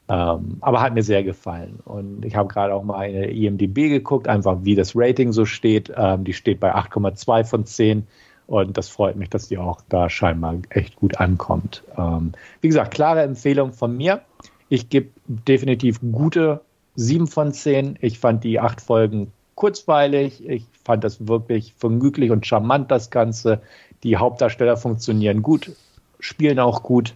ähm, 0.09 0.59
aber 0.61 0.81
hat 0.81 0.95
mir 0.95 1.03
sehr 1.03 1.25
gefallen. 1.25 1.81
Und 1.85 2.25
ich 2.25 2.37
habe 2.37 2.49
gerade 2.49 2.73
auch 2.73 2.85
mal 2.85 2.99
eine 2.99 3.31
IMDB 3.31 3.89
geguckt, 3.89 4.29
einfach 4.29 4.59
wie 4.63 4.77
das 4.77 4.93
Rating 4.95 5.33
so 5.33 5.45
steht. 5.45 5.93
Ähm, 5.97 6.25
die 6.25 6.35
steht 6.35 6.61
bei 6.61 6.75
8,2 6.75 7.45
von 7.45 7.67
10. 7.67 8.07
Und 8.47 8.77
das 8.77 8.89
freut 8.89 9.17
mich, 9.17 9.31
dass 9.31 9.49
die 9.49 9.59
auch 9.59 9.81
da 9.89 10.11
scheinbar 10.11 10.57
echt 10.69 10.97
gut 10.97 11.19
ankommt. 11.19 11.83
Ähm, 11.97 12.33
wie 12.61 12.69
gesagt, 12.69 12.93
klare 12.93 13.23
Empfehlung 13.23 13.73
von 13.73 13.97
mir. 13.97 14.21
Ich 14.69 14.89
gebe 14.89 15.11
definitiv 15.27 16.01
gute 16.01 16.61
sieben 16.97 17.27
von 17.27 17.53
zehn. 17.53 17.99
Ich 18.01 18.19
fand 18.19 18.45
die 18.45 18.61
acht 18.61 18.81
Folgen 18.81 19.33
kurzweilig. 19.55 20.47
Ich 20.49 20.65
fand 20.85 21.05
das 21.05 21.27
wirklich 21.27 21.75
vergnüglich 21.77 22.31
und 22.31 22.47
charmant, 22.47 22.91
das 22.91 23.11
Ganze. 23.11 23.61
Die 24.03 24.17
Hauptdarsteller 24.17 24.77
funktionieren 24.77 25.43
gut, 25.43 25.73
spielen 26.19 26.59
auch 26.59 26.83
gut 26.83 27.15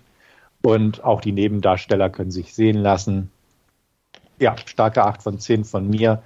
und 0.62 1.04
auch 1.04 1.20
die 1.20 1.32
Nebendarsteller 1.32 2.10
können 2.10 2.30
sich 2.30 2.54
sehen 2.54 2.78
lassen. 2.78 3.30
Ja, 4.38 4.56
starke 4.64 5.04
8 5.04 5.22
von 5.22 5.38
10 5.38 5.64
von 5.64 5.88
mir. 5.88 6.22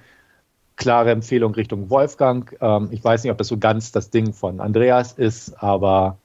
Klare 0.75 1.11
Empfehlung 1.11 1.53
Richtung 1.53 1.89
Wolfgang. 1.89 2.55
Ähm, 2.61 2.89
ich 2.91 3.03
weiß 3.03 3.23
nicht, 3.23 3.31
ob 3.31 3.37
das 3.37 3.47
so 3.47 3.57
ganz 3.57 3.91
das 3.91 4.09
Ding 4.09 4.33
von 4.33 4.59
Andreas 4.59 5.13
ist, 5.13 5.61
aber 5.61 6.17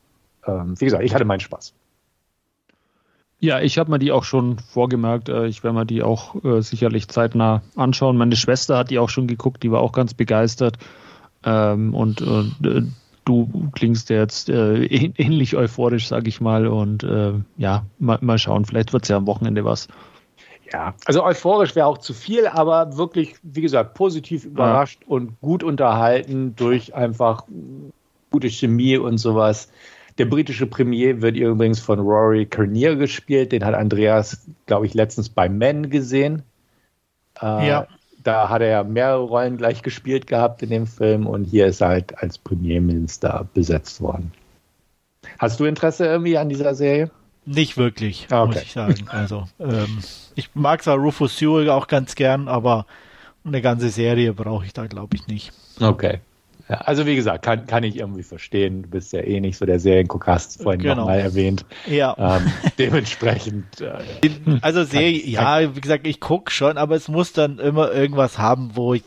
ähm, 0.46 0.80
wie 0.80 0.86
gesagt, 0.86 1.05
ich 1.05 1.14
hatte 1.14 1.24
meinen 1.24 1.40
Spaß. 1.40 1.74
Ja, 3.41 3.61
ich 3.61 3.78
habe 3.78 3.91
mir 3.91 3.99
die 3.99 4.11
auch 4.11 4.24
schon 4.24 4.59
vorgemerkt. 4.59 5.28
Äh, 5.28 5.47
ich 5.47 5.62
werde 5.62 5.78
mir 5.78 5.86
die 5.86 6.03
auch 6.03 6.43
äh, 6.45 6.61
sicherlich 6.61 7.09
zeitnah 7.09 7.62
anschauen. 7.76 8.16
Meine 8.16 8.36
Schwester 8.36 8.78
hat 8.78 8.91
die 8.91 8.99
auch 8.99 9.11
schon 9.11 9.28
geguckt, 9.28 9.62
die 9.62 9.70
war 9.70 9.80
auch 9.80 9.93
ganz 9.93 10.14
begeistert. 10.14 10.78
Ähm, 11.45 11.95
und 11.95 12.20
äh, 12.20 12.82
du 13.24 13.70
klingst 13.74 14.11
jetzt 14.11 14.49
äh, 14.49 14.84
ähnlich 14.84 15.57
euphorisch, 15.57 16.09
sag 16.09 16.26
ich 16.26 16.41
mal. 16.41 16.66
Und 16.66 17.05
äh, 17.05 17.34
ja, 17.57 17.84
mal, 17.99 18.18
mal 18.20 18.39
schauen, 18.39 18.64
vielleicht 18.64 18.93
wird 18.93 19.05
es 19.05 19.09
ja 19.09 19.16
am 19.16 19.26
Wochenende 19.26 19.64
was. 19.64 19.86
Ja, 20.72 20.95
also 21.07 21.24
euphorisch 21.24 21.74
wäre 21.76 21.86
auch 21.86 21.99
zu 21.99 22.12
viel, 22.12 22.47
aber 22.47 22.97
wirklich, 22.97 23.36
wie 23.43 23.62
gesagt, 23.62 23.95
positiv 23.95 24.45
überrascht 24.45 25.01
ja. 25.03 25.09
und 25.09 25.41
gut 25.41 25.62
unterhalten 25.62 26.55
durch 26.57 26.95
einfach 26.95 27.45
gute 28.30 28.51
Chemie 28.51 28.99
und 28.99 29.18
sowas. 29.18 29.70
Der 30.19 30.25
britische 30.25 30.66
Premier 30.66 31.23
wird 31.23 31.37
übrigens 31.37 31.79
von 31.79 32.01
Rory 32.01 32.47
Kernier 32.47 32.97
gespielt. 32.97 33.53
Den 33.53 33.64
hat 33.64 33.75
Andreas, 33.75 34.47
glaube 34.66 34.87
ich, 34.87 34.95
letztens 34.95 35.29
bei 35.29 35.49
Men 35.49 35.91
gesehen. 35.91 36.43
Äh, 37.41 37.69
ja. 37.69 37.87
Da 38.25 38.49
hat 38.49 38.61
er 38.61 38.83
mehrere 38.83 39.23
Rollen 39.23 39.57
gleich 39.57 39.83
gespielt 39.83 40.27
gehabt 40.27 40.62
in 40.62 40.71
dem 40.71 40.87
Film 40.89 41.27
und 41.27 41.45
hier 41.45 41.66
ist 41.66 41.81
er 41.81 41.89
halt 41.89 42.19
als 42.19 42.37
Premierminister 42.37 43.49
besetzt 43.55 44.01
worden. 44.01 44.33
Hast 45.39 45.61
du 45.61 45.64
Interesse 45.64 46.05
irgendwie 46.05 46.37
an 46.37 46.49
dieser 46.49 46.75
Serie? 46.75 47.11
Nicht 47.47 47.77
wirklich, 47.77 48.27
okay. 48.31 48.47
muss 48.47 48.62
ich 48.62 48.73
sagen. 48.73 49.07
Also, 49.09 49.45
ähm, 49.61 49.99
ich 50.35 50.51
mag 50.55 50.83
zwar 50.83 50.97
Rufus 50.97 51.39
Sewell 51.39 51.71
auch 51.71 51.87
ganz 51.87 52.14
gern, 52.16 52.49
aber 52.49 52.87
eine 53.45 53.62
ganze 53.62 53.89
Serie 53.89 54.35
brauche 54.35 54.66
ich 54.66 54.73
da, 54.73 54.87
glaube 54.87 55.16
ich, 55.16 55.29
nicht. 55.29 55.53
Okay. 55.81 56.21
Ja, 56.69 56.77
also 56.79 57.07
wie 57.07 57.16
gesagt, 57.16 57.45
kann, 57.45 57.66
kann 57.66 57.83
ich 57.83 57.97
irgendwie 57.97 58.23
verstehen. 58.23 58.83
Du 58.83 58.91
bist 58.91 59.12
ja 59.12 59.21
eh 59.21 59.41
nicht 59.41 59.57
so 59.57 59.64
der 59.64 59.81
Seriengucker, 59.81 60.33
hast 60.33 60.62
vorhin 60.62 60.83
genau. 60.83 60.97
nochmal 60.97 61.21
erwähnt. 61.21 61.64
Ja. 61.87 62.14
Ähm, 62.19 62.53
dementsprechend. 62.79 63.81
Äh, 63.81 64.31
also 64.61 64.85
Serie, 64.85 65.25
ja, 65.27 65.75
wie 65.75 65.81
gesagt, 65.81 66.07
ich 66.07 66.21
gucke 66.21 66.51
schon, 66.51 66.77
aber 66.77 66.95
es 66.95 67.09
muss 67.09 67.33
dann 67.33 67.59
immer 67.59 67.93
irgendwas 67.93 68.39
haben, 68.39 68.73
wo 68.75 68.95
ich 68.95 69.05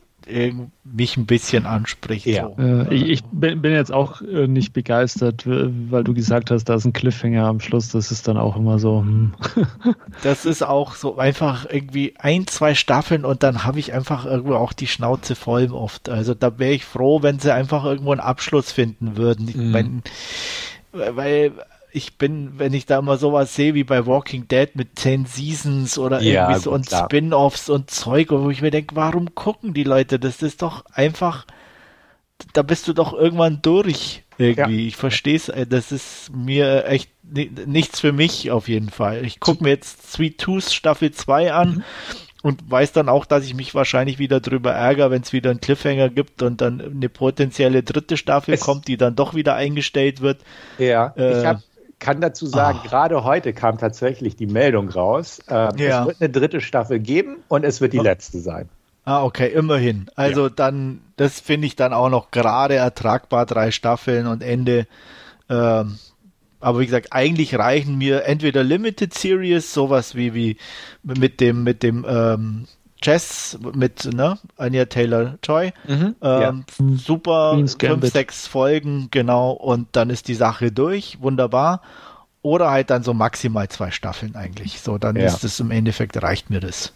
mich 0.84 1.18
ein 1.18 1.26
bisschen 1.26 1.66
anspricht. 1.66 2.26
Ja. 2.26 2.52
So. 2.56 2.62
Äh, 2.62 2.94
ich, 2.94 3.10
ich 3.10 3.24
bin, 3.32 3.62
bin, 3.62 3.74
jetzt 3.74 3.92
auch 3.92 4.22
äh, 4.22 4.48
nicht 4.48 4.74
begeistert, 4.74 5.44
weil 5.46 6.04
du 6.04 6.14
gesagt 6.14 6.52
hast, 6.52 6.66
da 6.66 6.76
ist 6.76 6.86
ein 6.86 6.94
Cliffhanger 6.94 7.46
am 7.46 7.60
Schluss. 7.60 7.90
Das 7.90 8.12
ist 8.12 8.28
dann 8.28 8.38
auch 8.38 8.56
immer 8.56 8.80
so. 8.80 9.02
Hm. 9.02 9.34
das 10.24 10.46
ist 10.46 10.64
auch 10.64 10.96
so 10.96 11.18
einfach 11.18 11.66
irgendwie 11.70 12.14
ein, 12.18 12.48
zwei 12.48 12.76
Staffeln 12.76 13.26
und 13.26 13.44
dann 13.44 13.64
habe 13.64 13.80
ich 13.80 13.94
einfach 13.94 14.26
irgendwo 14.26 14.56
auch 14.56 14.74
die 14.74 14.88
Schnauze 14.88 15.36
voll 15.36 15.72
oft. 15.72 16.10
Also 16.10 16.34
da 16.34 16.60
wäre 16.60 16.74
ich 16.74 16.86
froh, 16.86 17.24
wenn 17.24 17.40
sie 17.40 17.54
einfach 17.54 17.86
irgendwo 17.86 18.12
einen 18.12 18.22
Abschluss 18.22 18.72
finden 18.72 19.18
würden. 19.18 19.48
Ich 19.48 19.56
mhm. 19.56 19.72
mein, 19.72 20.04
weil 20.92 21.54
ich 21.94 22.18
bin, 22.18 22.58
wenn 22.58 22.74
ich 22.74 22.86
da 22.86 23.02
mal 23.02 23.18
sowas 23.18 23.56
sehe 23.56 23.74
wie 23.74 23.84
bei 23.84 24.06
Walking 24.06 24.48
Dead 24.48 24.76
mit 24.76 24.98
10 24.98 25.26
Seasons 25.26 25.98
oder 25.98 26.22
ja, 26.22 26.44
irgendwie 26.44 26.62
so 26.62 26.72
und 26.72 26.90
Spin-offs 26.90 27.70
und 27.70 27.90
Zeug, 27.90 28.30
wo 28.32 28.50
ich 28.50 28.62
mir 28.62 28.72
denke, 28.72 28.96
warum 28.96 29.36
gucken 29.36 29.74
die 29.74 29.84
Leute? 29.84 30.20
Das 30.20 30.42
ist 30.42 30.62
doch 30.62 30.86
einfach, 30.94 31.46
da 32.54 32.62
bist 32.62 32.88
du 32.88 32.94
doch 32.94 33.14
irgendwann 33.14 33.62
durch 33.62 34.24
irgendwie. 34.38 34.84
Ja. 34.84 34.88
Ich 34.88 34.96
verstehe 34.96 35.36
es, 35.36 35.50
äh, 35.50 35.68
das 35.68 35.92
ist 35.92 36.32
mir 36.34 36.86
echt 36.86 37.12
nichts 37.24 38.00
für 38.00 38.12
mich 38.12 38.52
auf 38.52 38.68
jeden 38.68 38.90
Fall. 38.90 39.26
Ich 39.26 39.40
gucke 39.40 39.64
mir 39.64 39.70
jetzt 39.70 40.12
Sweet 40.12 40.40
Tooth 40.40 40.72
Staffel 40.72 41.12
2 41.12 41.54
an. 41.54 41.70
Mhm. 41.70 41.84
Und 42.44 42.72
weiß 42.72 42.92
dann 42.92 43.08
auch, 43.08 43.26
dass 43.26 43.46
ich 43.46 43.54
mich 43.54 43.76
wahrscheinlich 43.76 44.18
wieder 44.18 44.40
drüber 44.40 44.72
ärgere, 44.72 45.12
wenn 45.12 45.22
es 45.22 45.32
wieder 45.32 45.52
einen 45.52 45.62
Cliffhanger 45.62 46.10
gibt 46.10 46.42
und 46.42 46.60
dann 46.60 46.82
eine 46.82 47.08
potenzielle 47.08 47.84
dritte 47.84 48.18
Staffel 48.18 48.56
es 48.56 48.62
kommt, 48.62 48.88
die 48.88 48.98
dann 48.98 49.16
doch 49.16 49.36
wieder 49.36 49.54
eingestellt 49.54 50.22
wird. 50.22 50.42
Ja, 50.80 51.14
äh, 51.16 51.40
ich 51.40 51.46
habe 51.46 51.62
kann 52.02 52.20
dazu 52.20 52.48
sagen, 52.48 52.80
oh. 52.84 52.88
gerade 52.88 53.24
heute 53.24 53.54
kam 53.54 53.78
tatsächlich 53.78 54.36
die 54.36 54.48
Meldung 54.48 54.90
raus. 54.90 55.40
Ähm, 55.48 55.78
ja. 55.78 56.02
Es 56.02 56.08
wird 56.08 56.22
eine 56.22 56.30
dritte 56.30 56.60
Staffel 56.60 57.00
geben 57.00 57.38
und 57.48 57.64
es 57.64 57.80
wird 57.80 57.94
die 57.94 58.00
oh. 58.00 58.04
letzte 58.04 58.40
sein. 58.40 58.68
Ah, 59.06 59.24
okay, 59.24 59.48
immerhin. 59.48 60.08
Also 60.16 60.48
ja. 60.48 60.54
dann, 60.54 61.02
das 61.16 61.40
finde 61.40 61.68
ich 61.68 61.76
dann 61.76 61.94
auch 61.94 62.10
noch 62.10 62.32
gerade 62.32 62.76
ertragbar, 62.76 63.46
drei 63.46 63.72
Staffeln 63.72 64.28
und 64.28 64.44
Ende. 64.44 64.88
Ähm, 65.50 65.98
aber 66.60 66.80
wie 66.80 66.86
gesagt, 66.86 67.08
eigentlich 67.12 67.58
reichen 67.58 67.98
mir 67.98 68.26
entweder 68.26 68.64
Limited 68.64 69.14
Series, 69.14 69.74
sowas 69.74 70.16
wie, 70.16 70.34
wie 70.34 70.58
mit 71.04 71.40
dem, 71.40 71.64
mit 71.64 71.82
dem 71.82 72.06
ähm, 72.08 72.68
Chess 73.02 73.58
mit 73.76 74.06
ne, 74.14 74.38
Anya 74.58 74.86
Taylor 74.86 75.38
Joy. 75.44 75.74
Mhm, 75.88 76.16
ähm, 76.22 76.66
ja. 76.80 76.86
Super, 76.98 77.58
fünf, 77.80 78.12
sechs 78.12 78.48
Folgen, 78.48 79.08
genau, 79.12 79.52
und 79.52 79.88
dann 79.94 80.10
ist 80.10 80.28
die 80.28 80.36
Sache 80.36 80.72
durch, 80.72 81.18
wunderbar. 81.22 81.82
Oder 82.44 82.72
halt 82.72 82.90
dann 82.90 83.04
so 83.04 83.14
maximal 83.14 83.70
zwei 83.70 83.92
Staffeln 83.92 84.36
eigentlich. 84.36 84.82
So, 84.82 84.98
dann 84.98 85.16
ja. 85.16 85.26
ist 85.26 85.44
es 85.44 85.60
im 85.60 85.70
Endeffekt, 85.70 86.22
reicht 86.24 86.50
mir 86.50 86.60
das. 86.60 86.92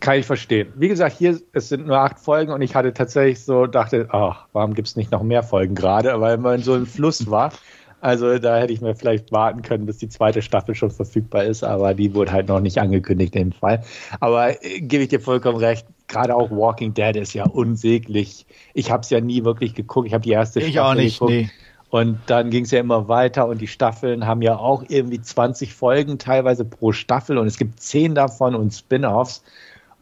Kann 0.00 0.18
ich 0.18 0.26
verstehen. 0.26 0.72
Wie 0.76 0.86
gesagt, 0.86 1.16
hier, 1.18 1.40
es 1.52 1.68
sind 1.68 1.86
nur 1.86 1.98
acht 1.98 2.20
Folgen 2.20 2.52
und 2.52 2.62
ich 2.62 2.76
hatte 2.76 2.94
tatsächlich 2.94 3.44
so, 3.44 3.66
dachte, 3.66 4.08
ach, 4.12 4.46
warum 4.52 4.74
gibt 4.74 4.86
es 4.86 4.94
nicht 4.94 5.10
noch 5.10 5.24
mehr 5.24 5.42
Folgen 5.42 5.74
gerade, 5.74 6.20
weil 6.20 6.38
man 6.38 6.62
so 6.62 6.76
im 6.76 6.86
Fluss 6.86 7.28
war. 7.28 7.52
Also 8.00 8.38
da 8.38 8.58
hätte 8.58 8.72
ich 8.72 8.80
mir 8.80 8.94
vielleicht 8.94 9.32
warten 9.32 9.62
können, 9.62 9.86
bis 9.86 9.98
die 9.98 10.08
zweite 10.08 10.42
Staffel 10.42 10.74
schon 10.74 10.90
verfügbar 10.90 11.44
ist, 11.44 11.64
aber 11.64 11.94
die 11.94 12.14
wurde 12.14 12.32
halt 12.32 12.48
noch 12.48 12.60
nicht 12.60 12.78
angekündigt 12.78 13.34
in 13.34 13.50
dem 13.50 13.52
Fall. 13.52 13.82
Aber 14.20 14.62
äh, 14.64 14.80
gebe 14.80 15.02
ich 15.02 15.08
dir 15.08 15.20
vollkommen 15.20 15.58
recht, 15.58 15.86
gerade 16.06 16.34
auch 16.34 16.50
Walking 16.50 16.94
Dead 16.94 17.16
ist 17.16 17.34
ja 17.34 17.44
unsäglich. 17.44 18.46
Ich 18.74 18.90
habe 18.90 19.02
es 19.02 19.10
ja 19.10 19.20
nie 19.20 19.44
wirklich 19.44 19.74
geguckt. 19.74 20.06
Ich 20.06 20.14
habe 20.14 20.22
die 20.22 20.30
erste 20.30 20.60
ich 20.60 20.72
Staffel 20.72 20.90
auch 20.90 20.94
nicht, 20.94 21.18
geguckt. 21.18 21.32
Nee. 21.32 21.50
Und 21.90 22.18
dann 22.26 22.50
ging 22.50 22.64
es 22.64 22.70
ja 22.70 22.80
immer 22.80 23.08
weiter 23.08 23.48
und 23.48 23.60
die 23.60 23.66
Staffeln 23.66 24.26
haben 24.26 24.42
ja 24.42 24.58
auch 24.58 24.84
irgendwie 24.88 25.20
20 25.20 25.72
Folgen 25.72 26.18
teilweise 26.18 26.64
pro 26.64 26.92
Staffel 26.92 27.38
und 27.38 27.46
es 27.46 27.56
gibt 27.56 27.80
10 27.80 28.14
davon 28.14 28.54
und 28.54 28.74
Spin-offs. 28.74 29.42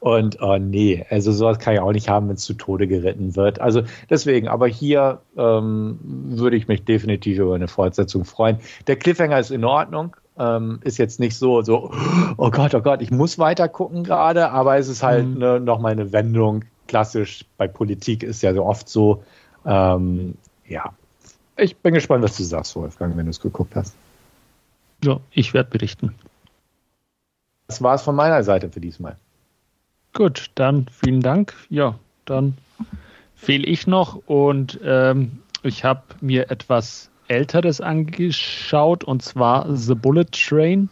Und 0.01 0.41
oh 0.43 0.59
nee, 0.59 1.05
also 1.09 1.33
sowas 1.33 1.59
kann 1.59 1.75
ich 1.75 1.81
auch 1.81 1.93
nicht 1.93 2.09
haben, 2.09 2.29
wenn 2.29 2.37
es 2.37 2.43
zu 2.43 2.55
Tode 2.55 2.87
geritten 2.87 3.35
wird. 3.35 3.61
Also 3.61 3.83
deswegen, 4.11 4.47
aber 4.47 4.69
hier 4.69 5.21
ähm, 5.37 5.99
würde 6.03 6.57
ich 6.57 6.69
mich 6.69 6.85
definitiv 6.85 7.39
über 7.39 7.55
eine 7.55 7.69
Fortsetzung 7.69 8.25
freuen. 8.25 8.59
Der 8.87 8.97
Cliffhanger 8.97 9.39
ist 9.39 9.51
in 9.51 9.65
Ordnung. 9.65 10.17
Ähm, 10.39 10.81
ist 10.85 10.99
jetzt 10.99 11.19
nicht 11.19 11.35
so, 11.39 11.63
so, 11.63 11.93
oh 12.37 12.51
Gott, 12.51 12.75
oh 12.75 12.83
Gott, 12.83 13.01
ich 13.01 13.11
muss 13.11 13.39
weiter 13.39 13.71
gucken 13.71 14.05
gerade, 14.05 14.51
aber 14.51 14.77
es 14.77 14.87
ist 14.89 15.03
halt 15.03 15.27
mhm. 15.27 15.39
ne, 15.39 15.61
nochmal 15.61 15.93
eine 15.93 16.13
Wendung. 16.13 16.67
Klassisch 16.89 17.47
bei 17.57 17.67
Politik 17.67 18.23
ist 18.23 18.43
ja 18.43 18.53
so 18.53 18.65
oft 18.67 18.87
so. 18.87 19.25
Ähm, 19.65 20.35
ja, 20.69 20.93
ich 21.57 21.77
bin 21.79 21.95
gespannt, 21.95 22.23
was 22.23 22.37
du 22.37 22.43
sagst, 22.43 22.77
Wolfgang, 22.77 23.17
wenn 23.17 23.25
du 23.25 23.31
es 23.31 23.41
geguckt 23.41 23.75
hast. 23.75 23.95
Ja, 25.03 25.21
ich 25.31 25.55
werde 25.55 25.71
berichten. 25.71 26.15
Das 27.67 27.83
war 27.83 27.95
es 27.95 28.03
von 28.03 28.15
meiner 28.15 28.45
Seite 28.45 28.69
für 28.69 28.81
diesmal. 28.81 29.17
Gut, 30.17 30.47
dann 30.55 30.87
vielen 30.91 31.21
Dank. 31.21 31.53
Ja, 31.69 31.97
dann 32.25 32.55
fehle 33.35 33.67
ich 33.67 33.87
noch 33.87 34.23
und 34.25 34.81
ähm, 34.83 35.41
ich 35.63 35.85
habe 35.85 36.01
mir 36.23 36.51
etwas 36.51 37.11
Älteres 37.29 37.83
angeschaut 37.83 39.05
und 39.05 39.21
zwar 39.21 39.77
The 39.77 39.95
Bullet 39.95 40.25
Train. 40.33 40.89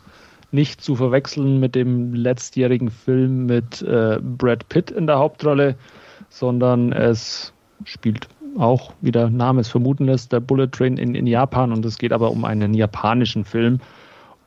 Nicht 0.53 0.83
zu 0.83 0.95
verwechseln 0.95 1.59
mit 1.59 1.75
dem 1.75 2.13
letztjährigen 2.13 2.91
Film 2.91 3.47
mit 3.47 3.81
äh, 3.81 4.19
Brad 4.21 4.69
Pitt 4.69 4.91
in 4.91 5.07
der 5.07 5.19
Hauptrolle, 5.19 5.77
sondern 6.29 6.93
es 6.93 7.55
spielt 7.85 8.29
auch, 8.59 8.93
wie 9.01 9.11
der 9.11 9.31
Name 9.31 9.63
es 9.63 9.69
vermuten 9.69 10.05
lässt, 10.05 10.33
der 10.33 10.41
Bullet 10.41 10.69
Train 10.69 10.99
in, 10.99 11.15
in 11.15 11.27
Japan 11.27 11.73
und 11.73 11.83
es 11.87 11.97
geht 11.97 12.13
aber 12.13 12.31
um 12.31 12.45
einen 12.45 12.75
japanischen 12.75 13.47
Film. 13.47 13.81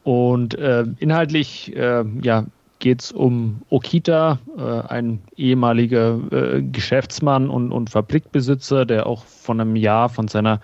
Und 0.03 0.53
äh, 0.53 0.85
inhaltlich 0.99 1.75
äh, 1.75 2.05
ja, 2.21 2.45
geht 2.87 3.01
es 3.01 3.11
um 3.11 3.63
Okita, 3.69 4.39
äh, 4.57 4.61
ein 4.61 5.19
ehemaliger 5.35 6.21
äh, 6.31 6.61
Geschäftsmann 6.61 7.49
und, 7.49 7.73
und 7.73 7.89
Fabrikbesitzer, 7.89 8.85
der 8.85 9.07
auch 9.07 9.25
von 9.25 9.59
einem 9.59 9.75
Jahr 9.75 10.07
von 10.07 10.29
seiner 10.29 10.61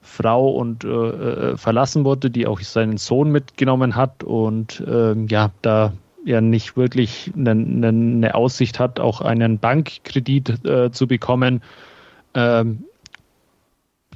Frau 0.00 0.48
und 0.48 0.84
äh, 0.84 0.88
äh 0.88 1.56
verlassen 1.58 2.06
wurde, 2.06 2.30
die 2.30 2.46
auch 2.46 2.60
seinen 2.60 2.96
Sohn 2.96 3.30
mitgenommen 3.30 3.96
hat 3.96 4.24
und 4.24 4.82
ähm, 4.88 5.26
ja, 5.28 5.50
da 5.60 5.92
er 6.24 6.40
nicht 6.40 6.78
wirklich 6.78 7.32
eine, 7.36 7.50
eine, 7.50 8.34
Aussicht 8.34 8.80
hat, 8.80 8.98
auch 8.98 9.20
einen 9.20 9.58
Bankkredit 9.58 10.64
äh, 10.64 10.90
zu 10.90 11.06
bekommen, 11.06 11.62
ähm, 12.32 12.84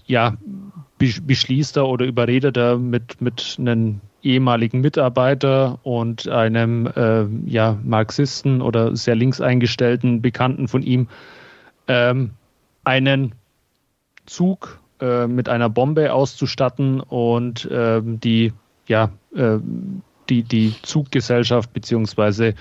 ja, 0.07 0.39
beschließt 0.99 1.77
er 1.77 1.87
oder 1.87 2.07
überredet 2.07 2.57
er 2.57 2.79
mit, 2.79 3.21
mit 3.21 3.57
einem 3.59 4.01
ehemaligen 4.23 4.81
Mitarbeiter 4.81 5.79
und 5.83 6.29
einem 6.29 6.87
äh, 6.87 7.25
ja, 7.47 7.79
Marxisten 7.83 8.63
oder 8.63 8.95
sehr 8.97 9.15
links 9.15 9.41
eingestellten 9.41 10.23
Bekannten 10.23 10.69
von 10.69 10.83
ihm 10.83 11.09
ähm, 11.89 12.31
einen 12.85 13.35
Zug 14.27 14.81
äh, 15.01 15.27
mit 15.27 15.49
einer 15.49 15.69
Bombe 15.69 16.13
auszustatten 16.13 17.01
und 17.01 17.69
ähm, 17.71 18.21
die, 18.21 18.53
ja, 18.87 19.11
äh, 19.35 19.59
die, 20.29 20.43
die 20.43 20.75
Zuggesellschaft 20.83 21.73
bzw. 21.73 22.55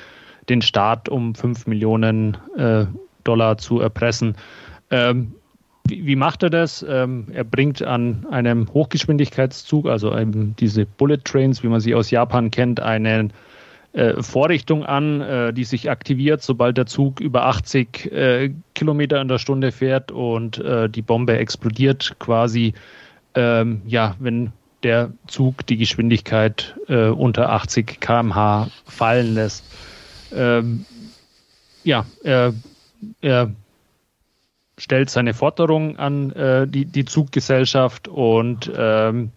den 0.50 0.62
Staat 0.62 1.10
um 1.10 1.36
5 1.36 1.68
Millionen 1.68 2.38
äh, 2.58 2.86
Dollar 3.24 3.58
zu 3.58 3.80
erpressen. 3.80 4.36
Ähm, 4.90 5.36
wie, 5.88 6.06
wie, 6.06 6.16
macht 6.16 6.44
er 6.44 6.50
das? 6.50 6.86
Ähm, 6.88 7.28
er 7.34 7.44
bringt 7.44 7.82
an 7.82 8.26
einem 8.30 8.72
Hochgeschwindigkeitszug, 8.74 9.88
also 9.88 10.16
eben 10.18 10.56
diese 10.58 10.86
Bullet 10.86 11.20
Trains, 11.24 11.64
wie 11.64 11.68
man 11.68 11.82
sie 11.82 11.96
aus 11.96 12.12
Japan 12.12 12.52
kennt, 12.52 12.80
einen 12.80 13.34
äh, 13.94 14.22
Vorrichtung 14.22 14.86
an, 14.86 15.22
äh, 15.22 15.54
die 15.54 15.64
sich 15.64 15.90
aktiviert, 15.90 16.42
sobald 16.42 16.78
der 16.78 16.86
Zug 16.86 17.20
über 17.20 17.46
80 17.46 18.12
äh, 18.12 18.54
Kilometer 18.74 19.20
in 19.20 19.28
der 19.28 19.38
Stunde 19.38 19.72
fährt 19.72 20.12
und 20.12 20.60
äh, 20.60 20.90
die 20.90 21.02
Bombe 21.02 21.38
explodiert 21.38 22.16
quasi, 22.20 22.74
ähm, 23.36 23.82
ja, 23.86 24.16
wenn 24.20 24.54
der 24.84 25.12
Zug 25.28 25.66
die 25.68 25.78
Geschwindigkeit 25.78 26.76
äh, 26.88 27.08
unter 27.08 27.52
80 27.52 28.00
km/h 28.00 28.70
fallen 28.86 29.36
lässt. 29.36 29.66
Ähm, 30.34 30.86
ja, 31.84 32.06
er, 32.24 32.54
er 33.22 33.52
stellt 34.82 35.12
seine 35.12 35.36
Forderung 35.36 35.98
an 35.98 36.32
äh, 36.32 36.68
die, 36.68 36.86
die 36.86 37.06
Zuggesellschaft 37.06 38.08
und 38.08 38.72
ähm, 38.76 39.30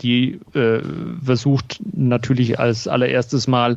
die 0.00 0.38
äh, 0.54 0.80
versucht 1.24 1.80
natürlich 1.92 2.60
als 2.60 2.86
allererstes 2.86 3.48
Mal 3.48 3.74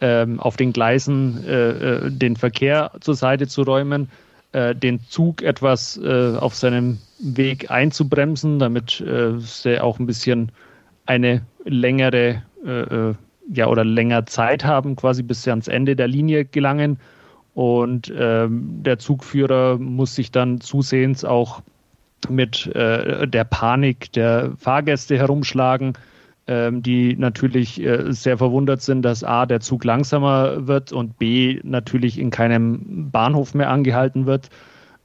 ähm, 0.00 0.38
auf 0.38 0.56
den 0.56 0.72
Gleisen 0.72 1.44
äh, 1.44 1.70
äh, 1.70 2.10
den 2.12 2.36
Verkehr 2.36 2.92
zur 3.00 3.16
Seite 3.16 3.48
zu 3.48 3.62
räumen, 3.62 4.08
äh, 4.52 4.72
den 4.76 5.00
Zug 5.08 5.42
etwas 5.42 5.96
äh, 5.96 6.36
auf 6.36 6.54
seinem 6.54 6.98
Weg 7.18 7.70
einzubremsen, 7.72 8.58
damit 8.58 9.02
sie 9.38 9.80
auch 9.80 9.98
ein 9.98 10.06
bisschen 10.06 10.52
eine 11.06 11.40
längere 11.64 12.42
ja 13.48 13.68
oder 13.68 13.84
länger 13.84 14.26
Zeit 14.26 14.64
haben, 14.64 14.96
quasi 14.96 15.22
bis 15.22 15.44
sie 15.44 15.50
ans 15.50 15.68
Ende 15.68 15.96
der 15.96 16.08
Linie 16.08 16.44
gelangen. 16.44 16.98
Und 17.56 18.12
ähm, 18.14 18.82
der 18.82 18.98
Zugführer 18.98 19.78
muss 19.78 20.14
sich 20.14 20.30
dann 20.30 20.60
zusehends 20.60 21.24
auch 21.24 21.62
mit 22.28 22.66
äh, 22.74 23.26
der 23.26 23.44
Panik 23.44 24.12
der 24.12 24.52
Fahrgäste 24.58 25.16
herumschlagen, 25.16 25.94
ähm, 26.48 26.82
die 26.82 27.16
natürlich 27.16 27.82
äh, 27.82 28.12
sehr 28.12 28.36
verwundert 28.36 28.82
sind, 28.82 29.00
dass 29.00 29.24
A, 29.24 29.46
der 29.46 29.60
Zug 29.60 29.84
langsamer 29.84 30.66
wird 30.66 30.92
und 30.92 31.18
B, 31.18 31.58
natürlich 31.62 32.18
in 32.18 32.28
keinem 32.28 33.08
Bahnhof 33.10 33.54
mehr 33.54 33.70
angehalten 33.70 34.26
wird, 34.26 34.50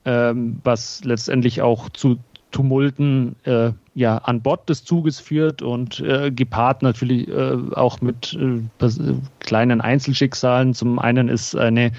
ähm, 0.04 0.60
was 0.66 1.06
letztendlich 1.06 1.62
auch 1.62 1.88
zu 1.92 2.18
Tumulten 2.52 3.38
äh, 3.46 3.72
ja, 3.96 4.18
an 4.18 4.42
Bord 4.42 4.68
des 4.68 4.84
Zuges 4.84 5.22
führt 5.22 5.62
und 5.62 6.02
äh, 6.02 6.32
gepaart 6.32 6.82
natürlich 6.82 7.30
äh, 7.30 7.58
auch 7.76 8.02
mit 8.02 8.38
äh, 8.38 9.14
kleinen 9.40 9.80
Einzelschicksalen. 9.80 10.74
Zum 10.74 11.00
einen 11.00 11.30
ist 11.30 11.56
eine 11.56 11.94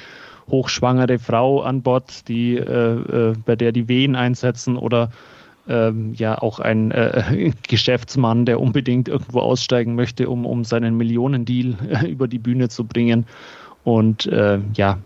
hochschwangere 0.50 1.18
Frau 1.18 1.62
an 1.62 1.82
Bord, 1.82 2.28
die, 2.28 2.56
äh, 2.56 2.62
äh, 2.62 3.34
bei 3.44 3.56
der 3.56 3.72
die 3.72 3.88
Wehen 3.88 4.16
einsetzen 4.16 4.76
oder 4.76 5.10
ähm, 5.68 6.12
ja 6.14 6.40
auch 6.40 6.58
ein 6.58 6.90
äh, 6.90 7.52
Geschäftsmann, 7.68 8.46
der 8.46 8.60
unbedingt 8.60 9.08
irgendwo 9.08 9.40
aussteigen 9.40 9.94
möchte, 9.94 10.28
um, 10.28 10.44
um 10.44 10.64
seinen 10.64 10.96
Millionendeal 10.96 11.76
äh, 11.88 12.06
über 12.10 12.28
die 12.28 12.38
Bühne 12.38 12.68
zu 12.68 12.84
bringen. 12.84 13.26
Und 13.84 14.26
äh, 14.26 14.58
ja, 14.74 14.98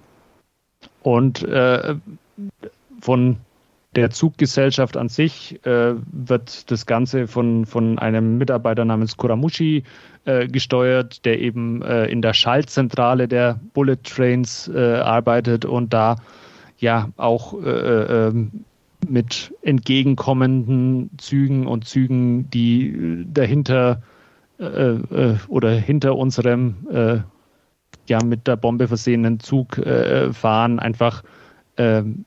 und 1.03 1.43
äh, 1.45 1.95
von 3.01 3.37
der 3.95 4.11
Zuggesellschaft 4.11 4.97
an 4.97 5.09
sich 5.09 5.65
äh, 5.65 5.95
wird 6.13 6.71
das 6.71 6.85
Ganze 6.87 7.27
von, 7.27 7.65
von 7.65 7.99
einem 7.99 8.37
Mitarbeiter 8.37 8.85
namens 8.85 9.17
Kuramushi 9.17 9.85
äh, 10.27 10.48
gesteuert, 10.48 11.24
der 11.24 11.40
eben 11.40 11.82
äh, 11.82 12.07
in 12.07 12.20
der 12.20 12.35
Schaltzentrale 12.35 13.28
der 13.28 13.61
Bullet 13.74 13.97
Trains 14.03 14.69
äh, 14.69 14.97
arbeitet 14.97 15.65
und 15.65 15.93
da 15.93 16.16
ja 16.78 17.11
auch 17.16 17.55
äh, 17.62 18.27
ähm, 18.27 18.65
mit 19.09 19.55
entgegenkommenden 19.62 21.11
Zügen 21.19 21.66
und 21.66 21.86
Zügen, 21.86 22.51
die 22.51 23.24
dahinter 23.32 24.03
oder 25.48 25.70
hinter 25.73 26.16
unserem 26.16 26.77
ja 28.09 28.24
mit 28.24 28.47
der 28.47 28.57
Bombe 28.57 28.89
versehenen 28.89 29.39
Zug 29.39 29.78
fahren, 30.32 30.78
einfach 30.78 31.23
ähm, 31.77 32.24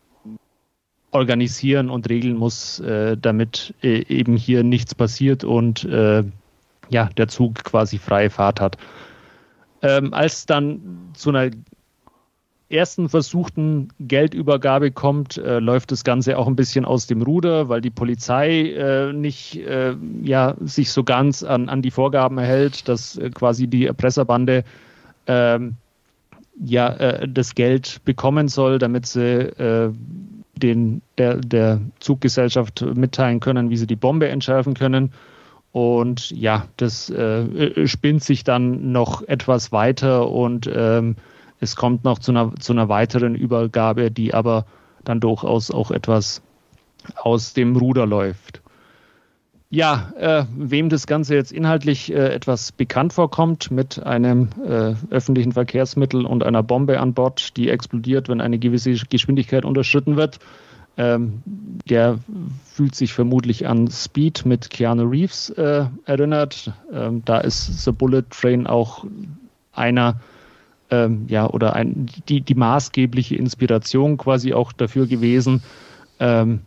organisieren 1.12 1.90
und 1.90 2.10
regeln 2.10 2.38
muss, 2.38 2.80
äh, 2.80 3.18
damit 3.18 3.74
äh, 3.82 4.06
eben 4.08 4.38
hier 4.38 4.64
nichts 4.64 4.94
passiert 4.96 5.44
und 5.44 5.84
äh, 5.86 6.24
ja, 6.90 7.10
der 7.18 7.28
Zug 7.28 7.64
quasi 7.64 7.98
freie 7.98 8.30
Fahrt 8.30 8.60
hat. 8.60 8.78
Ähm, 9.82 10.14
als 10.14 10.46
dann 10.46 10.82
zu 11.14 11.30
einer 11.30 11.52
ersten 12.70 13.10
versuchten 13.10 13.90
Geldübergabe 14.00 14.92
kommt, 14.92 15.38
äh, 15.38 15.60
läuft 15.60 15.92
das 15.92 16.04
Ganze 16.04 16.38
auch 16.38 16.48
ein 16.48 16.56
bisschen 16.56 16.86
aus 16.86 17.08
dem 17.08 17.22
Ruder, 17.22 17.68
weil 17.68 17.82
die 17.82 17.90
Polizei 17.90 18.72
äh, 18.72 19.12
nicht 19.12 19.58
äh, 19.58 19.96
ja, 20.22 20.56
sich 20.60 20.92
so 20.92 21.04
ganz 21.04 21.44
an, 21.44 21.68
an 21.68 21.82
die 21.82 21.92
Vorgaben 21.92 22.38
erhält, 22.38 22.88
dass 22.88 23.18
äh, 23.18 23.32
quasi 23.32 23.68
die 23.68 23.88
Erpresserbande 23.88 24.64
ähm, 25.26 25.76
ja 26.64 26.90
äh, 26.90 27.28
das 27.28 27.56
Geld 27.56 28.02
bekommen 28.06 28.48
soll, 28.48 28.78
damit 28.78 29.08
sie 29.08 29.22
äh, 29.22 29.92
den, 30.56 31.02
der, 31.18 31.38
der 31.38 31.82
Zuggesellschaft 32.00 32.82
mitteilen 32.82 33.40
können, 33.40 33.70
wie 33.70 33.78
sie 33.78 33.88
die 33.88 33.96
Bombe 33.96 34.28
entschärfen 34.28 34.74
können. 34.74 35.12
Und 35.72 36.32
ja, 36.32 36.66
das 36.78 37.10
äh, 37.10 37.88
spinnt 37.88 38.24
sich 38.24 38.44
dann 38.44 38.92
noch 38.92 39.22
etwas 39.28 39.72
weiter 39.72 40.30
und 40.30 40.70
ähm, 40.74 41.16
es 41.60 41.76
kommt 41.76 42.04
noch 42.04 42.20
zu 42.20 42.32
einer, 42.32 42.56
zu 42.56 42.74
einer 42.74 42.90
weiteren 42.90 43.36
Übergabe, 43.36 44.10
die 44.10 44.34
aber 44.34 44.66
dann 45.04 45.20
durchaus 45.20 45.72
auch 45.72 45.92
etwas 45.92 46.42
aus 47.16 47.54
dem 47.54 47.76
Ruder 47.76 48.06
läuft. 48.06 48.62
Ja, 49.72 50.12
äh, 50.18 50.46
wem 50.58 50.90
das 50.90 51.06
Ganze 51.06 51.36
jetzt 51.36 51.52
inhaltlich 51.52 52.12
äh, 52.12 52.34
etwas 52.34 52.72
bekannt 52.72 53.14
vorkommt, 53.14 53.70
mit 53.70 54.02
einem 54.04 54.50
äh, 54.66 54.96
öffentlichen 55.12 55.52
Verkehrsmittel 55.52 56.26
und 56.26 56.44
einer 56.44 56.64
Bombe 56.64 57.00
an 57.00 57.14
Bord, 57.14 57.56
die 57.56 57.70
explodiert, 57.70 58.30
wenn 58.30 58.42
eine 58.42 58.58
gewisse 58.58 58.94
Geschwindigkeit 58.94 59.66
unterschritten 59.66 60.16
wird, 60.16 60.40
ähm, 61.00 61.42
der 61.90 62.20
fühlt 62.66 62.94
sich 62.94 63.14
vermutlich 63.14 63.68
an 63.68 63.90
Speed 63.90 64.46
mit 64.46 64.70
Keanu 64.70 65.04
Reeves 65.04 65.50
äh, 65.52 65.86
erinnert. 66.06 66.74
Ähm, 66.94 67.24
da 67.24 67.40
ist 67.40 67.86
The 67.86 67.94
Bullet 67.94 68.24
Train 68.30 68.68
auch 68.68 69.06
einer, 69.72 70.20
ähm, 70.92 71.26
ja, 71.30 71.50
oder 71.50 71.74
ein, 71.74 72.08
die, 72.28 72.42
die 72.42 72.54
maßgebliche 72.54 73.38
Inspiration 73.38 74.18
quasi 74.18 74.54
auch 74.54 74.74
dafür 74.74 75.08
gewesen. 75.08 75.64
Ähm, 76.20 76.64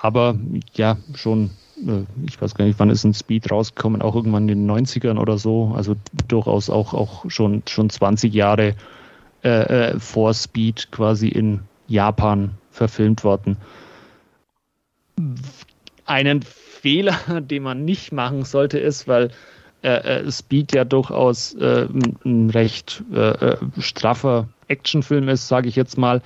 aber 0.00 0.36
ja, 0.74 0.96
schon 1.14 1.50
äh, 1.86 2.04
ich 2.26 2.42
weiß 2.42 2.56
gar 2.56 2.64
nicht, 2.64 2.80
wann 2.80 2.90
ist 2.90 3.04
ein 3.04 3.14
Speed 3.14 3.48
rausgekommen, 3.52 4.02
auch 4.02 4.16
irgendwann 4.16 4.48
in 4.48 4.66
den 4.66 4.70
90ern 4.70 5.18
oder 5.18 5.38
so, 5.38 5.72
also 5.76 5.94
durchaus 6.26 6.68
auch, 6.68 6.94
auch 6.94 7.30
schon, 7.30 7.62
schon 7.68 7.90
20 7.90 8.34
Jahre 8.34 8.74
äh, 9.44 9.90
äh, 9.92 10.00
vor 10.00 10.34
Speed 10.34 10.90
quasi 10.90 11.28
in 11.28 11.60
Japan 11.86 12.58
verfilmt 12.72 13.22
worden. 13.24 13.56
Einen 16.06 16.42
Fehler, 16.42 17.18
den 17.40 17.62
man 17.62 17.84
nicht 17.84 18.12
machen 18.12 18.44
sollte, 18.44 18.78
ist, 18.78 19.06
weil 19.06 19.30
äh, 19.82 20.20
äh 20.20 20.32
Speed 20.32 20.74
ja 20.74 20.84
durchaus 20.84 21.54
äh, 21.54 21.86
ein 22.24 22.50
recht 22.50 23.02
äh, 23.12 23.56
straffer 23.78 24.48
Actionfilm 24.68 25.28
ist, 25.28 25.48
sage 25.48 25.68
ich 25.68 25.76
jetzt 25.76 25.98
mal. 25.98 26.22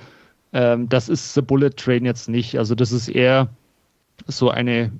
Ähm, 0.53 0.89
das 0.89 1.09
ist 1.09 1.33
The 1.33 1.41
Bullet 1.41 1.71
Train 1.71 2.05
jetzt 2.05 2.29
nicht. 2.29 2.57
Also 2.57 2.75
das 2.75 2.91
ist 2.91 3.09
eher 3.09 3.49
so 4.25 4.49
eine 4.49 4.91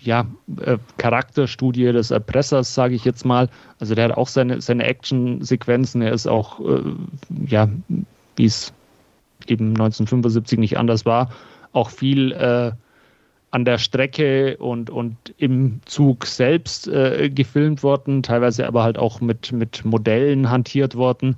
ja, 0.00 0.26
äh, 0.60 0.78
Charakterstudie 0.98 1.92
des 1.92 2.10
Erpressers, 2.10 2.74
sage 2.74 2.94
ich 2.94 3.04
jetzt 3.04 3.24
mal. 3.24 3.48
Also 3.78 3.94
der 3.94 4.06
hat 4.06 4.16
auch 4.16 4.28
seine, 4.28 4.60
seine 4.60 4.84
Action-Sequenzen. 4.84 6.02
Er 6.02 6.12
ist 6.12 6.26
auch, 6.26 6.60
äh, 6.60 6.82
ja, 7.46 7.68
wie 8.36 8.44
es 8.44 8.72
eben 9.46 9.70
1975 9.70 10.58
nicht 10.58 10.78
anders 10.78 11.04
war, 11.04 11.30
auch 11.72 11.90
viel 11.90 12.32
äh, 12.32 12.72
an 13.50 13.64
der 13.64 13.78
Strecke 13.78 14.56
und, 14.58 14.90
und 14.90 15.16
im 15.38 15.80
Zug 15.84 16.26
selbst 16.26 16.88
äh, 16.88 17.30
gefilmt 17.30 17.82
worden, 17.82 18.22
teilweise 18.22 18.66
aber 18.66 18.82
halt 18.82 18.98
auch 18.98 19.20
mit, 19.20 19.52
mit 19.52 19.84
Modellen 19.84 20.50
hantiert 20.50 20.94
worden. 20.94 21.36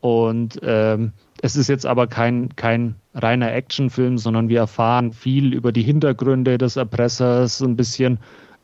Und 0.00 0.58
ähm, 0.62 1.12
es 1.40 1.56
ist 1.56 1.68
jetzt 1.68 1.86
aber 1.86 2.06
kein, 2.06 2.56
kein 2.56 2.96
reiner 3.14 3.52
Actionfilm, 3.52 4.18
sondern 4.18 4.48
wir 4.48 4.60
erfahren 4.60 5.12
viel 5.12 5.54
über 5.54 5.70
die 5.72 5.82
Hintergründe 5.82 6.58
des 6.58 6.76
Erpressers, 6.76 7.60
ein 7.60 7.76
bisschen 7.76 8.18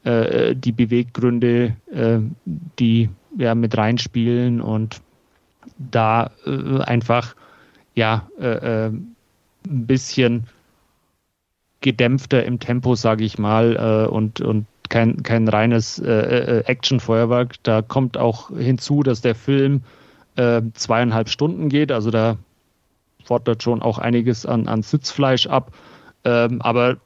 äh, 0.05 0.57
die 0.57 0.73
Beweggründe, 0.73 1.77
äh, 1.93 2.19
die 2.79 3.11
ja 3.37 3.55
mit 3.55 3.77
reinspielen 3.77 4.61
und 4.61 5.01
da 5.79 6.31
äh, 6.47 6.81
einfach 6.81 7.37
ja 7.99 8.29
äh, 8.41 8.47
äh, 8.47 8.87
ein 8.87 9.17
bisschen 9.87 10.47
gedämpfter 11.81 12.45
im 12.45 12.59
Tempo, 12.59 12.95
sage 12.95 13.25
ich 13.25 13.39
mal, 13.39 13.77
äh, 13.77 14.11
und, 14.11 14.41
und 14.41 14.67
kein, 14.89 15.23
kein 15.23 15.47
reines 15.49 15.99
äh, 15.99 16.11
äh, 16.11 16.65
Actionfeuerwerk. 16.65 17.57
Da 17.63 17.83
kommt 17.83 18.17
auch 18.17 18.51
hinzu, 18.57 19.03
dass 19.03 19.21
der 19.21 19.35
Film 19.35 19.83
äh, 20.37 20.63
zweieinhalb 20.75 21.29
Stunden 21.29 21.69
geht, 21.69 21.93
also 21.93 22.11
da 22.11 22.37
fordert 23.25 23.63
schon 23.63 23.83
auch 23.83 23.99
einiges 23.99 24.47
an, 24.47 24.69
an 24.69 24.83
Sitzfleisch 24.83 25.47
ab. 25.49 25.73
Ähm, 26.25 26.63
aber 26.63 26.97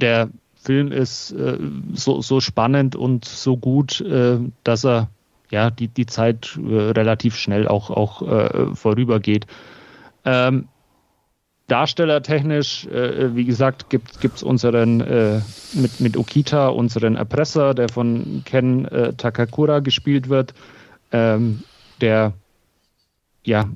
der 0.00 0.30
Film 0.54 0.90
ist 0.90 1.32
äh, 1.32 1.58
so, 1.92 2.20
so 2.22 2.40
spannend 2.40 2.96
und 2.96 3.24
so 3.24 3.56
gut, 3.56 4.00
äh, 4.00 4.38
dass 4.64 4.84
er 4.84 5.08
ja 5.50 5.70
die, 5.70 5.88
die 5.88 6.06
Zeit 6.06 6.56
relativ 6.62 7.34
schnell 7.34 7.66
auch, 7.66 7.90
auch 7.90 8.76
vorübergeht. 8.76 9.48
Ähm, 10.24 10.68
darstellertechnisch, 11.66 12.86
äh, 12.86 13.34
wie 13.34 13.44
gesagt, 13.44 13.90
gibt 13.90 14.18
es 14.22 14.42
unseren 14.42 15.00
äh, 15.00 15.40
mit, 15.74 16.00
mit 16.00 16.16
Okita, 16.16 16.68
unseren 16.68 17.16
Erpresser, 17.16 17.74
der 17.74 17.88
von 17.88 18.42
Ken 18.44 18.88
Takakura 19.16 19.80
gespielt 19.80 20.28
wird, 20.28 20.54
ähm, 21.12 21.62
der 22.00 22.32
ja, 23.42 23.70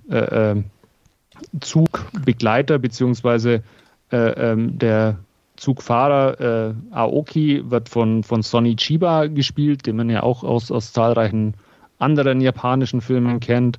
Zugbegleiter 1.61 2.79
beziehungsweise 2.79 3.63
ähm, 4.11 4.79
der 4.79 5.19
Zugfahrer 5.57 6.41
äh, 6.41 6.75
Aoki 6.91 7.63
wird 7.71 7.89
von, 7.89 8.25
von 8.25 8.43
Sonny 8.43 8.77
Chiba 8.77 9.27
gespielt, 9.27 9.87
den 9.87 9.97
man 9.97 10.11
ja 10.11 10.23
auch 10.23 10.43
aus, 10.43 10.71
aus 10.71 10.93
zahlreichen 10.93 11.55
anderen 11.99 12.41
japanischen 12.41 13.01
Filmen 13.01 13.41
kennt. 13.41 13.79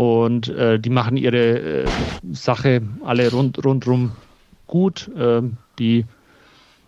Und 0.00 0.48
äh, 0.48 0.80
die 0.80 0.88
machen 0.88 1.18
ihre 1.18 1.58
äh, 1.58 1.86
Sache 2.32 2.80
alle 3.04 3.30
rund, 3.30 3.62
rundrum 3.62 4.12
gut. 4.66 5.10
Ähm, 5.14 5.58
die, 5.78 6.06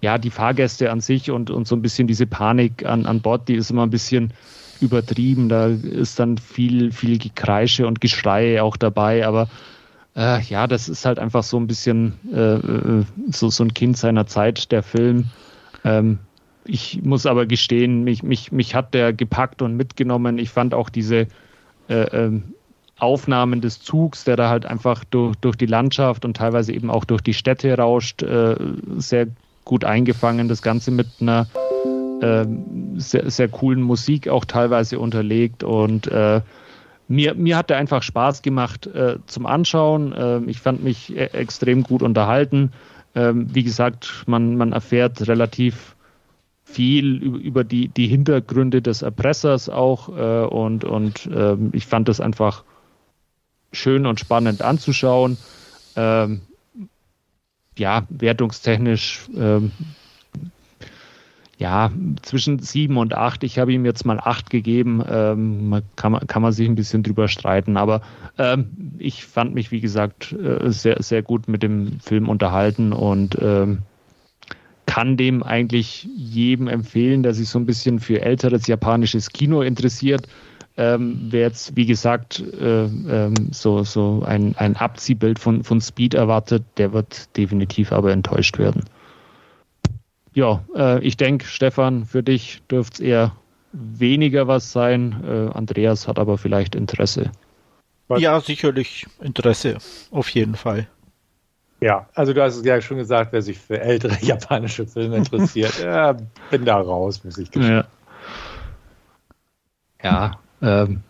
ja, 0.00 0.16
die 0.16 0.30
Fahrgäste 0.30 0.90
an 0.90 1.02
sich 1.02 1.30
und, 1.30 1.50
und 1.50 1.68
so 1.68 1.76
ein 1.76 1.82
bisschen 1.82 2.06
diese 2.06 2.26
Panik 2.26 2.86
an, 2.86 3.04
an 3.04 3.20
Bord, 3.20 3.50
die 3.50 3.56
ist 3.56 3.70
immer 3.70 3.82
ein 3.82 3.90
bisschen 3.90 4.32
übertrieben. 4.80 5.50
Da 5.50 5.66
ist 5.66 6.18
dann 6.18 6.38
viel, 6.38 6.90
viel 6.90 7.18
Gekreische 7.18 7.86
und 7.86 8.00
Geschrei 8.00 8.62
auch 8.62 8.78
dabei, 8.78 9.26
aber 9.26 9.50
äh, 10.16 10.40
ja, 10.44 10.66
das 10.66 10.88
ist 10.88 11.04
halt 11.04 11.18
einfach 11.18 11.42
so 11.42 11.58
ein 11.58 11.66
bisschen 11.66 12.14
äh, 12.32 12.54
äh, 12.54 13.04
so, 13.30 13.50
so 13.50 13.62
ein 13.62 13.74
Kind 13.74 13.98
seiner 13.98 14.26
Zeit, 14.26 14.72
der 14.72 14.82
Film. 14.82 15.26
Ähm, 15.84 16.18
ich 16.64 17.02
muss 17.02 17.26
aber 17.26 17.44
gestehen, 17.44 18.04
mich, 18.04 18.22
mich, 18.22 18.52
mich 18.52 18.74
hat 18.74 18.94
der 18.94 19.12
gepackt 19.12 19.60
und 19.60 19.76
mitgenommen. 19.76 20.38
Ich 20.38 20.48
fand 20.48 20.72
auch 20.72 20.88
diese 20.88 21.26
äh, 21.90 22.04
ähm, 22.04 22.54
Aufnahmen 23.02 23.60
des 23.60 23.82
Zugs, 23.82 24.24
der 24.24 24.36
da 24.36 24.48
halt 24.48 24.64
einfach 24.64 25.04
durch, 25.04 25.34
durch 25.36 25.56
die 25.56 25.66
Landschaft 25.66 26.24
und 26.24 26.36
teilweise 26.36 26.72
eben 26.72 26.90
auch 26.90 27.04
durch 27.04 27.20
die 27.20 27.34
Städte 27.34 27.76
rauscht, 27.76 28.22
äh, 28.22 28.56
sehr 28.96 29.26
gut 29.64 29.84
eingefangen. 29.84 30.48
Das 30.48 30.62
Ganze 30.62 30.90
mit 30.92 31.08
einer 31.20 31.46
äh, 32.20 32.46
sehr, 32.96 33.28
sehr 33.30 33.48
coolen 33.48 33.82
Musik 33.82 34.28
auch 34.28 34.44
teilweise 34.44 35.00
unterlegt 35.00 35.64
und 35.64 36.06
äh, 36.06 36.40
mir, 37.08 37.34
mir 37.34 37.56
hat 37.56 37.70
er 37.70 37.76
einfach 37.76 38.02
Spaß 38.02 38.42
gemacht 38.42 38.86
äh, 38.86 39.16
zum 39.26 39.46
Anschauen. 39.46 40.14
Ähm, 40.16 40.48
ich 40.48 40.60
fand 40.60 40.82
mich 40.82 41.14
e 41.14 41.24
extrem 41.32 41.82
gut 41.82 42.02
unterhalten. 42.02 42.72
Ähm, 43.14 43.52
wie 43.52 43.64
gesagt, 43.64 44.24
man, 44.26 44.56
man 44.56 44.72
erfährt 44.72 45.26
relativ 45.28 45.96
viel 46.64 47.16
über 47.16 47.64
die, 47.64 47.88
die 47.88 48.06
Hintergründe 48.06 48.80
des 48.80 49.02
Erpressers 49.02 49.68
auch 49.68 50.08
äh, 50.16 50.46
und, 50.46 50.84
und 50.84 51.28
ähm, 51.34 51.70
ich 51.72 51.86
fand 51.86 52.08
das 52.08 52.20
einfach 52.20 52.64
schön 53.72 54.06
und 54.06 54.20
spannend 54.20 54.62
anzuschauen. 54.62 55.36
Ähm, 55.96 56.42
ja, 57.76 58.06
wertungstechnisch 58.10 59.22
ähm, 59.36 59.72
ja, 61.62 61.92
zwischen 62.22 62.58
sieben 62.58 62.96
und 62.96 63.14
acht. 63.14 63.44
Ich 63.44 63.58
habe 63.60 63.72
ihm 63.72 63.84
jetzt 63.84 64.04
mal 64.04 64.18
acht 64.18 64.50
gegeben. 64.50 65.02
Ähm, 65.08 65.82
kann, 65.94 66.12
man, 66.12 66.26
kann 66.26 66.42
man 66.42 66.50
sich 66.52 66.68
ein 66.68 66.74
bisschen 66.74 67.04
drüber 67.04 67.28
streiten. 67.28 67.76
Aber 67.76 68.02
ähm, 68.36 68.94
ich 68.98 69.24
fand 69.24 69.54
mich, 69.54 69.70
wie 69.70 69.80
gesagt, 69.80 70.32
äh, 70.32 70.70
sehr, 70.70 71.00
sehr 71.00 71.22
gut 71.22 71.46
mit 71.46 71.62
dem 71.62 72.00
Film 72.00 72.28
unterhalten 72.28 72.92
und 72.92 73.38
ähm, 73.40 73.78
kann 74.86 75.16
dem 75.16 75.44
eigentlich 75.44 76.08
jedem 76.16 76.66
empfehlen, 76.66 77.22
der 77.22 77.32
sich 77.32 77.48
so 77.48 77.60
ein 77.60 77.66
bisschen 77.66 78.00
für 78.00 78.20
älteres 78.20 78.66
japanisches 78.66 79.30
Kino 79.30 79.62
interessiert. 79.62 80.26
Ähm, 80.76 81.28
wer 81.30 81.42
jetzt, 81.42 81.76
wie 81.76 81.86
gesagt, 81.86 82.40
äh, 82.40 82.84
ähm, 82.84 83.34
so, 83.50 83.84
so 83.84 84.22
ein, 84.24 84.54
ein 84.56 84.76
Abziehbild 84.76 85.38
von, 85.38 85.64
von 85.64 85.80
Speed 85.80 86.14
erwartet, 86.14 86.64
der 86.78 86.92
wird 86.92 87.36
definitiv 87.36 87.92
aber 87.92 88.12
enttäuscht 88.12 88.58
werden 88.58 88.84
ja, 90.34 90.64
äh, 90.74 91.00
ich 91.00 91.16
denke, 91.16 91.46
Stefan, 91.46 92.04
für 92.06 92.22
dich 92.22 92.62
dürfte 92.70 92.94
es 92.94 93.00
eher 93.00 93.36
weniger 93.72 94.48
was 94.48 94.72
sein. 94.72 95.22
Äh, 95.26 95.56
Andreas 95.56 96.08
hat 96.08 96.18
aber 96.18 96.38
vielleicht 96.38 96.74
Interesse. 96.74 97.30
Ja, 98.08 98.40
sicherlich 98.40 99.06
Interesse, 99.20 99.78
auf 100.10 100.28
jeden 100.30 100.54
Fall. 100.54 100.86
Ja, 101.80 102.08
also 102.14 102.32
du 102.32 102.42
hast 102.42 102.56
es 102.56 102.64
ja 102.64 102.80
schon 102.80 102.98
gesagt, 102.98 103.32
wer 103.32 103.42
sich 103.42 103.58
für 103.58 103.80
ältere 103.80 104.16
japanische 104.20 104.86
Filme 104.86 105.16
interessiert, 105.16 105.78
ja, 105.80 106.12
bin 106.50 106.64
da 106.64 106.78
raus, 106.78 107.24
muss 107.24 107.38
ich 107.38 107.50
gestehen. 107.50 107.84
Ja, 110.02 110.10
ja 110.10 110.41
ähm, 110.62 111.02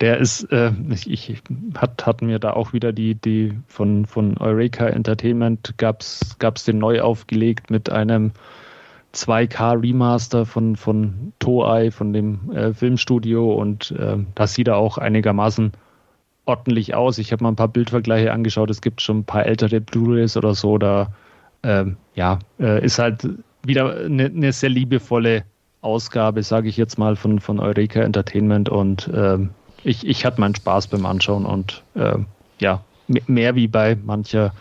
der 0.00 0.18
ist, 0.18 0.44
äh, 0.50 0.72
ich, 0.90 1.10
ich 1.10 1.42
hat, 1.76 2.06
hatten 2.06 2.26
mir 2.26 2.38
da 2.38 2.52
auch 2.54 2.72
wieder 2.72 2.92
die, 2.92 3.14
die 3.14 3.58
von, 3.66 4.06
von 4.06 4.38
Eureka 4.38 4.86
Entertainment 4.86 5.74
gab's, 5.76 6.36
gab's 6.38 6.64
den 6.64 6.78
neu 6.78 7.02
aufgelegt 7.02 7.70
mit 7.70 7.90
einem 7.90 8.32
2K 9.14 9.82
Remaster 9.82 10.46
von, 10.46 10.76
von 10.76 11.32
Toei, 11.38 11.90
von 11.90 12.12
dem 12.12 12.50
äh, 12.52 12.72
Filmstudio 12.72 13.52
und 13.52 13.90
äh, 13.92 14.16
das 14.34 14.54
sieht 14.54 14.68
da 14.68 14.76
auch 14.76 14.96
einigermaßen 14.96 15.72
ordentlich 16.46 16.94
aus. 16.94 17.18
Ich 17.18 17.32
habe 17.32 17.42
mal 17.42 17.50
ein 17.50 17.56
paar 17.56 17.68
Bildvergleiche 17.68 18.32
angeschaut. 18.32 18.70
Es 18.70 18.80
gibt 18.80 19.02
schon 19.02 19.18
ein 19.18 19.24
paar 19.24 19.46
ältere 19.46 19.80
Blu-rays 19.80 20.36
oder 20.36 20.54
so. 20.54 20.78
Da 20.78 21.12
ähm, 21.62 21.96
ja, 22.14 22.38
äh, 22.58 22.82
ist 22.84 22.98
halt 22.98 23.28
wieder 23.62 23.96
eine, 23.96 24.26
eine 24.26 24.52
sehr 24.52 24.70
liebevolle 24.70 25.44
Ausgabe, 25.82 26.42
sage 26.42 26.68
ich 26.68 26.76
jetzt 26.76 26.98
mal, 26.98 27.16
von, 27.16 27.40
von 27.40 27.58
Eureka 27.58 28.00
Entertainment 28.00 28.68
und 28.68 29.10
ähm, 29.14 29.50
ich, 29.82 30.06
ich 30.06 30.24
hatte 30.24 30.40
meinen 30.40 30.54
Spaß 30.54 30.88
beim 30.88 31.06
Anschauen 31.06 31.46
und 31.46 31.82
äh, 31.94 32.18
ja, 32.58 32.82
mehr 33.26 33.54
wie 33.54 33.66
bei 33.66 33.96
mancher 33.96 34.52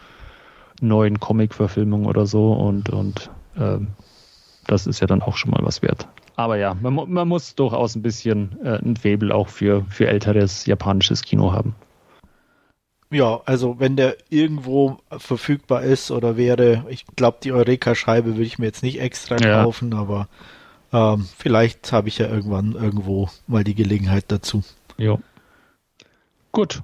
neuen 0.82 1.20
Comic-Verfilmung 1.20 2.06
oder 2.06 2.26
so 2.26 2.54
und, 2.54 2.90
und 2.90 3.30
äh, 3.58 3.80
das 4.66 4.88
ist 4.88 5.02
ja 5.02 5.08
dann 5.08 5.22
auch 5.22 5.36
schon 5.36 5.52
mal 5.52 5.62
was 5.64 5.82
wert. 5.82 6.08
Aber 6.36 6.56
ja, 6.56 6.74
man, 6.74 7.12
man 7.12 7.28
muss 7.28 7.56
durchaus 7.56 7.96
ein 7.96 8.02
bisschen 8.02 8.58
äh, 8.64 8.78
ein 8.78 8.96
Faible 8.96 9.36
auch 9.36 9.50
für, 9.50 9.86
für 9.90 10.08
älteres 10.08 10.66
japanisches 10.66 11.24
Kino 11.24 11.52
haben. 11.52 11.76
Ja, 13.12 13.42
also 13.46 13.80
wenn 13.80 13.96
der 13.96 14.16
irgendwo 14.30 15.00
verfügbar 15.10 15.82
ist 15.82 16.12
oder 16.12 16.38
wäre, 16.38 16.86
ich 16.90 17.06
glaube, 17.16 17.40
die 17.44 17.52
Eureka-Scheibe 17.52 18.36
würde 18.36 18.44
ich 18.44 18.60
mir 18.60 18.68
jetzt 18.68 18.84
nicht 18.84 19.02
extra 19.02 19.36
kaufen, 19.36 19.92
ja. 19.92 19.98
aber 19.98 20.28
ähm, 20.92 21.28
vielleicht 21.38 21.92
habe 21.92 22.08
ich 22.08 22.18
ja 22.18 22.28
irgendwann 22.28 22.74
irgendwo 22.74 23.30
mal 23.48 23.64
die 23.64 23.76
Gelegenheit 23.76 24.26
dazu. 24.28 24.64
Ja. 24.98 25.18
Gut, 26.52 26.82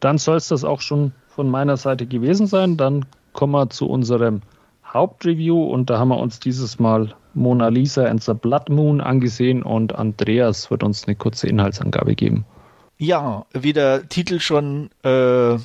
dann 0.00 0.18
soll 0.18 0.36
es 0.36 0.48
das 0.48 0.64
auch 0.64 0.80
schon 0.80 1.12
von 1.28 1.50
meiner 1.50 1.76
Seite 1.76 2.06
gewesen 2.06 2.46
sein. 2.46 2.76
Dann 2.76 3.06
kommen 3.32 3.52
wir 3.52 3.70
zu 3.70 3.88
unserem 3.88 4.42
Hauptreview 4.84 5.62
und 5.62 5.90
da 5.90 5.98
haben 5.98 6.08
wir 6.08 6.18
uns 6.18 6.40
dieses 6.40 6.78
Mal 6.78 7.14
Mona 7.34 7.68
Lisa 7.68 8.06
and 8.06 8.22
the 8.22 8.34
Blood 8.34 8.68
Moon 8.68 9.00
angesehen 9.00 9.62
und 9.62 9.94
Andreas 9.94 10.70
wird 10.70 10.82
uns 10.82 11.06
eine 11.06 11.16
kurze 11.16 11.46
Inhaltsangabe 11.46 12.14
geben. 12.14 12.44
Ja, 12.96 13.46
wie 13.52 13.72
der 13.72 14.08
Titel 14.08 14.40
schon 14.40 14.90
äh, 15.04 15.58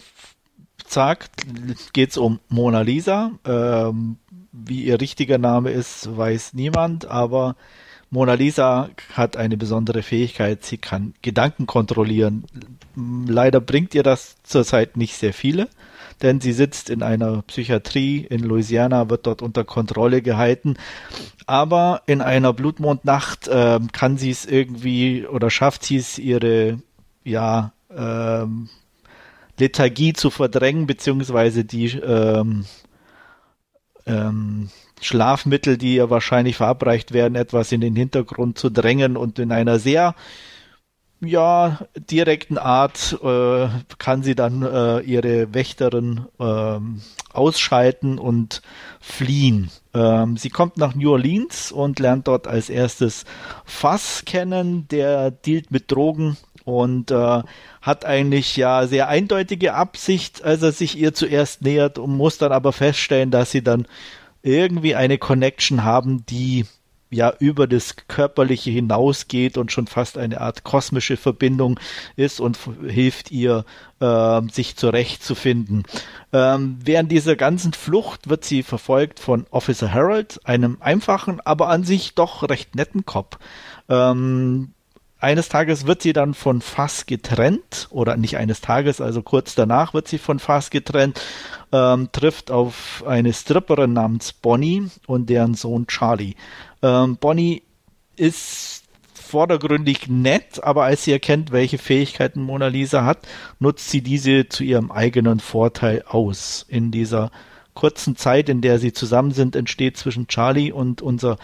sagt, 0.85 1.47
geht 1.93 2.11
es 2.11 2.17
um 2.17 2.39
Mona 2.49 2.81
Lisa. 2.81 3.31
Ähm, 3.45 4.17
wie 4.53 4.83
ihr 4.83 5.01
richtiger 5.01 5.37
Name 5.37 5.71
ist, 5.71 6.15
weiß 6.15 6.53
niemand, 6.53 7.05
aber 7.05 7.55
Mona 8.11 8.35
Lisa 8.35 8.89
hat 9.13 9.37
eine 9.37 9.57
besondere 9.57 10.03
Fähigkeit, 10.03 10.63
sie 10.63 10.77
kann 10.77 11.15
Gedanken 11.23 11.65
kontrollieren. 11.65 12.45
Leider 12.95 13.59
bringt 13.59 13.95
ihr 13.95 14.03
das 14.03 14.35
zurzeit 14.43 14.97
nicht 14.97 15.15
sehr 15.15 15.33
viele, 15.33 15.67
denn 16.21 16.39
sie 16.39 16.53
sitzt 16.53 16.91
in 16.91 17.01
einer 17.01 17.41
Psychiatrie 17.41 18.19
in 18.29 18.41
Louisiana, 18.41 19.09
wird 19.09 19.25
dort 19.25 19.41
unter 19.41 19.63
Kontrolle 19.63 20.21
gehalten. 20.21 20.75
Aber 21.47 22.03
in 22.05 22.21
einer 22.21 22.53
Blutmondnacht 22.53 23.47
äh, 23.47 23.79
kann 23.91 24.17
sie 24.17 24.29
es 24.29 24.45
irgendwie 24.45 25.25
oder 25.25 25.49
schafft 25.49 25.83
sie 25.83 25.97
es, 25.97 26.19
ihre 26.19 26.79
ja, 27.23 27.73
ähm, 27.89 28.69
Lethargie 29.57 30.13
zu 30.13 30.29
verdrängen, 30.29 30.85
beziehungsweise 30.85 31.65
die 31.65 31.87
ähm, 31.87 32.65
ähm, 34.05 34.69
Schlafmittel, 35.01 35.77
die 35.77 35.95
ihr 35.95 36.09
wahrscheinlich 36.09 36.57
verabreicht 36.57 37.13
werden, 37.13 37.35
etwas 37.35 37.71
in 37.71 37.81
den 37.81 37.95
Hintergrund 37.95 38.57
zu 38.57 38.69
drängen 38.69 39.17
und 39.17 39.39
in 39.39 39.51
einer 39.51 39.79
sehr 39.79 40.15
ja, 41.25 41.79
direkten 41.95 42.57
Art 42.57 43.17
äh, 43.23 43.67
kann 43.97 44.23
sie 44.23 44.35
dann 44.35 44.61
äh, 44.61 44.99
ihre 44.99 45.53
Wächterin 45.53 46.25
äh, 46.39 46.79
ausschalten 47.31 48.19
und 48.19 48.61
fliehen. 48.99 49.69
Ähm, 49.93 50.37
sie 50.37 50.49
kommt 50.49 50.77
nach 50.77 50.95
New 50.95 51.11
Orleans 51.11 51.71
und 51.71 51.99
lernt 51.99 52.27
dort 52.27 52.47
als 52.47 52.69
erstes 52.69 53.25
Fass 53.65 54.23
kennen, 54.25 54.87
der 54.89 55.31
dealt 55.31 55.71
mit 55.71 55.91
Drogen 55.91 56.37
und 56.65 57.11
äh, 57.11 57.41
hat 57.83 58.05
eigentlich 58.05 58.55
ja 58.55 58.87
sehr 58.87 59.09
eindeutige 59.09 59.73
Absicht, 59.73 60.41
als 60.41 60.63
er 60.63 60.71
sich 60.71 60.97
ihr 60.97 61.13
zuerst 61.13 61.63
nähert 61.63 61.99
und 61.99 62.15
muss 62.15 62.37
dann 62.37 62.53
aber 62.53 62.71
feststellen, 62.71 63.29
dass 63.29 63.51
sie 63.51 63.61
dann 63.61 63.87
irgendwie 64.41 64.95
eine 64.95 65.17
Connection 65.17 65.83
haben, 65.83 66.25
die 66.25 66.65
ja 67.09 67.33
über 67.39 67.67
das 67.67 67.95
Körperliche 68.07 68.71
hinausgeht 68.71 69.57
und 69.57 69.71
schon 69.71 69.87
fast 69.87 70.17
eine 70.17 70.39
Art 70.39 70.63
kosmische 70.63 71.17
Verbindung 71.17 71.77
ist 72.15 72.39
und 72.39 72.57
hilft 72.87 73.31
ihr, 73.31 73.65
äh, 73.99 74.41
sich 74.49 74.77
zurechtzufinden. 74.77 75.83
Ähm, 76.31 76.79
während 76.83 77.11
dieser 77.11 77.35
ganzen 77.35 77.73
Flucht 77.73 78.29
wird 78.29 78.45
sie 78.45 78.63
verfolgt 78.63 79.19
von 79.19 79.45
Officer 79.51 79.93
Harold, 79.93 80.39
einem 80.45 80.77
einfachen, 80.79 81.41
aber 81.41 81.67
an 81.67 81.83
sich 81.83 82.15
doch 82.15 82.49
recht 82.49 82.75
netten 82.75 83.05
Cop. 83.05 83.39
Ähm, 83.89 84.72
eines 85.23 85.47
Tages 85.47 85.87
wird 85.87 86.01
sie 86.01 86.11
dann 86.11 86.33
von 86.33 86.61
Fass 86.61 87.05
getrennt, 87.05 87.87
oder 87.91 88.17
nicht 88.17 88.37
eines 88.37 88.59
Tages, 88.59 88.99
also 88.99 89.21
kurz 89.21 89.55
danach 89.55 89.93
wird 89.93 90.07
sie 90.07 90.17
von 90.17 90.37
Fass 90.37 90.69
getrennt, 90.69 91.21
ähm, 91.71 92.09
trifft 92.11 92.51
auf 92.51 93.03
eine 93.07 93.31
Stripperin 93.31 93.93
namens 93.93 94.33
Bonnie 94.33 94.87
und 95.07 95.29
deren 95.29 95.53
Sohn 95.53 95.87
Charlie. 95.87 96.35
Ähm, 96.81 97.17
Bonnie 97.17 97.63
ist 98.17 98.83
vordergründig 99.13 100.09
nett, 100.09 100.61
aber 100.61 100.83
als 100.83 101.05
sie 101.05 101.13
erkennt, 101.13 101.53
welche 101.53 101.77
Fähigkeiten 101.77 102.41
Mona 102.41 102.67
Lisa 102.67 103.05
hat, 103.05 103.25
nutzt 103.59 103.89
sie 103.89 104.01
diese 104.01 104.49
zu 104.49 104.63
ihrem 104.63 104.91
eigenen 104.91 105.39
Vorteil 105.39 106.03
aus. 106.05 106.65
In 106.67 106.91
dieser 106.91 107.31
kurzen 107.73 108.17
Zeit, 108.17 108.49
in 108.49 108.61
der 108.61 108.77
sie 108.77 108.91
zusammen 108.91 109.31
sind, 109.31 109.55
entsteht 109.55 109.95
zwischen 109.97 110.27
Charlie 110.27 110.71
und 110.71 111.01
unser 111.01 111.37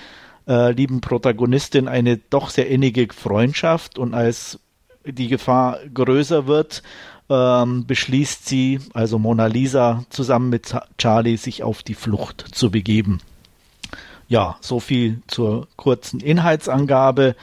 äh, 0.50 0.72
lieben 0.72 1.00
Protagonistin 1.00 1.88
eine 1.88 2.18
doch 2.18 2.50
sehr 2.50 2.68
innige 2.68 3.08
Freundschaft 3.14 4.00
und 4.00 4.14
als 4.14 4.60
die 5.06 5.28
Gefahr 5.28 5.78
größer 5.94 6.48
wird, 6.48 6.84
ähm, 7.30 7.86
beschließt 7.86 8.48
sie, 8.48 8.80
also 8.94 9.20
Mona 9.20 9.46
Lisa, 9.46 10.04
zusammen 10.10 10.50
mit 10.50 10.76
Charlie 10.98 11.38
sich 11.38 11.64
auf 11.64 11.84
die 11.84 11.94
Flucht 11.94 12.44
zu 12.52 12.72
begeben. 12.72 13.20
Ja, 14.28 14.58
so 14.60 14.80
viel 14.80 15.22
zur 15.28 15.68
kurzen 15.76 16.20
Inhaltsangabe 16.20 17.36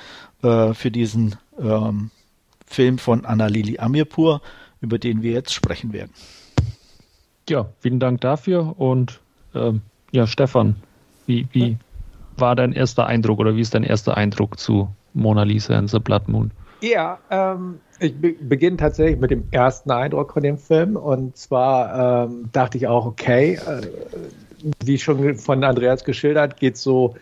äh, 0.42 0.74
für 0.74 0.90
diesen 0.90 1.36
ähm, 1.58 2.10
Film 2.66 2.98
von 2.98 3.24
Anna-Lili 3.24 3.78
Amirpur, 3.78 4.42
über 4.80 4.98
den 4.98 5.22
wir 5.22 5.32
jetzt 5.32 5.54
sprechen 5.54 5.92
werden. 5.92 6.12
Ja, 7.48 7.66
vielen 7.80 8.00
Dank 8.00 8.20
dafür 8.20 8.74
und 8.78 9.20
ähm, 9.54 9.82
ja, 10.10 10.26
Stefan, 10.26 10.76
wie, 11.26 11.46
wie 11.52 11.78
war 12.40 12.56
dein 12.56 12.72
erster 12.72 13.06
Eindruck 13.06 13.38
oder 13.38 13.56
wie 13.56 13.60
ist 13.60 13.74
dein 13.74 13.84
erster 13.84 14.16
Eindruck 14.16 14.58
zu 14.58 14.88
Mona 15.14 15.42
Lisa 15.42 15.76
and 15.76 15.90
the 15.90 15.98
Blood 15.98 16.28
Moon? 16.28 16.50
Ja, 16.80 17.18
ähm, 17.30 17.80
ich 18.00 18.14
be 18.14 18.34
beginne 18.40 18.76
tatsächlich 18.76 19.18
mit 19.18 19.30
dem 19.30 19.44
ersten 19.50 19.90
Eindruck 19.90 20.32
von 20.32 20.42
dem 20.42 20.58
Film 20.58 20.96
und 20.96 21.36
zwar 21.36 22.26
ähm, 22.26 22.50
dachte 22.52 22.78
ich 22.78 22.86
auch, 22.86 23.06
okay, 23.06 23.54
äh, 23.54 23.80
wie 24.84 24.98
schon 24.98 25.36
von 25.36 25.64
Andreas 25.64 26.04
geschildert, 26.04 26.58
geht 26.58 26.76
so 26.76 27.14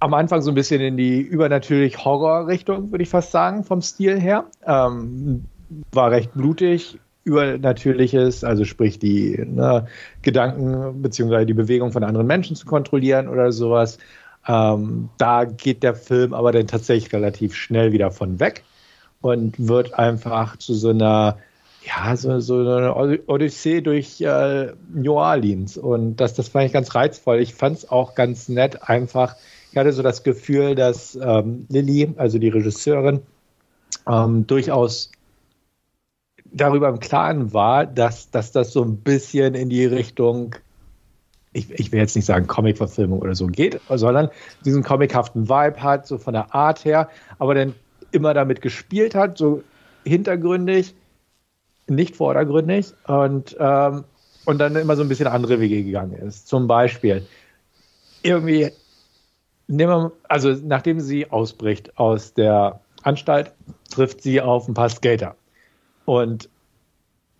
am 0.00 0.12
Anfang 0.12 0.42
so 0.42 0.50
ein 0.50 0.54
bisschen 0.54 0.80
in 0.80 0.96
die 0.96 1.20
übernatürlich 1.20 2.04
Horror-Richtung, 2.04 2.90
würde 2.90 3.02
ich 3.02 3.08
fast 3.08 3.30
sagen, 3.30 3.64
vom 3.64 3.80
Stil 3.80 4.20
her. 4.20 4.44
Ähm, 4.66 5.46
war 5.92 6.10
recht 6.10 6.34
blutig, 6.34 6.98
Übernatürliches, 7.24 8.44
also 8.44 8.64
sprich 8.66 8.98
die 8.98 9.42
ne, 9.46 9.86
Gedanken 10.20 11.00
bzw. 11.00 11.46
die 11.46 11.54
Bewegung 11.54 11.90
von 11.90 12.04
anderen 12.04 12.26
Menschen 12.26 12.54
zu 12.54 12.66
kontrollieren 12.66 13.28
oder 13.28 13.50
sowas. 13.50 13.98
Ähm, 14.46 15.08
da 15.18 15.44
geht 15.44 15.82
der 15.82 15.94
Film 15.94 16.34
aber 16.34 16.52
dann 16.52 16.66
tatsächlich 16.66 17.12
relativ 17.12 17.54
schnell 17.54 17.92
wieder 17.92 18.10
von 18.10 18.40
weg 18.40 18.64
und 19.20 19.54
wird 19.58 19.94
einfach 19.94 20.58
zu 20.58 20.74
so 20.74 20.90
einer, 20.90 21.38
ja, 21.86 22.16
so, 22.16 22.40
so 22.40 22.60
eine 22.60 22.94
Odyssee 23.26 23.80
durch 23.80 24.20
äh, 24.20 24.72
New 24.92 25.14
Orleans. 25.14 25.78
Und 25.78 26.16
das, 26.16 26.34
das 26.34 26.48
fand 26.48 26.66
ich 26.66 26.72
ganz 26.72 26.94
reizvoll. 26.94 27.40
Ich 27.40 27.54
fand 27.54 27.78
es 27.78 27.90
auch 27.90 28.14
ganz 28.14 28.48
nett, 28.48 28.88
einfach. 28.88 29.36
Ich 29.70 29.78
hatte 29.78 29.92
so 29.92 30.02
das 30.02 30.22
Gefühl, 30.22 30.74
dass 30.74 31.16
ähm, 31.20 31.66
Lilly, 31.68 32.12
also 32.16 32.38
die 32.38 32.48
Regisseurin, 32.48 33.20
ähm, 34.06 34.46
durchaus 34.46 35.10
darüber 36.44 36.88
im 36.88 37.00
Klaren 37.00 37.52
war, 37.52 37.86
dass, 37.86 38.30
dass 38.30 38.52
das 38.52 38.72
so 38.72 38.82
ein 38.82 38.98
bisschen 38.98 39.54
in 39.54 39.70
die 39.70 39.84
Richtung 39.84 40.54
ich, 41.54 41.70
ich 41.70 41.92
will 41.92 42.00
jetzt 42.00 42.14
nicht 42.16 42.26
sagen 42.26 42.46
Comic-Verfilmung 42.46 43.20
oder 43.20 43.34
so 43.34 43.46
geht, 43.46 43.80
sondern 43.88 44.28
diesen 44.64 44.82
comichaften 44.82 45.48
Vibe 45.48 45.82
hat, 45.82 46.06
so 46.06 46.18
von 46.18 46.34
der 46.34 46.54
Art 46.54 46.84
her, 46.84 47.08
aber 47.38 47.54
dann 47.54 47.74
immer 48.10 48.34
damit 48.34 48.60
gespielt 48.60 49.14
hat, 49.14 49.38
so 49.38 49.62
hintergründig, 50.04 50.94
nicht 51.86 52.16
vordergründig 52.16 52.92
und, 53.06 53.56
ähm, 53.58 54.04
und 54.44 54.58
dann 54.58 54.76
immer 54.76 54.96
so 54.96 55.02
ein 55.02 55.08
bisschen 55.08 55.28
andere 55.28 55.60
Wege 55.60 55.82
gegangen 55.82 56.14
ist. 56.14 56.48
Zum 56.48 56.66
Beispiel 56.66 57.26
irgendwie, 58.22 58.70
nehmen 59.68 59.90
wir, 59.90 60.12
also 60.28 60.52
nachdem 60.64 61.00
sie 61.00 61.30
ausbricht 61.30 61.98
aus 61.98 62.34
der 62.34 62.80
Anstalt, 63.02 63.52
trifft 63.90 64.22
sie 64.22 64.40
auf 64.40 64.66
ein 64.66 64.74
paar 64.74 64.88
Skater. 64.88 65.36
Und 66.04 66.48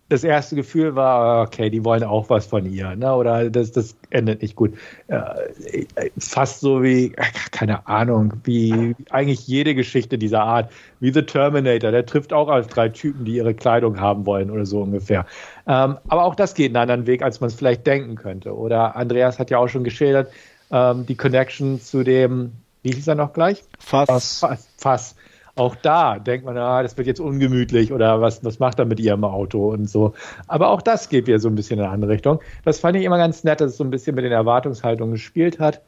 das 0.07 0.23
erste 0.23 0.55
Gefühl 0.55 0.95
war, 0.95 1.41
okay, 1.41 1.71
die 1.71 1.83
wollen 1.83 2.03
auch 2.03 2.29
was 2.29 2.45
von 2.45 2.71
ihr, 2.71 2.95
ne? 2.95 3.15
oder 3.15 3.49
das, 3.49 3.71
das 3.71 3.95
endet 4.11 4.43
nicht 4.43 4.55
gut. 4.55 4.73
Äh, 5.07 5.85
fast 6.17 6.59
so 6.59 6.83
wie, 6.83 7.09
keine 7.51 7.87
Ahnung, 7.87 8.33
wie 8.43 8.95
eigentlich 9.09 9.47
jede 9.47 9.73
Geschichte 9.73 10.19
dieser 10.19 10.43
Art, 10.43 10.71
wie 10.99 11.11
The 11.11 11.23
Terminator, 11.23 11.91
der 11.91 12.05
trifft 12.05 12.33
auch 12.33 12.49
als 12.49 12.67
drei 12.67 12.89
Typen, 12.89 13.25
die 13.25 13.35
ihre 13.35 13.55
Kleidung 13.55 13.99
haben 13.99 14.27
wollen 14.27 14.51
oder 14.51 14.67
so 14.67 14.81
ungefähr. 14.81 15.25
Ähm, 15.67 15.97
aber 16.07 16.25
auch 16.25 16.35
das 16.35 16.53
geht 16.53 16.67
einen 16.67 16.77
anderen 16.77 17.07
Weg, 17.07 17.23
als 17.23 17.41
man 17.41 17.47
es 17.47 17.55
vielleicht 17.55 17.87
denken 17.87 18.15
könnte. 18.15 18.55
Oder 18.55 18.95
Andreas 18.95 19.39
hat 19.39 19.49
ja 19.49 19.57
auch 19.57 19.67
schon 19.69 19.83
geschildert, 19.83 20.31
ähm, 20.71 21.07
die 21.07 21.15
Connection 21.15 21.81
zu 21.81 22.03
dem, 22.03 22.51
wie 22.83 22.91
hieß 22.91 23.07
er 23.07 23.15
noch 23.15 23.33
gleich? 23.33 23.63
Fass. 23.79 24.39
Fass. 24.39 24.69
Fass 24.77 25.15
auch 25.55 25.75
da 25.75 26.19
denkt 26.19 26.45
man, 26.45 26.57
ah, 26.57 26.83
das 26.83 26.97
wird 26.97 27.07
jetzt 27.07 27.21
ungemütlich 27.21 27.93
oder 27.93 28.19
was, 28.19 28.43
was 28.43 28.59
macht 28.59 28.77
er 28.79 28.85
mit 28.85 28.99
ihrem 28.99 29.23
Auto 29.23 29.71
und 29.71 29.89
so. 29.89 30.13
Aber 30.47 30.69
auch 30.69 30.81
das 30.81 31.07
geht 31.07 31.27
ja 31.27 31.39
so 31.39 31.47
ein 31.47 31.55
bisschen 31.55 31.79
in 31.79 31.85
eine 31.85 31.93
andere 31.93 32.11
Richtung. 32.11 32.41
Das 32.65 32.79
fand 32.79 32.97
ich 32.97 33.03
immer 33.03 33.17
ganz 33.17 33.43
nett, 33.45 33.61
dass 33.61 33.71
es 33.71 33.77
so 33.77 33.83
ein 33.83 33.89
bisschen 33.89 34.15
mit 34.15 34.25
den 34.25 34.33
Erwartungshaltungen 34.33 35.13
gespielt 35.13 35.59
hat. 35.59 35.81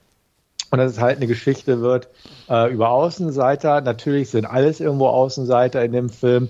Und 0.72 0.80
dass 0.80 0.94
es 0.94 1.00
halt 1.00 1.18
eine 1.18 1.28
Geschichte 1.28 1.82
wird 1.82 2.10
äh, 2.50 2.72
über 2.72 2.90
Außenseiter. 2.90 3.82
Natürlich 3.82 4.30
sind 4.30 4.46
alles 4.46 4.80
irgendwo 4.80 5.08
Außenseiter 5.08 5.84
in 5.84 5.92
dem 5.92 6.10
Film. 6.10 6.50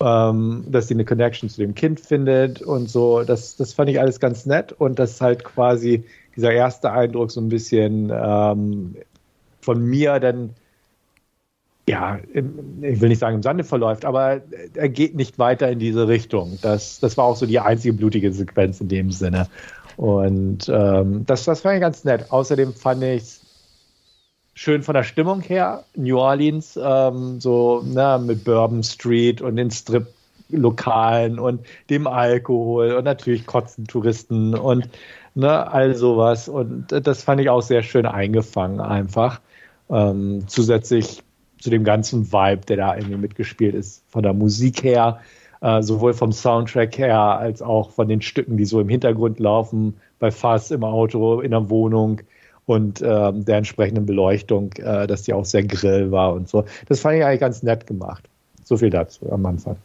Ähm, 0.00 0.64
dass 0.68 0.88
sie 0.88 0.94
eine 0.94 1.04
Connection 1.04 1.48
zu 1.48 1.60
dem 1.60 1.74
Kind 1.74 2.00
findet 2.00 2.60
und 2.60 2.90
so. 2.90 3.22
Das, 3.22 3.56
das 3.56 3.72
fand 3.72 3.88
ich 3.88 4.00
alles 4.00 4.18
ganz 4.18 4.44
nett 4.44 4.72
und 4.72 4.98
dass 4.98 5.20
halt 5.20 5.44
quasi 5.44 6.04
dieser 6.34 6.50
erste 6.50 6.90
Eindruck 6.90 7.30
so 7.30 7.40
ein 7.40 7.48
bisschen 7.48 8.10
ähm, 8.12 8.96
von 9.60 9.80
mir 9.80 10.18
dann 10.18 10.50
ja, 11.94 12.18
ich 12.32 13.00
will 13.00 13.08
nicht 13.08 13.20
sagen 13.20 13.36
im 13.36 13.42
Sande 13.42 13.62
verläuft, 13.62 14.04
aber 14.04 14.40
er 14.74 14.88
geht 14.88 15.14
nicht 15.14 15.38
weiter 15.38 15.70
in 15.70 15.78
diese 15.78 16.08
Richtung. 16.08 16.58
Das, 16.60 16.98
das 16.98 17.16
war 17.16 17.24
auch 17.24 17.36
so 17.36 17.46
die 17.46 17.60
einzige 17.60 17.94
blutige 17.94 18.32
Sequenz 18.32 18.80
in 18.80 18.88
dem 18.88 19.12
Sinne. 19.12 19.46
Und 19.96 20.68
ähm, 20.68 21.24
das, 21.24 21.44
das 21.44 21.60
fand 21.60 21.76
ich 21.76 21.80
ganz 21.80 22.02
nett. 22.02 22.32
Außerdem 22.32 22.74
fand 22.74 23.04
ich 23.04 23.22
es 23.22 23.40
schön 24.54 24.82
von 24.82 24.94
der 24.94 25.04
Stimmung 25.04 25.40
her. 25.40 25.84
New 25.94 26.18
Orleans, 26.18 26.76
ähm, 26.82 27.40
so 27.40 27.82
ne, 27.82 28.20
mit 28.20 28.42
Bourbon 28.42 28.82
Street 28.82 29.40
und 29.40 29.54
den 29.54 29.70
Strip-Lokalen 29.70 31.38
und 31.38 31.64
dem 31.90 32.08
Alkohol 32.08 32.90
und 32.94 33.04
natürlich 33.04 33.46
kotzen 33.46 33.86
Touristen 33.86 34.56
und 34.56 34.88
ne, 35.36 35.70
all 35.70 35.94
sowas. 35.94 36.48
Und 36.48 36.88
das 36.88 37.22
fand 37.22 37.40
ich 37.40 37.48
auch 37.50 37.62
sehr 37.62 37.84
schön 37.84 38.04
eingefangen 38.04 38.80
einfach. 38.80 39.40
Ähm, 39.88 40.42
zusätzlich 40.48 41.22
zu 41.64 41.70
dem 41.70 41.82
ganzen 41.82 42.30
Vibe, 42.30 42.66
der 42.66 42.76
da 42.76 42.94
irgendwie 42.94 43.16
mitgespielt 43.16 43.74
ist, 43.74 44.04
von 44.10 44.22
der 44.22 44.34
Musik 44.34 44.84
her, 44.84 45.20
äh, 45.62 45.80
sowohl 45.80 46.12
vom 46.12 46.30
Soundtrack 46.30 46.98
her 46.98 47.18
als 47.18 47.62
auch 47.62 47.90
von 47.90 48.06
den 48.06 48.20
Stücken, 48.20 48.58
die 48.58 48.66
so 48.66 48.80
im 48.80 48.90
Hintergrund 48.90 49.38
laufen, 49.40 49.94
bei 50.18 50.30
Fass 50.30 50.70
im 50.70 50.84
Auto, 50.84 51.40
in 51.40 51.52
der 51.52 51.70
Wohnung 51.70 52.20
und 52.66 53.00
äh, 53.00 53.32
der 53.32 53.56
entsprechenden 53.56 54.04
Beleuchtung, 54.04 54.74
äh, 54.74 55.06
dass 55.06 55.22
die 55.22 55.32
auch 55.32 55.46
sehr 55.46 55.62
grill 55.62 56.10
war 56.10 56.34
und 56.34 56.50
so. 56.50 56.66
Das 56.86 57.00
fand 57.00 57.16
ich 57.16 57.24
eigentlich 57.24 57.40
ganz 57.40 57.62
nett 57.62 57.86
gemacht. 57.86 58.28
So 58.62 58.76
viel 58.76 58.90
dazu 58.90 59.32
am 59.32 59.46
Anfang. 59.46 59.76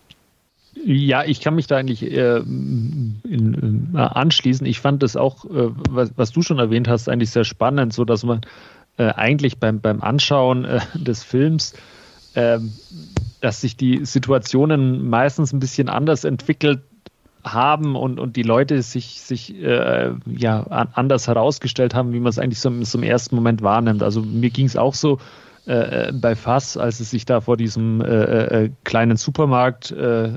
Ja, 0.83 1.23
ich 1.23 1.39
kann 1.39 1.55
mich 1.55 1.67
da 1.67 1.77
eigentlich 1.77 2.03
äh, 2.03 2.39
in, 2.39 3.89
anschließen. 3.93 4.67
Ich 4.67 4.81
fand 4.81 5.01
das 5.01 5.15
auch, 5.15 5.45
äh, 5.45 5.69
was, 5.89 6.11
was, 6.17 6.31
du 6.33 6.41
schon 6.41 6.59
erwähnt 6.59 6.89
hast, 6.89 7.07
eigentlich 7.07 7.31
sehr 7.31 7.45
spannend, 7.45 7.93
so 7.93 8.03
dass 8.03 8.25
man 8.25 8.41
äh, 8.99 9.13
eigentlich 9.15 9.57
beim, 9.57 9.79
beim 9.79 10.01
Anschauen 10.01 10.65
äh, 10.65 10.81
des 10.93 11.23
Films, 11.23 11.73
ähm, 12.35 12.73
dass 13.41 13.61
sich 13.61 13.75
die 13.75 14.05
Situationen 14.05 15.09
meistens 15.09 15.53
ein 15.53 15.59
bisschen 15.59 15.89
anders 15.89 16.25
entwickelt 16.25 16.81
haben 17.43 17.95
und, 17.95 18.19
und 18.19 18.35
die 18.35 18.43
Leute 18.43 18.81
sich, 18.81 19.21
sich 19.21 19.55
äh, 19.55 20.11
ja, 20.25 20.63
anders 20.67 21.27
herausgestellt 21.27 21.95
haben, 21.95 22.11
wie 22.11 22.19
man 22.19 22.29
es 22.29 22.37
eigentlich 22.37 22.59
so, 22.59 22.69
so 22.83 22.97
im 22.97 23.03
ersten 23.03 23.35
Moment 23.35 23.61
wahrnimmt. 23.61 24.03
Also 24.03 24.21
mir 24.21 24.49
ging 24.49 24.65
es 24.65 24.75
auch 24.75 24.93
so, 24.93 25.19
äh, 25.65 26.11
bei 26.11 26.35
Fass, 26.35 26.75
als 26.75 26.99
es 26.99 27.11
sich 27.11 27.25
da 27.25 27.41
vor 27.41 27.55
diesem 27.55 28.01
äh, 28.01 28.65
äh, 28.65 28.71
kleinen 28.83 29.15
Supermarkt 29.15 29.91
äh, 29.91 30.33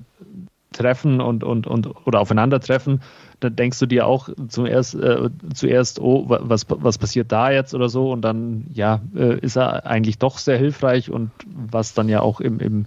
treffen 0.73 1.21
und, 1.21 1.45
und, 1.45 1.67
und 1.67 1.89
oder 2.07 2.21
aufeinandertreffen, 2.21 3.01
dann 3.41 3.57
denkst 3.57 3.79
du 3.79 3.87
dir 3.87 4.07
auch 4.07 4.29
zuerst, 4.49 4.95
äh, 4.95 5.31
zuerst, 5.55 6.01
oh, 6.01 6.25
was, 6.29 6.67
was 6.69 6.99
passiert 6.99 7.33
da 7.33 7.51
jetzt 7.51 7.75
oder 7.75 7.89
so? 7.89 8.11
Und 8.13 8.23
dann, 8.23 8.67
ja, 8.73 9.01
äh, 9.17 9.39
ist 9.41 9.57
er 9.57 9.87
eigentlich 9.87 10.19
doch 10.19 10.39
sehr 10.39 10.59
hilfreich 10.59 11.11
und 11.11 11.31
was 11.47 11.95
dann 11.95 12.09
ja 12.09 12.21
auch 12.21 12.41
im, 12.41 12.59
im, 12.61 12.87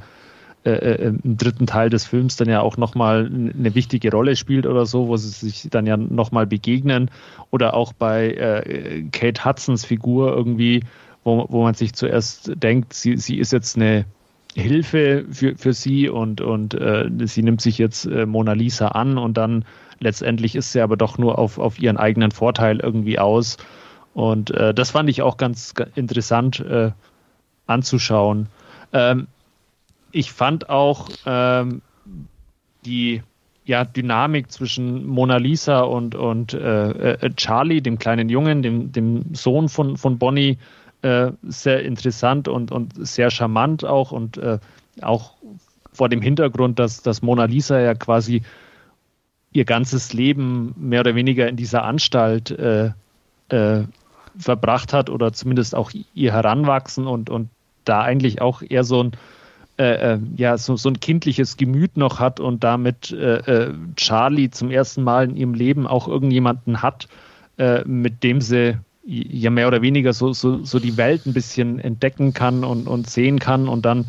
im 0.64 1.38
dritten 1.38 1.68
Teil 1.68 1.92
des 1.92 2.08
Films 2.08 2.38
dann 2.38 2.50
ja 2.50 2.62
auch 2.62 2.76
nochmal 2.78 3.28
eine 3.28 3.76
wichtige 3.76 4.10
Rolle 4.10 4.36
spielt 4.36 4.66
oder 4.66 4.88
so, 4.88 5.08
wo 5.08 5.16
sie 5.16 5.30
sich 5.30 5.68
dann 5.70 5.86
ja 5.86 5.96
nochmal 5.96 6.48
begegnen. 6.48 7.12
Oder 7.52 7.76
auch 7.76 7.94
bei 7.94 9.06
Kate 9.12 9.46
Hudsons 9.46 9.86
Figur 9.86 10.36
irgendwie, 10.36 10.82
wo, 11.24 11.46
wo 11.50 11.62
man 11.62 11.76
sich 11.76 11.94
zuerst 11.94 12.52
denkt, 12.56 12.94
sie, 12.94 13.16
sie 13.18 13.38
ist 13.38 13.54
jetzt 13.54 13.76
eine 13.76 14.06
Hilfe 14.56 15.26
für, 15.32 15.56
für 15.56 15.74
sie 15.74 16.08
und, 16.08 16.40
und 16.40 16.74
äh, 16.74 17.10
sie 17.26 17.44
nimmt 17.44 17.62
sich 17.62 17.78
jetzt 17.78 18.06
äh, 18.06 18.26
Mona 18.26 18.54
Lisa 18.54 18.88
an 18.90 19.18
und 19.18 19.36
dann 19.36 19.66
letztendlich 20.00 20.56
ist 20.56 20.72
sie 20.72 20.82
aber 20.82 20.98
doch 20.98 21.18
nur 21.18 21.38
auf, 21.38 21.60
auf 21.60 21.80
ihren 21.80 21.98
eigenen 21.98 22.32
Vorteil 22.32 22.80
irgendwie 22.80 23.20
aus. 23.20 23.58
Und 24.14 24.52
äh, 24.52 24.74
das 24.74 24.92
fand 24.92 25.10
ich 25.10 25.22
auch 25.22 25.36
ganz, 25.36 25.74
interessant 25.96 26.62
äh, 26.62 26.92
anzuschauen. 27.68 28.48
Ähm, 28.94 29.28
ich 30.12 30.32
fand 30.32 30.70
auch 30.70 31.10
ähm, 31.26 31.82
die 32.86 33.22
ja, 33.66 33.84
Dynamik 33.84 34.52
zwischen 34.52 35.06
Mona 35.06 35.38
Lisa 35.38 35.82
und, 35.82 36.16
und 36.16 36.54
äh, 36.54 37.14
äh, 37.14 37.34
Charlie, 37.36 37.82
dem 37.82 37.98
kleinen 38.00 38.30
Jungen, 38.30 38.62
dem, 38.62 38.92
dem 38.92 39.34
Sohn 39.34 39.68
von, 39.68 39.98
von 39.98 40.18
Bonnie, 40.18 40.60
äh, 41.06 41.34
sehr 41.44 41.84
interessant 41.84 42.48
und, 42.48 42.72
und 42.72 42.94
sehr 43.06 43.30
charmant 43.30 43.86
auch 43.86 44.12
und 44.12 44.38
äh, 44.38 44.58
auch 45.04 45.36
vor 45.94 46.10
dem 46.10 46.20
Hintergrund, 46.20 46.80
dass, 46.80 47.04
dass 47.04 47.22
Mona 47.22 47.46
Lisa 47.46 47.80
ja 47.80 47.94
quasi 47.94 48.42
ihr 49.54 49.66
ganzes 49.66 50.14
Leben 50.14 50.74
mehr 50.78 51.02
oder 51.02 51.14
weniger 51.14 51.48
in 51.48 51.58
dieser 51.58 51.84
Anstalt 51.84 52.50
äh, 52.50 52.90
äh, 53.50 53.84
verbracht 54.36 54.94
hat 54.94 55.12
oder 55.12 55.32
zumindest 55.32 55.76
auch 55.76 55.92
ihr 56.16 56.34
Heranwachsen 56.34 57.06
und, 57.06 57.30
und 57.30 57.50
da 57.84 58.02
eigentlich 58.02 58.42
auch 58.42 58.64
eher 58.64 58.84
so 58.84 59.04
ein 59.04 59.12
äh, 59.78 60.14
äh 60.14 60.20
ja, 60.38 60.58
so, 60.58 60.76
so 60.76 60.90
ein 60.90 61.00
kindliches 61.00 61.56
Gemüt 61.56 61.98
noch 61.98 62.20
hat 62.20 62.40
und 62.40 62.64
damit 62.64 63.12
äh, 63.12 63.72
Charlie 63.96 64.50
zum 64.50 64.72
ersten 64.72 65.04
Mal 65.04 65.30
in 65.30 65.36
ihrem 65.36 65.54
Leben 65.54 65.86
auch 65.86 66.08
irgendjemanden 66.08 66.82
hat, 66.82 67.08
mit 67.86 68.24
dem 68.24 68.42
sie 68.42 68.80
ja 69.06 69.52
mehr 69.52 69.68
oder 69.68 69.82
weniger 69.82 70.14
so, 70.14 70.34
so, 70.34 70.64
so 70.64 70.80
die 70.80 70.98
Welt 70.98 71.26
ein 71.26 71.34
bisschen 71.34 71.80
entdecken 71.80 72.34
kann 72.34 72.64
und, 72.64 72.88
und 72.88 73.10
sehen 73.10 73.40
kann 73.40 73.68
und 73.68 73.86
dann 73.86 74.06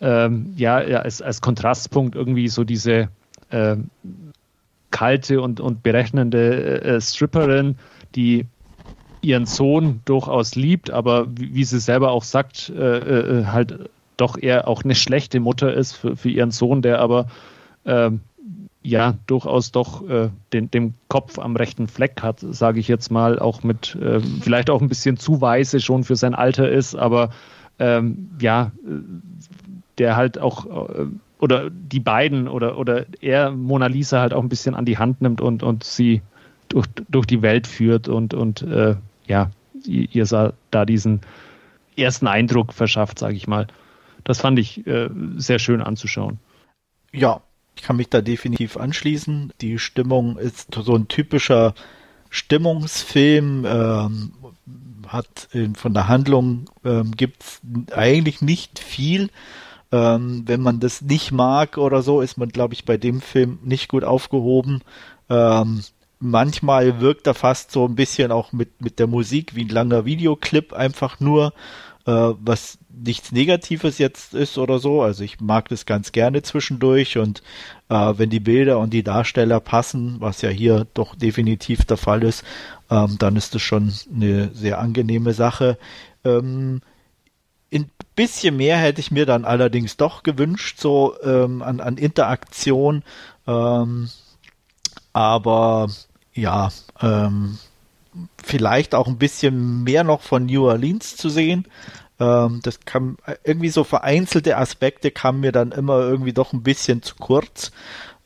ähm, 0.00 0.52
ja, 0.56 0.82
ja 0.82 1.00
als, 1.00 1.22
als 1.22 1.40
Kontrastpunkt 1.40 2.16
irgendwie 2.16 2.48
so 2.48 2.64
diese 2.64 3.08
äh, 3.50 3.76
kalte 4.90 5.40
und, 5.40 5.60
und 5.60 5.82
berechnende 5.82 6.82
äh, 6.82 7.00
Stripperin, 7.00 7.76
die 8.14 8.46
ihren 9.20 9.46
Sohn 9.46 10.00
durchaus 10.04 10.54
liebt, 10.54 10.90
aber 10.90 11.26
wie, 11.36 11.54
wie 11.54 11.64
sie 11.64 11.80
selber 11.80 12.10
auch 12.10 12.24
sagt, 12.24 12.70
äh, 12.70 12.98
äh 12.98 13.44
halt 13.46 13.90
doch 14.16 14.36
eher 14.36 14.66
auch 14.66 14.82
eine 14.84 14.94
schlechte 14.94 15.38
Mutter 15.40 15.72
ist 15.72 15.92
für, 15.92 16.16
für 16.16 16.28
ihren 16.28 16.50
Sohn, 16.50 16.82
der 16.82 17.00
aber 17.00 17.26
ähm, 17.84 18.20
ja 18.88 19.14
durchaus 19.26 19.72
doch 19.72 20.08
äh, 20.08 20.30
den, 20.52 20.70
den 20.70 20.94
Kopf 21.08 21.38
am 21.38 21.56
rechten 21.56 21.86
Fleck 21.86 22.22
hat, 22.22 22.40
sage 22.40 22.80
ich 22.80 22.88
jetzt 22.88 23.10
mal, 23.10 23.38
auch 23.38 23.62
mit 23.62 23.94
äh, 23.96 24.20
vielleicht 24.20 24.70
auch 24.70 24.80
ein 24.80 24.88
bisschen 24.88 25.16
zu 25.16 25.40
weise 25.40 25.80
schon 25.80 26.04
für 26.04 26.16
sein 26.16 26.34
Alter 26.34 26.70
ist, 26.70 26.94
aber 26.94 27.30
ähm, 27.78 28.30
ja, 28.40 28.72
der 29.98 30.16
halt 30.16 30.38
auch 30.38 30.66
äh, 30.66 31.06
oder 31.38 31.70
die 31.70 32.00
beiden 32.00 32.48
oder, 32.48 32.78
oder 32.78 33.06
er 33.20 33.50
Mona 33.50 33.86
Lisa 33.86 34.20
halt 34.20 34.34
auch 34.34 34.42
ein 34.42 34.48
bisschen 34.48 34.74
an 34.74 34.84
die 34.84 34.98
Hand 34.98 35.22
nimmt 35.22 35.40
und, 35.40 35.62
und 35.62 35.84
sie 35.84 36.22
durch, 36.68 36.86
durch 37.08 37.26
die 37.26 37.42
Welt 37.42 37.66
führt 37.66 38.08
und, 38.08 38.34
und 38.34 38.62
äh, 38.62 38.96
ja, 39.26 39.50
ihr 39.84 40.52
da 40.70 40.84
diesen 40.84 41.20
ersten 41.96 42.26
Eindruck 42.26 42.72
verschafft, 42.72 43.18
sage 43.18 43.36
ich 43.36 43.46
mal. 43.46 43.66
Das 44.24 44.40
fand 44.40 44.58
ich 44.58 44.86
äh, 44.86 45.08
sehr 45.36 45.58
schön 45.58 45.80
anzuschauen. 45.80 46.38
Ja, 47.12 47.40
ich 47.78 47.84
kann 47.84 47.96
mich 47.96 48.08
da 48.08 48.20
definitiv 48.20 48.76
anschließen. 48.76 49.52
Die 49.60 49.78
Stimmung 49.78 50.36
ist 50.36 50.74
so 50.74 50.96
ein 50.96 51.06
typischer 51.06 51.74
Stimmungsfilm, 52.28 53.64
ähm, 53.64 54.32
hat 55.06 55.48
in, 55.52 55.76
von 55.76 55.94
der 55.94 56.08
Handlung 56.08 56.68
ähm, 56.84 57.12
gibt 57.12 57.44
es 57.44 57.60
eigentlich 57.92 58.42
nicht 58.42 58.80
viel. 58.80 59.30
Ähm, 59.92 60.42
wenn 60.46 60.60
man 60.60 60.80
das 60.80 61.02
nicht 61.02 61.30
mag 61.30 61.78
oder 61.78 62.02
so, 62.02 62.20
ist 62.20 62.36
man, 62.36 62.48
glaube 62.48 62.74
ich, 62.74 62.84
bei 62.84 62.96
dem 62.96 63.20
Film 63.20 63.60
nicht 63.62 63.88
gut 63.88 64.02
aufgehoben. 64.02 64.82
Ähm, 65.30 65.82
manchmal 66.18 67.00
wirkt 67.00 67.28
er 67.28 67.34
fast 67.34 67.70
so 67.70 67.86
ein 67.86 67.94
bisschen 67.94 68.32
auch 68.32 68.52
mit, 68.52 68.82
mit 68.82 68.98
der 68.98 69.06
Musik 69.06 69.54
wie 69.54 69.64
ein 69.64 69.68
langer 69.68 70.04
Videoclip 70.04 70.72
einfach 70.72 71.20
nur, 71.20 71.52
was 72.10 72.78
nichts 72.90 73.32
Negatives 73.32 73.98
jetzt 73.98 74.34
ist 74.34 74.58
oder 74.58 74.78
so. 74.78 75.02
Also 75.02 75.24
ich 75.24 75.40
mag 75.40 75.68
das 75.68 75.86
ganz 75.86 76.12
gerne 76.12 76.42
zwischendurch 76.42 77.18
und 77.18 77.42
äh, 77.88 78.14
wenn 78.16 78.30
die 78.30 78.40
Bilder 78.40 78.78
und 78.78 78.92
die 78.92 79.02
Darsteller 79.02 79.60
passen, 79.60 80.16
was 80.20 80.42
ja 80.42 80.50
hier 80.50 80.86
doch 80.94 81.14
definitiv 81.14 81.84
der 81.84 81.96
Fall 81.96 82.22
ist, 82.22 82.44
ähm, 82.90 83.16
dann 83.18 83.36
ist 83.36 83.54
das 83.54 83.62
schon 83.62 83.92
eine 84.14 84.50
sehr 84.54 84.78
angenehme 84.78 85.32
Sache. 85.32 85.78
Ähm, 86.24 86.80
ein 87.72 87.90
bisschen 88.16 88.56
mehr 88.56 88.78
hätte 88.78 89.00
ich 89.00 89.10
mir 89.10 89.26
dann 89.26 89.44
allerdings 89.44 89.96
doch 89.96 90.22
gewünscht, 90.22 90.80
so 90.80 91.14
ähm, 91.22 91.62
an, 91.62 91.80
an 91.80 91.98
Interaktion. 91.98 93.02
Ähm, 93.46 94.08
aber 95.12 95.88
ja, 96.32 96.70
ähm, 97.02 97.58
vielleicht 98.42 98.94
auch 98.94 99.06
ein 99.06 99.18
bisschen 99.18 99.84
mehr 99.84 100.04
noch 100.04 100.22
von 100.22 100.46
New 100.46 100.66
Orleans 100.66 101.16
zu 101.16 101.28
sehen. 101.28 101.66
Ähm, 102.20 102.60
das 102.62 102.80
kam 102.80 103.18
irgendwie 103.44 103.68
so 103.68 103.84
vereinzelte 103.84 104.56
Aspekte 104.56 105.10
kamen 105.10 105.40
mir 105.40 105.52
dann 105.52 105.72
immer 105.72 106.00
irgendwie 106.00 106.32
doch 106.32 106.52
ein 106.52 106.62
bisschen 106.62 107.02
zu 107.02 107.14
kurz. 107.16 107.72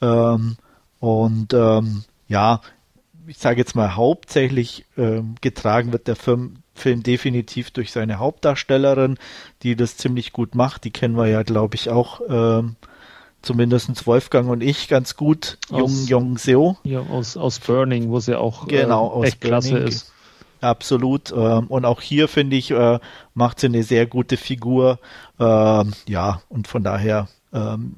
Ähm, 0.00 0.56
und 1.00 1.52
ähm, 1.52 2.04
ja, 2.28 2.60
ich 3.26 3.38
sage 3.38 3.58
jetzt 3.58 3.74
mal 3.74 3.96
hauptsächlich 3.96 4.84
ähm, 4.96 5.34
getragen 5.40 5.92
wird 5.92 6.08
der 6.08 6.16
Film, 6.16 6.56
Film 6.74 7.02
definitiv 7.02 7.70
durch 7.70 7.92
seine 7.92 8.18
Hauptdarstellerin, 8.18 9.18
die 9.62 9.76
das 9.76 9.96
ziemlich 9.96 10.32
gut 10.32 10.54
macht. 10.54 10.84
Die 10.84 10.90
kennen 10.90 11.16
wir 11.16 11.26
ja, 11.26 11.42
glaube 11.42 11.74
ich, 11.74 11.90
auch 11.90 12.20
ähm, 12.28 12.76
zumindest 13.42 14.06
Wolfgang 14.06 14.48
und 14.48 14.62
ich 14.62 14.88
ganz 14.88 15.16
gut. 15.16 15.58
Jung 15.70 16.06
Jong 16.06 16.38
Seo. 16.38 16.78
Ja, 16.84 17.00
aus, 17.00 17.36
aus 17.36 17.58
Burning, 17.58 18.10
wo 18.10 18.20
sie 18.20 18.38
auch 18.38 18.66
genau, 18.68 19.22
äh, 19.22 19.26
echt 19.26 19.40
klasse 19.40 19.78
ist. 19.78 20.12
Absolut. 20.60 21.32
Ähm, 21.36 21.66
und 21.66 21.84
auch 21.84 22.00
hier 22.00 22.28
finde 22.28 22.56
ich, 22.56 22.70
äh, 22.70 23.00
macht 23.34 23.60
sie 23.60 23.66
eine 23.66 23.82
sehr 23.82 24.06
gute 24.06 24.36
Figur. 24.36 25.00
Ähm, 25.40 25.92
ja, 26.08 26.40
und 26.48 26.68
von 26.68 26.84
daher 26.84 27.28
ähm, 27.52 27.96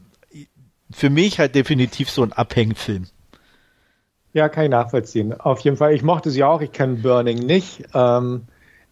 für 0.91 1.11
mich 1.11 1.39
halt 1.39 1.55
definitiv 1.55 2.11
so 2.11 2.23
ein 2.23 2.33
Abhängfilm. 2.33 3.07
Ja, 4.33 4.49
kann 4.49 4.65
ich 4.65 4.71
nachvollziehen. 4.71 5.39
Auf 5.39 5.61
jeden 5.61 5.77
Fall, 5.77 5.93
ich 5.93 6.03
mochte 6.03 6.31
sie 6.31 6.43
auch. 6.43 6.61
Ich 6.61 6.73
kenne 6.73 6.97
Burning 6.97 7.39
nicht. 7.39 7.85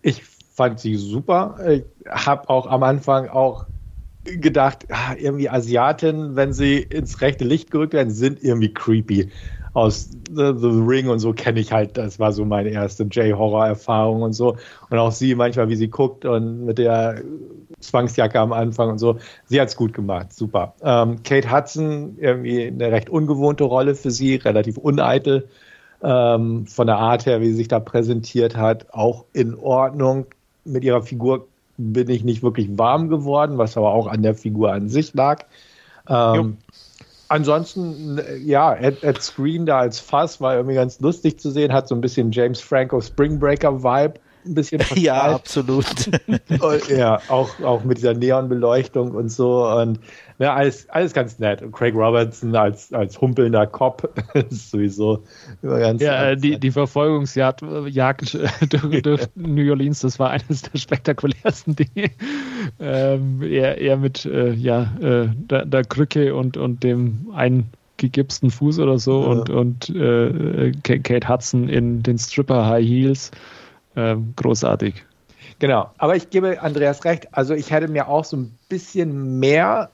Ich 0.02 0.22
fand 0.54 0.78
sie 0.78 0.96
super. 0.96 1.58
Ich 1.68 1.84
habe 2.08 2.48
auch 2.48 2.66
am 2.66 2.84
Anfang 2.84 3.28
auch 3.28 3.66
gedacht, 4.24 4.86
ah, 4.90 5.14
irgendwie 5.18 5.48
Asiaten, 5.48 6.36
wenn 6.36 6.52
sie 6.52 6.78
ins 6.78 7.20
rechte 7.20 7.44
Licht 7.44 7.70
gerückt 7.70 7.92
werden, 7.92 8.10
sind 8.10 8.42
irgendwie 8.42 8.72
creepy 8.72 9.30
aus 9.74 10.10
The, 10.30 10.52
Ring 10.52 11.08
und 11.08 11.18
so 11.18 11.32
kenne 11.32 11.60
ich 11.60 11.72
halt, 11.72 11.96
das 11.96 12.18
war 12.18 12.32
so 12.32 12.44
meine 12.44 12.68
erste 12.70 13.04
J-Horror-Erfahrung 13.04 14.22
und 14.22 14.34
so. 14.34 14.56
Und 14.90 14.98
auch 14.98 15.12
sie 15.12 15.34
manchmal, 15.34 15.68
wie 15.68 15.76
sie 15.76 15.88
guckt 15.88 16.24
und 16.24 16.66
mit 16.66 16.78
der 16.78 17.22
Zwangsjacke 17.80 18.38
am 18.38 18.52
Anfang 18.52 18.90
und 18.90 18.98
so. 18.98 19.18
Sie 19.46 19.60
hat 19.60 19.68
es 19.68 19.76
gut 19.76 19.94
gemacht, 19.94 20.32
super. 20.32 20.74
Ähm, 20.82 21.22
Kate 21.22 21.50
Hudson, 21.50 22.16
irgendwie 22.20 22.66
eine 22.66 22.92
recht 22.92 23.08
ungewohnte 23.08 23.64
Rolle 23.64 23.94
für 23.94 24.10
sie, 24.10 24.36
relativ 24.36 24.76
uneitel. 24.76 25.48
Ähm, 26.02 26.66
von 26.66 26.86
der 26.86 26.98
Art 26.98 27.26
her, 27.26 27.40
wie 27.40 27.46
sie 27.46 27.54
sich 27.54 27.68
da 27.68 27.80
präsentiert 27.80 28.56
hat, 28.56 28.92
auch 28.92 29.24
in 29.32 29.54
Ordnung. 29.54 30.26
Mit 30.64 30.84
ihrer 30.84 31.02
Figur 31.02 31.48
bin 31.76 32.08
ich 32.10 32.24
nicht 32.24 32.42
wirklich 32.42 32.78
warm 32.78 33.08
geworden, 33.08 33.58
was 33.58 33.76
aber 33.76 33.92
auch 33.92 34.06
an 34.06 34.22
der 34.22 34.34
Figur 34.34 34.72
an 34.72 34.88
sich 34.88 35.14
lag. 35.14 35.44
Ähm, 36.08 36.58
ansonsten, 37.28 38.20
ja, 38.44 38.74
Ed, 38.74 39.02
Ed 39.02 39.22
Screen 39.22 39.66
da 39.66 39.78
als 39.78 39.98
Fass 39.98 40.40
war 40.40 40.54
irgendwie 40.54 40.74
ganz 40.74 41.00
lustig 41.00 41.40
zu 41.40 41.50
sehen, 41.50 41.72
hat 41.72 41.88
so 41.88 41.94
ein 41.94 42.00
bisschen 42.00 42.30
James 42.30 42.60
Franco 42.60 43.00
Spring 43.00 43.38
Breaker 43.38 43.82
Vibe 43.82 44.14
ein 44.44 44.54
bisschen 44.54 44.80
verteilt. 44.80 45.04
Ja, 45.04 45.34
absolut. 45.34 45.86
ja, 46.88 47.20
auch, 47.28 47.60
auch 47.60 47.84
mit 47.84 47.98
dieser 47.98 48.14
Neonbeleuchtung 48.14 49.12
und 49.12 49.30
so 49.30 49.66
und 49.66 49.98
ja, 50.42 50.54
alles, 50.54 50.88
alles 50.88 51.12
ganz 51.12 51.38
nett. 51.38 51.62
Und 51.62 51.70
Craig 51.70 51.94
Robertson 51.94 52.56
als, 52.56 52.92
als 52.92 53.20
humpelnder 53.20 53.64
Cop 53.64 54.12
ist 54.34 54.72
sowieso 54.72 55.22
ganz 55.62 56.02
Ja, 56.02 56.30
ganz 56.30 56.42
die, 56.42 56.58
die 56.58 56.72
Verfolgungsjagd 56.72 57.62
Jagd 57.86 58.36
durch, 58.68 59.02
durch, 59.02 59.26
New 59.36 59.70
Orleans, 59.70 60.00
das 60.00 60.18
war 60.18 60.30
eines 60.30 60.62
der 60.62 60.78
spektakulärsten 60.78 61.76
Dinge. 61.76 62.10
Ähm, 62.80 63.40
eher, 63.40 63.78
eher 63.78 63.96
mit 63.96 64.24
äh, 64.24 64.52
ja, 64.52 64.92
äh, 65.00 65.28
der, 65.32 65.64
der, 65.64 65.84
Krücke 65.84 66.34
und, 66.34 66.56
und 66.56 66.82
dem 66.82 67.32
eingegipsten 67.32 68.50
Fuß 68.50 68.80
oder 68.80 68.98
so 68.98 69.22
ja. 69.22 69.28
und, 69.28 69.48
und 69.48 69.90
äh, 69.90 70.72
Kate 70.82 71.28
Hudson 71.28 71.68
in 71.68 72.02
den 72.02 72.18
Stripper 72.18 72.66
High 72.66 72.84
Heels. 72.84 73.30
Ähm, 73.94 74.32
großartig. 74.34 75.04
Genau, 75.60 75.90
aber 75.98 76.16
ich 76.16 76.30
gebe 76.30 76.60
Andreas 76.60 77.04
recht. 77.04 77.28
Also 77.30 77.54
ich 77.54 77.70
hätte 77.70 77.86
mir 77.86 78.08
auch 78.08 78.24
so 78.24 78.36
ein 78.36 78.58
bisschen 78.68 79.38
mehr 79.38 79.90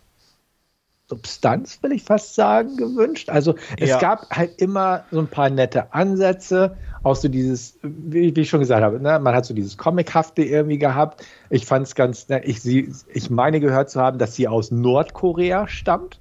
Substanz, 1.09 1.83
will 1.83 1.93
ich 1.93 2.03
fast 2.03 2.35
sagen, 2.35 2.77
gewünscht. 2.77 3.31
Also 3.31 3.55
es 3.79 3.89
ja. 3.89 3.99
gab 3.99 4.29
halt 4.31 4.61
immer 4.61 5.05
so 5.11 5.19
ein 5.19 5.27
paar 5.27 5.49
nette 5.49 5.93
Ansätze, 5.95 6.77
auch 7.03 7.17
so 7.17 7.29
dieses, 7.29 7.79
wie, 7.83 8.37
wie 8.37 8.41
ich 8.43 8.51
schon 8.51 8.61
gesagt 8.61 8.83
habe, 8.83 9.01
ne, 9.01 9.19
man 9.19 9.35
hat 9.35 9.47
so 9.47 9.55
dieses 9.55 9.79
Comichafte 9.79 10.43
irgendwie 10.43 10.79
gehabt. 10.79 11.25
Ich 11.49 11.65
fand 11.65 11.87
es 11.87 11.95
ganz 11.95 12.29
nett. 12.29 12.45
Ich, 12.47 12.61
sie, 12.61 12.93
ich 13.09 13.31
meine 13.31 13.61
gehört 13.61 13.89
zu 13.89 14.01
haben, 14.01 14.19
dass 14.19 14.35
sie 14.35 14.49
aus 14.49 14.71
Nordkorea 14.71 15.67
stammt. 15.67 16.21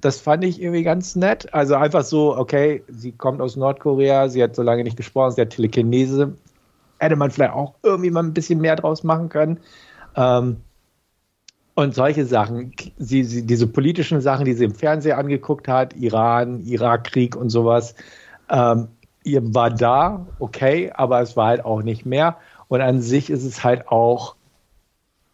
Das 0.00 0.20
fand 0.20 0.44
ich 0.44 0.62
irgendwie 0.62 0.84
ganz 0.84 1.16
nett. 1.16 1.52
Also 1.52 1.74
einfach 1.74 2.04
so, 2.04 2.36
okay, 2.36 2.84
sie 2.86 3.10
kommt 3.10 3.40
aus 3.40 3.56
Nordkorea, 3.56 4.28
sie 4.28 4.40
hat 4.44 4.54
so 4.54 4.62
lange 4.62 4.84
nicht 4.84 4.96
gesprochen, 4.96 5.32
sie 5.32 5.40
hat 5.40 5.50
Telekinese. 5.50 6.34
Hätte 7.00 7.16
man 7.16 7.32
vielleicht 7.32 7.52
auch 7.52 7.74
irgendwie 7.82 8.10
mal 8.10 8.22
ein 8.22 8.34
bisschen 8.34 8.60
mehr 8.60 8.76
draus 8.76 9.02
machen 9.02 9.28
können. 9.28 9.58
Ähm, 10.14 10.58
und 11.78 11.94
solche 11.94 12.26
Sachen, 12.26 12.72
sie, 12.96 13.22
sie, 13.22 13.46
diese 13.46 13.68
politischen 13.68 14.20
Sachen, 14.20 14.46
die 14.46 14.54
sie 14.54 14.64
im 14.64 14.74
Fernsehen 14.74 15.16
angeguckt 15.16 15.68
hat, 15.68 15.94
Iran, 15.94 16.58
Irakkrieg 16.66 17.36
und 17.36 17.50
sowas, 17.50 17.94
ähm, 18.50 18.88
ihr 19.22 19.54
war 19.54 19.70
da, 19.70 20.26
okay, 20.40 20.90
aber 20.92 21.20
es 21.20 21.36
war 21.36 21.46
halt 21.46 21.64
auch 21.64 21.84
nicht 21.84 22.04
mehr. 22.04 22.38
Und 22.66 22.80
an 22.80 23.00
sich 23.00 23.30
ist 23.30 23.44
es 23.44 23.62
halt 23.62 23.86
auch 23.86 24.34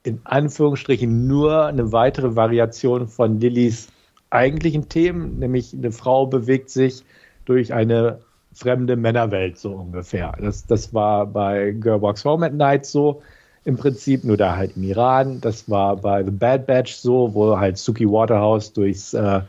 in 0.03 0.21
Anführungsstrichen 0.25 1.27
nur 1.27 1.65
eine 1.65 1.93
weitere 1.93 2.37
Variation 2.37 3.09
von 3.09 3.41
Lillys 3.41 3.89
eigentlichen 4.29 4.91
Themen, 4.91 5.39
nämlich 5.39 5.73
eine 5.73 5.93
Frau 5.93 6.27
bewegt 6.27 6.69
sich 6.69 7.07
durch 7.47 7.73
eine 7.73 8.21
fremde 8.53 8.97
Männerwelt 8.97 9.59
so 9.59 9.73
ungefähr. 9.73 10.35
Das, 10.39 10.67
das 10.67 10.93
war 10.93 11.25
bei 11.25 11.71
Girl 11.71 12.03
Walks 12.03 12.23
Home 12.27 12.45
at 12.45 12.53
Night 12.53 12.85
so 12.85 13.23
im 13.65 13.77
Prinzip, 13.77 14.25
nur 14.25 14.37
da 14.37 14.57
halt 14.57 14.77
im 14.77 14.83
Iran. 14.83 15.41
Das 15.41 15.69
war 15.71 15.97
bei 15.97 16.23
The 16.23 16.31
Bad 16.31 16.67
Batch 16.67 16.95
so, 16.95 17.35
wo 17.35 17.59
halt 17.59 17.79
Suki 17.79 18.07
Waterhouse 18.07 18.73
durchs 18.73 19.15
äh, 19.15 19.41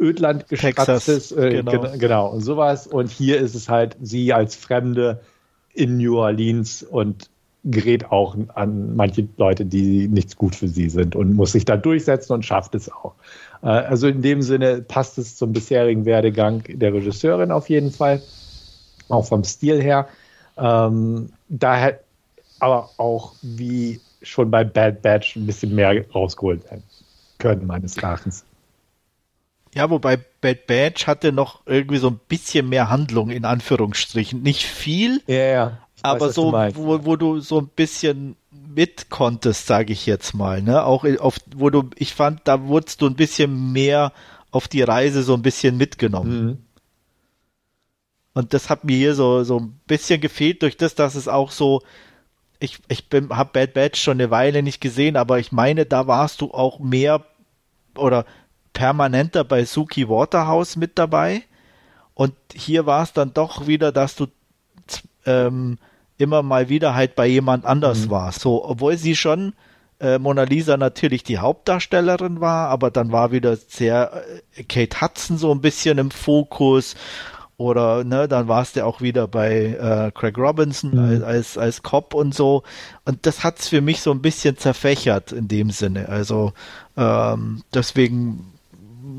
Ödland 0.00 0.48
geschratzt 0.48 1.08
ist. 1.08 1.32
Äh, 1.32 1.62
genau. 1.62 1.92
genau, 1.98 2.28
und 2.28 2.40
sowas. 2.40 2.86
Und 2.86 3.10
hier 3.10 3.38
ist 3.38 3.54
es 3.54 3.68
halt 3.68 3.96
sie 4.00 4.32
als 4.32 4.56
Fremde 4.56 5.20
in 5.74 5.98
New 5.98 6.18
Orleans 6.18 6.82
und 6.82 7.28
gerät 7.64 8.10
auch 8.10 8.36
an 8.54 8.96
manche 8.96 9.28
Leute, 9.36 9.64
die 9.64 10.08
nichts 10.08 10.36
gut 10.36 10.56
für 10.56 10.68
sie 10.68 10.88
sind 10.88 11.14
und 11.14 11.34
muss 11.34 11.52
sich 11.52 11.64
da 11.64 11.76
durchsetzen 11.76 12.32
und 12.32 12.44
schafft 12.44 12.74
es 12.74 12.90
auch. 12.90 13.14
Äh, 13.62 13.68
also 13.68 14.08
in 14.08 14.22
dem 14.22 14.42
Sinne 14.42 14.82
passt 14.82 15.18
es 15.18 15.36
zum 15.36 15.52
bisherigen 15.52 16.04
Werdegang 16.04 16.64
der 16.68 16.92
Regisseurin 16.92 17.52
auf 17.52 17.68
jeden 17.68 17.92
Fall, 17.92 18.20
auch 19.08 19.26
vom 19.26 19.44
Stil 19.44 19.80
her. 19.80 20.08
Ähm, 20.58 21.30
daher 21.48 22.00
aber 22.62 22.90
auch 22.96 23.34
wie 23.42 24.00
schon 24.22 24.52
bei 24.52 24.62
Bad 24.62 25.02
Batch 25.02 25.34
ein 25.34 25.46
bisschen 25.46 25.74
mehr 25.74 26.08
rausgeholt 26.10 26.62
werden 26.66 26.84
können, 27.38 27.66
meines 27.66 27.96
Erachtens. 27.96 28.44
Ja, 29.74 29.90
wobei 29.90 30.16
Bad 30.40 30.68
Batch 30.68 31.08
hatte 31.08 31.32
noch 31.32 31.66
irgendwie 31.66 31.98
so 31.98 32.08
ein 32.08 32.20
bisschen 32.28 32.68
mehr 32.68 32.88
Handlung 32.88 33.30
in 33.30 33.44
Anführungsstrichen. 33.44 34.42
Nicht 34.42 34.62
viel, 34.62 35.22
ja, 35.26 35.34
ja. 35.34 35.78
aber 36.02 36.28
weiß, 36.28 36.34
so, 36.36 36.52
wo, 36.52 37.04
wo 37.04 37.16
du 37.16 37.40
so 37.40 37.58
ein 37.58 37.66
bisschen 37.66 38.36
mit 38.52 39.10
konntest, 39.10 39.66
sage 39.66 39.92
ich 39.92 40.06
jetzt 40.06 40.32
mal. 40.32 40.62
Ne? 40.62 40.84
Auch 40.84 41.04
auf, 41.18 41.38
wo 41.56 41.68
du, 41.68 41.90
ich 41.96 42.14
fand, 42.14 42.42
da 42.44 42.68
wurdest 42.68 43.02
du 43.02 43.06
ein 43.06 43.16
bisschen 43.16 43.72
mehr 43.72 44.12
auf 44.52 44.68
die 44.68 44.82
Reise 44.82 45.24
so 45.24 45.34
ein 45.34 45.42
bisschen 45.42 45.76
mitgenommen. 45.78 46.44
Mhm. 46.44 46.58
Und 48.34 48.54
das 48.54 48.70
hat 48.70 48.84
mir 48.84 48.96
hier 48.96 49.16
so, 49.16 49.42
so 49.42 49.58
ein 49.58 49.80
bisschen 49.88 50.20
gefehlt 50.20 50.62
durch 50.62 50.76
das, 50.76 50.94
dass 50.94 51.16
es 51.16 51.26
auch 51.26 51.50
so 51.50 51.82
ich, 52.62 52.78
ich 52.88 53.06
habe 53.30 53.50
Bad 53.52 53.74
Batch 53.74 54.00
schon 54.00 54.20
eine 54.20 54.30
Weile 54.30 54.62
nicht 54.62 54.80
gesehen, 54.80 55.16
aber 55.16 55.38
ich 55.38 55.50
meine, 55.50 55.84
da 55.84 56.06
warst 56.06 56.40
du 56.40 56.52
auch 56.52 56.78
mehr 56.78 57.24
oder 57.96 58.24
permanenter 58.72 59.44
bei 59.44 59.64
Suki 59.64 60.08
Waterhouse 60.08 60.76
mit 60.76 60.96
dabei. 60.96 61.42
Und 62.14 62.34
hier 62.54 62.86
war 62.86 63.02
es 63.02 63.12
dann 63.12 63.34
doch 63.34 63.66
wieder, 63.66 63.90
dass 63.90 64.14
du 64.14 64.26
ähm, 65.26 65.78
immer 66.18 66.42
mal 66.42 66.68
wieder 66.68 66.94
halt 66.94 67.16
bei 67.16 67.26
jemand 67.26 67.64
anders 67.64 68.06
mhm. 68.06 68.10
warst. 68.10 68.40
So, 68.40 68.64
obwohl 68.64 68.96
sie 68.96 69.16
schon 69.16 69.54
äh, 69.98 70.18
Mona 70.18 70.44
Lisa 70.44 70.76
natürlich 70.76 71.24
die 71.24 71.38
Hauptdarstellerin 71.38 72.40
war, 72.40 72.68
aber 72.68 72.90
dann 72.90 73.12
war 73.12 73.32
wieder 73.32 73.56
sehr 73.56 74.22
äh, 74.54 74.62
Kate 74.64 75.00
Hudson 75.00 75.36
so 75.36 75.52
ein 75.52 75.60
bisschen 75.60 75.98
im 75.98 76.10
Fokus 76.10 76.94
oder 77.62 78.04
ne, 78.04 78.28
dann 78.28 78.48
warst 78.48 78.76
du 78.76 78.84
auch 78.84 79.00
wieder 79.00 79.28
bei 79.28 79.76
äh, 79.78 80.10
Craig 80.12 80.36
Robinson 80.36 80.90
mhm. 80.94 81.24
als, 81.24 81.56
als 81.56 81.82
Cop 81.82 82.14
und 82.14 82.34
so. 82.34 82.62
Und 83.04 83.26
das 83.26 83.44
hat's 83.44 83.68
für 83.68 83.80
mich 83.80 84.00
so 84.00 84.10
ein 84.10 84.20
bisschen 84.20 84.56
zerfächert 84.56 85.32
in 85.32 85.48
dem 85.48 85.70
Sinne. 85.70 86.08
Also 86.08 86.52
ähm, 86.96 87.62
deswegen 87.72 88.52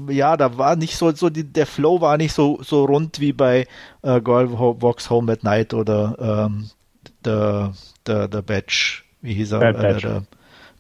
ja, 0.10 0.38
da 0.38 0.58
war 0.58 0.76
nicht 0.76 0.96
so, 0.96 1.12
so 1.12 1.30
die, 1.30 1.44
der 1.44 1.66
Flow 1.66 2.02
war 2.02 2.18
nicht 2.18 2.34
so, 2.34 2.60
so 2.62 2.86
rund 2.86 3.20
wie 3.20 3.34
bei 3.34 3.68
äh, 4.02 4.22
Girl 4.22 4.52
Walks 4.52 5.10
Home 5.10 5.32
at 5.32 5.44
Night 5.44 5.74
oder 5.74 6.48
ähm, 6.48 6.70
der, 7.26 7.74
der, 8.06 8.28
der 8.28 8.42
Batch, 8.42 9.06
wie 9.22 9.34
hieß 9.34 9.54
er? 9.54 9.60
Bad 9.60 9.78
Batch. 9.78 10.06
Äh, 10.06 10.22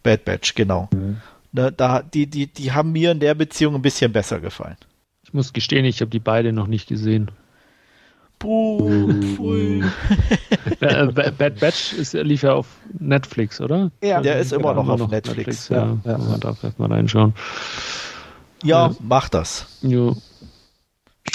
Bad 0.03 0.26
Batch, 0.26 0.56
genau. 0.56 0.90
Mhm. 0.94 1.18
Da, 1.52 1.72
da, 1.72 2.02
die, 2.02 2.27
die, 2.27 2.48
die 2.48 2.72
haben 2.72 2.91
mir 2.91 3.11
in 3.11 3.19
der 3.19 3.35
Beziehung 3.35 3.76
ein 3.76 3.81
bisschen 3.81 4.11
besser 4.11 4.40
gefallen. 4.40 4.77
Ich 5.23 5.34
muss 5.34 5.53
gestehen, 5.53 5.85
ich 5.85 6.02
habe 6.02 6.10
die 6.11 6.19
beide 6.19 6.52
noch 6.52 6.68
nicht 6.68 6.88
gesehen. 6.88 7.31
Buh, 8.44 9.10
äh, 10.82 11.06
Bad 11.14 11.61
Batch 11.61 11.94
ist, 11.94 12.11
lief 12.14 12.44
ja 12.44 12.52
auf 12.52 12.68
Netflix, 12.99 13.61
oder? 13.61 13.90
Ja, 14.03 14.20
der 14.20 14.38
ist 14.40 14.52
immer 14.52 14.74
noch 14.74 14.90
auf 14.90 14.99
noch 14.99 15.10
Netflix. 15.10 15.70
Netflix. 15.70 15.70
Ja, 15.70 15.98
ja, 16.03 16.18
man 16.18 16.41
darf 16.41 16.60
vielleicht 16.60 16.78
mal 16.78 16.91
reinschauen. 16.91 17.34
Ja, 18.61 18.88
ja. 18.88 18.95
mach 18.99 19.30
das. 19.30 19.80
Jo. 19.82 20.18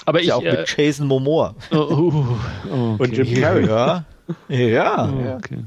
Aber 0.04 0.20
ich. 0.20 0.26
Ja, 0.26 0.36
auch 0.36 0.42
äh, 0.42 0.52
mit 0.52 0.76
Jason 0.76 1.06
Momoa. 1.06 1.54
Oh, 1.70 1.76
uh, 1.76 2.36
oh, 2.70 2.94
okay. 2.94 3.02
Und 3.02 3.16
Jim 3.16 3.40
Carrey. 3.40 3.66
Ja. 3.66 4.04
Ja. 4.48 5.08
Oh, 5.10 5.36
okay. 5.36 5.64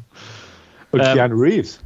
Und 0.92 1.00
ähm, 1.00 1.14
Keanu 1.16 1.36
Reeves. 1.38 1.80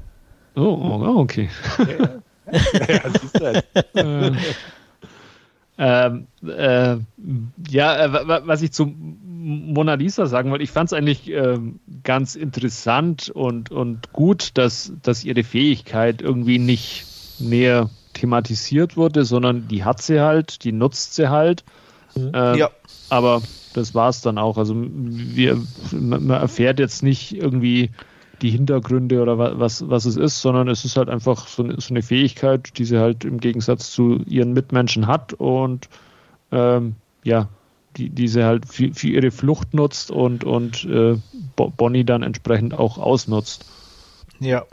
Oh, 0.57 0.61
oh 0.61 1.19
okay. 1.19 1.49
ja, 1.77 3.09
siehst 3.21 3.39
du 3.39 3.63
äh, 3.93 4.31
ähm, 5.77 6.27
äh, 6.45 6.97
ja, 7.69 8.05
äh, 8.05 8.47
was 8.47 8.61
ich 8.61 8.73
zu 8.73 8.93
Mona 9.45 9.93
Lisa 9.93 10.25
sagen 10.25 10.49
wollte, 10.49 10.63
ich 10.63 10.71
fand 10.71 10.89
es 10.89 10.93
eigentlich 10.93 11.29
äh, 11.29 11.59
ganz 12.03 12.35
interessant 12.35 13.29
und, 13.29 13.69
und 13.69 14.11
gut, 14.11 14.57
dass, 14.57 14.91
dass 15.03 15.23
ihre 15.23 15.43
Fähigkeit 15.43 16.21
irgendwie 16.23 16.57
nicht 16.57 17.05
näher 17.37 17.91
thematisiert 18.13 18.97
wurde, 18.97 19.23
sondern 19.23 19.67
die 19.67 19.83
hat 19.83 20.01
sie 20.01 20.19
halt, 20.19 20.63
die 20.63 20.71
nutzt 20.71 21.13
sie 21.13 21.29
halt. 21.29 21.63
Mhm. 22.15 22.31
Ähm, 22.33 22.57
ja. 22.57 22.69
Aber 23.09 23.43
das 23.73 23.93
war 23.93 24.09
es 24.09 24.21
dann 24.21 24.39
auch. 24.39 24.57
Also 24.57 24.73
wir, 24.75 25.61
man 25.91 26.29
erfährt 26.31 26.79
jetzt 26.79 27.03
nicht 27.03 27.35
irgendwie 27.35 27.91
die 28.41 28.49
Hintergründe 28.49 29.21
oder 29.21 29.37
was, 29.37 29.87
was 29.87 30.05
es 30.05 30.17
ist, 30.17 30.41
sondern 30.41 30.69
es 30.69 30.85
ist 30.85 30.97
halt 30.97 31.09
einfach 31.09 31.47
so 31.47 31.63
eine, 31.63 31.79
so 31.79 31.93
eine 31.93 32.01
Fähigkeit, 32.01 32.77
die 32.79 32.85
sie 32.85 32.97
halt 32.97 33.25
im 33.25 33.39
Gegensatz 33.39 33.91
zu 33.91 34.23
ihren 34.25 34.53
Mitmenschen 34.53 35.05
hat 35.05 35.33
und 35.33 35.87
ähm, 36.51 36.95
ja, 37.23 37.47
die, 37.97 38.09
die 38.09 38.27
sie 38.27 38.43
halt 38.43 38.65
für, 38.65 38.93
für, 38.93 39.07
ihre 39.07 39.31
Flucht 39.31 39.73
nutzt 39.73 40.11
und, 40.11 40.43
und 40.43 40.85
äh, 40.85 41.17
Bonnie 41.55 42.03
dann 42.03 42.23
entsprechend 42.23 42.73
auch 42.73 42.97
ausnutzt. 42.97 43.65
Ja. 44.39 44.65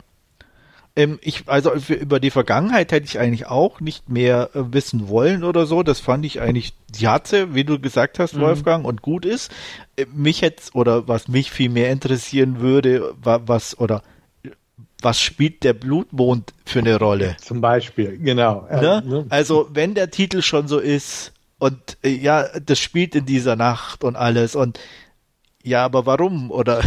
Ähm, 0.95 1.17
ich, 1.21 1.43
also 1.47 1.71
über 1.89 2.19
die 2.19 2.29
Vergangenheit 2.29 2.91
hätte 2.91 3.05
ich 3.05 3.19
eigentlich 3.19 3.47
auch 3.47 3.79
nicht 3.79 4.09
mehr 4.09 4.51
äh, 4.53 4.73
wissen 4.73 5.07
wollen 5.07 5.43
oder 5.43 5.65
so. 5.65 5.81
Das 5.81 5.99
fand 5.99 6.23
ich 6.25 6.39
eigentlich, 6.39 6.73
die 6.89 7.07
hatte, 7.07 7.55
wie 7.55 7.63
du 7.63 7.79
gesagt 7.79 8.19
hast, 8.19 8.35
mhm. 8.35 8.41
Wolfgang, 8.41 8.85
und 8.85 9.01
gut 9.01 9.25
ist. 9.25 9.51
Äh, 9.95 10.05
mich 10.13 10.41
jetzt, 10.41 10.75
oder 10.75 11.07
was 11.07 11.27
mich 11.27 11.51
viel 11.51 11.69
mehr 11.69 11.91
interessieren 11.91 12.59
würde, 12.59 13.15
war, 13.21 13.47
was, 13.47 13.79
oder 13.79 14.03
was 15.01 15.19
spielt 15.19 15.63
der 15.63 15.73
Blutmond 15.73 16.53
für 16.65 16.79
eine 16.79 16.97
Rolle? 16.97 17.35
Zum 17.41 17.59
Beispiel, 17.59 18.17
genau. 18.17 18.67
Ne? 18.71 19.03
ne? 19.05 19.25
Also 19.29 19.69
wenn 19.73 19.95
der 19.95 20.11
Titel 20.11 20.41
schon 20.41 20.67
so 20.67 20.79
ist 20.79 21.32
und 21.63 21.97
äh, 22.03 22.09
ja, 22.09 22.47
das 22.59 22.77
spielt 22.79 23.15
in 23.15 23.25
dieser 23.25 23.55
Nacht 23.55 24.03
und 24.03 24.17
alles 24.17 24.53
und 24.53 24.79
ja, 25.63 25.85
aber 25.85 26.05
warum? 26.05 26.51
Oder 26.51 26.81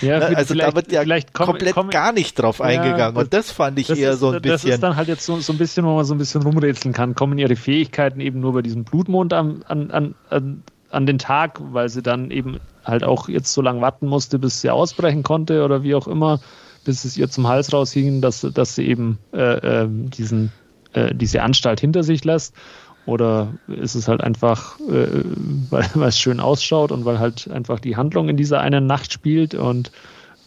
ja, 0.00 0.18
ne? 0.30 0.36
also 0.36 0.54
da 0.54 0.72
wird 0.76 0.92
ja 0.92 1.02
komm, 1.32 1.46
komplett 1.46 1.74
komm, 1.74 1.90
gar 1.90 2.12
nicht 2.12 2.38
drauf 2.38 2.60
ja, 2.60 2.66
eingegangen. 2.66 3.16
Das, 3.16 3.24
und 3.24 3.34
das 3.34 3.50
fand 3.50 3.80
ich 3.80 3.90
eher 3.90 4.12
ist, 4.12 4.20
so 4.20 4.30
ein 4.30 4.40
bisschen. 4.40 4.52
Das 4.52 4.64
ist 4.76 4.82
dann 4.84 4.94
halt 4.94 5.08
jetzt 5.08 5.26
so, 5.26 5.40
so 5.40 5.52
ein 5.52 5.58
bisschen, 5.58 5.84
wo 5.84 5.96
man 5.96 6.04
so 6.04 6.14
ein 6.14 6.18
bisschen 6.18 6.42
rumrätseln 6.42 6.94
kann. 6.94 7.16
Kommen 7.16 7.36
ihre 7.36 7.56
Fähigkeiten 7.56 8.20
eben 8.20 8.38
nur 8.38 8.52
bei 8.52 8.62
diesem 8.62 8.84
Blutmond 8.84 9.32
an, 9.32 9.64
an, 9.66 10.14
an, 10.30 10.62
an 10.90 11.06
den 11.06 11.18
Tag, 11.18 11.58
weil 11.60 11.88
sie 11.88 12.02
dann 12.02 12.30
eben 12.30 12.60
halt 12.84 13.02
auch 13.02 13.28
jetzt 13.28 13.52
so 13.52 13.60
lange 13.60 13.80
warten 13.80 14.06
musste, 14.06 14.38
bis 14.38 14.60
sie 14.60 14.70
ausbrechen 14.70 15.24
konnte 15.24 15.64
oder 15.64 15.82
wie 15.82 15.96
auch 15.96 16.06
immer, 16.06 16.38
bis 16.84 17.04
es 17.04 17.16
ihr 17.16 17.28
zum 17.28 17.48
Hals 17.48 17.72
raushing, 17.72 18.20
dass, 18.20 18.42
dass 18.42 18.76
sie 18.76 18.86
eben 18.86 19.18
äh, 19.32 19.82
äh, 19.82 19.88
diesen, 19.88 20.52
äh, 20.92 21.12
diese 21.12 21.42
Anstalt 21.42 21.80
hinter 21.80 22.04
sich 22.04 22.24
lässt. 22.24 22.54
Oder 23.04 23.52
ist 23.66 23.94
es 23.94 24.06
halt 24.06 24.22
einfach, 24.22 24.78
äh, 24.80 25.24
weil, 25.70 25.88
weil 25.94 26.08
es 26.08 26.18
schön 26.18 26.40
ausschaut 26.40 26.92
und 26.92 27.04
weil 27.04 27.18
halt 27.18 27.50
einfach 27.50 27.80
die 27.80 27.96
Handlung 27.96 28.28
in 28.28 28.36
dieser 28.36 28.60
einen 28.60 28.86
Nacht 28.86 29.12
spielt 29.12 29.54
und 29.54 29.90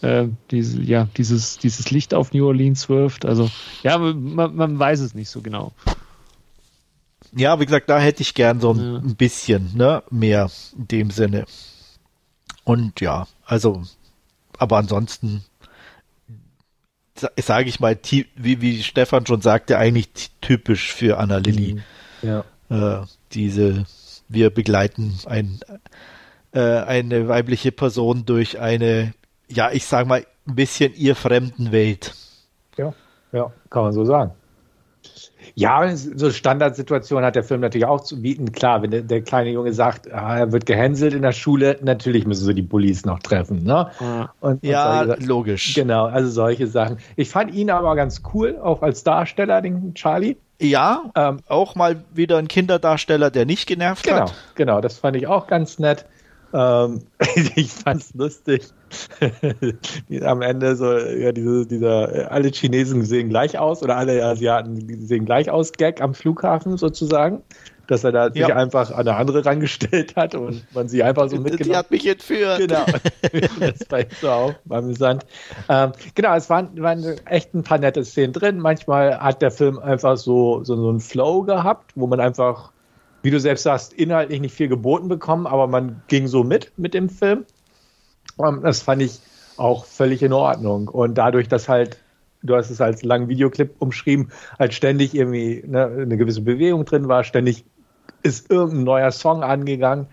äh, 0.02 0.27
diese, 0.52 0.82
ja, 0.82 1.07
dieses, 1.18 1.57
dieses 1.57 1.91
Licht 1.91 2.14
auf 2.14 2.34
New 2.34 2.45
Orleans 2.45 2.88
wirft. 2.90 3.26
Also 3.26 3.49
ja, 3.84 3.98
man, 3.98 4.56
man 4.56 4.80
weiß 4.80 4.99
es 5.02 5.15
nicht 5.15 5.30
so 5.30 5.41
genau. 5.41 5.73
Ja, 7.36 7.60
wie 7.60 7.65
gesagt, 7.65 7.90
da 7.90 7.99
hätte 7.99 8.22
ich 8.22 8.34
gern 8.34 8.61
so 8.61 8.73
ein, 8.73 8.94
ja. 8.94 9.14
bisschen 9.18 9.76
ne, 9.76 10.03
mehr 10.10 10.49
in 10.77 10.88
dem 10.88 11.11
Sinne. 11.11 11.45
Und 12.64 13.02
ja, 13.02 13.27
also, 13.45 13.84
aber 14.57 14.77
ansonsten 14.77 15.44
sage 17.38 17.69
ich 17.69 17.80
mal, 17.80 17.98
wie, 18.36 18.61
wie 18.61 18.84
Stefan 18.84 19.26
schon 19.26 19.41
sagte, 19.41 19.77
eigentlich 19.77 20.32
typisch 20.41 20.91
für 20.91 21.18
Anna 21.18 21.38
Lilly. 21.38 21.76
Mhm. 21.76 21.84
Ja. 22.26 22.43
Äh, 22.69 23.06
diese, 23.31 23.85
wir 24.27 24.49
begleiten 24.49 25.18
ein, 25.26 25.60
äh, 26.52 26.60
eine 26.60 27.27
weibliche 27.27 27.72
Person 27.72 28.26
durch 28.26 28.60
eine, 28.60 29.14
ja, 29.47 29.72
ich 29.72 29.85
sage 29.85 30.07
mal, 30.07 30.26
ein 30.47 30.56
bisschen 30.56 30.93
ihr 30.95 31.15
fremden 31.15 31.72
Welt. 31.72 32.14
Ja, 32.77 32.93
ja, 33.31 33.52
kann 33.69 33.84
man 33.84 33.93
so 33.93 34.06
sagen. 34.06 34.31
Ja, 35.53 35.95
so 35.95 36.31
Standardsituationen 36.31 37.23
hat 37.23 37.35
der 37.35 37.43
Film 37.43 37.61
natürlich 37.61 37.85
auch 37.85 38.02
zu 38.02 38.22
bieten. 38.22 38.52
Klar, 38.52 38.81
wenn 38.81 38.91
der, 38.91 39.02
der 39.03 39.22
kleine 39.22 39.52
Junge 39.52 39.73
sagt, 39.73 40.11
ah, 40.11 40.39
er 40.39 40.52
wird 40.52 40.65
gehänselt 40.65 41.14
in 41.14 41.22
der 41.22 41.31
Schule, 41.31 41.77
natürlich 41.81 42.26
müssen 42.26 42.45
sie 42.45 42.53
die 42.56 42.64
Bullies 42.64 43.06
noch 43.06 43.19
treffen. 43.19 43.64
Ne? 43.64 43.89
Und, 44.39 44.64
ja, 44.64 45.02
und 45.02 45.07
solche, 45.07 45.23
logisch. 45.23 45.76
Genau, 45.76 46.06
also 46.06 46.30
solche 46.30 46.68
Sachen. 46.68 46.97
Ich 47.15 47.30
fand 47.30 47.53
ihn 47.53 47.69
aber 47.69 47.95
ganz 47.95 48.23
cool, 48.34 48.57
auch 48.57 48.81
als 48.81 49.03
Darsteller, 49.03 49.61
den 49.61 49.93
Charlie. 49.93 50.38
Ja, 50.60 51.11
ähm, 51.15 51.40
auch 51.48 51.76
mal 51.76 52.03
wieder 52.14 52.38
ein 52.38 52.48
Kinderdarsteller, 52.48 53.30
der 53.30 53.45
nicht 53.45 53.68
genervt 53.68 54.06
genau, 54.06 54.22
hat. 54.22 54.34
Genau, 54.56 54.82
das 54.82 54.99
fand 54.99 55.18
ich 55.18 55.27
auch 55.27 55.48
ganz 55.48 55.80
nett. 55.80 56.06
Ähm, 56.53 57.02
ich 57.56 57.72
fand's 57.72 58.14
lustig. 58.14 58.64
Am 60.22 60.41
Ende 60.41 60.76
so, 60.77 60.98
ja, 60.98 61.34
diese, 61.34 61.65
dieser, 61.65 62.32
alle 62.32 62.49
Chinesen 62.49 63.03
sehen 63.03 63.30
gleich 63.30 63.60
aus 63.60 63.84
oder 63.84 63.98
alle 63.98 64.23
Asiaten 64.23 65.06
sehen 65.06 65.26
gleich 65.26 65.49
aus, 65.49 65.73
Gag 65.73 66.02
am 66.02 66.14
Flughafen 66.14 66.77
sozusagen. 66.77 67.41
Dass 67.87 68.03
er 68.03 68.11
da 68.11 68.27
ja. 68.27 68.47
sich 68.47 68.55
einfach 68.55 68.91
an 68.91 69.07
eine 69.07 69.15
andere 69.15 69.45
rangestellt 69.45 70.15
hat 70.15 70.35
und 70.35 70.65
man 70.73 70.87
sie 70.87 71.03
einfach 71.03 71.29
so 71.29 71.37
mitgenommen 71.37 71.71
Die 71.71 71.75
hat 71.75 71.91
mich 71.91 72.07
entführt. 72.07 72.59
Genau. 72.59 72.85
das 73.59 73.89
war 73.89 73.99
so 74.21 74.29
auch 74.29 74.53
amüsant. 74.69 75.25
Ähm, 75.69 75.91
genau, 76.13 76.35
es 76.35 76.49
waren, 76.49 76.81
waren 76.81 77.03
echt 77.25 77.53
ein 77.53 77.63
paar 77.63 77.77
nette 77.77 78.03
Szenen 78.03 78.33
drin. 78.33 78.59
Manchmal 78.59 79.19
hat 79.19 79.41
der 79.41 79.51
Film 79.51 79.79
einfach 79.79 80.17
so, 80.17 80.63
so, 80.63 80.75
so 80.75 80.89
einen 80.89 80.99
Flow 80.99 81.43
gehabt, 81.43 81.91
wo 81.95 82.07
man 82.07 82.19
einfach 82.19 82.71
wie 83.25 83.31
du 83.31 83.39
selbst 83.39 83.63
sagst, 83.63 83.91
inhaltlich 83.93 84.39
nicht 84.39 84.53
viel 84.53 84.67
geboten 84.67 85.07
bekommen, 85.07 85.47
aber 85.47 85.65
man 85.65 86.03
ging 86.07 86.27
so 86.27 86.43
mit 86.43 86.71
mit 86.77 86.93
dem 86.93 87.09
Film. 87.09 87.43
Ähm, 88.39 88.61
das 88.61 88.83
fand 88.83 89.01
ich 89.01 89.19
auch 89.57 89.85
völlig 89.85 90.21
in 90.21 90.31
Ordnung. 90.31 90.87
Und 90.87 91.15
dadurch, 91.15 91.47
dass 91.47 91.67
halt, 91.67 91.97
du 92.43 92.55
hast 92.55 92.69
es 92.69 92.81
als 92.81 93.03
langen 93.03 93.27
Videoclip 93.27 93.75
umschrieben, 93.79 94.31
halt 94.59 94.75
ständig 94.75 95.15
irgendwie 95.15 95.63
ne, 95.65 95.85
eine 95.85 96.17
gewisse 96.17 96.41
Bewegung 96.41 96.85
drin 96.85 97.07
war, 97.07 97.23
ständig 97.23 97.65
ist 98.26 98.49
irgendein 98.49 98.84
neuer 98.84 99.11
Song 99.11 99.43
angegangen, 99.43 100.07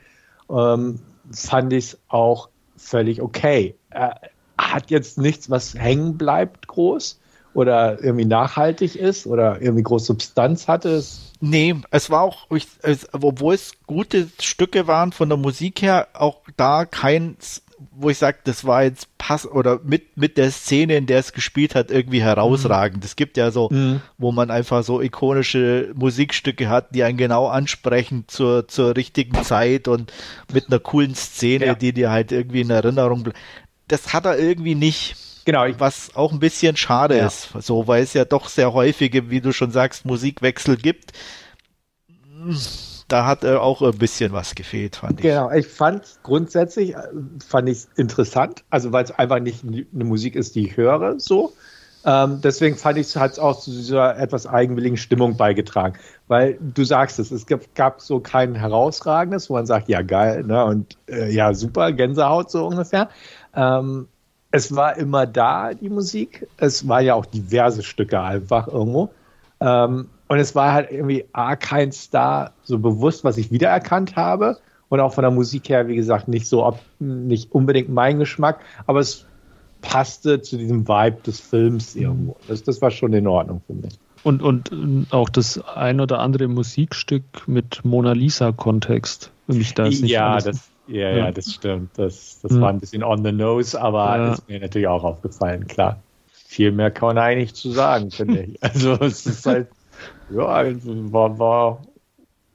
ähm, 0.50 1.00
fand 1.32 1.72
ich 1.72 1.86
es 1.86 1.98
auch 2.08 2.50
völlig 2.76 3.22
okay. 3.22 3.74
Er 3.90 4.20
hat 4.58 4.90
jetzt 4.90 5.18
nichts, 5.18 5.50
was 5.50 5.74
hängen 5.74 6.18
bleibt, 6.18 6.68
groß 6.68 7.20
oder 7.54 8.02
irgendwie 8.02 8.24
nachhaltig 8.24 8.96
ist 8.96 9.26
oder 9.26 9.60
irgendwie 9.60 9.82
große 9.82 10.06
Substanz 10.06 10.68
hatte. 10.68 10.90
Es 10.90 11.32
nee, 11.40 11.74
es 11.90 12.10
war 12.10 12.22
auch, 12.22 12.48
obwohl 13.12 13.54
es 13.54 13.72
gute 13.86 14.28
Stücke 14.40 14.86
waren 14.86 15.12
von 15.12 15.28
der 15.28 15.38
Musik 15.38 15.82
her, 15.82 16.08
auch 16.12 16.40
da 16.56 16.84
kein, 16.84 17.36
wo 17.90 18.10
ich 18.10 18.18
sage, 18.18 18.38
das 18.44 18.64
war 18.64 18.84
jetzt 18.84 19.16
pass 19.18 19.46
oder 19.46 19.80
mit 19.82 20.16
mit 20.16 20.36
der 20.36 20.50
Szene, 20.50 20.96
in 20.96 21.06
der 21.06 21.18
es 21.18 21.32
gespielt 21.32 21.74
hat, 21.74 21.90
irgendwie 21.90 22.22
herausragend. 22.22 22.98
Mhm. 22.98 23.06
Es 23.06 23.16
gibt 23.16 23.36
ja 23.36 23.50
so, 23.50 23.68
mhm. 23.70 24.00
wo 24.18 24.32
man 24.32 24.50
einfach 24.50 24.84
so 24.84 25.00
ikonische 25.00 25.92
Musikstücke 25.94 26.68
hat, 26.68 26.94
die 26.94 27.02
einen 27.02 27.18
genau 27.18 27.48
ansprechen 27.48 28.24
zur 28.28 28.68
zur 28.68 28.96
richtigen 28.96 29.42
Zeit 29.44 29.88
und 29.88 30.12
mit 30.52 30.68
einer 30.68 30.78
coolen 30.78 31.14
Szene, 31.14 31.66
ja. 31.66 31.74
die 31.74 31.92
dir 31.92 32.10
halt 32.10 32.32
irgendwie 32.32 32.62
in 32.62 32.70
Erinnerung 32.70 33.22
bleibt. 33.22 33.38
Das 33.88 34.12
hat 34.12 34.24
er 34.24 34.38
irgendwie 34.38 34.74
nicht. 34.74 35.16
Genau. 35.44 35.66
Was 35.78 36.14
auch 36.14 36.32
ein 36.32 36.38
bisschen 36.38 36.76
schade 36.76 37.18
ja. 37.18 37.26
ist, 37.26 37.48
so, 37.58 37.88
weil 37.88 38.02
es 38.04 38.14
ja 38.14 38.24
doch 38.24 38.48
sehr 38.48 38.72
häufige, 38.72 39.28
wie 39.28 39.40
du 39.40 39.52
schon 39.52 39.72
sagst, 39.72 40.04
Musikwechsel 40.04 40.76
gibt. 40.76 41.12
Da 43.12 43.26
hat 43.26 43.44
äh, 43.44 43.56
auch 43.56 43.82
ein 43.82 43.98
bisschen 43.98 44.32
was 44.32 44.54
gefehlt, 44.54 44.96
fand 44.96 45.20
ich. 45.20 45.24
Genau, 45.24 45.50
ich 45.50 45.66
fand 45.66 46.02
grundsätzlich, 46.22 46.94
äh, 46.94 47.02
fand 47.46 47.68
ich 47.68 47.84
interessant, 47.96 48.64
also 48.70 48.90
weil 48.90 49.04
es 49.04 49.10
einfach 49.10 49.38
nicht 49.38 49.62
eine 49.62 50.04
Musik 50.04 50.34
ist, 50.34 50.54
die 50.54 50.68
ich 50.68 50.78
höre, 50.78 51.20
so. 51.20 51.52
Ähm, 52.06 52.40
deswegen 52.42 52.74
fand 52.74 52.96
ich 52.96 53.08
es 53.08 53.16
hat 53.16 53.38
auch 53.38 53.60
zu 53.60 53.70
dieser 53.70 54.16
etwas 54.18 54.46
eigenwilligen 54.46 54.96
Stimmung 54.96 55.36
beigetragen. 55.36 55.98
Weil 56.26 56.56
du 56.58 56.84
sagst 56.84 57.18
es, 57.18 57.30
es 57.30 57.44
gab, 57.46 57.60
gab 57.74 58.00
so 58.00 58.18
kein 58.20 58.54
herausragendes, 58.54 59.50
wo 59.50 59.54
man 59.54 59.66
sagt, 59.66 59.90
ja 59.90 60.00
geil, 60.00 60.44
ne, 60.44 60.64
und 60.64 60.96
äh, 61.06 61.30
ja 61.30 61.52
super, 61.52 61.92
Gänsehaut 61.92 62.50
so 62.50 62.66
ungefähr. 62.66 63.10
Ähm, 63.54 64.08
es 64.52 64.74
war 64.74 64.96
immer 64.96 65.26
da, 65.26 65.74
die 65.74 65.90
Musik. 65.90 66.48
Es 66.56 66.88
war 66.88 67.02
ja 67.02 67.12
auch 67.12 67.26
diverse 67.26 67.82
Stücke 67.82 68.22
einfach 68.22 68.68
irgendwo. 68.68 69.10
Ähm, 69.60 70.08
und 70.28 70.38
es 70.38 70.54
war 70.54 70.72
halt 70.72 70.90
irgendwie 70.90 71.24
A, 71.32 71.56
kein 71.56 71.92
Star 71.92 72.52
so 72.62 72.78
bewusst, 72.78 73.24
was 73.24 73.36
ich 73.36 73.50
wiedererkannt 73.50 74.16
habe. 74.16 74.58
Und 74.88 75.00
auch 75.00 75.14
von 75.14 75.22
der 75.22 75.30
Musik 75.30 75.70
her, 75.70 75.88
wie 75.88 75.96
gesagt, 75.96 76.28
nicht 76.28 76.46
so, 76.46 76.66
ob, 76.66 76.78
nicht 76.98 77.52
unbedingt 77.52 77.88
mein 77.88 78.18
Geschmack, 78.18 78.60
aber 78.86 79.00
es 79.00 79.26
passte 79.80 80.42
zu 80.42 80.58
diesem 80.58 80.86
Vibe 80.86 81.16
des 81.26 81.40
Films 81.40 81.96
irgendwo. 81.96 82.36
Das, 82.46 82.62
das 82.62 82.82
war 82.82 82.90
schon 82.90 83.12
in 83.14 83.26
Ordnung 83.26 83.62
für 83.66 83.72
mich. 83.72 83.98
Und, 84.22 84.42
und 84.42 84.70
auch 85.10 85.28
das 85.28 85.58
ein 85.58 86.00
oder 86.00 86.20
andere 86.20 86.46
Musikstück 86.46 87.24
mit 87.46 87.84
Mona 87.84 88.12
Lisa-Kontext. 88.12 89.32
Ja, 90.10 90.38
das, 90.38 90.70
ja, 90.86 91.10
ja, 91.10 91.32
das 91.32 91.52
stimmt. 91.52 91.90
Das, 91.96 92.38
das 92.42 92.60
war 92.60 92.68
ein 92.68 92.78
bisschen 92.78 93.02
on 93.02 93.24
the 93.24 93.32
nose, 93.32 93.80
aber 93.80 94.16
ja. 94.16 94.32
ist 94.32 94.48
mir 94.48 94.60
natürlich 94.60 94.88
auch 94.88 95.04
aufgefallen, 95.04 95.66
klar. 95.66 96.00
Viel 96.32 96.70
mehr 96.70 96.90
kann 96.90 97.08
man 97.08 97.18
eigentlich 97.18 97.54
zu 97.54 97.70
sagen, 97.70 98.10
finde 98.10 98.42
ich. 98.42 98.58
Also 98.62 98.92
es 99.00 99.26
ist 99.26 99.46
halt, 99.46 99.68
ja, 100.34 101.12
war, 101.12 101.38
war 101.38 101.82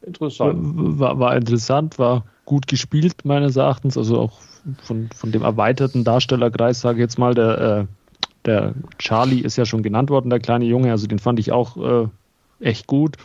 interessant. 0.05 0.59
War, 0.99 1.19
war 1.19 1.35
interessant, 1.35 1.99
war 1.99 2.25
gut 2.45 2.67
gespielt, 2.67 3.25
meines 3.25 3.55
Erachtens. 3.55 3.97
Also 3.97 4.19
auch 4.19 4.39
von, 4.81 5.09
von 5.15 5.31
dem 5.31 5.43
erweiterten 5.43 6.03
Darstellerkreis, 6.03 6.81
sage 6.81 6.97
ich 6.99 7.03
jetzt 7.03 7.19
mal, 7.19 7.33
der, 7.33 7.59
äh, 7.59 7.85
der 8.45 8.73
Charlie 8.97 9.41
ist 9.41 9.57
ja 9.57 9.65
schon 9.65 9.83
genannt 9.83 10.09
worden, 10.09 10.29
der 10.29 10.39
kleine 10.39 10.65
Junge, 10.65 10.91
also 10.91 11.07
den 11.07 11.19
fand 11.19 11.39
ich 11.39 11.51
auch 11.51 11.77
äh, 11.77 12.07
echt 12.59 12.87
gut. 12.87 13.17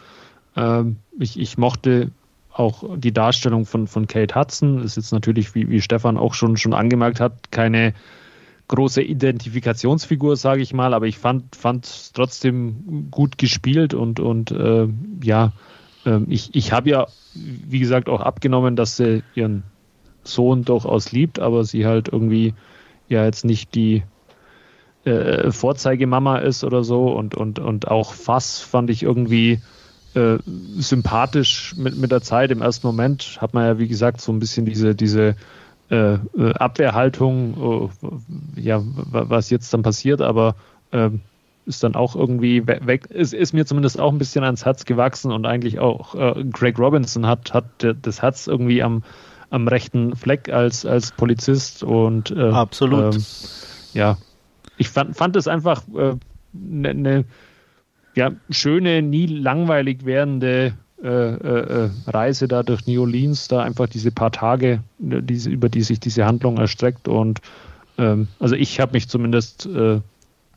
Ähm, 0.56 0.96
ich, 1.18 1.38
ich 1.38 1.58
mochte 1.58 2.10
auch 2.52 2.84
die 2.96 3.12
Darstellung 3.12 3.64
von, 3.64 3.86
von 3.86 4.06
Kate 4.06 4.34
Hudson 4.34 4.82
ist 4.82 4.96
jetzt 4.96 5.12
natürlich, 5.12 5.54
wie, 5.54 5.70
wie 5.70 5.80
Stefan 5.80 6.18
auch 6.18 6.34
schon, 6.34 6.56
schon 6.56 6.74
angemerkt 6.74 7.18
hat, 7.18 7.50
keine 7.50 7.94
große 8.72 9.02
Identifikationsfigur, 9.02 10.36
sage 10.36 10.62
ich 10.62 10.72
mal, 10.72 10.94
aber 10.94 11.06
ich 11.06 11.18
fand 11.18 11.54
es 11.84 12.12
trotzdem 12.12 13.08
gut 13.10 13.36
gespielt 13.36 13.92
und, 13.92 14.18
und 14.18 14.50
äh, 14.50 14.88
ja, 15.22 15.52
äh, 16.06 16.20
ich, 16.28 16.54
ich 16.54 16.72
habe 16.72 16.88
ja, 16.88 17.06
wie 17.34 17.80
gesagt, 17.80 18.08
auch 18.08 18.22
abgenommen, 18.22 18.74
dass 18.74 18.96
sie 18.96 19.22
ihren 19.34 19.64
Sohn 20.24 20.64
durchaus 20.64 21.12
liebt, 21.12 21.38
aber 21.38 21.64
sie 21.64 21.84
halt 21.84 22.08
irgendwie 22.08 22.54
ja 23.08 23.26
jetzt 23.26 23.44
nicht 23.44 23.74
die 23.74 24.04
äh, 25.04 25.50
Vorzeigemama 25.50 26.38
ist 26.38 26.64
oder 26.64 26.82
so 26.82 27.12
und, 27.12 27.34
und, 27.34 27.58
und 27.58 27.88
auch 27.88 28.14
Fass 28.14 28.60
fand 28.60 28.88
ich 28.88 29.02
irgendwie 29.02 29.60
äh, 30.14 30.38
sympathisch 30.78 31.74
mit, 31.76 31.98
mit 31.98 32.10
der 32.10 32.22
Zeit. 32.22 32.50
Im 32.50 32.62
ersten 32.62 32.86
Moment 32.86 33.36
hat 33.38 33.52
man 33.52 33.66
ja, 33.66 33.78
wie 33.78 33.88
gesagt, 33.88 34.22
so 34.22 34.32
ein 34.32 34.38
bisschen 34.38 34.64
diese, 34.64 34.94
diese 34.94 35.36
äh, 35.92 36.14
äh 36.14 36.54
Abwehrhaltung, 36.54 37.54
oh, 37.58 37.90
ja, 38.56 38.82
was 38.82 39.50
jetzt 39.50 39.72
dann 39.74 39.82
passiert, 39.82 40.20
aber 40.20 40.56
ähm, 40.90 41.20
ist 41.66 41.84
dann 41.84 41.94
auch 41.94 42.16
irgendwie 42.16 42.66
weg, 42.66 43.06
ist, 43.10 43.34
ist 43.34 43.52
mir 43.52 43.66
zumindest 43.66 44.00
auch 44.00 44.10
ein 44.10 44.18
bisschen 44.18 44.42
ans 44.42 44.64
Herz 44.64 44.84
gewachsen 44.84 45.30
und 45.30 45.46
eigentlich 45.46 45.78
auch 45.78 46.14
äh, 46.14 46.44
Greg 46.44 46.78
Robinson 46.78 47.26
hat, 47.26 47.54
hat 47.54 47.64
das 48.02 48.22
Herz 48.22 48.48
irgendwie 48.48 48.82
am, 48.82 49.04
am 49.50 49.68
rechten 49.68 50.16
Fleck 50.16 50.48
als, 50.48 50.84
als 50.84 51.12
Polizist 51.12 51.84
und 51.84 52.32
äh, 52.32 52.50
absolut. 52.50 53.14
Ähm, 53.14 53.24
ja, 53.92 54.18
ich 54.76 54.88
fand, 54.88 55.16
fand 55.16 55.36
es 55.36 55.46
einfach 55.46 55.82
eine 55.94 56.10
äh, 56.10 56.16
ne, 56.52 56.94
ne, 56.94 57.24
ja, 58.14 58.32
schöne, 58.50 59.02
nie 59.02 59.26
langweilig 59.26 60.04
werdende 60.04 60.74
äh, 61.02 61.08
äh, 61.08 61.84
äh, 61.86 61.90
Reise 62.06 62.46
da 62.46 62.62
durch 62.62 62.86
New 62.86 63.00
Orleans, 63.00 63.48
da 63.48 63.62
einfach 63.62 63.88
diese 63.88 64.12
paar 64.12 64.30
Tage, 64.30 64.84
diese, 64.98 65.50
über 65.50 65.68
die 65.68 65.82
sich 65.82 65.98
diese 65.98 66.24
Handlung 66.26 66.58
erstreckt 66.58 67.08
und 67.08 67.40
ähm, 67.98 68.28
also 68.38 68.54
ich 68.54 68.78
habe 68.78 68.92
mich 68.92 69.08
zumindest 69.08 69.66
äh, 69.66 70.00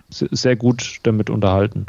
sehr 0.09 0.55
gut 0.55 0.99
damit 1.03 1.30
unterhalten. 1.30 1.88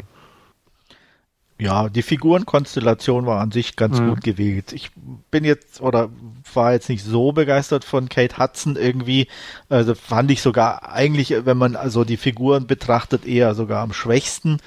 Ja, 1.59 1.89
die 1.89 2.03
Figurenkonstellation 2.03 3.25
war 3.25 3.41
an 3.41 3.51
sich 3.51 3.75
ganz 3.75 3.99
mhm. 3.99 4.09
gut 4.09 4.23
gewählt. 4.23 4.73
Ich 4.73 4.91
bin 5.31 5.43
jetzt 5.43 5.81
oder 5.81 6.09
war 6.53 6.73
jetzt 6.73 6.87
nicht 6.87 7.03
so 7.03 7.31
begeistert 7.31 7.83
von 7.83 8.09
Kate 8.09 8.37
Hudson 8.37 8.75
irgendwie. 8.75 9.27
Also 9.67 9.95
fand 9.95 10.29
ich 10.29 10.43
sogar 10.43 10.87
eigentlich, 10.87 11.33
wenn 11.45 11.57
man 11.57 11.75
also 11.75 12.03
die 12.03 12.17
Figuren 12.17 12.67
betrachtet, 12.67 13.25
eher 13.25 13.55
sogar 13.55 13.81
am 13.81 13.91
schwächsten. 13.91 14.57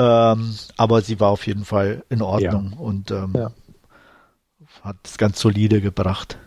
Ähm, 0.00 0.54
aber 0.78 1.02
sie 1.02 1.20
war 1.20 1.28
auf 1.28 1.46
jeden 1.46 1.66
Fall 1.66 2.04
in 2.08 2.22
Ordnung 2.22 2.70
ja. 2.72 2.78
und 2.78 3.10
ähm, 3.10 3.32
ja. 3.34 3.50
hat 4.82 4.96
es 5.04 5.18
ganz 5.18 5.38
solide 5.38 5.82
gebracht. 5.82 6.38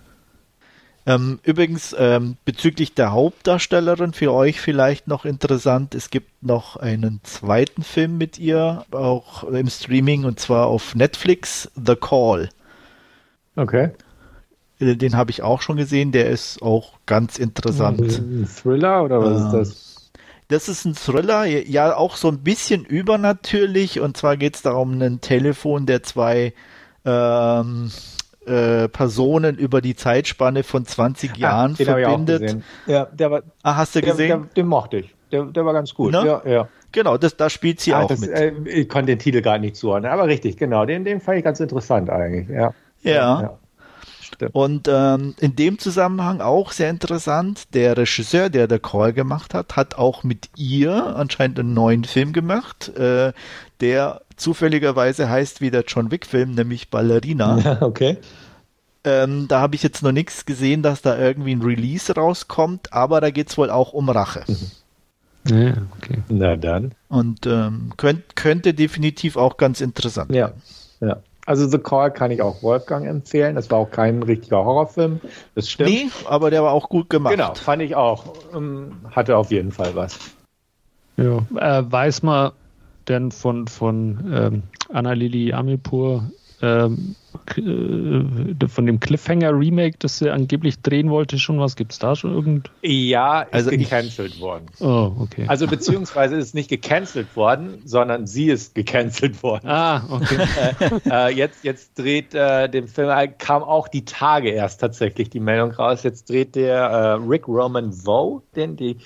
Ähm, 1.05 1.39
übrigens, 1.43 1.95
ähm, 1.99 2.37
bezüglich 2.45 2.95
der 2.95 3.11
Hauptdarstellerin 3.11 4.13
für 4.13 4.33
euch 4.33 4.59
vielleicht 4.59 5.07
noch 5.07 5.23
interessant, 5.25 5.93
es 5.93 6.09
gibt 6.09 6.41
noch 6.41 6.77
einen 6.77 7.19
zweiten 7.21 7.83
Film 7.83 8.17
mit 8.17 8.39
ihr, 8.39 8.85
auch 8.91 9.43
im 9.43 9.69
Streaming, 9.69 10.23
und 10.25 10.39
zwar 10.39 10.65
auf 10.65 10.95
Netflix, 10.95 11.69
The 11.75 11.95
Call. 11.95 12.49
Okay. 13.55 13.91
Den 14.79 15.15
habe 15.15 15.29
ich 15.29 15.43
auch 15.43 15.61
schon 15.61 15.77
gesehen, 15.77 16.11
der 16.11 16.29
ist 16.31 16.59
auch 16.63 16.93
ganz 17.05 17.37
interessant. 17.37 18.01
Ein 18.01 18.47
Thriller 18.47 19.03
oder 19.03 19.19
was 19.21 19.41
ähm, 19.41 19.45
ist 19.45 19.53
das? 19.53 19.92
Das 20.47 20.69
ist 20.69 20.85
ein 20.85 20.95
Thriller, 20.95 21.45
ja 21.45 21.95
auch 21.95 22.15
so 22.15 22.27
ein 22.27 22.39
bisschen 22.39 22.85
übernatürlich, 22.85 23.99
und 23.99 24.17
zwar 24.17 24.37
geht 24.37 24.55
es 24.55 24.61
darum, 24.61 25.01
ein 25.01 25.21
Telefon 25.21 25.85
der 25.85 26.03
zwei 26.03 26.53
ähm, 27.05 27.91
äh, 28.45 28.89
Personen 28.89 29.57
über 29.57 29.81
die 29.81 29.95
Zeitspanne 29.95 30.63
von 30.63 30.85
20 30.85 31.31
ah, 31.31 31.37
Jahren 31.37 31.77
ah, 31.79 31.83
verbindet. 31.83 32.57
Ja, 32.85 33.05
der 33.05 33.31
war, 33.31 33.43
ah, 33.63 33.77
hast 33.77 33.95
du 33.95 34.01
der, 34.01 34.11
gesehen? 34.11 34.27
Der, 34.27 34.63
den 34.63 34.67
mochte 34.67 34.97
ich. 34.97 35.15
Der, 35.31 35.45
der 35.45 35.65
war 35.65 35.73
ganz 35.73 35.93
gut. 35.93 36.11
Ne? 36.11 36.25
Ja, 36.25 36.41
ja. 36.45 36.67
Genau, 36.91 37.17
das, 37.17 37.35
da 37.35 37.49
spielt 37.49 37.79
sie 37.79 37.93
ah, 37.93 38.01
auch 38.01 38.07
das, 38.07 38.19
mit. 38.19 38.29
Äh, 38.29 38.53
ich 38.65 38.87
konnte 38.87 39.07
den 39.07 39.19
Titel 39.19 39.41
gar 39.41 39.57
nicht 39.57 39.75
zuordnen, 39.75 40.11
aber 40.11 40.27
richtig, 40.27 40.57
genau. 40.57 40.85
Den, 40.85 41.03
den 41.05 41.21
fand 41.21 41.39
ich 41.39 41.43
ganz 41.43 41.59
interessant 41.59 42.09
eigentlich. 42.09 42.49
Ja. 42.49 42.73
ja. 43.01 43.41
ja. 43.41 43.59
Und 44.53 44.87
ähm, 44.89 45.35
in 45.39 45.55
dem 45.55 45.79
Zusammenhang 45.79 46.41
auch 46.41 46.71
sehr 46.71 46.89
interessant, 46.89 47.73
der 47.73 47.97
Regisseur, 47.97 48.49
der 48.49 48.67
der 48.67 48.79
Call 48.79 49.13
gemacht 49.13 49.53
hat, 49.53 49.75
hat 49.75 49.95
auch 49.95 50.23
mit 50.23 50.49
ihr 50.55 51.15
anscheinend 51.15 51.59
einen 51.59 51.73
neuen 51.73 52.03
Film 52.03 52.33
gemacht, 52.33 52.89
äh, 52.97 53.33
der 53.81 54.21
zufälligerweise 54.35 55.29
heißt 55.29 55.61
wie 55.61 55.71
der 55.71 55.83
John 55.87 56.11
Wick-Film, 56.11 56.55
nämlich 56.55 56.89
Ballerina. 56.89 57.77
okay. 57.81 58.17
Ähm, 59.05 59.47
da 59.49 59.59
habe 59.59 59.75
ich 59.75 59.83
jetzt 59.83 60.01
noch 60.01 60.13
nichts 60.13 60.45
gesehen, 60.45 60.81
dass 60.81 61.01
da 61.01 61.17
irgendwie 61.17 61.53
ein 61.53 61.61
Release 61.61 62.13
rauskommt, 62.13 62.93
aber 62.93 63.19
da 63.19 63.31
geht 63.31 63.49
es 63.49 63.57
wohl 63.57 63.69
auch 63.69 63.93
um 63.93 64.09
Rache. 64.09 64.43
Mhm. 64.47 64.71
Ja, 65.45 65.73
okay. 65.97 66.23
Na 66.29 66.55
dann. 66.55 66.93
Und 67.09 67.45
ähm, 67.45 67.91
könnt, 67.97 68.35
könnte 68.35 68.73
definitiv 68.73 69.35
auch 69.35 69.57
ganz 69.57 69.81
interessant 69.81 70.33
ja. 70.33 70.53
Ja. 71.01 71.17
Also 71.45 71.67
The 71.67 71.77
Call 71.77 72.11
kann 72.11 72.31
ich 72.31 72.41
auch 72.41 72.63
Wolfgang 72.63 73.05
empfehlen. 73.05 73.55
Das 73.55 73.69
war 73.69 73.79
auch 73.79 73.91
kein 73.91 74.23
richtiger 74.23 74.63
Horrorfilm. 74.63 75.19
Das 75.55 75.69
stimmt. 75.69 75.89
Nee, 75.89 76.09
aber 76.25 76.49
der 76.49 76.63
war 76.63 76.71
auch 76.71 76.87
gut 76.89 77.09
gemacht. 77.09 77.33
Genau, 77.33 77.53
fand 77.55 77.81
ich 77.81 77.95
auch. 77.95 78.33
Ähm, 78.55 78.95
hatte 79.11 79.35
auf 79.35 79.51
jeden 79.51 79.71
Fall 79.71 79.95
was. 79.95 80.19
Ja, 81.17 81.37
äh, 81.55 81.91
weiß 81.91 82.23
man, 82.23 82.53
denn 83.07 83.31
von, 83.31 83.67
von 83.67 84.31
ähm, 84.33 84.63
Anna-Lili 84.91 85.53
Amipur 85.53 86.31
ähm, 86.63 87.15
äh, 87.57 88.67
von 88.67 88.85
dem 88.85 89.01
Cliffhanger-Remake, 89.01 89.97
das 89.99 90.19
sie 90.19 90.29
angeblich 90.29 90.81
drehen 90.81 91.09
wollte, 91.09 91.37
schon 91.37 91.59
was? 91.59 91.75
Gibt 91.75 91.91
es 91.91 91.99
da 91.99 92.15
schon 92.15 92.33
irgend? 92.33 92.71
Ja, 92.81 93.41
ist 93.41 93.53
also 93.53 93.71
gecancelt 93.71 94.39
worden. 94.39 94.67
Oh, 94.79 95.11
okay. 95.19 95.43
Also 95.47 95.67
beziehungsweise 95.67 96.37
ist 96.37 96.47
es 96.47 96.53
nicht 96.53 96.69
gecancelt 96.69 97.35
worden, 97.35 97.81
sondern 97.83 98.27
sie 98.27 98.49
ist 98.49 98.75
gecancelt 98.75 99.43
worden. 99.43 99.67
Ah, 99.67 100.03
okay. 100.09 100.99
äh, 101.09 101.33
jetzt, 101.33 101.65
jetzt 101.65 101.99
dreht 101.99 102.33
äh, 102.33 102.69
dem 102.69 102.87
Film, 102.87 103.09
äh, 103.09 103.27
kam 103.27 103.61
auch 103.61 103.89
die 103.89 104.05
Tage 104.05 104.49
erst 104.49 104.79
tatsächlich 104.79 105.29
die 105.29 105.41
Meldung 105.41 105.71
raus, 105.71 106.03
jetzt 106.03 106.29
dreht 106.29 106.55
der 106.55 106.77
äh, 106.77 107.11
Rick 107.27 107.49
Roman 107.49 107.91
Voe, 108.05 108.41
den 108.55 108.77
die 108.77 108.97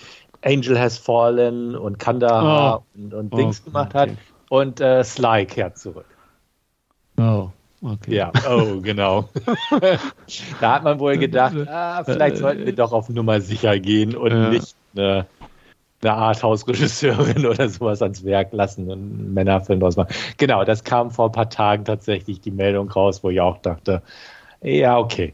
Angel 0.44 0.80
Has 0.80 1.00
Fallen 1.00 1.76
und 1.76 1.98
Kandahar 1.98 2.84
oh. 2.84 3.00
und, 3.00 3.14
und 3.16 3.34
Dings 3.34 3.64
oh, 3.64 3.70
gemacht 3.70 3.96
hat. 3.96 4.10
Und 4.50 4.80
äh, 4.80 5.04
Sly 5.04 5.46
kehrt 5.48 5.80
zurück. 5.80 6.06
Oh, 7.18 7.50
okay. 7.82 8.16
Ja, 8.16 8.32
oh, 8.50 8.80
genau. 8.82 9.30
da 10.62 10.76
hat 10.76 10.84
man 10.84 11.00
wohl 11.00 11.18
gedacht, 11.18 11.56
ah, 11.68 12.04
vielleicht 12.04 12.38
sollten 12.38 12.66
wir 12.66 12.76
doch 12.76 12.92
auf 12.92 13.10
Nummer 13.10 13.42
sicher 13.42 13.80
gehen 13.80 14.16
und 14.16 14.32
ja. 14.32 14.50
nicht 14.50 14.76
eine, 14.96 15.26
eine 16.02 16.14
Arthouse-Regisseurin 16.14 17.46
oder 17.46 17.70
sowas 17.70 18.02
ans 18.02 18.24
Werk 18.24 18.54
lassen 18.54 18.90
und 18.90 18.92
einen 18.92 19.34
Männerfilm 19.34 19.80
draus 19.80 19.96
machen. 19.96 20.14
Genau, 20.38 20.64
das 20.64 20.84
kam 20.84 21.12
vor 21.12 21.30
ein 21.30 21.32
paar 21.32 21.50
Tagen 21.50 21.86
tatsächlich 21.86 22.40
die 22.42 22.52
Meldung 22.52 22.90
raus, 22.90 23.24
wo 23.24 23.30
ich 23.30 23.42
auch 23.42 23.58
dachte, 23.58 24.02
ja, 24.62 24.98
okay. 24.98 25.34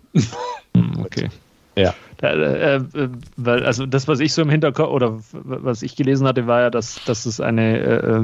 Hm, 0.76 1.04
okay. 1.04 1.30
Ja. 1.76 1.94
Äh, 2.22 2.76
äh, 2.76 3.10
weil, 3.36 3.66
also 3.66 3.86
das, 3.86 4.08
was 4.08 4.20
ich 4.20 4.32
so 4.34 4.44
im 4.44 4.50
Hinterkopf 4.50 4.90
oder 4.90 5.20
was 5.32 5.82
ich 5.82 5.96
gelesen 5.96 6.28
hatte, 6.28 6.48
war 6.48 6.62
ja, 6.62 6.70
dass, 6.70 7.04
dass 7.06 7.26
es 7.26 7.42
eine 7.42 7.80
äh, 7.80 8.20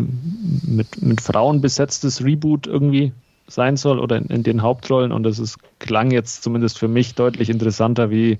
mit, 0.65 1.01
mit 1.01 1.19
Frauen 1.19 1.59
besetztes 1.59 2.23
Reboot 2.23 2.67
irgendwie 2.67 3.11
sein 3.49 3.77
soll 3.77 3.99
oder 3.99 4.17
in, 4.17 4.25
in 4.25 4.43
den 4.43 4.61
Hauptrollen 4.61 5.11
und 5.11 5.23
das 5.23 5.39
ist, 5.39 5.57
klang 5.79 6.11
jetzt 6.11 6.43
zumindest 6.43 6.77
für 6.77 6.87
mich 6.87 7.15
deutlich 7.15 7.49
interessanter 7.49 8.09
wie 8.09 8.39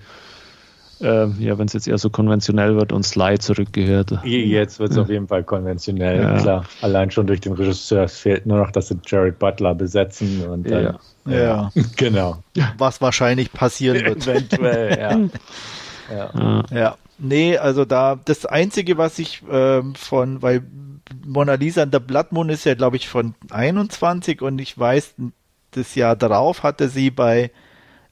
äh, 1.02 1.27
ja, 1.40 1.57
wenn 1.57 1.68
es 1.68 1.73
jetzt 1.73 1.88
eher 1.88 1.98
so 1.98 2.10
konventionell 2.10 2.76
wird 2.76 2.91
und 2.91 3.03
Sly 3.03 3.40
zurückgehört. 3.40 4.19
Jetzt 4.23 4.80
wird 4.80 4.91
es 4.91 4.98
ja. 4.98 5.03
auf 5.03 5.10
jeden 5.10 5.27
Fall 5.27 5.44
konventionell, 5.44 6.22
ja. 6.22 6.38
klar. 6.38 6.65
Allein 6.81 7.10
schon 7.11 7.27
durch 7.27 7.40
den 7.40 7.53
Regisseur. 7.53 8.03
Es 8.03 8.19
fehlt 8.19 8.45
nur 8.45 8.57
noch, 8.57 8.72
dass 8.72 8.90
sie 8.90 8.99
Jared 9.06 9.40
Butler 9.40 9.76
besetzen 9.76 10.45
und 10.45 10.69
dann, 10.69 10.99
ja. 11.26 11.38
ja. 11.38 11.72
genau. 11.95 12.44
Was 12.77 13.02
wahrscheinlich 13.02 13.53
passieren 13.53 14.03
wird. 14.03 14.27
Eventuell, 14.27 14.99
ja. 16.11 16.15
ja. 16.15 16.64
ja. 16.72 16.95
Nee, 17.18 17.57
also 17.57 17.86
da, 17.86 18.18
das 18.23 18.45
Einzige, 18.45 18.98
was 18.98 19.19
ich 19.19 19.44
ähm, 19.52 19.94
von, 19.95 20.41
weil 20.41 20.64
Mona 21.26 21.53
Lisa 21.53 21.84
and 21.84 21.94
the 21.94 21.99
Blood 21.99 22.31
Moon 22.31 22.49
ist 22.49 22.65
ja, 22.65 22.76
glaube 22.76 22.98
ich, 22.98 23.10
von 23.10 23.36
21 23.52 24.41
und 24.41 24.60
ich 24.60 24.77
weiß, 24.77 25.15
das 25.72 25.95
Jahr 25.95 26.15
darauf 26.15 26.64
hatte 26.64 26.90
sie 26.90 27.11
bei 27.11 27.52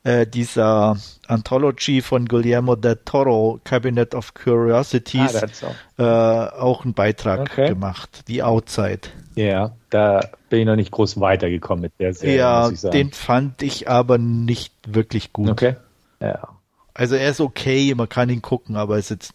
äh, 0.04 0.26
dieser 0.26 0.98
Anthology 1.28 2.02
von 2.02 2.28
Guillermo 2.28 2.76
del 2.76 2.98
Toro, 3.04 3.60
Cabinet 3.64 4.16
of 4.16 4.34
Curiosities, 4.34 5.36
ah, 5.36 5.74
äh, 5.98 6.62
auch 6.62 6.86
einen 6.86 6.94
Beitrag 6.94 7.42
okay. 7.42 7.70
gemacht, 7.70 8.24
die 8.28 8.42
Outside. 8.42 9.02
Ja, 9.36 9.76
da 9.90 10.22
bin 10.50 10.62
ich 10.62 10.66
noch 10.66 10.76
nicht 10.76 10.92
groß 10.92 11.20
weitergekommen 11.20 11.82
mit 11.82 11.94
der 12.00 12.14
Serie. 12.14 12.38
Ja, 12.38 12.70
den 12.70 13.12
fand 13.12 13.62
ich 13.62 13.90
aber 13.90 14.18
nicht 14.18 14.74
wirklich 14.88 15.34
gut. 15.34 15.50
Okay. 15.50 15.76
Ja. 16.22 16.50
Also 16.94 17.16
er 17.16 17.30
ist 17.30 17.42
okay, 17.42 17.94
man 17.94 18.10
kann 18.10 18.30
ihn 18.30 18.42
gucken, 18.42 18.76
aber 18.76 18.98
es 18.98 19.06
ist 19.06 19.10
jetzt 19.10 19.34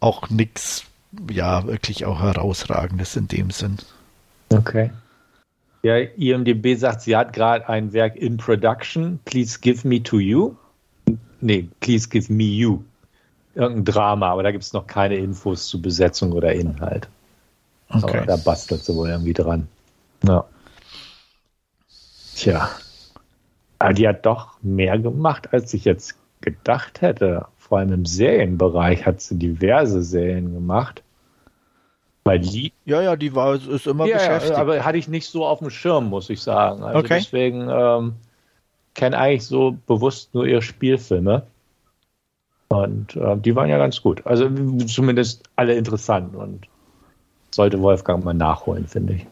auch 0.00 0.30
nichts, 0.30 0.84
ja, 1.30 1.66
wirklich 1.66 2.04
auch 2.04 2.20
herausragendes 2.20 3.16
in 3.16 3.28
dem 3.28 3.50
Sinn. 3.50 3.78
Okay. 4.50 4.90
Ja, 5.82 5.96
IMDB 5.96 6.76
sagt, 6.76 7.02
sie 7.02 7.16
hat 7.16 7.32
gerade 7.32 7.68
ein 7.68 7.92
Werk 7.92 8.16
in 8.16 8.36
Production. 8.36 9.18
Please 9.24 9.58
give 9.60 9.86
me 9.86 10.02
to 10.02 10.18
you. 10.18 10.54
Nee, 11.40 11.68
please 11.80 12.08
give 12.08 12.32
me 12.32 12.44
you. 12.44 12.82
Irgendein 13.54 13.84
Drama, 13.84 14.30
aber 14.30 14.44
da 14.44 14.52
gibt 14.52 14.64
es 14.64 14.72
noch 14.72 14.86
keine 14.86 15.16
Infos 15.16 15.66
zu 15.66 15.82
Besetzung 15.82 16.32
oder 16.32 16.52
Inhalt. 16.52 17.08
Okay. 17.90 18.18
Aber 18.18 18.26
da 18.26 18.36
bastelt 18.36 18.84
sie 18.84 18.94
wohl 18.94 19.10
irgendwie 19.10 19.34
dran. 19.34 19.68
Ja. 20.24 20.44
Tja. 22.36 22.70
Aber 23.78 23.92
die 23.92 24.06
hat 24.06 24.24
doch 24.24 24.54
mehr 24.62 24.98
gemacht, 24.98 25.52
als 25.52 25.74
ich 25.74 25.84
jetzt 25.84 26.14
gedacht 26.40 27.00
hätte. 27.00 27.46
Vor 27.72 27.78
allem 27.78 27.94
im 27.94 28.04
Serienbereich 28.04 29.06
hat 29.06 29.22
sie 29.22 29.38
diverse 29.38 30.02
Serien 30.02 30.52
gemacht. 30.52 31.02
Weil 32.22 32.40
die. 32.40 32.74
Ja, 32.84 33.00
ja, 33.00 33.16
die 33.16 33.34
war 33.34 33.54
ist 33.54 33.86
immer 33.86 34.04
ja, 34.04 34.18
beschäftigt. 34.18 34.56
Aber 34.56 34.84
hatte 34.84 34.98
ich 34.98 35.08
nicht 35.08 35.26
so 35.26 35.46
auf 35.46 35.60
dem 35.60 35.70
Schirm, 35.70 36.10
muss 36.10 36.28
ich 36.28 36.42
sagen. 36.42 36.82
Also 36.82 36.98
okay. 36.98 37.20
deswegen 37.20 37.70
ähm, 37.70 38.12
kenne 38.92 39.16
eigentlich 39.16 39.46
so 39.46 39.74
bewusst 39.86 40.34
nur 40.34 40.44
ihre 40.44 40.60
Spielfilme. 40.60 41.46
Und 42.68 43.16
äh, 43.16 43.38
die 43.38 43.56
waren 43.56 43.70
ja 43.70 43.78
ganz 43.78 44.02
gut. 44.02 44.20
Also 44.26 44.50
zumindest 44.84 45.44
alle 45.56 45.72
interessant. 45.72 46.36
Und 46.36 46.66
sollte 47.54 47.80
Wolfgang 47.80 48.22
mal 48.22 48.34
nachholen, 48.34 48.86
finde 48.86 49.14
ich. 49.14 49.26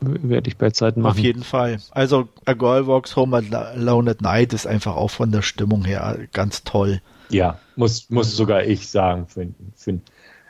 Werde 0.00 0.48
ich 0.48 0.56
bei 0.56 0.70
Zeiten 0.70 1.00
machen. 1.00 1.12
Auf 1.12 1.18
jeden 1.18 1.42
Fall. 1.42 1.78
Also 1.90 2.28
A 2.44 2.52
Girl 2.52 2.86
Walks 2.86 3.16
Home 3.16 3.36
Alone 3.36 4.10
at 4.10 4.22
Night 4.22 4.52
ist 4.52 4.66
einfach 4.66 4.94
auch 4.94 5.10
von 5.10 5.32
der 5.32 5.42
Stimmung 5.42 5.84
her 5.84 6.18
ganz 6.32 6.62
toll. 6.64 7.00
Ja, 7.30 7.58
muss, 7.76 8.08
muss 8.10 8.36
sogar 8.36 8.64
ich 8.64 8.88
sagen. 8.88 9.26
Finden, 9.26 9.72
finden. 9.76 10.04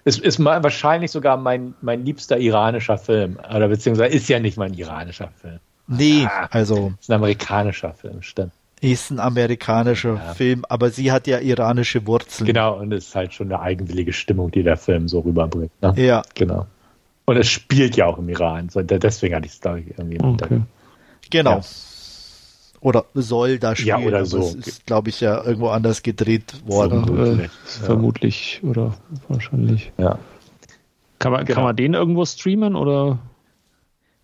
Es 0.05 0.19
ist 0.19 0.43
wahrscheinlich 0.43 1.11
sogar 1.11 1.37
mein, 1.37 1.75
mein 1.81 2.05
liebster 2.05 2.39
iranischer 2.39 2.99
Film. 2.99 3.39
Oder 3.39 3.69
beziehungsweise 3.69 4.15
ist 4.15 4.29
ja 4.29 4.39
nicht 4.39 4.57
mein 4.57 4.75
iranischer 4.75 5.29
Film. 5.41 5.59
Nee, 5.87 6.27
ah, 6.27 6.49
also. 6.51 6.93
Ist 7.01 7.11
ein 7.11 7.15
amerikanischer 7.15 7.95
Film, 7.95 8.23
stimmt. 8.23 8.53
Ist 8.81 9.11
ein 9.11 9.19
amerikanischer 9.19 10.15
ja. 10.15 10.35
Film, 10.35 10.65
aber 10.69 10.91
sie 10.91 11.11
hat 11.11 11.27
ja 11.27 11.39
iranische 11.39 12.07
Wurzeln. 12.07 12.47
Genau, 12.47 12.79
und 12.79 12.93
es 12.93 13.09
ist 13.09 13.15
halt 13.16 13.35
schon 13.35 13.49
eine 13.49 13.61
eigenwillige 13.61 14.12
Stimmung, 14.12 14.51
die 14.51 14.62
der 14.62 14.77
Film 14.77 15.09
so 15.09 15.20
rüberbringt. 15.20 15.73
Ne? 15.83 15.95
Ja. 15.97 16.23
Genau. 16.35 16.66
Und 17.29 17.37
es 17.37 17.51
spielt 17.51 17.95
ja 17.95 18.07
auch 18.07 18.17
im 18.17 18.31
Iran. 18.31 18.71
So, 18.71 18.81
deswegen 18.81 19.35
hatte 19.35 19.45
ich 19.45 19.53
es, 19.53 19.61
glaube 19.61 19.81
ich, 19.81 19.99
irgendwie 19.99 20.19
okay. 20.19 20.63
Genau. 21.29 21.57
Ja. 21.57 21.65
Oder 22.81 23.05
soll 23.13 23.59
da 23.59 23.77
spielen. 23.77 24.01
Ja, 24.01 24.07
oder 24.07 24.25
so. 24.25 24.39
Es 24.39 24.55
ist, 24.55 24.87
glaube 24.87 25.11
ich, 25.11 25.21
ja 25.21 25.45
irgendwo 25.45 25.69
anders 25.69 26.03
gedreht 26.03 26.55
worden. 26.65 27.05
Vermutlich, 27.05 27.45
äh, 27.45 27.85
vermutlich 27.85 28.61
oder 28.63 28.95
wahrscheinlich. 29.29 29.93
Ja. 29.99 30.19
Kann 31.19 31.33
man, 31.33 31.45
genau. 31.45 31.57
kann 31.57 31.65
man 31.65 31.77
den 31.77 31.93
irgendwo 31.93 32.25
streamen 32.25 32.75
oder? 32.75 33.19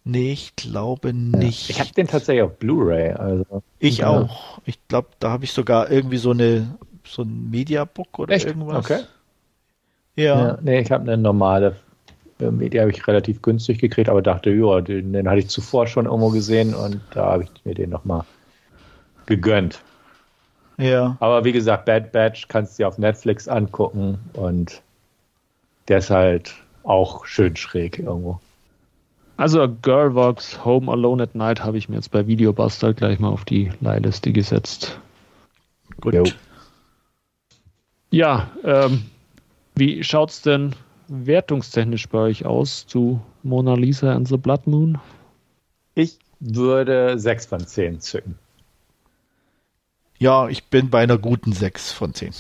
Nee, 0.04 0.32
ich 0.32 0.56
glaube 0.56 1.12
nicht. 1.12 1.68
Ich 1.68 1.80
habe 1.80 1.92
den 1.92 2.06
tatsächlich 2.06 2.42
auf 2.42 2.56
Blu-ray. 2.56 3.12
Also. 3.12 3.62
Ich 3.80 3.98
ja. 3.98 4.08
auch. 4.08 4.62
Ich 4.64 4.78
glaube, 4.88 5.08
da 5.18 5.28
habe 5.28 5.44
ich 5.44 5.52
sogar 5.52 5.90
irgendwie 5.90 6.16
so 6.16 6.30
eine 6.30 6.78
so 7.06 7.20
ein 7.20 7.50
Mediabook 7.50 8.18
oder 8.18 8.34
Echt? 8.34 8.46
irgendwas. 8.46 8.78
Okay. 8.78 9.00
Ja. 10.16 10.24
ja 10.24 10.58
nee, 10.62 10.80
ich 10.80 10.90
habe 10.90 11.02
eine 11.02 11.18
normale 11.18 11.76
Media 12.50 12.82
habe 12.82 12.92
ich 12.92 13.06
relativ 13.06 13.42
günstig 13.42 13.78
gekriegt, 13.78 14.08
aber 14.08 14.22
dachte, 14.22 14.50
ja, 14.50 14.80
den, 14.80 15.12
den 15.12 15.28
hatte 15.28 15.40
ich 15.40 15.48
zuvor 15.48 15.86
schon 15.86 16.06
irgendwo 16.06 16.30
gesehen 16.30 16.74
und 16.74 17.00
da 17.12 17.26
habe 17.26 17.44
ich 17.44 17.50
mir 17.64 17.74
den 17.74 17.90
nochmal 17.90 18.24
gegönnt. 19.26 19.80
Ja. 20.76 21.16
Aber 21.20 21.44
wie 21.44 21.52
gesagt, 21.52 21.84
Bad 21.84 22.12
Batch 22.12 22.48
kannst 22.48 22.78
du 22.78 22.82
dir 22.82 22.88
auf 22.88 22.98
Netflix 22.98 23.48
angucken 23.48 24.18
und 24.32 24.82
der 25.88 25.98
ist 25.98 26.10
halt 26.10 26.54
auch 26.82 27.26
schön 27.26 27.56
schräg 27.56 27.98
irgendwo. 27.98 28.40
Also 29.36 29.62
A 29.62 29.66
Girl 29.66 30.14
Walks 30.14 30.64
Home 30.64 30.90
Alone 30.90 31.22
at 31.22 31.34
Night 31.34 31.64
habe 31.64 31.78
ich 31.78 31.88
mir 31.88 31.96
jetzt 31.96 32.10
bei 32.10 32.26
Videobuster 32.26 32.94
gleich 32.94 33.18
mal 33.18 33.30
auf 33.30 33.44
die 33.44 33.70
Leihliste 33.80 34.32
gesetzt. 34.32 34.98
Gut. 36.00 36.14
Jo. 36.14 36.24
Ja, 38.10 38.50
ähm, 38.62 39.04
wie 39.74 40.04
schaut's 40.04 40.42
denn 40.42 40.74
wertungstechnisch 41.08 42.08
bei 42.08 42.18
euch 42.18 42.46
aus 42.46 42.86
zu 42.86 43.20
Mona 43.42 43.74
Lisa 43.74 44.14
and 44.14 44.28
the 44.28 44.36
Blood 44.36 44.66
Moon? 44.66 44.98
Ich 45.94 46.18
würde 46.40 47.18
6 47.18 47.46
von 47.46 47.66
10 47.66 48.00
zücken. 48.00 48.38
Ja, 50.18 50.48
ich 50.48 50.64
bin 50.64 50.90
bei 50.90 51.02
einer 51.02 51.18
guten 51.18 51.52
6 51.52 51.92
von 51.92 52.14
10. 52.14 52.32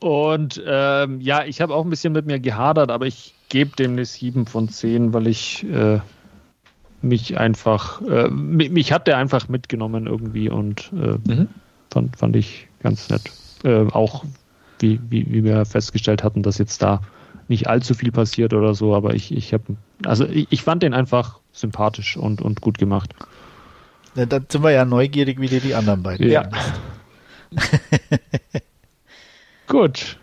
Und 0.00 0.62
ähm, 0.64 1.20
ja, 1.20 1.44
ich 1.44 1.60
habe 1.60 1.74
auch 1.74 1.84
ein 1.84 1.90
bisschen 1.90 2.12
mit 2.12 2.26
mir 2.26 2.38
gehadert, 2.38 2.90
aber 2.90 3.06
ich 3.06 3.34
gebe 3.48 3.74
dem 3.76 3.92
eine 3.92 4.04
7 4.04 4.46
von 4.46 4.68
10, 4.68 5.12
weil 5.12 5.26
ich 5.26 5.64
äh, 5.64 6.00
mich 7.02 7.38
einfach, 7.38 8.00
äh, 8.02 8.28
mich 8.28 8.92
hat 8.92 9.06
der 9.06 9.18
einfach 9.18 9.48
mitgenommen 9.48 10.06
irgendwie 10.06 10.48
und 10.48 10.92
äh, 10.92 11.18
mhm. 11.28 11.48
fand, 11.90 12.16
fand 12.16 12.36
ich 12.36 12.68
ganz 12.80 13.08
nett. 13.10 13.22
Äh, 13.64 13.86
auch 13.90 14.24
wie, 14.80 15.00
wie, 15.08 15.26
wie 15.32 15.44
wir 15.44 15.64
festgestellt 15.64 16.22
hatten, 16.22 16.42
dass 16.42 16.58
jetzt 16.58 16.82
da 16.82 17.00
nicht 17.48 17.66
allzu 17.66 17.94
viel 17.94 18.12
passiert 18.12 18.52
oder 18.52 18.74
so, 18.74 18.94
aber 18.94 19.14
ich, 19.14 19.34
ich 19.34 19.52
habe, 19.52 19.76
also 20.04 20.26
ich, 20.26 20.46
ich, 20.50 20.62
fand 20.62 20.82
den 20.82 20.94
einfach 20.94 21.40
sympathisch 21.52 22.16
und, 22.16 22.42
und 22.42 22.60
gut 22.60 22.78
gemacht. 22.78 23.14
Ja, 24.14 24.26
dann 24.26 24.46
sind 24.48 24.62
wir 24.62 24.70
ja 24.70 24.84
neugierig, 24.84 25.40
wie 25.40 25.48
dir 25.48 25.60
die 25.60 25.74
anderen 25.74 26.02
beiden. 26.02 26.28
Ja. 26.30 26.48
gut. 29.66 30.18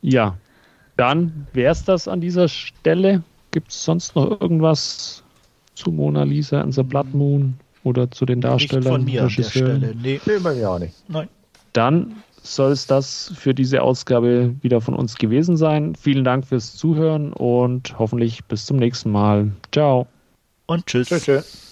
Ja. 0.00 0.36
Dann 0.96 1.46
wäre 1.52 1.72
es 1.72 1.84
das 1.84 2.08
an 2.08 2.20
dieser 2.20 2.48
Stelle. 2.48 3.22
Gibt 3.50 3.70
es 3.70 3.84
sonst 3.84 4.16
noch 4.16 4.40
irgendwas 4.40 5.22
zu 5.74 5.90
Mona 5.90 6.22
Lisa 6.22 6.60
and 6.60 6.74
the 6.74 6.82
Blood 6.82 7.12
Moon 7.12 7.54
oder 7.84 8.10
zu 8.10 8.24
den 8.24 8.40
Darstellern? 8.40 8.82
Nicht 8.82 8.92
von 8.92 9.04
mir 9.04 9.22
an 9.24 9.32
der 9.36 9.42
Stelle. 9.42 9.94
Nee, 10.00 10.20
nee 10.24 10.38
bei 10.38 10.54
mir 10.54 10.70
auch 10.70 10.78
nicht. 10.78 10.94
Nein. 11.08 11.28
Dann 11.72 12.22
soll 12.42 12.72
es 12.72 12.86
das 12.86 13.32
für 13.36 13.54
diese 13.54 13.82
Ausgabe 13.82 14.54
wieder 14.60 14.80
von 14.80 14.94
uns 14.94 15.16
gewesen 15.16 15.56
sein. 15.56 15.94
Vielen 15.94 16.24
Dank 16.24 16.46
fürs 16.46 16.76
Zuhören 16.76 17.32
und 17.32 17.98
hoffentlich 17.98 18.44
bis 18.44 18.66
zum 18.66 18.76
nächsten 18.76 19.10
Mal. 19.10 19.52
Ciao. 19.72 20.06
Und 20.66 20.86
tschüss. 20.86 21.08
Tschüss. 21.08 21.24
tschüss. 21.24 21.62